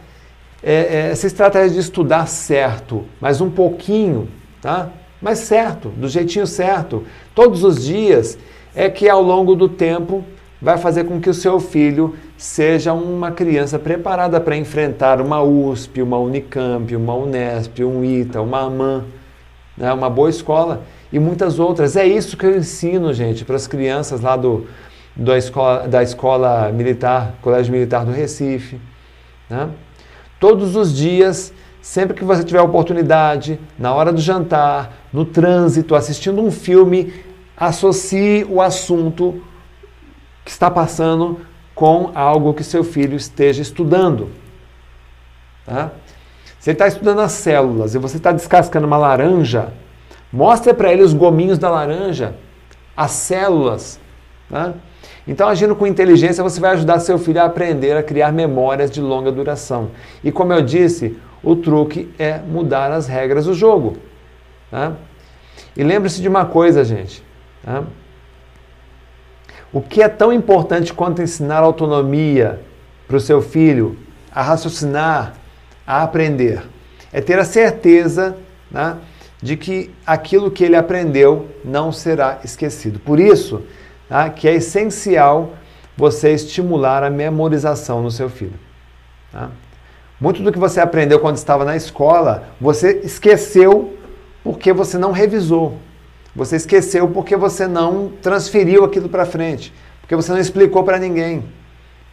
É, 0.63 0.73
é, 0.73 1.09
essa 1.11 1.27
estratégia 1.27 1.69
de 1.69 1.79
estudar 1.79 2.27
certo, 2.27 3.05
mas 3.21 3.39
um 3.39 3.49
pouquinho, 3.49 4.27
tá? 4.59 4.89
mas 5.21 5.39
certo, 5.39 5.89
do 5.89 6.09
jeitinho 6.09 6.47
certo, 6.47 7.03
todos 7.35 7.63
os 7.63 7.85
dias, 7.85 8.39
é 8.75 8.89
que 8.89 9.07
ao 9.07 9.21
longo 9.21 9.55
do 9.55 9.69
tempo 9.69 10.23
vai 10.59 10.79
fazer 10.79 11.03
com 11.03 11.21
que 11.21 11.29
o 11.29 11.33
seu 11.33 11.59
filho 11.59 12.15
seja 12.35 12.91
uma 12.91 13.31
criança 13.31 13.77
preparada 13.77 14.41
para 14.41 14.57
enfrentar 14.57 15.21
uma 15.21 15.43
USP, 15.43 16.01
uma 16.01 16.17
Unicamp, 16.17 16.95
uma 16.95 17.13
Unesp, 17.13 17.83
um 17.83 18.03
ITA, 18.03 18.41
uma 18.41 18.61
AMAN, 18.61 19.05
né, 19.77 19.93
uma 19.93 20.09
boa 20.09 20.29
escola 20.29 20.83
e 21.13 21.19
muitas 21.19 21.59
outras. 21.59 21.95
É 21.95 22.05
isso 22.05 22.35
que 22.35 22.45
eu 22.45 22.57
ensino, 22.57 23.13
gente, 23.13 23.45
para 23.45 23.55
as 23.55 23.67
crianças 23.67 24.21
lá 24.21 24.35
do, 24.35 24.65
do 25.17 25.35
escola, 25.35 25.87
da 25.87 26.03
escola 26.03 26.71
militar, 26.71 27.33
Colégio 27.41 27.73
Militar 27.73 28.05
do 28.05 28.11
Recife. 28.11 28.79
Né? 29.49 29.69
Todos 30.39 30.75
os 30.75 30.95
dias, 30.95 31.51
sempre 31.81 32.15
que 32.15 32.23
você 32.23 32.43
tiver 32.43 32.61
oportunidade, 32.61 33.59
na 33.79 33.93
hora 33.93 34.13
do 34.13 34.21
jantar, 34.21 34.93
no 35.11 35.25
trânsito, 35.25 35.95
assistindo 35.95 36.41
um 36.41 36.51
filme, 36.51 37.11
associe 37.55 38.45
o 38.47 38.61
assunto 38.61 39.41
que 40.45 40.51
está 40.51 40.69
passando 40.69 41.41
com 41.73 42.11
algo 42.13 42.53
que 42.53 42.63
seu 42.63 42.83
filho 42.83 43.17
esteja 43.17 43.61
estudando. 43.61 44.29
Tá? 45.65 45.91
Se 46.59 46.69
ele 46.69 46.75
está 46.75 46.87
estudando 46.87 47.21
as 47.21 47.31
células 47.31 47.95
e 47.95 47.97
você 47.97 48.17
está 48.17 48.31
descascando 48.31 48.85
uma 48.85 48.97
laranja, 48.97 49.73
mostre 50.31 50.73
para 50.73 50.93
ele 50.93 51.01
os 51.01 51.13
gominhos 51.13 51.57
da 51.57 51.69
laranja, 51.69 52.35
as 52.95 53.11
células. 53.11 53.99
Tá? 54.49 54.73
Então, 55.27 55.49
agindo 55.49 55.75
com 55.75 55.85
inteligência, 55.85 56.41
você 56.43 56.59
vai 56.59 56.71
ajudar 56.71 56.99
seu 56.99 57.19
filho 57.19 57.41
a 57.41 57.45
aprender 57.45 57.97
a 57.97 58.03
criar 58.03 58.31
memórias 58.31 58.89
de 58.89 59.01
longa 59.01 59.31
duração. 59.31 59.91
E 60.23 60.31
como 60.31 60.53
eu 60.53 60.61
disse, 60.61 61.17
o 61.43 61.55
truque 61.55 62.09
é 62.17 62.39
mudar 62.39 62.91
as 62.91 63.07
regras 63.07 63.45
do 63.45 63.53
jogo. 63.53 63.97
Tá? 64.71 64.93
E 65.75 65.83
lembre-se 65.83 66.21
de 66.21 66.29
uma 66.29 66.45
coisa, 66.45 66.83
gente. 66.83 67.21
Tá? 67.63 67.83
O 69.71 69.81
que 69.81 70.01
é 70.01 70.07
tão 70.07 70.31
importante 70.31 70.93
quanto 70.93 71.21
ensinar 71.21 71.59
autonomia 71.59 72.61
para 73.05 73.17
o 73.17 73.19
seu 73.19 73.41
filho 73.41 73.97
a 74.31 74.41
raciocinar, 74.41 75.33
a 75.85 76.03
aprender? 76.03 76.63
É 77.11 77.19
ter 77.19 77.37
a 77.37 77.43
certeza 77.43 78.37
né, 78.71 78.97
de 79.41 79.57
que 79.57 79.91
aquilo 80.05 80.49
que 80.49 80.63
ele 80.63 80.75
aprendeu 80.75 81.47
não 81.65 81.91
será 81.91 82.39
esquecido. 82.43 82.99
Por 82.99 83.19
isso, 83.19 83.61
tá, 84.07 84.29
que 84.29 84.47
é 84.47 84.55
essencial 84.55 85.53
você 85.95 86.31
estimular 86.33 87.03
a 87.03 87.09
memorização 87.09 88.01
no 88.01 88.11
seu 88.11 88.29
filho. 88.29 88.59
Tá? 89.31 89.49
Muito 90.19 90.41
do 90.41 90.51
que 90.51 90.59
você 90.59 90.79
aprendeu 90.79 91.19
quando 91.19 91.37
estava 91.37 91.63
na 91.63 91.75
escola, 91.75 92.49
você 92.59 93.01
esqueceu 93.03 93.97
porque 94.43 94.73
você 94.73 94.97
não 94.97 95.11
revisou. 95.11 95.77
Você 96.35 96.55
esqueceu 96.55 97.07
porque 97.07 97.35
você 97.35 97.67
não 97.67 98.11
transferiu 98.21 98.83
aquilo 98.85 99.09
para 99.09 99.25
frente, 99.25 99.73
porque 100.01 100.15
você 100.15 100.31
não 100.31 100.39
explicou 100.39 100.83
para 100.83 100.99
ninguém. 100.99 101.43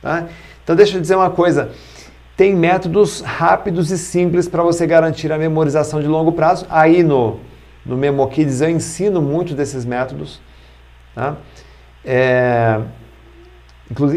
Tá? 0.01 0.27
Então, 0.63 0.75
deixa 0.75 0.97
eu 0.97 1.01
dizer 1.01 1.15
uma 1.15 1.31
coisa: 1.31 1.71
tem 2.37 2.55
métodos 2.55 3.21
rápidos 3.21 3.91
e 3.91 3.99
simples 3.99 4.49
para 4.49 4.63
você 4.63 4.87
garantir 4.87 5.31
a 5.31 5.39
memorização 5.39 6.01
de 6.01 6.09
longo 6.09 6.33
prazo. 6.33 6.67
Aí 6.69 7.03
no, 7.03 7.39
no 7.85 7.97
MemoKids 7.97 8.61
eu 8.61 8.71
ensino 8.71 9.23
muito 9.23 9.55
desses 9.55 9.85
métodos. 9.85 10.41
Tá? 11.15 11.37
É, 12.05 12.81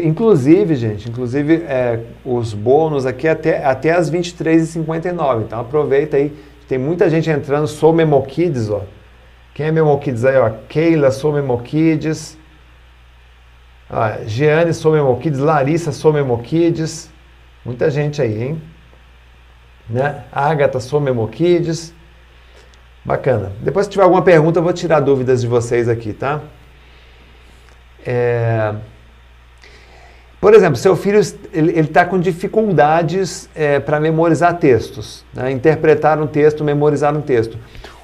inclusive, 0.04 0.74
gente, 0.74 1.08
inclusive 1.08 1.62
é, 1.66 2.00
os 2.24 2.52
bônus 2.52 3.06
aqui 3.06 3.26
até, 3.26 3.64
até 3.64 3.92
as 3.92 4.10
23h59. 4.10 5.42
Então 5.42 5.60
aproveita 5.60 6.16
aí. 6.16 6.36
Tem 6.68 6.76
muita 6.78 7.08
gente 7.08 7.30
entrando, 7.30 7.66
sou 7.66 7.92
MemoKids, 7.92 8.68
ó. 8.68 8.82
Quem 9.58 9.66
é 9.66 9.72
Memokids 9.72 10.24
aí, 10.24 10.36
ó? 10.36 10.50
Keila, 10.68 11.10
sou 11.10 11.32
Memokids. 11.32 12.38
Ah, 13.90 14.18
Jeane, 14.24 14.72
sou 14.72 14.92
Memokids. 14.92 15.40
Larissa, 15.40 15.90
sou 15.90 16.12
Memokids. 16.12 17.10
Muita 17.64 17.90
gente 17.90 18.22
aí, 18.22 18.40
hein? 18.40 18.62
Né? 19.90 20.22
Agatha, 20.30 20.78
sou 20.78 21.00
Memokids. 21.00 21.92
Bacana. 23.04 23.50
Depois, 23.60 23.86
se 23.86 23.90
tiver 23.90 24.04
alguma 24.04 24.22
pergunta, 24.22 24.60
eu 24.60 24.62
vou 24.62 24.72
tirar 24.72 25.00
dúvidas 25.00 25.40
de 25.40 25.48
vocês 25.48 25.88
aqui, 25.88 26.12
tá? 26.12 26.40
É... 28.04 28.74
Por 30.40 30.54
exemplo, 30.54 30.76
seu 30.76 30.94
filho 30.96 31.20
ele 31.52 31.80
está 31.80 32.04
com 32.04 32.18
dificuldades 32.18 33.48
é, 33.56 33.80
para 33.80 33.98
memorizar 33.98 34.56
textos, 34.58 35.24
né? 35.34 35.50
interpretar 35.50 36.20
um 36.22 36.28
texto, 36.28 36.62
memorizar 36.62 37.16
um 37.16 37.20
texto. 37.20 37.58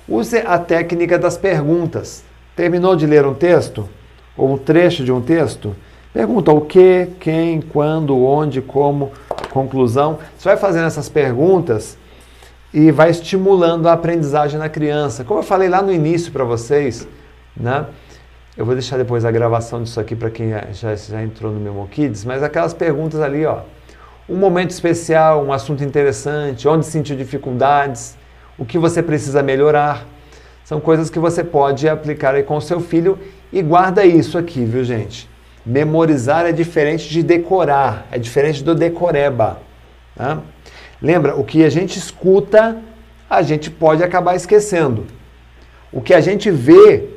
Use 0.09 0.39
a 0.39 0.59
técnica 0.59 1.17
das 1.17 1.39
perguntas. 1.39 2.25
Terminou 2.57 2.97
de 2.97 3.07
ler 3.07 3.25
um 3.25 3.35
texto? 3.35 3.89
Ou 4.37 4.53
um 4.53 4.59
trecho 4.59 5.05
de 5.05 5.13
um 5.13 5.21
texto? 5.21 5.77
Pergunta 6.13 6.53
o 6.53 6.61
que, 6.61 7.09
quem, 7.21 7.61
quando, 7.61 8.21
onde, 8.25 8.61
como, 8.61 9.13
conclusão. 9.51 10.19
Você 10.37 10.49
vai 10.49 10.57
fazendo 10.57 10.87
essas 10.87 11.09
perguntas 11.09 11.97
e 12.73 12.91
vai 12.91 13.11
estimulando 13.11 13.89
a 13.89 13.93
aprendizagem 13.93 14.59
na 14.59 14.69
criança. 14.69 15.25
Como 15.25 15.41
eu 15.41 15.45
falei 15.45 15.69
lá 15.69 15.81
no 15.81 15.93
início 15.93 16.33
para 16.33 16.45
vocês, 16.45 17.07
né? 17.57 17.87
Eu 18.57 18.65
vou 18.65 18.75
deixar 18.77 18.97
depois 18.97 19.25
a 19.25 19.33
gravação 19.33 19.83
disso 19.83 19.99
aqui 19.99 20.15
para 20.15 20.31
quem 20.31 20.51
já, 20.73 20.95
já 20.95 21.21
entrou 21.21 21.51
no 21.51 21.59
Memo 21.59 21.89
Kids, 21.89 22.25
mas 22.25 22.41
aquelas 22.41 22.73
perguntas 22.73 23.21
ali, 23.21 23.45
ó. 23.45 23.63
um 24.29 24.37
momento 24.37 24.71
especial, 24.71 25.45
um 25.45 25.53
assunto 25.53 25.83
interessante, 25.83 26.69
onde 26.69 26.87
sentiu 26.87 27.17
dificuldades, 27.17 28.17
o 28.57 28.65
que 28.65 28.79
você 28.79 29.03
precisa 29.03 29.43
melhorar. 29.43 30.07
São 30.65 30.81
coisas 30.81 31.11
que 31.11 31.19
você 31.19 31.43
pode 31.43 31.89
aplicar 31.89 32.37
aí 32.37 32.45
com 32.45 32.57
o 32.57 32.61
seu 32.61 32.81
filho 32.81 33.19
e 33.53 33.61
guarda 33.61 34.07
isso 34.07 34.39
aqui, 34.39 34.65
viu, 34.65 34.85
gente? 34.85 35.29
Memorizar 35.67 36.47
é 36.47 36.53
diferente 36.53 37.09
de 37.09 37.25
decorar, 37.25 38.07
é 38.13 38.21
diferente 38.21 38.63
do 38.63 38.73
decoreba. 38.73 39.59
Tá? 40.15 40.39
Lembra, 41.03 41.35
o 41.35 41.43
que 41.43 41.65
a 41.65 41.71
gente 41.71 41.99
escuta, 41.99 42.77
a 43.29 43.43
gente 43.43 43.69
pode 43.69 44.05
acabar 44.05 44.37
esquecendo. 44.37 45.07
O 45.91 46.01
que 46.01 46.15
a 46.15 46.21
gente 46.21 46.53
vê, 46.53 47.14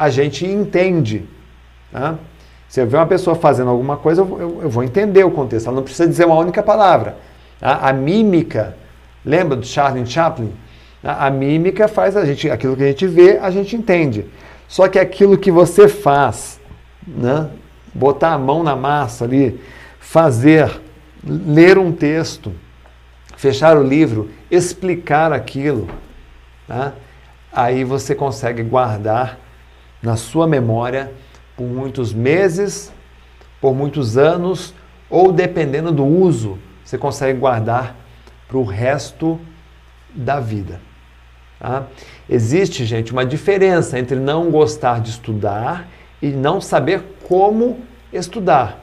a 0.00 0.08
gente 0.08 0.46
entende. 0.46 1.28
Tá? 1.92 2.14
Se 2.66 2.80
eu 2.80 2.86
ver 2.86 2.96
uma 2.96 3.06
pessoa 3.06 3.36
fazendo 3.36 3.68
alguma 3.68 3.98
coisa, 3.98 4.22
eu, 4.22 4.60
eu, 4.62 4.70
vou 4.70 4.82
entender 4.82 5.22
o 5.24 5.30
contexto. 5.30 5.66
Ela 5.66 5.76
não 5.76 5.82
precisa 5.82 6.08
dizer 6.08 6.24
uma 6.24 6.38
única 6.38 6.62
palavra. 6.62 7.18
Tá? 7.60 7.80
A 7.82 7.92
mímica, 7.92 8.74
lembra 9.22 9.56
do 9.56 9.66
Charlie 9.66 10.06
Chaplin? 10.06 10.54
A, 11.04 11.26
a 11.26 11.30
mímica 11.30 11.86
faz 11.86 12.16
a 12.16 12.24
gente, 12.24 12.50
aquilo 12.50 12.74
que 12.76 12.82
a 12.82 12.86
gente 12.86 13.06
vê, 13.06 13.36
a 13.36 13.50
gente 13.50 13.76
entende. 13.76 14.24
Só 14.66 14.88
que 14.88 14.98
aquilo 14.98 15.36
que 15.36 15.50
você 15.50 15.86
faz, 15.86 16.58
né? 17.06 17.50
botar 17.92 18.32
a 18.32 18.38
mão 18.38 18.62
na 18.62 18.74
massa 18.74 19.26
ali, 19.26 19.60
fazer, 19.98 20.80
ler 21.22 21.76
um 21.76 21.92
texto, 21.92 22.54
fechar 23.36 23.76
o 23.76 23.82
livro, 23.82 24.30
explicar 24.50 25.30
aquilo, 25.30 25.88
tá? 26.66 26.94
aí 27.52 27.84
você 27.84 28.14
consegue 28.14 28.62
guardar 28.62 29.38
na 30.02 30.16
sua 30.16 30.46
memória 30.46 31.12
por 31.56 31.66
muitos 31.66 32.12
meses, 32.12 32.92
por 33.60 33.74
muitos 33.74 34.16
anos, 34.16 34.74
ou 35.08 35.32
dependendo 35.32 35.92
do 35.92 36.04
uso, 36.04 36.58
você 36.84 36.96
consegue 36.96 37.38
guardar 37.38 37.96
para 38.48 38.56
o 38.56 38.64
resto 38.64 39.38
da 40.14 40.40
vida. 40.40 40.80
Tá? 41.58 41.86
Existe, 42.28 42.84
gente, 42.84 43.12
uma 43.12 43.24
diferença 43.24 43.98
entre 43.98 44.16
não 44.16 44.50
gostar 44.50 45.00
de 45.00 45.10
estudar 45.10 45.86
e 46.22 46.28
não 46.28 46.60
saber 46.60 47.04
como 47.28 47.80
estudar. 48.12 48.82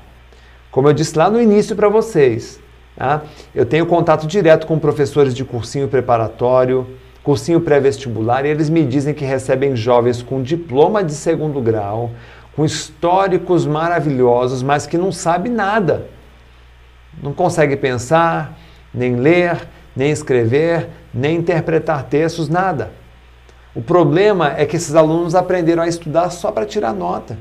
Como 0.70 0.88
eu 0.88 0.94
disse 0.94 1.18
lá 1.18 1.30
no 1.30 1.42
início 1.42 1.76
para 1.76 1.90
vocês, 1.90 2.60
tá? 2.96 3.24
eu 3.56 3.66
tenho 3.66 3.86
contato 3.88 4.28
direto 4.28 4.68
com 4.68 4.78
professores 4.78 5.34
de 5.34 5.44
cursinho 5.44 5.88
preparatório, 5.88 6.88
cursinho 7.28 7.60
pré-vestibular, 7.60 8.46
e 8.46 8.48
eles 8.48 8.70
me 8.70 8.86
dizem 8.86 9.14
que 9.14 9.26
recebem 9.26 9.76
jovens 9.76 10.22
com 10.22 10.42
diploma 10.42 11.04
de 11.04 11.12
segundo 11.12 11.60
grau, 11.60 12.12
com 12.56 12.64
históricos 12.64 13.66
maravilhosos, 13.66 14.64
mas 14.64 14.88
que 14.88 14.98
não 14.98 15.12
sabe 15.12 15.50
nada. 15.50 16.08
Não 17.22 17.34
consegue 17.34 17.76
pensar, 17.76 18.58
nem 18.94 19.18
ler, 19.18 19.68
nem 19.94 20.10
escrever, 20.10 20.88
nem 21.14 21.36
interpretar 21.36 22.04
textos, 22.04 22.48
nada. 22.48 22.92
O 23.76 23.82
problema 23.82 24.54
é 24.58 24.66
que 24.66 24.78
esses 24.78 24.96
alunos 24.96 25.36
aprenderam 25.36 25.84
a 25.84 25.88
estudar 25.90 26.30
só 26.30 26.50
para 26.50 26.66
tirar 26.66 26.94
nota. 26.94 27.38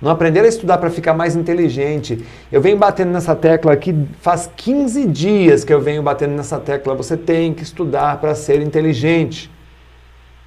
Não 0.00 0.10
aprenderam 0.10 0.46
a 0.46 0.48
estudar 0.48 0.78
para 0.78 0.88
ficar 0.88 1.12
mais 1.12 1.36
inteligente. 1.36 2.24
Eu 2.50 2.60
venho 2.60 2.78
batendo 2.78 3.10
nessa 3.10 3.36
tecla 3.36 3.72
aqui 3.72 3.94
faz 4.20 4.50
15 4.56 5.06
dias 5.06 5.62
que 5.62 5.72
eu 5.72 5.80
venho 5.80 6.02
batendo 6.02 6.34
nessa 6.34 6.58
tecla. 6.58 6.94
Você 6.94 7.16
tem 7.16 7.52
que 7.52 7.62
estudar 7.62 8.18
para 8.18 8.34
ser 8.34 8.62
inteligente. 8.62 9.50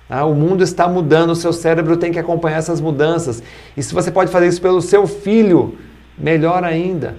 Ah, 0.09 0.25
o 0.25 0.33
mundo 0.33 0.63
está 0.63 0.87
mudando, 0.87 1.31
o 1.31 1.35
seu 1.35 1.53
cérebro 1.53 1.97
tem 1.97 2.11
que 2.11 2.19
acompanhar 2.19 2.57
essas 2.57 2.81
mudanças. 2.81 3.43
E 3.77 3.83
se 3.83 3.93
você 3.93 4.11
pode 4.11 4.31
fazer 4.31 4.47
isso 4.47 4.61
pelo 4.61 4.81
seu 4.81 5.05
filho, 5.05 5.77
melhor 6.17 6.63
ainda. 6.63 7.15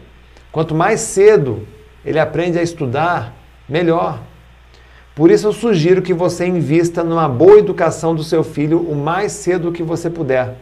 Quanto 0.51 0.74
mais 0.74 1.01
cedo 1.01 1.66
ele 2.05 2.19
aprende 2.19 2.59
a 2.59 2.62
estudar, 2.62 3.32
melhor. 3.69 4.20
Por 5.15 5.31
isso 5.31 5.47
eu 5.47 5.52
sugiro 5.52 6.02
que 6.02 6.12
você 6.12 6.47
invista 6.47 7.05
numa 7.05 7.28
boa 7.28 7.59
educação 7.59 8.12
do 8.12 8.24
seu 8.24 8.43
filho 8.43 8.81
o 8.81 8.97
mais 8.97 9.31
cedo 9.32 9.70
que 9.70 9.82
você 9.82 10.11
puder. 10.11 10.56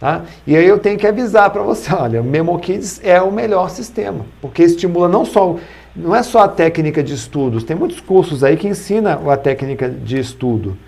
Tá? 0.00 0.22
E 0.46 0.56
aí 0.56 0.66
eu 0.66 0.78
tenho 0.78 0.98
que 0.98 1.06
avisar 1.06 1.50
para 1.50 1.62
você, 1.62 1.92
olha, 1.94 2.22
o 2.22 2.24
Memo 2.24 2.58
Kids 2.58 3.02
é 3.04 3.20
o 3.20 3.30
melhor 3.30 3.68
sistema, 3.68 4.24
porque 4.40 4.62
estimula 4.62 5.06
não 5.06 5.26
só 5.26 5.58
não 5.94 6.16
é 6.16 6.22
só 6.22 6.44
a 6.44 6.48
técnica 6.48 7.02
de 7.02 7.12
estudos, 7.12 7.64
tem 7.64 7.76
muitos 7.76 8.00
cursos 8.00 8.42
aí 8.42 8.56
que 8.56 8.66
ensinam 8.66 9.28
a 9.28 9.36
técnica 9.36 9.90
de 9.90 10.18
estudo. 10.18 10.78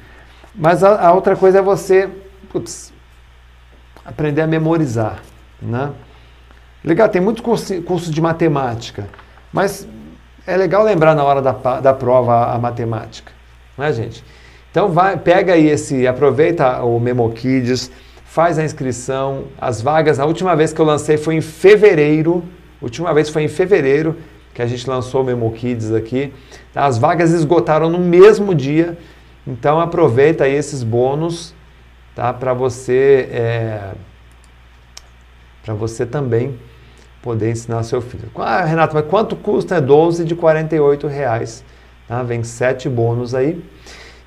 Mas 0.54 0.82
a, 0.82 1.08
a 1.08 1.12
outra 1.12 1.36
coisa 1.36 1.58
é 1.58 1.62
você 1.62 2.08
putz, 2.48 2.92
aprender 4.04 4.42
a 4.42 4.46
memorizar. 4.46 5.20
Né? 5.60 5.90
Legal, 6.84 7.08
tem 7.08 7.20
muitos 7.20 7.42
cursos, 7.42 7.84
cursos 7.84 8.10
de 8.10 8.20
matemática, 8.20 9.08
mas 9.52 9.86
é 10.46 10.56
legal 10.56 10.82
lembrar 10.82 11.14
na 11.14 11.24
hora 11.24 11.42
da, 11.42 11.52
da 11.80 11.92
prova 11.92 12.32
a, 12.32 12.54
a 12.54 12.58
matemática, 12.58 13.30
não 13.76 13.84
é, 13.84 13.92
gente? 13.92 14.24
Então 14.70 14.88
vai, 14.88 15.16
pega 15.16 15.52
aí 15.52 15.68
esse, 15.68 16.06
aproveita 16.06 16.82
o 16.82 16.98
MemoKids, 16.98 17.90
faz 18.32 18.58
a 18.58 18.64
inscrição, 18.64 19.44
as 19.60 19.82
vagas, 19.82 20.18
a 20.18 20.24
última 20.24 20.56
vez 20.56 20.72
que 20.72 20.80
eu 20.80 20.86
lancei 20.86 21.18
foi 21.18 21.34
em 21.34 21.42
fevereiro, 21.42 22.42
última 22.80 23.12
vez 23.12 23.28
foi 23.28 23.42
em 23.42 23.48
fevereiro 23.48 24.16
que 24.54 24.62
a 24.62 24.66
gente 24.66 24.88
lançou 24.88 25.20
o 25.20 25.24
MemoKids 25.24 25.92
aqui. 25.92 26.32
As 26.74 26.96
vagas 26.96 27.32
esgotaram 27.32 27.90
no 27.90 27.98
mesmo 27.98 28.54
dia, 28.54 28.96
então 29.46 29.78
aproveita 29.78 30.44
aí 30.44 30.54
esses 30.54 30.82
bônus 30.82 31.54
tá, 32.14 32.32
para 32.32 32.54
você, 32.54 33.28
é, 33.30 33.90
para 35.62 35.74
você 35.74 36.06
também 36.06 36.58
poder 37.20 37.50
ensinar 37.50 37.82
seu 37.82 38.00
filho. 38.00 38.30
Ah, 38.36 38.64
Renato, 38.64 38.94
mas 38.94 39.04
quanto 39.08 39.36
custa? 39.36 39.76
É 39.76 39.80
12 39.80 40.24
de 40.24 40.34
48 40.34 41.06
reais. 41.06 41.62
Tá? 42.08 42.22
Vem 42.22 42.42
sete 42.42 42.88
bônus 42.88 43.34
aí. 43.34 43.62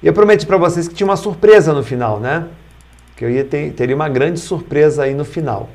E 0.03 0.06
eu 0.06 0.14
prometi 0.14 0.45
para 0.45 0.57
vocês 0.57 0.88
que 0.88 0.94
tinha 0.94 1.07
uma 1.07 1.18
surpresa 1.18 1.73
no 1.73 1.84
final, 1.84 2.19
né? 2.19 2.48
Que 3.15 3.25
eu 3.25 3.29
ia 3.29 3.45
ter, 3.45 3.73
teria 3.73 3.95
uma 3.95 4.09
grande 4.09 4.39
surpresa 4.39 5.03
aí 5.03 5.13
no 5.13 5.25
final. 5.25 5.69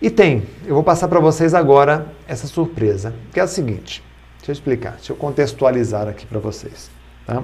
E 0.00 0.10
tem, 0.10 0.42
eu 0.66 0.74
vou 0.74 0.82
passar 0.82 1.08
para 1.08 1.20
vocês 1.20 1.54
agora 1.54 2.06
essa 2.26 2.46
surpresa, 2.46 3.14
que 3.32 3.40
é 3.40 3.42
a 3.42 3.46
seguinte. 3.46 4.02
Deixa 4.38 4.50
eu 4.50 4.52
explicar, 4.52 4.92
deixa 4.96 5.12
eu 5.12 5.16
contextualizar 5.16 6.06
aqui 6.08 6.26
para 6.26 6.38
vocês. 6.38 6.90
Tá? 7.26 7.42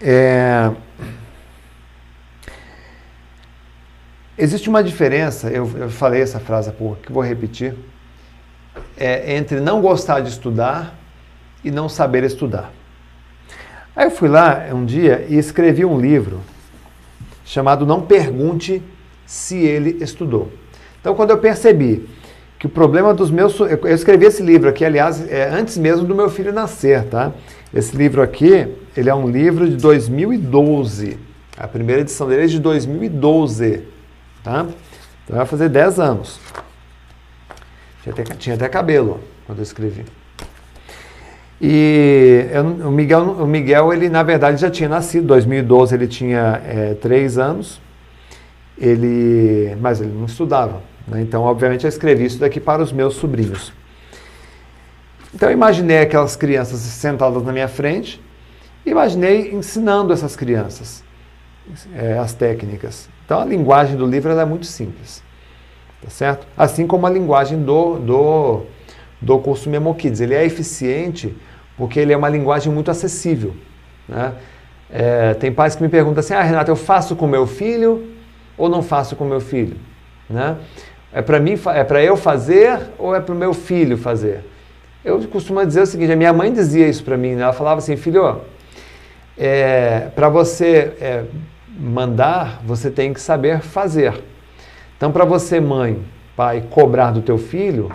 É... 0.00 0.72
Existe 4.36 4.68
uma 4.68 4.82
diferença, 4.82 5.48
eu, 5.50 5.70
eu, 5.78 5.88
falei 5.88 6.20
essa 6.20 6.40
frase 6.40 6.70
há 6.70 6.72
pouco, 6.72 6.96
que 7.02 7.12
vou 7.12 7.22
repetir, 7.22 7.76
é, 8.96 9.36
entre 9.36 9.60
não 9.60 9.80
gostar 9.80 10.20
de 10.20 10.30
estudar 10.30 10.98
e 11.62 11.70
não 11.70 11.88
saber 11.88 12.24
estudar. 12.24 12.72
Aí 13.94 14.06
eu 14.06 14.10
fui 14.10 14.28
lá 14.28 14.66
um 14.72 14.84
dia 14.84 15.26
e 15.28 15.36
escrevi 15.36 15.84
um 15.84 16.00
livro 16.00 16.40
chamado 17.44 17.84
Não 17.84 18.00
Pergunte 18.00 18.82
se 19.26 19.56
ele 19.56 20.02
estudou. 20.02 20.50
Então, 21.00 21.14
quando 21.14 21.30
eu 21.30 21.38
percebi 21.38 22.08
que 22.62 22.66
o 22.66 22.70
problema 22.70 23.12
dos 23.12 23.28
meus. 23.28 23.58
Eu 23.58 23.88
escrevi 23.88 24.24
esse 24.24 24.40
livro 24.40 24.68
aqui, 24.68 24.84
aliás, 24.84 25.28
é 25.28 25.48
antes 25.50 25.76
mesmo 25.76 26.06
do 26.06 26.14
meu 26.14 26.30
filho 26.30 26.52
nascer, 26.52 27.04
tá? 27.06 27.32
Esse 27.74 27.96
livro 27.96 28.22
aqui, 28.22 28.68
ele 28.96 29.10
é 29.10 29.14
um 29.14 29.28
livro 29.28 29.68
de 29.68 29.74
2012. 29.74 31.18
A 31.56 31.66
primeira 31.66 32.02
edição 32.02 32.28
dele 32.28 32.44
é 32.44 32.46
de 32.46 32.60
2012, 32.60 33.82
tá? 34.44 34.64
Então 35.24 35.36
vai 35.36 35.44
fazer 35.44 35.68
10 35.70 35.98
anos. 35.98 36.38
Tinha 38.04 38.12
até, 38.12 38.22
tinha 38.22 38.54
até 38.54 38.68
cabelo 38.68 39.18
quando 39.44 39.58
eu 39.58 39.64
escrevi. 39.64 40.04
E 41.64 42.48
eu, 42.50 42.64
o, 42.88 42.90
Miguel, 42.90 43.22
o 43.22 43.46
Miguel, 43.46 43.92
ele 43.92 44.08
na 44.08 44.24
verdade 44.24 44.60
já 44.60 44.68
tinha 44.68 44.88
nascido, 44.88 45.22
em 45.22 45.26
2012 45.26 45.94
ele 45.94 46.08
tinha 46.08 46.60
é, 46.66 46.94
3 46.94 47.38
anos, 47.38 47.80
ele, 48.76 49.76
mas 49.80 50.00
ele 50.00 50.10
não 50.12 50.24
estudava. 50.24 50.82
Né? 51.06 51.22
Então, 51.22 51.42
obviamente, 51.42 51.84
eu 51.84 51.88
escrevi 51.88 52.24
isso 52.24 52.40
daqui 52.40 52.58
para 52.58 52.82
os 52.82 52.90
meus 52.90 53.14
sobrinhos. 53.14 53.72
Então, 55.32 55.48
eu 55.48 55.52
imaginei 55.52 56.00
aquelas 56.00 56.34
crianças 56.34 56.80
sentadas 56.80 57.44
na 57.44 57.52
minha 57.52 57.68
frente, 57.68 58.20
imaginei 58.84 59.52
ensinando 59.52 60.12
essas 60.12 60.34
crianças 60.34 61.04
é, 61.94 62.18
as 62.18 62.34
técnicas. 62.34 63.08
Então, 63.24 63.40
a 63.40 63.44
linguagem 63.44 63.96
do 63.96 64.04
livro 64.04 64.32
é 64.32 64.44
muito 64.44 64.66
simples, 64.66 65.22
tá 66.02 66.10
certo? 66.10 66.44
Assim 66.56 66.88
como 66.88 67.06
a 67.06 67.10
linguagem 67.10 67.62
do, 67.62 68.00
do, 68.00 68.62
do 69.20 69.38
curso 69.38 69.70
Memo 69.70 69.94
Kids. 69.94 70.20
Ele 70.20 70.34
é 70.34 70.44
eficiente 70.44 71.32
porque 71.76 71.98
ele 71.98 72.12
é 72.12 72.16
uma 72.16 72.28
linguagem 72.28 72.72
muito 72.72 72.90
acessível. 72.90 73.54
Né? 74.08 74.32
É, 74.90 75.34
tem 75.34 75.52
pais 75.52 75.74
que 75.74 75.82
me 75.82 75.88
perguntam 75.88 76.20
assim, 76.20 76.34
ah, 76.34 76.42
Renato, 76.42 76.70
eu 76.70 76.76
faço 76.76 77.16
com 77.16 77.26
meu 77.26 77.46
filho 77.46 78.08
ou 78.56 78.68
não 78.68 78.82
faço 78.82 79.16
com 79.16 79.24
meu 79.24 79.40
filho? 79.40 79.76
Né? 80.28 80.56
É 81.12 81.22
para 81.22 81.38
mim, 81.40 81.58
é 81.74 81.84
para 81.84 82.02
eu 82.02 82.16
fazer 82.16 82.78
ou 82.98 83.14
é 83.14 83.20
para 83.20 83.34
o 83.34 83.38
meu 83.38 83.52
filho 83.52 83.96
fazer? 83.96 84.44
Eu 85.04 85.20
costumo 85.28 85.64
dizer 85.66 85.82
o 85.82 85.86
seguinte: 85.86 86.12
a 86.12 86.16
minha 86.16 86.32
mãe 86.32 86.52
dizia 86.52 86.88
isso 86.88 87.02
para 87.04 87.16
mim. 87.16 87.34
Né? 87.34 87.42
Ela 87.42 87.52
falava 87.52 87.78
assim, 87.78 87.96
filho, 87.96 88.40
é, 89.36 90.08
para 90.14 90.28
você 90.28 90.92
é, 91.00 91.24
mandar, 91.78 92.62
você 92.64 92.90
tem 92.90 93.12
que 93.12 93.20
saber 93.20 93.60
fazer. 93.60 94.22
Então, 94.96 95.10
para 95.10 95.24
você, 95.24 95.58
mãe, 95.58 96.00
pai, 96.36 96.64
cobrar 96.70 97.10
do 97.10 97.20
teu 97.20 97.36
filho, 97.36 97.90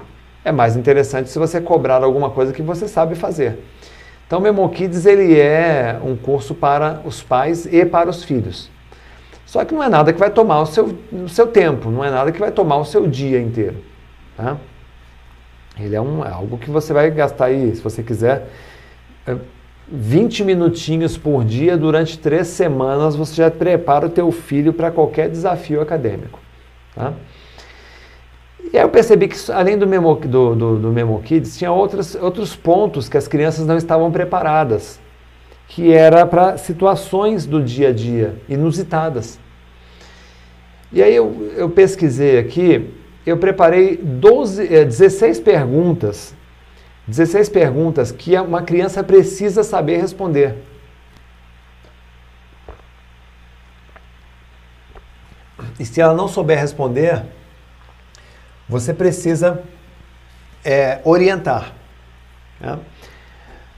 é 0.48 0.52
mais 0.52 0.76
interessante 0.76 1.30
se 1.30 1.38
você 1.38 1.60
cobrar 1.60 2.03
alguma 2.03 2.30
coisa 2.30 2.53
que 2.53 2.61
você 2.61 2.88
sabe 2.88 3.15
fazer. 3.15 3.60
Então, 4.26 4.40
Memo 4.40 4.68
Kids 4.69 5.06
ele 5.06 5.40
é 5.40 5.99
um 6.03 6.15
curso 6.15 6.53
para 6.56 7.02
os 7.06 7.22
pais 7.22 7.65
e 7.65 7.86
para 7.86 8.10
os 8.10 8.24
filhos. 8.24 8.69
Só 9.45 9.64
que 9.64 9.74
não 9.74 9.82
é 9.82 9.88
nada 9.88 10.11
que 10.11 10.19
vai 10.19 10.30
tomar 10.30 10.61
o 10.61 10.65
seu, 10.65 10.98
o 11.11 11.30
seu 11.30 11.48
tempo, 11.48 11.90
não 11.90 12.03
é 12.03 12.11
nada 12.11 12.32
que 12.32 12.40
vai 12.40 12.52
tomar 12.52 12.78
o 12.78 12.86
seu 12.86 13.07
dia 13.07 13.40
inteiro. 13.40 13.78
Tá? 14.36 14.57
Ele 15.80 15.95
é, 15.95 16.02
um, 16.02 16.26
é 16.26 16.30
algo 16.30 16.57
que 16.57 16.69
você 16.69 16.91
vai 16.91 17.10
gastar 17.11 17.45
aí, 17.45 17.74
se 17.76 17.82
você 17.82 18.03
quiser, 18.03 18.49
20 19.90 20.41
é, 20.41 20.45
minutinhos 20.45 21.18
por 21.18 21.45
dia 21.45 21.78
durante 21.78 22.19
três 22.19 22.48
semanas, 22.48 23.15
você 23.15 23.36
já 23.36 23.52
prepara 23.52 24.07
o 24.07 24.10
teu 24.10 24.32
filho 24.32 24.74
para 24.74 24.91
qualquer 24.91 25.30
desafio 25.30 25.82
acadêmico. 25.82 26.40
Tá? 26.94 27.14
E 28.72 28.77
aí 28.77 28.84
eu 28.84 28.89
percebi 28.89 29.27
que, 29.27 29.52
além 29.52 29.77
do 29.77 29.88
Memo, 29.88 30.15
do, 30.15 30.56
do, 30.56 30.80
do 30.80 30.91
Memo 30.91 31.22
Kids, 31.22 31.57
tinha 31.57 31.72
outros, 31.72 32.15
outros 32.15 32.56
pontos 32.56 33.07
que 33.07 33.18
as 33.18 33.27
crianças 33.27 33.65
não 33.65 33.77
estavam 33.77 34.11
preparadas, 34.11 34.99
que 35.69 35.94
era 35.94 36.26
para 36.26 36.57
situações 36.57 37.45
do 37.45 37.64
dia 37.64 37.89
a 37.89 37.94
dia, 37.94 38.35
inusitadas. 38.49 39.39
E 40.91 41.02
aí 41.02 41.15
eu, 41.15 41.52
eu 41.56 41.69
pesquisei 41.69 42.39
aqui, 42.39 42.94
eu 43.26 43.38
preparei 43.38 43.98
12, 43.98 44.68
16 44.68 45.39
eh, 45.39 45.41
perguntas, 45.41 46.35
16 47.07 47.49
perguntas 47.49 48.11
que 48.11 48.38
uma 48.38 48.61
criança 48.61 49.03
precisa 49.03 49.64
saber 49.64 49.98
responder. 49.98 50.56
E 55.80 55.85
se 55.85 56.02
ela 56.02 56.14
não 56.14 56.27
souber 56.27 56.60
responder, 56.60 57.23
você 58.68 58.94
precisa 58.94 59.64
é, 60.64 60.99
orientar. 61.03 61.73
Né? 62.60 62.77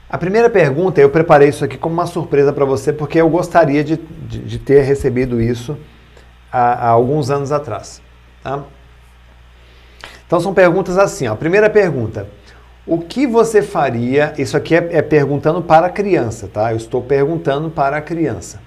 A 0.08 0.18
primeira 0.18 0.50
pergunta, 0.50 1.00
eu 1.00 1.08
preparei 1.08 1.48
isso 1.48 1.64
aqui 1.64 1.78
como 1.78 1.94
uma 1.94 2.06
surpresa 2.06 2.52
para 2.52 2.64
você, 2.64 2.92
porque 2.92 3.20
eu 3.20 3.28
gostaria 3.28 3.84
de, 3.84 3.96
de, 3.96 4.40
de 4.40 4.58
ter 4.58 4.82
recebido 4.82 5.40
isso 5.40 5.78
há, 6.52 6.72
há, 6.72 6.88
alguns 6.88 7.30
anos 7.30 7.52
atrás. 7.52 8.02
Tá? 8.42 8.64
Então 10.26 10.40
são 10.40 10.52
perguntas 10.52 10.98
assim. 10.98 11.28
Ó. 11.28 11.36
Primeira 11.36 11.70
pergunta: 11.70 12.26
o 12.84 12.98
que 12.98 13.24
você 13.24 13.62
faria? 13.62 14.34
Isso 14.36 14.56
aqui 14.56 14.74
é, 14.74 14.96
é 14.96 15.02
perguntando 15.02 15.62
para 15.62 15.86
a 15.86 15.90
criança, 15.90 16.48
tá? 16.48 16.72
Eu 16.72 16.76
estou 16.76 17.00
perguntando 17.00 17.70
para 17.70 17.96
a 17.98 18.00
criança. 18.00 18.60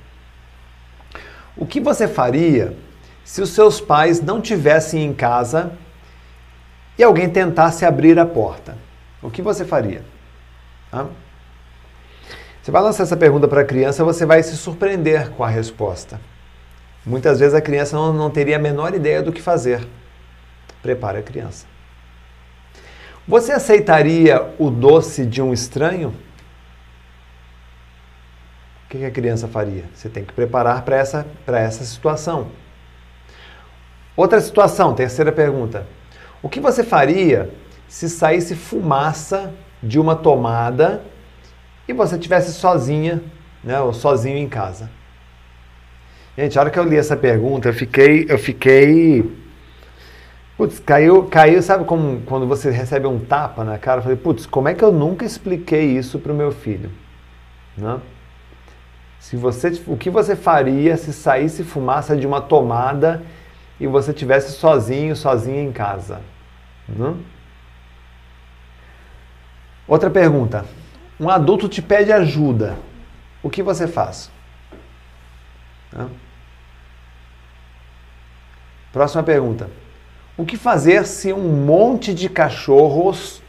O 1.58 1.66
que 1.66 1.82
você 1.82 2.08
faria 2.08 2.76
se 3.26 3.41
os 3.41 3.50
seus 3.50 3.82
pais 3.82 4.22
não 4.22 4.40
tivessem 4.40 5.04
em 5.04 5.14
casa 5.14 5.74
e 6.98 7.03
alguém 7.03 7.30
tentasse 7.30 7.86
abrir 7.86 8.20
a 8.20 8.26
porta, 8.26 8.78
o 9.22 9.30
que 9.30 9.41
você 9.41 9.65
faria? 9.65 10.03
Hã? 10.91 11.07
Você 12.61 12.72
vai 12.72 12.82
lançar 12.82 13.03
essa 13.03 13.18
pergunta 13.18 13.48
para 13.48 13.61
a 13.61 13.65
criança, 13.65 14.03
você 14.03 14.26
vai 14.26 14.41
se 14.41 14.56
surpreender 14.56 15.32
com 15.32 15.44
a 15.44 15.49
resposta. 15.49 16.20
Muitas 17.06 17.40
vezes 17.40 17.53
a 17.53 17.61
criança 17.61 17.98
não, 17.98 18.14
não 18.14 18.30
teria 18.30 18.56
a 18.56 18.60
menor 18.60 18.94
ideia 18.94 19.22
do 19.22 19.34
que 19.34 19.41
fazer. 19.41 19.86
Prepare 20.82 21.18
a 21.18 21.22
criança. 21.22 21.65
Você 23.28 23.52
aceitaria 23.52 24.53
o 24.57 24.70
doce 24.70 25.26
de 25.26 25.41
um 25.41 25.53
estranho? 25.53 26.14
O 28.86 28.90
que 28.90 29.03
a 29.03 29.11
criança 29.11 29.48
faria? 29.48 29.86
Você 29.94 30.07
tem 30.07 30.24
que 30.24 30.34
preparar 30.34 30.84
para 30.84 30.95
essa, 30.95 31.26
essa 31.48 31.84
situação. 31.84 32.49
Outra 34.15 34.40
situação, 34.40 34.94
terceira 34.94 35.32
pergunta. 35.32 35.88
O 36.44 36.49
que 36.49 36.60
você 36.60 36.84
faria 36.84 37.49
se 37.88 38.10
saísse 38.10 38.53
fumaça 38.53 39.53
de 39.82 39.98
uma 39.98 40.14
tomada 40.14 41.02
e 41.88 41.94
você 41.94 42.18
tivesse 42.18 42.52
sozinha, 42.52 43.24
né, 43.64 43.80
ou 43.80 43.94
sozinho 43.94 44.38
em 44.38 44.49
casa? 44.49 44.90
Gente, 46.38 46.60
a 46.60 46.61
hora 46.61 46.70
que 46.70 46.78
eu 46.78 46.84
li 46.84 46.98
essa 46.98 47.15
pergunta, 47.15 47.70
eu 47.70 47.74
fiquei, 47.74 48.26
eu 48.28 48.38
fiquei, 48.38 49.32
putz, 50.57 50.80
caiu, 50.80 51.24
caiu, 51.28 51.61
sabe 51.61 51.86
como 51.86 52.20
quando 52.24 52.45
você 52.45 52.70
recebe 52.70 53.07
um 53.07 53.20
tapa 53.20 53.64
na 53.64 53.78
cara? 53.78 53.99
Eu 53.99 54.03
falei, 54.03 54.18
putz, 54.18 54.45
como 54.45 54.68
é 54.68 54.74
que 54.74 54.84
eu 54.84 54.91
nunca 54.91 55.24
expliquei 55.24 55.98
isso 55.98 56.20
para 56.20 56.34
o 56.34 56.36
meu 56.36 56.52
filho, 56.52 56.91
né? 57.78 58.02
Se 59.18 59.38
você, 59.38 59.82
o 59.88 59.95
que 59.95 60.10
você 60.10 60.36
faria 60.36 60.98
se 60.98 61.14
saísse 61.14 61.64
fumaça 61.64 62.18
de 62.18 62.28
uma 62.28 62.41
tomada 62.41 63.24
e 63.80 63.88
você 63.88 64.11
tivesse 64.11 64.52
sozinho, 64.52 65.15
sozinha 65.15 65.64
em 65.64 65.72
casa? 65.72 66.33
Uhum. 66.90 67.24
Outra 69.88 70.10
pergunta. 70.10 70.66
Um 71.20 71.30
adulto 71.30 71.68
te 71.68 71.82
pede 71.82 72.12
ajuda. 72.12 72.78
O 73.42 73.50
que 73.50 73.62
você 73.62 73.88
faz? 73.88 74.32
Próxima 78.92 79.24
pergunta. 79.24 79.70
O 80.38 80.46
que 80.46 80.58
fazer 80.58 81.06
se 81.06 81.32
um 81.32 81.66
monte 81.66 82.14
de 82.14 82.28
cachorros 82.30 83.42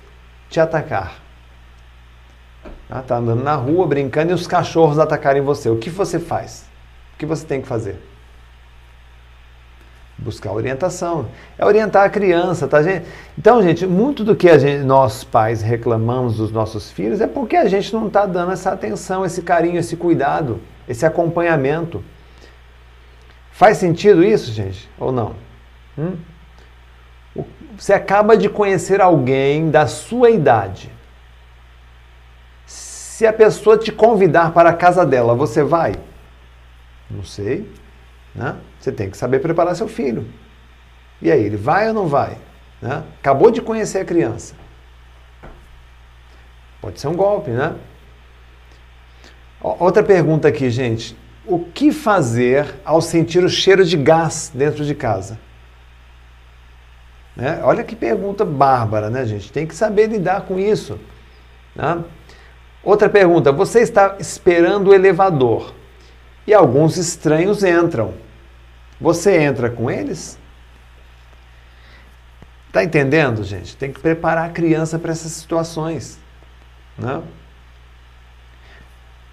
te 0.51 0.61
atacar? 0.61 1.20
Ah, 2.90 3.02
tá 3.02 3.16
andando 3.16 3.43
na 3.43 3.55
rua 3.55 3.86
brincando 3.86 4.32
e 4.32 4.35
os 4.35 4.47
cachorros 4.47 4.98
atacarem 4.98 5.43
você. 5.43 5.69
O 5.70 5.78
que 5.78 5.90
você 5.90 6.19
faz? 6.19 6.69
O 7.15 7.19
que 7.19 7.27
você 7.27 7.47
tem 7.47 7.62
que 7.62 7.69
fazer? 7.69 7.98
Buscar 10.16 10.52
orientação. 10.52 11.26
É 11.58 11.64
orientar 11.64 12.04
a 12.04 12.08
criança, 12.08 12.68
tá, 12.68 12.82
gente? 12.82 13.06
Então, 13.36 13.62
gente, 13.62 13.86
muito 13.86 14.24
do 14.24 14.34
que 14.36 14.58
gente, 14.58 14.84
nós 14.84 15.24
pais 15.24 15.62
reclamamos 15.62 16.36
dos 16.36 16.52
nossos 16.52 16.90
filhos 16.90 17.20
é 17.20 17.26
porque 17.26 17.56
a 17.56 17.68
gente 17.68 17.92
não 17.92 18.06
está 18.06 18.26
dando 18.26 18.52
essa 18.52 18.72
atenção, 18.72 19.24
esse 19.24 19.42
carinho, 19.42 19.78
esse 19.78 19.96
cuidado, 19.96 20.60
esse 20.88 21.04
acompanhamento. 21.04 22.02
Faz 23.50 23.78
sentido 23.78 24.24
isso, 24.24 24.52
gente? 24.52 24.88
Ou 24.98 25.12
não? 25.12 25.34
Hum? 25.98 26.16
Você 27.76 27.92
acaba 27.92 28.36
de 28.36 28.48
conhecer 28.48 29.00
alguém 29.00 29.70
da 29.70 29.86
sua 29.86 30.30
idade. 30.30 30.90
Se 32.66 33.26
a 33.26 33.32
pessoa 33.32 33.78
te 33.78 33.92
convidar 33.92 34.52
para 34.52 34.70
a 34.70 34.74
casa 34.74 35.04
dela, 35.04 35.34
você 35.34 35.62
vai? 35.62 35.94
Não 37.10 37.22
sei. 37.24 37.68
Né? 38.35 38.56
Você 38.81 38.90
tem 38.90 39.11
que 39.11 39.16
saber 39.16 39.39
preparar 39.39 39.77
seu 39.77 39.89
filho. 39.89 40.27
E 41.23 41.31
aí, 41.31 41.43
ele 41.43 41.56
vai 41.56 41.89
ou 41.89 41.94
não 41.94 42.06
vai? 42.06 42.36
Né? 42.82 43.02
Acabou 43.20 43.51
de 43.51 43.62
conhecer 43.62 43.98
a 43.98 44.05
criança. 44.05 44.55
Pode 46.81 47.01
ser 47.01 47.09
um 47.09 47.15
golpe, 47.15 47.51
né? 47.51 47.74
Outra 49.61 50.02
pergunta 50.02 50.48
aqui, 50.48 50.69
gente. 50.69 51.16
O 51.47 51.59
que 51.59 51.90
fazer 51.90 52.74
ao 52.85 53.01
sentir 53.01 53.43
o 53.43 53.48
cheiro 53.48 53.85
de 53.85 53.97
gás 53.97 54.51
dentro 54.55 54.85
de 54.85 54.94
casa? 54.94 55.39
Né? 57.35 57.61
Olha 57.62 57.82
que 57.82 57.97
pergunta 57.97 58.44
bárbara, 58.44 59.09
né, 59.09 59.24
gente? 59.24 59.51
Tem 59.51 59.66
que 59.66 59.74
saber 59.74 60.09
lidar 60.09 60.43
com 60.43 60.59
isso. 60.59 60.98
Né? 61.74 62.05
Outra 62.82 63.09
pergunta: 63.09 63.51
você 63.51 63.81
está 63.81 64.16
esperando 64.19 64.89
o 64.89 64.94
elevador 64.94 65.74
e 66.46 66.52
alguns 66.52 66.96
estranhos 66.96 67.62
entram. 67.64 68.14
Você 69.00 69.36
entra 69.36 69.70
com 69.70 69.90
eles? 69.90 70.38
Tá 72.72 72.82
entendendo, 72.82 73.44
gente? 73.44 73.76
Tem 73.76 73.92
que 73.92 74.00
preparar 74.00 74.46
a 74.46 74.52
criança 74.52 74.98
para 74.98 75.12
essas 75.12 75.32
situações. 75.32 76.18
Né? 76.98 77.22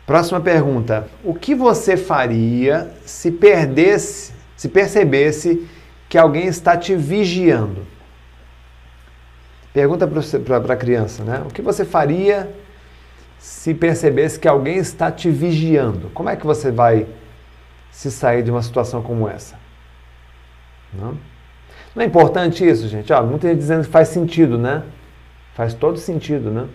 Próxima 0.06 0.40
pergunta. 0.40 1.08
O 1.24 1.34
que 1.34 1.56
você 1.56 1.96
faria 1.98 2.92
se 3.06 3.32
perdesse, 3.32 4.34
se 4.56 4.68
percebesse 4.68 5.68
que 6.10 6.18
alguém 6.18 6.48
está 6.48 6.78
te 6.78 6.96
vigiando? 6.96 7.88
Pergunta 9.74 10.06
para 10.06 10.74
a 10.74 10.78
criança, 10.78 11.24
né? 11.24 11.42
O 11.46 11.50
que 11.50 11.62
você 11.62 11.86
faria 11.86 12.54
se 13.42 13.74
percebesse 13.74 14.40
que 14.40 14.48
alguém 14.48 14.78
está 14.78 15.12
te 15.12 15.32
vigiando? 15.32 16.12
Como 16.14 16.30
é 16.30 16.36
que 16.36 16.46
você 16.46 16.72
vai 16.72 17.08
se 17.90 18.12
sair 18.12 18.44
de 18.44 18.52
uma 18.52 18.62
situação 18.62 19.02
como 19.02 19.28
essa? 19.28 19.60
Não, 20.94 21.18
não 21.96 22.04
é 22.04 22.06
importante 22.06 22.64
isso, 22.66 22.88
gente? 22.88 23.12
Ó, 23.12 23.24
muita 23.24 23.50
gente 23.50 23.58
dizendo 23.58 23.84
que 23.84 23.90
faz 23.90 24.10
sentido, 24.10 24.60
né? 24.60 24.84
Faz 25.56 25.74
todo 25.74 25.98
sentido, 25.98 26.52
né? 26.52 26.68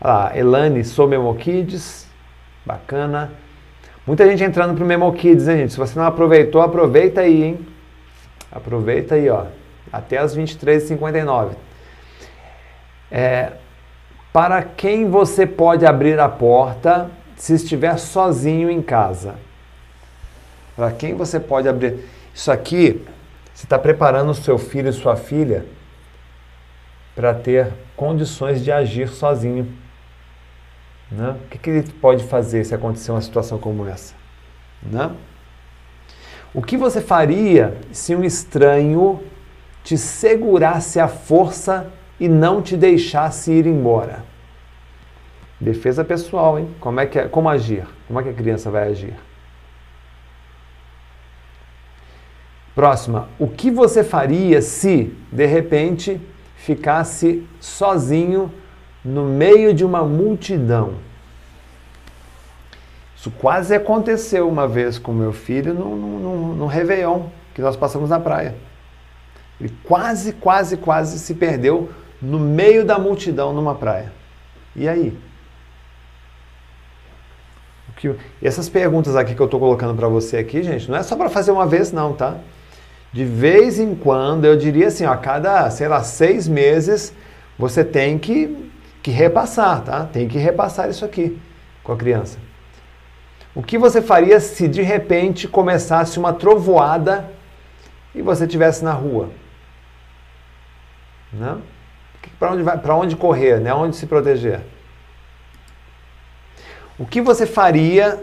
Olha 0.00 0.12
lá, 0.12 0.38
Elane, 0.38 0.84
sou 0.84 1.08
Memokids, 1.08 2.06
bacana. 2.64 3.32
Muita 4.06 4.28
gente 4.28 4.44
entrando 4.44 4.76
pro 4.76 4.86
Memokids, 4.86 5.48
hein, 5.48 5.58
gente? 5.58 5.72
Se 5.72 5.78
você 5.78 5.98
não 5.98 6.06
aproveitou, 6.06 6.62
aproveita 6.62 7.22
aí, 7.22 7.42
hein? 7.42 7.66
Aproveita 8.52 9.16
aí, 9.16 9.28
ó. 9.28 9.46
Até 9.92 10.18
as 10.18 10.36
23h59. 10.36 11.56
É, 13.10 13.52
para 14.34 14.64
quem 14.64 15.08
você 15.08 15.46
pode 15.46 15.86
abrir 15.86 16.18
a 16.18 16.28
porta 16.28 17.08
se 17.36 17.54
estiver 17.54 17.96
sozinho 17.98 18.68
em 18.68 18.82
casa? 18.82 19.36
Para 20.74 20.90
quem 20.90 21.14
você 21.14 21.38
pode 21.38 21.68
abrir? 21.68 22.00
Isso 22.34 22.50
aqui 22.50 23.00
Você 23.54 23.64
está 23.64 23.78
preparando 23.78 24.32
o 24.32 24.34
seu 24.34 24.58
filho 24.58 24.88
e 24.88 24.92
sua 24.92 25.14
filha 25.14 25.64
para 27.14 27.32
ter 27.32 27.72
condições 27.94 28.64
de 28.64 28.72
agir 28.72 29.08
sozinho. 29.08 29.72
Né? 31.08 31.36
O 31.44 31.48
que, 31.48 31.56
que 31.56 31.70
ele 31.70 31.92
pode 31.92 32.24
fazer 32.24 32.64
se 32.64 32.74
acontecer 32.74 33.12
uma 33.12 33.20
situação 33.20 33.56
como 33.56 33.86
essa? 33.86 34.14
Né? 34.82 35.12
O 36.52 36.60
que 36.60 36.76
você 36.76 37.00
faria 37.00 37.78
se 37.92 38.16
um 38.16 38.24
estranho 38.24 39.22
te 39.84 39.96
segurasse 39.96 40.98
a 40.98 41.06
força 41.06 41.92
e 42.18 42.28
não 42.28 42.62
te 42.62 42.76
deixasse 42.76 43.52
ir 43.52 43.66
embora? 43.66 44.24
Defesa 45.60 46.04
pessoal, 46.04 46.58
hein? 46.58 46.68
Como 46.80 47.00
é 47.00 47.06
que 47.06 47.18
é, 47.18 47.28
como 47.28 47.48
agir? 47.48 47.86
Como 48.06 48.20
é 48.20 48.22
que 48.22 48.28
a 48.28 48.34
criança 48.34 48.70
vai 48.70 48.88
agir? 48.88 49.14
Próxima. 52.74 53.28
O 53.38 53.46
que 53.46 53.70
você 53.70 54.02
faria 54.02 54.60
se, 54.60 55.16
de 55.30 55.46
repente, 55.46 56.20
ficasse 56.56 57.46
sozinho 57.60 58.52
no 59.04 59.24
meio 59.24 59.72
de 59.72 59.84
uma 59.84 60.02
multidão? 60.02 60.94
Isso 63.16 63.30
quase 63.30 63.74
aconteceu 63.74 64.48
uma 64.48 64.68
vez 64.68 64.98
com 64.98 65.12
meu 65.12 65.32
filho 65.32 65.72
no, 65.72 65.96
no, 65.96 66.54
no, 66.56 66.66
Réveillon, 66.66 67.28
que 67.54 67.62
nós 67.62 67.74
passamos 67.74 68.10
na 68.10 68.20
praia. 68.20 68.54
Ele 69.58 69.72
quase, 69.84 70.32
quase, 70.32 70.76
quase 70.76 71.18
se 71.18 71.32
perdeu 71.32 71.88
no 72.24 72.38
meio 72.38 72.84
da 72.84 72.98
multidão 72.98 73.52
numa 73.52 73.74
praia. 73.74 74.12
E 74.74 74.88
aí? 74.88 75.16
Que, 77.96 78.14
essas 78.42 78.68
perguntas 78.68 79.14
aqui 79.14 79.34
que 79.34 79.40
eu 79.40 79.46
estou 79.46 79.60
colocando 79.60 79.94
para 79.94 80.08
você 80.08 80.38
aqui, 80.38 80.62
gente, 80.62 80.90
não 80.90 80.98
é 80.98 81.02
só 81.02 81.14
para 81.16 81.28
fazer 81.28 81.52
uma 81.52 81.66
vez 81.66 81.92
não, 81.92 82.12
tá? 82.12 82.38
De 83.12 83.24
vez 83.24 83.78
em 83.78 83.94
quando, 83.94 84.44
eu 84.44 84.56
diria 84.56 84.88
assim, 84.88 85.04
ó, 85.04 85.12
a 85.12 85.16
cada, 85.16 85.70
sei 85.70 85.86
lá, 85.86 86.02
seis 86.02 86.48
meses, 86.48 87.14
você 87.56 87.84
tem 87.84 88.18
que, 88.18 88.70
que 89.00 89.10
repassar, 89.10 89.82
tá? 89.82 90.04
Tem 90.06 90.26
que 90.26 90.38
repassar 90.38 90.90
isso 90.90 91.04
aqui 91.04 91.38
com 91.84 91.92
a 91.92 91.96
criança. 91.96 92.38
O 93.54 93.62
que 93.62 93.78
você 93.78 94.02
faria 94.02 94.40
se 94.40 94.66
de 94.66 94.82
repente 94.82 95.46
começasse 95.46 96.18
uma 96.18 96.32
trovoada 96.32 97.30
e 98.12 98.20
você 98.20 98.44
estivesse 98.44 98.82
na 98.82 98.92
rua? 98.92 99.30
Né? 101.32 101.56
Para 102.44 102.52
onde, 102.52 102.62
vai, 102.62 102.78
onde 102.90 103.16
correr? 103.16 103.58
Né? 103.58 103.72
Onde 103.72 103.96
se 103.96 104.06
proteger? 104.06 104.60
O 106.98 107.06
que 107.06 107.22
você 107.22 107.46
faria 107.46 108.22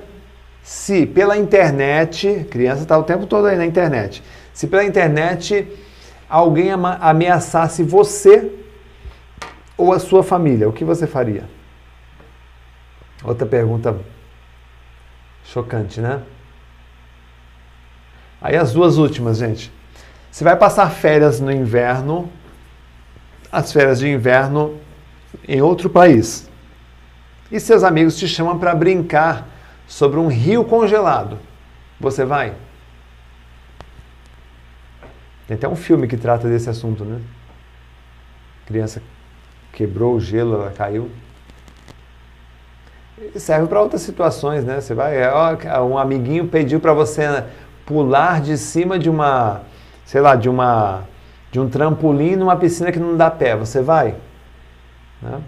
se 0.62 1.08
pela 1.08 1.36
internet, 1.36 2.46
criança 2.52 2.84
está 2.84 2.96
o 3.00 3.04
tempo 3.04 3.26
todo 3.26 3.48
aí 3.48 3.58
na 3.58 3.66
internet, 3.66 4.22
se 4.54 4.68
pela 4.68 4.84
internet 4.84 5.68
alguém 6.30 6.70
ameaçasse 6.72 7.82
você 7.82 8.52
ou 9.76 9.92
a 9.92 9.98
sua 9.98 10.22
família, 10.22 10.70
o 10.70 10.74
que 10.74 10.86
você 10.86 11.08
faria? 11.08 11.46
Outra 13.24 13.48
pergunta 13.48 13.98
chocante, 15.46 16.00
né? 16.00 16.22
Aí 18.40 18.56
as 18.56 18.72
duas 18.72 19.00
últimas, 19.00 19.40
gente. 19.40 19.72
Você 20.30 20.44
vai 20.44 20.56
passar 20.56 20.92
férias 20.92 21.40
no 21.40 21.52
inverno, 21.52 22.32
as 23.52 23.72
férias 23.72 24.00
de 24.00 24.08
inverno 24.08 24.80
em 25.48 25.62
outro 25.62 25.90
país 25.90 26.50
e 27.52 27.60
seus 27.60 27.84
amigos 27.84 28.18
te 28.18 28.28
chamam 28.28 28.58
para 28.58 28.74
brincar 28.74 29.48
sobre 29.88 30.18
um 30.20 30.28
rio 30.28 30.64
congelado. 30.64 31.38
Você 32.00 32.24
vai? 32.24 32.54
Tem 35.48 35.56
até 35.56 35.68
um 35.68 35.76
filme 35.76 36.08
que 36.08 36.16
trata 36.16 36.48
desse 36.48 36.70
assunto, 36.70 37.04
né? 37.04 37.20
A 38.64 38.68
criança 38.68 39.04
quebrou 39.74 40.16
o 40.16 40.22
gelo, 40.22 40.56
ela 40.56 40.72
caiu. 40.72 41.12
E 43.36 43.40
serve 43.40 43.68
para 43.68 43.82
outras 43.82 44.02
situações, 44.02 44.64
né? 44.64 44.80
Você 44.80 44.94
vai, 44.94 45.22
ó, 45.30 45.86
um 45.86 45.98
amiguinho 45.98 46.48
pediu 46.48 46.80
para 46.80 46.94
você 46.94 47.44
pular 47.86 48.42
de 48.42 48.58
cima 48.58 48.98
de 48.98 49.10
uma, 49.10 49.62
sei 50.06 50.22
lá, 50.22 50.36
de 50.36 50.48
uma 50.48 51.04
de 51.52 51.60
um 51.60 51.70
trampolim 51.70 52.36
numa 52.36 52.56
piscina 52.56 52.92
que 52.92 53.00
não 53.00 53.18
dá 53.18 53.30
pé. 53.30 53.56
Você 53.56 53.82
vai? 53.82 54.16
Né? 55.22 55.42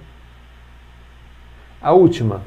A 1.82 1.94
última. 1.94 2.42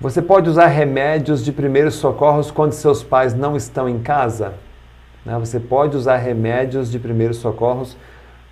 Você 0.00 0.20
pode 0.20 0.48
usar 0.48 0.66
remédios 0.66 1.44
de 1.44 1.52
primeiros 1.52 1.94
socorros 1.94 2.50
quando 2.50 2.72
seus 2.72 3.02
pais 3.02 3.34
não 3.34 3.56
estão 3.56 3.88
em 3.88 3.98
casa? 3.98 4.54
Né? 5.24 5.38
Você 5.38 5.60
pode 5.60 5.96
usar 5.96 6.16
remédios 6.16 6.90
de 6.90 6.98
primeiros 6.98 7.38
socorros 7.38 7.96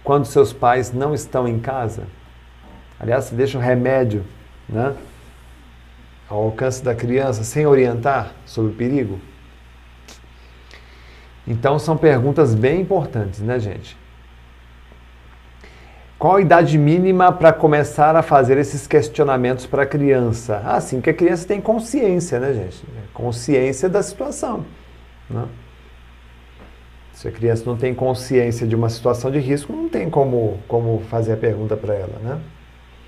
quando 0.03 0.27
seus 0.27 0.53
pais 0.53 0.93
não 0.93 1.15
estão 1.15 1.49
em 1.49 1.59
casa? 1.59 2.05
Aliás, 2.99 3.25
você 3.25 3.35
deixa 3.35 3.59
o 3.59 3.61
remédio 3.61 4.25
né, 4.69 4.95
ao 6.29 6.45
alcance 6.45 6.83
da 6.83 6.95
criança 6.95 7.45
sem 7.45 7.67
orientar 7.67 8.33
sobre 8.47 8.73
o 8.73 8.75
perigo? 8.75 9.19
Então, 11.47 11.79
são 11.79 11.97
perguntas 11.97 12.55
bem 12.55 12.81
importantes, 12.81 13.41
né, 13.41 13.59
gente? 13.59 13.97
Qual 16.19 16.37
a 16.37 16.41
idade 16.41 16.79
mínima 16.79 17.31
para 17.33 17.53
começar 17.53 18.17
a 18.17 18.23
fazer 18.23 18.57
esses 18.57 18.87
questionamentos 18.87 19.67
para 19.67 19.83
a 19.83 19.87
criança? 19.87 20.63
Ah, 20.65 20.81
sim, 20.81 20.99
a 20.99 21.13
criança 21.13 21.47
tem 21.47 21.61
consciência, 21.61 22.41
né, 22.41 22.55
gente? 22.55 22.83
Consciência 23.13 23.89
da 23.91 24.03
situação. 24.03 24.65
Né? 25.29 25.45
Se 27.13 27.29
a 27.29 27.31
criança 27.31 27.65
não 27.67 27.77
tem 27.77 27.95
consciência 27.95 28.67
de 28.67 28.75
uma 28.75 28.89
situação 28.89 29.31
de 29.31 29.39
risco, 29.39 29.73
não 29.73 29.89
tem 29.89 30.09
como, 30.09 30.59
como 30.67 31.03
fazer 31.11 31.35
a 31.35 31.37
pergunta 31.37 31.77
para 31.77 31.95
ela, 31.95 32.19
né? 32.23 32.41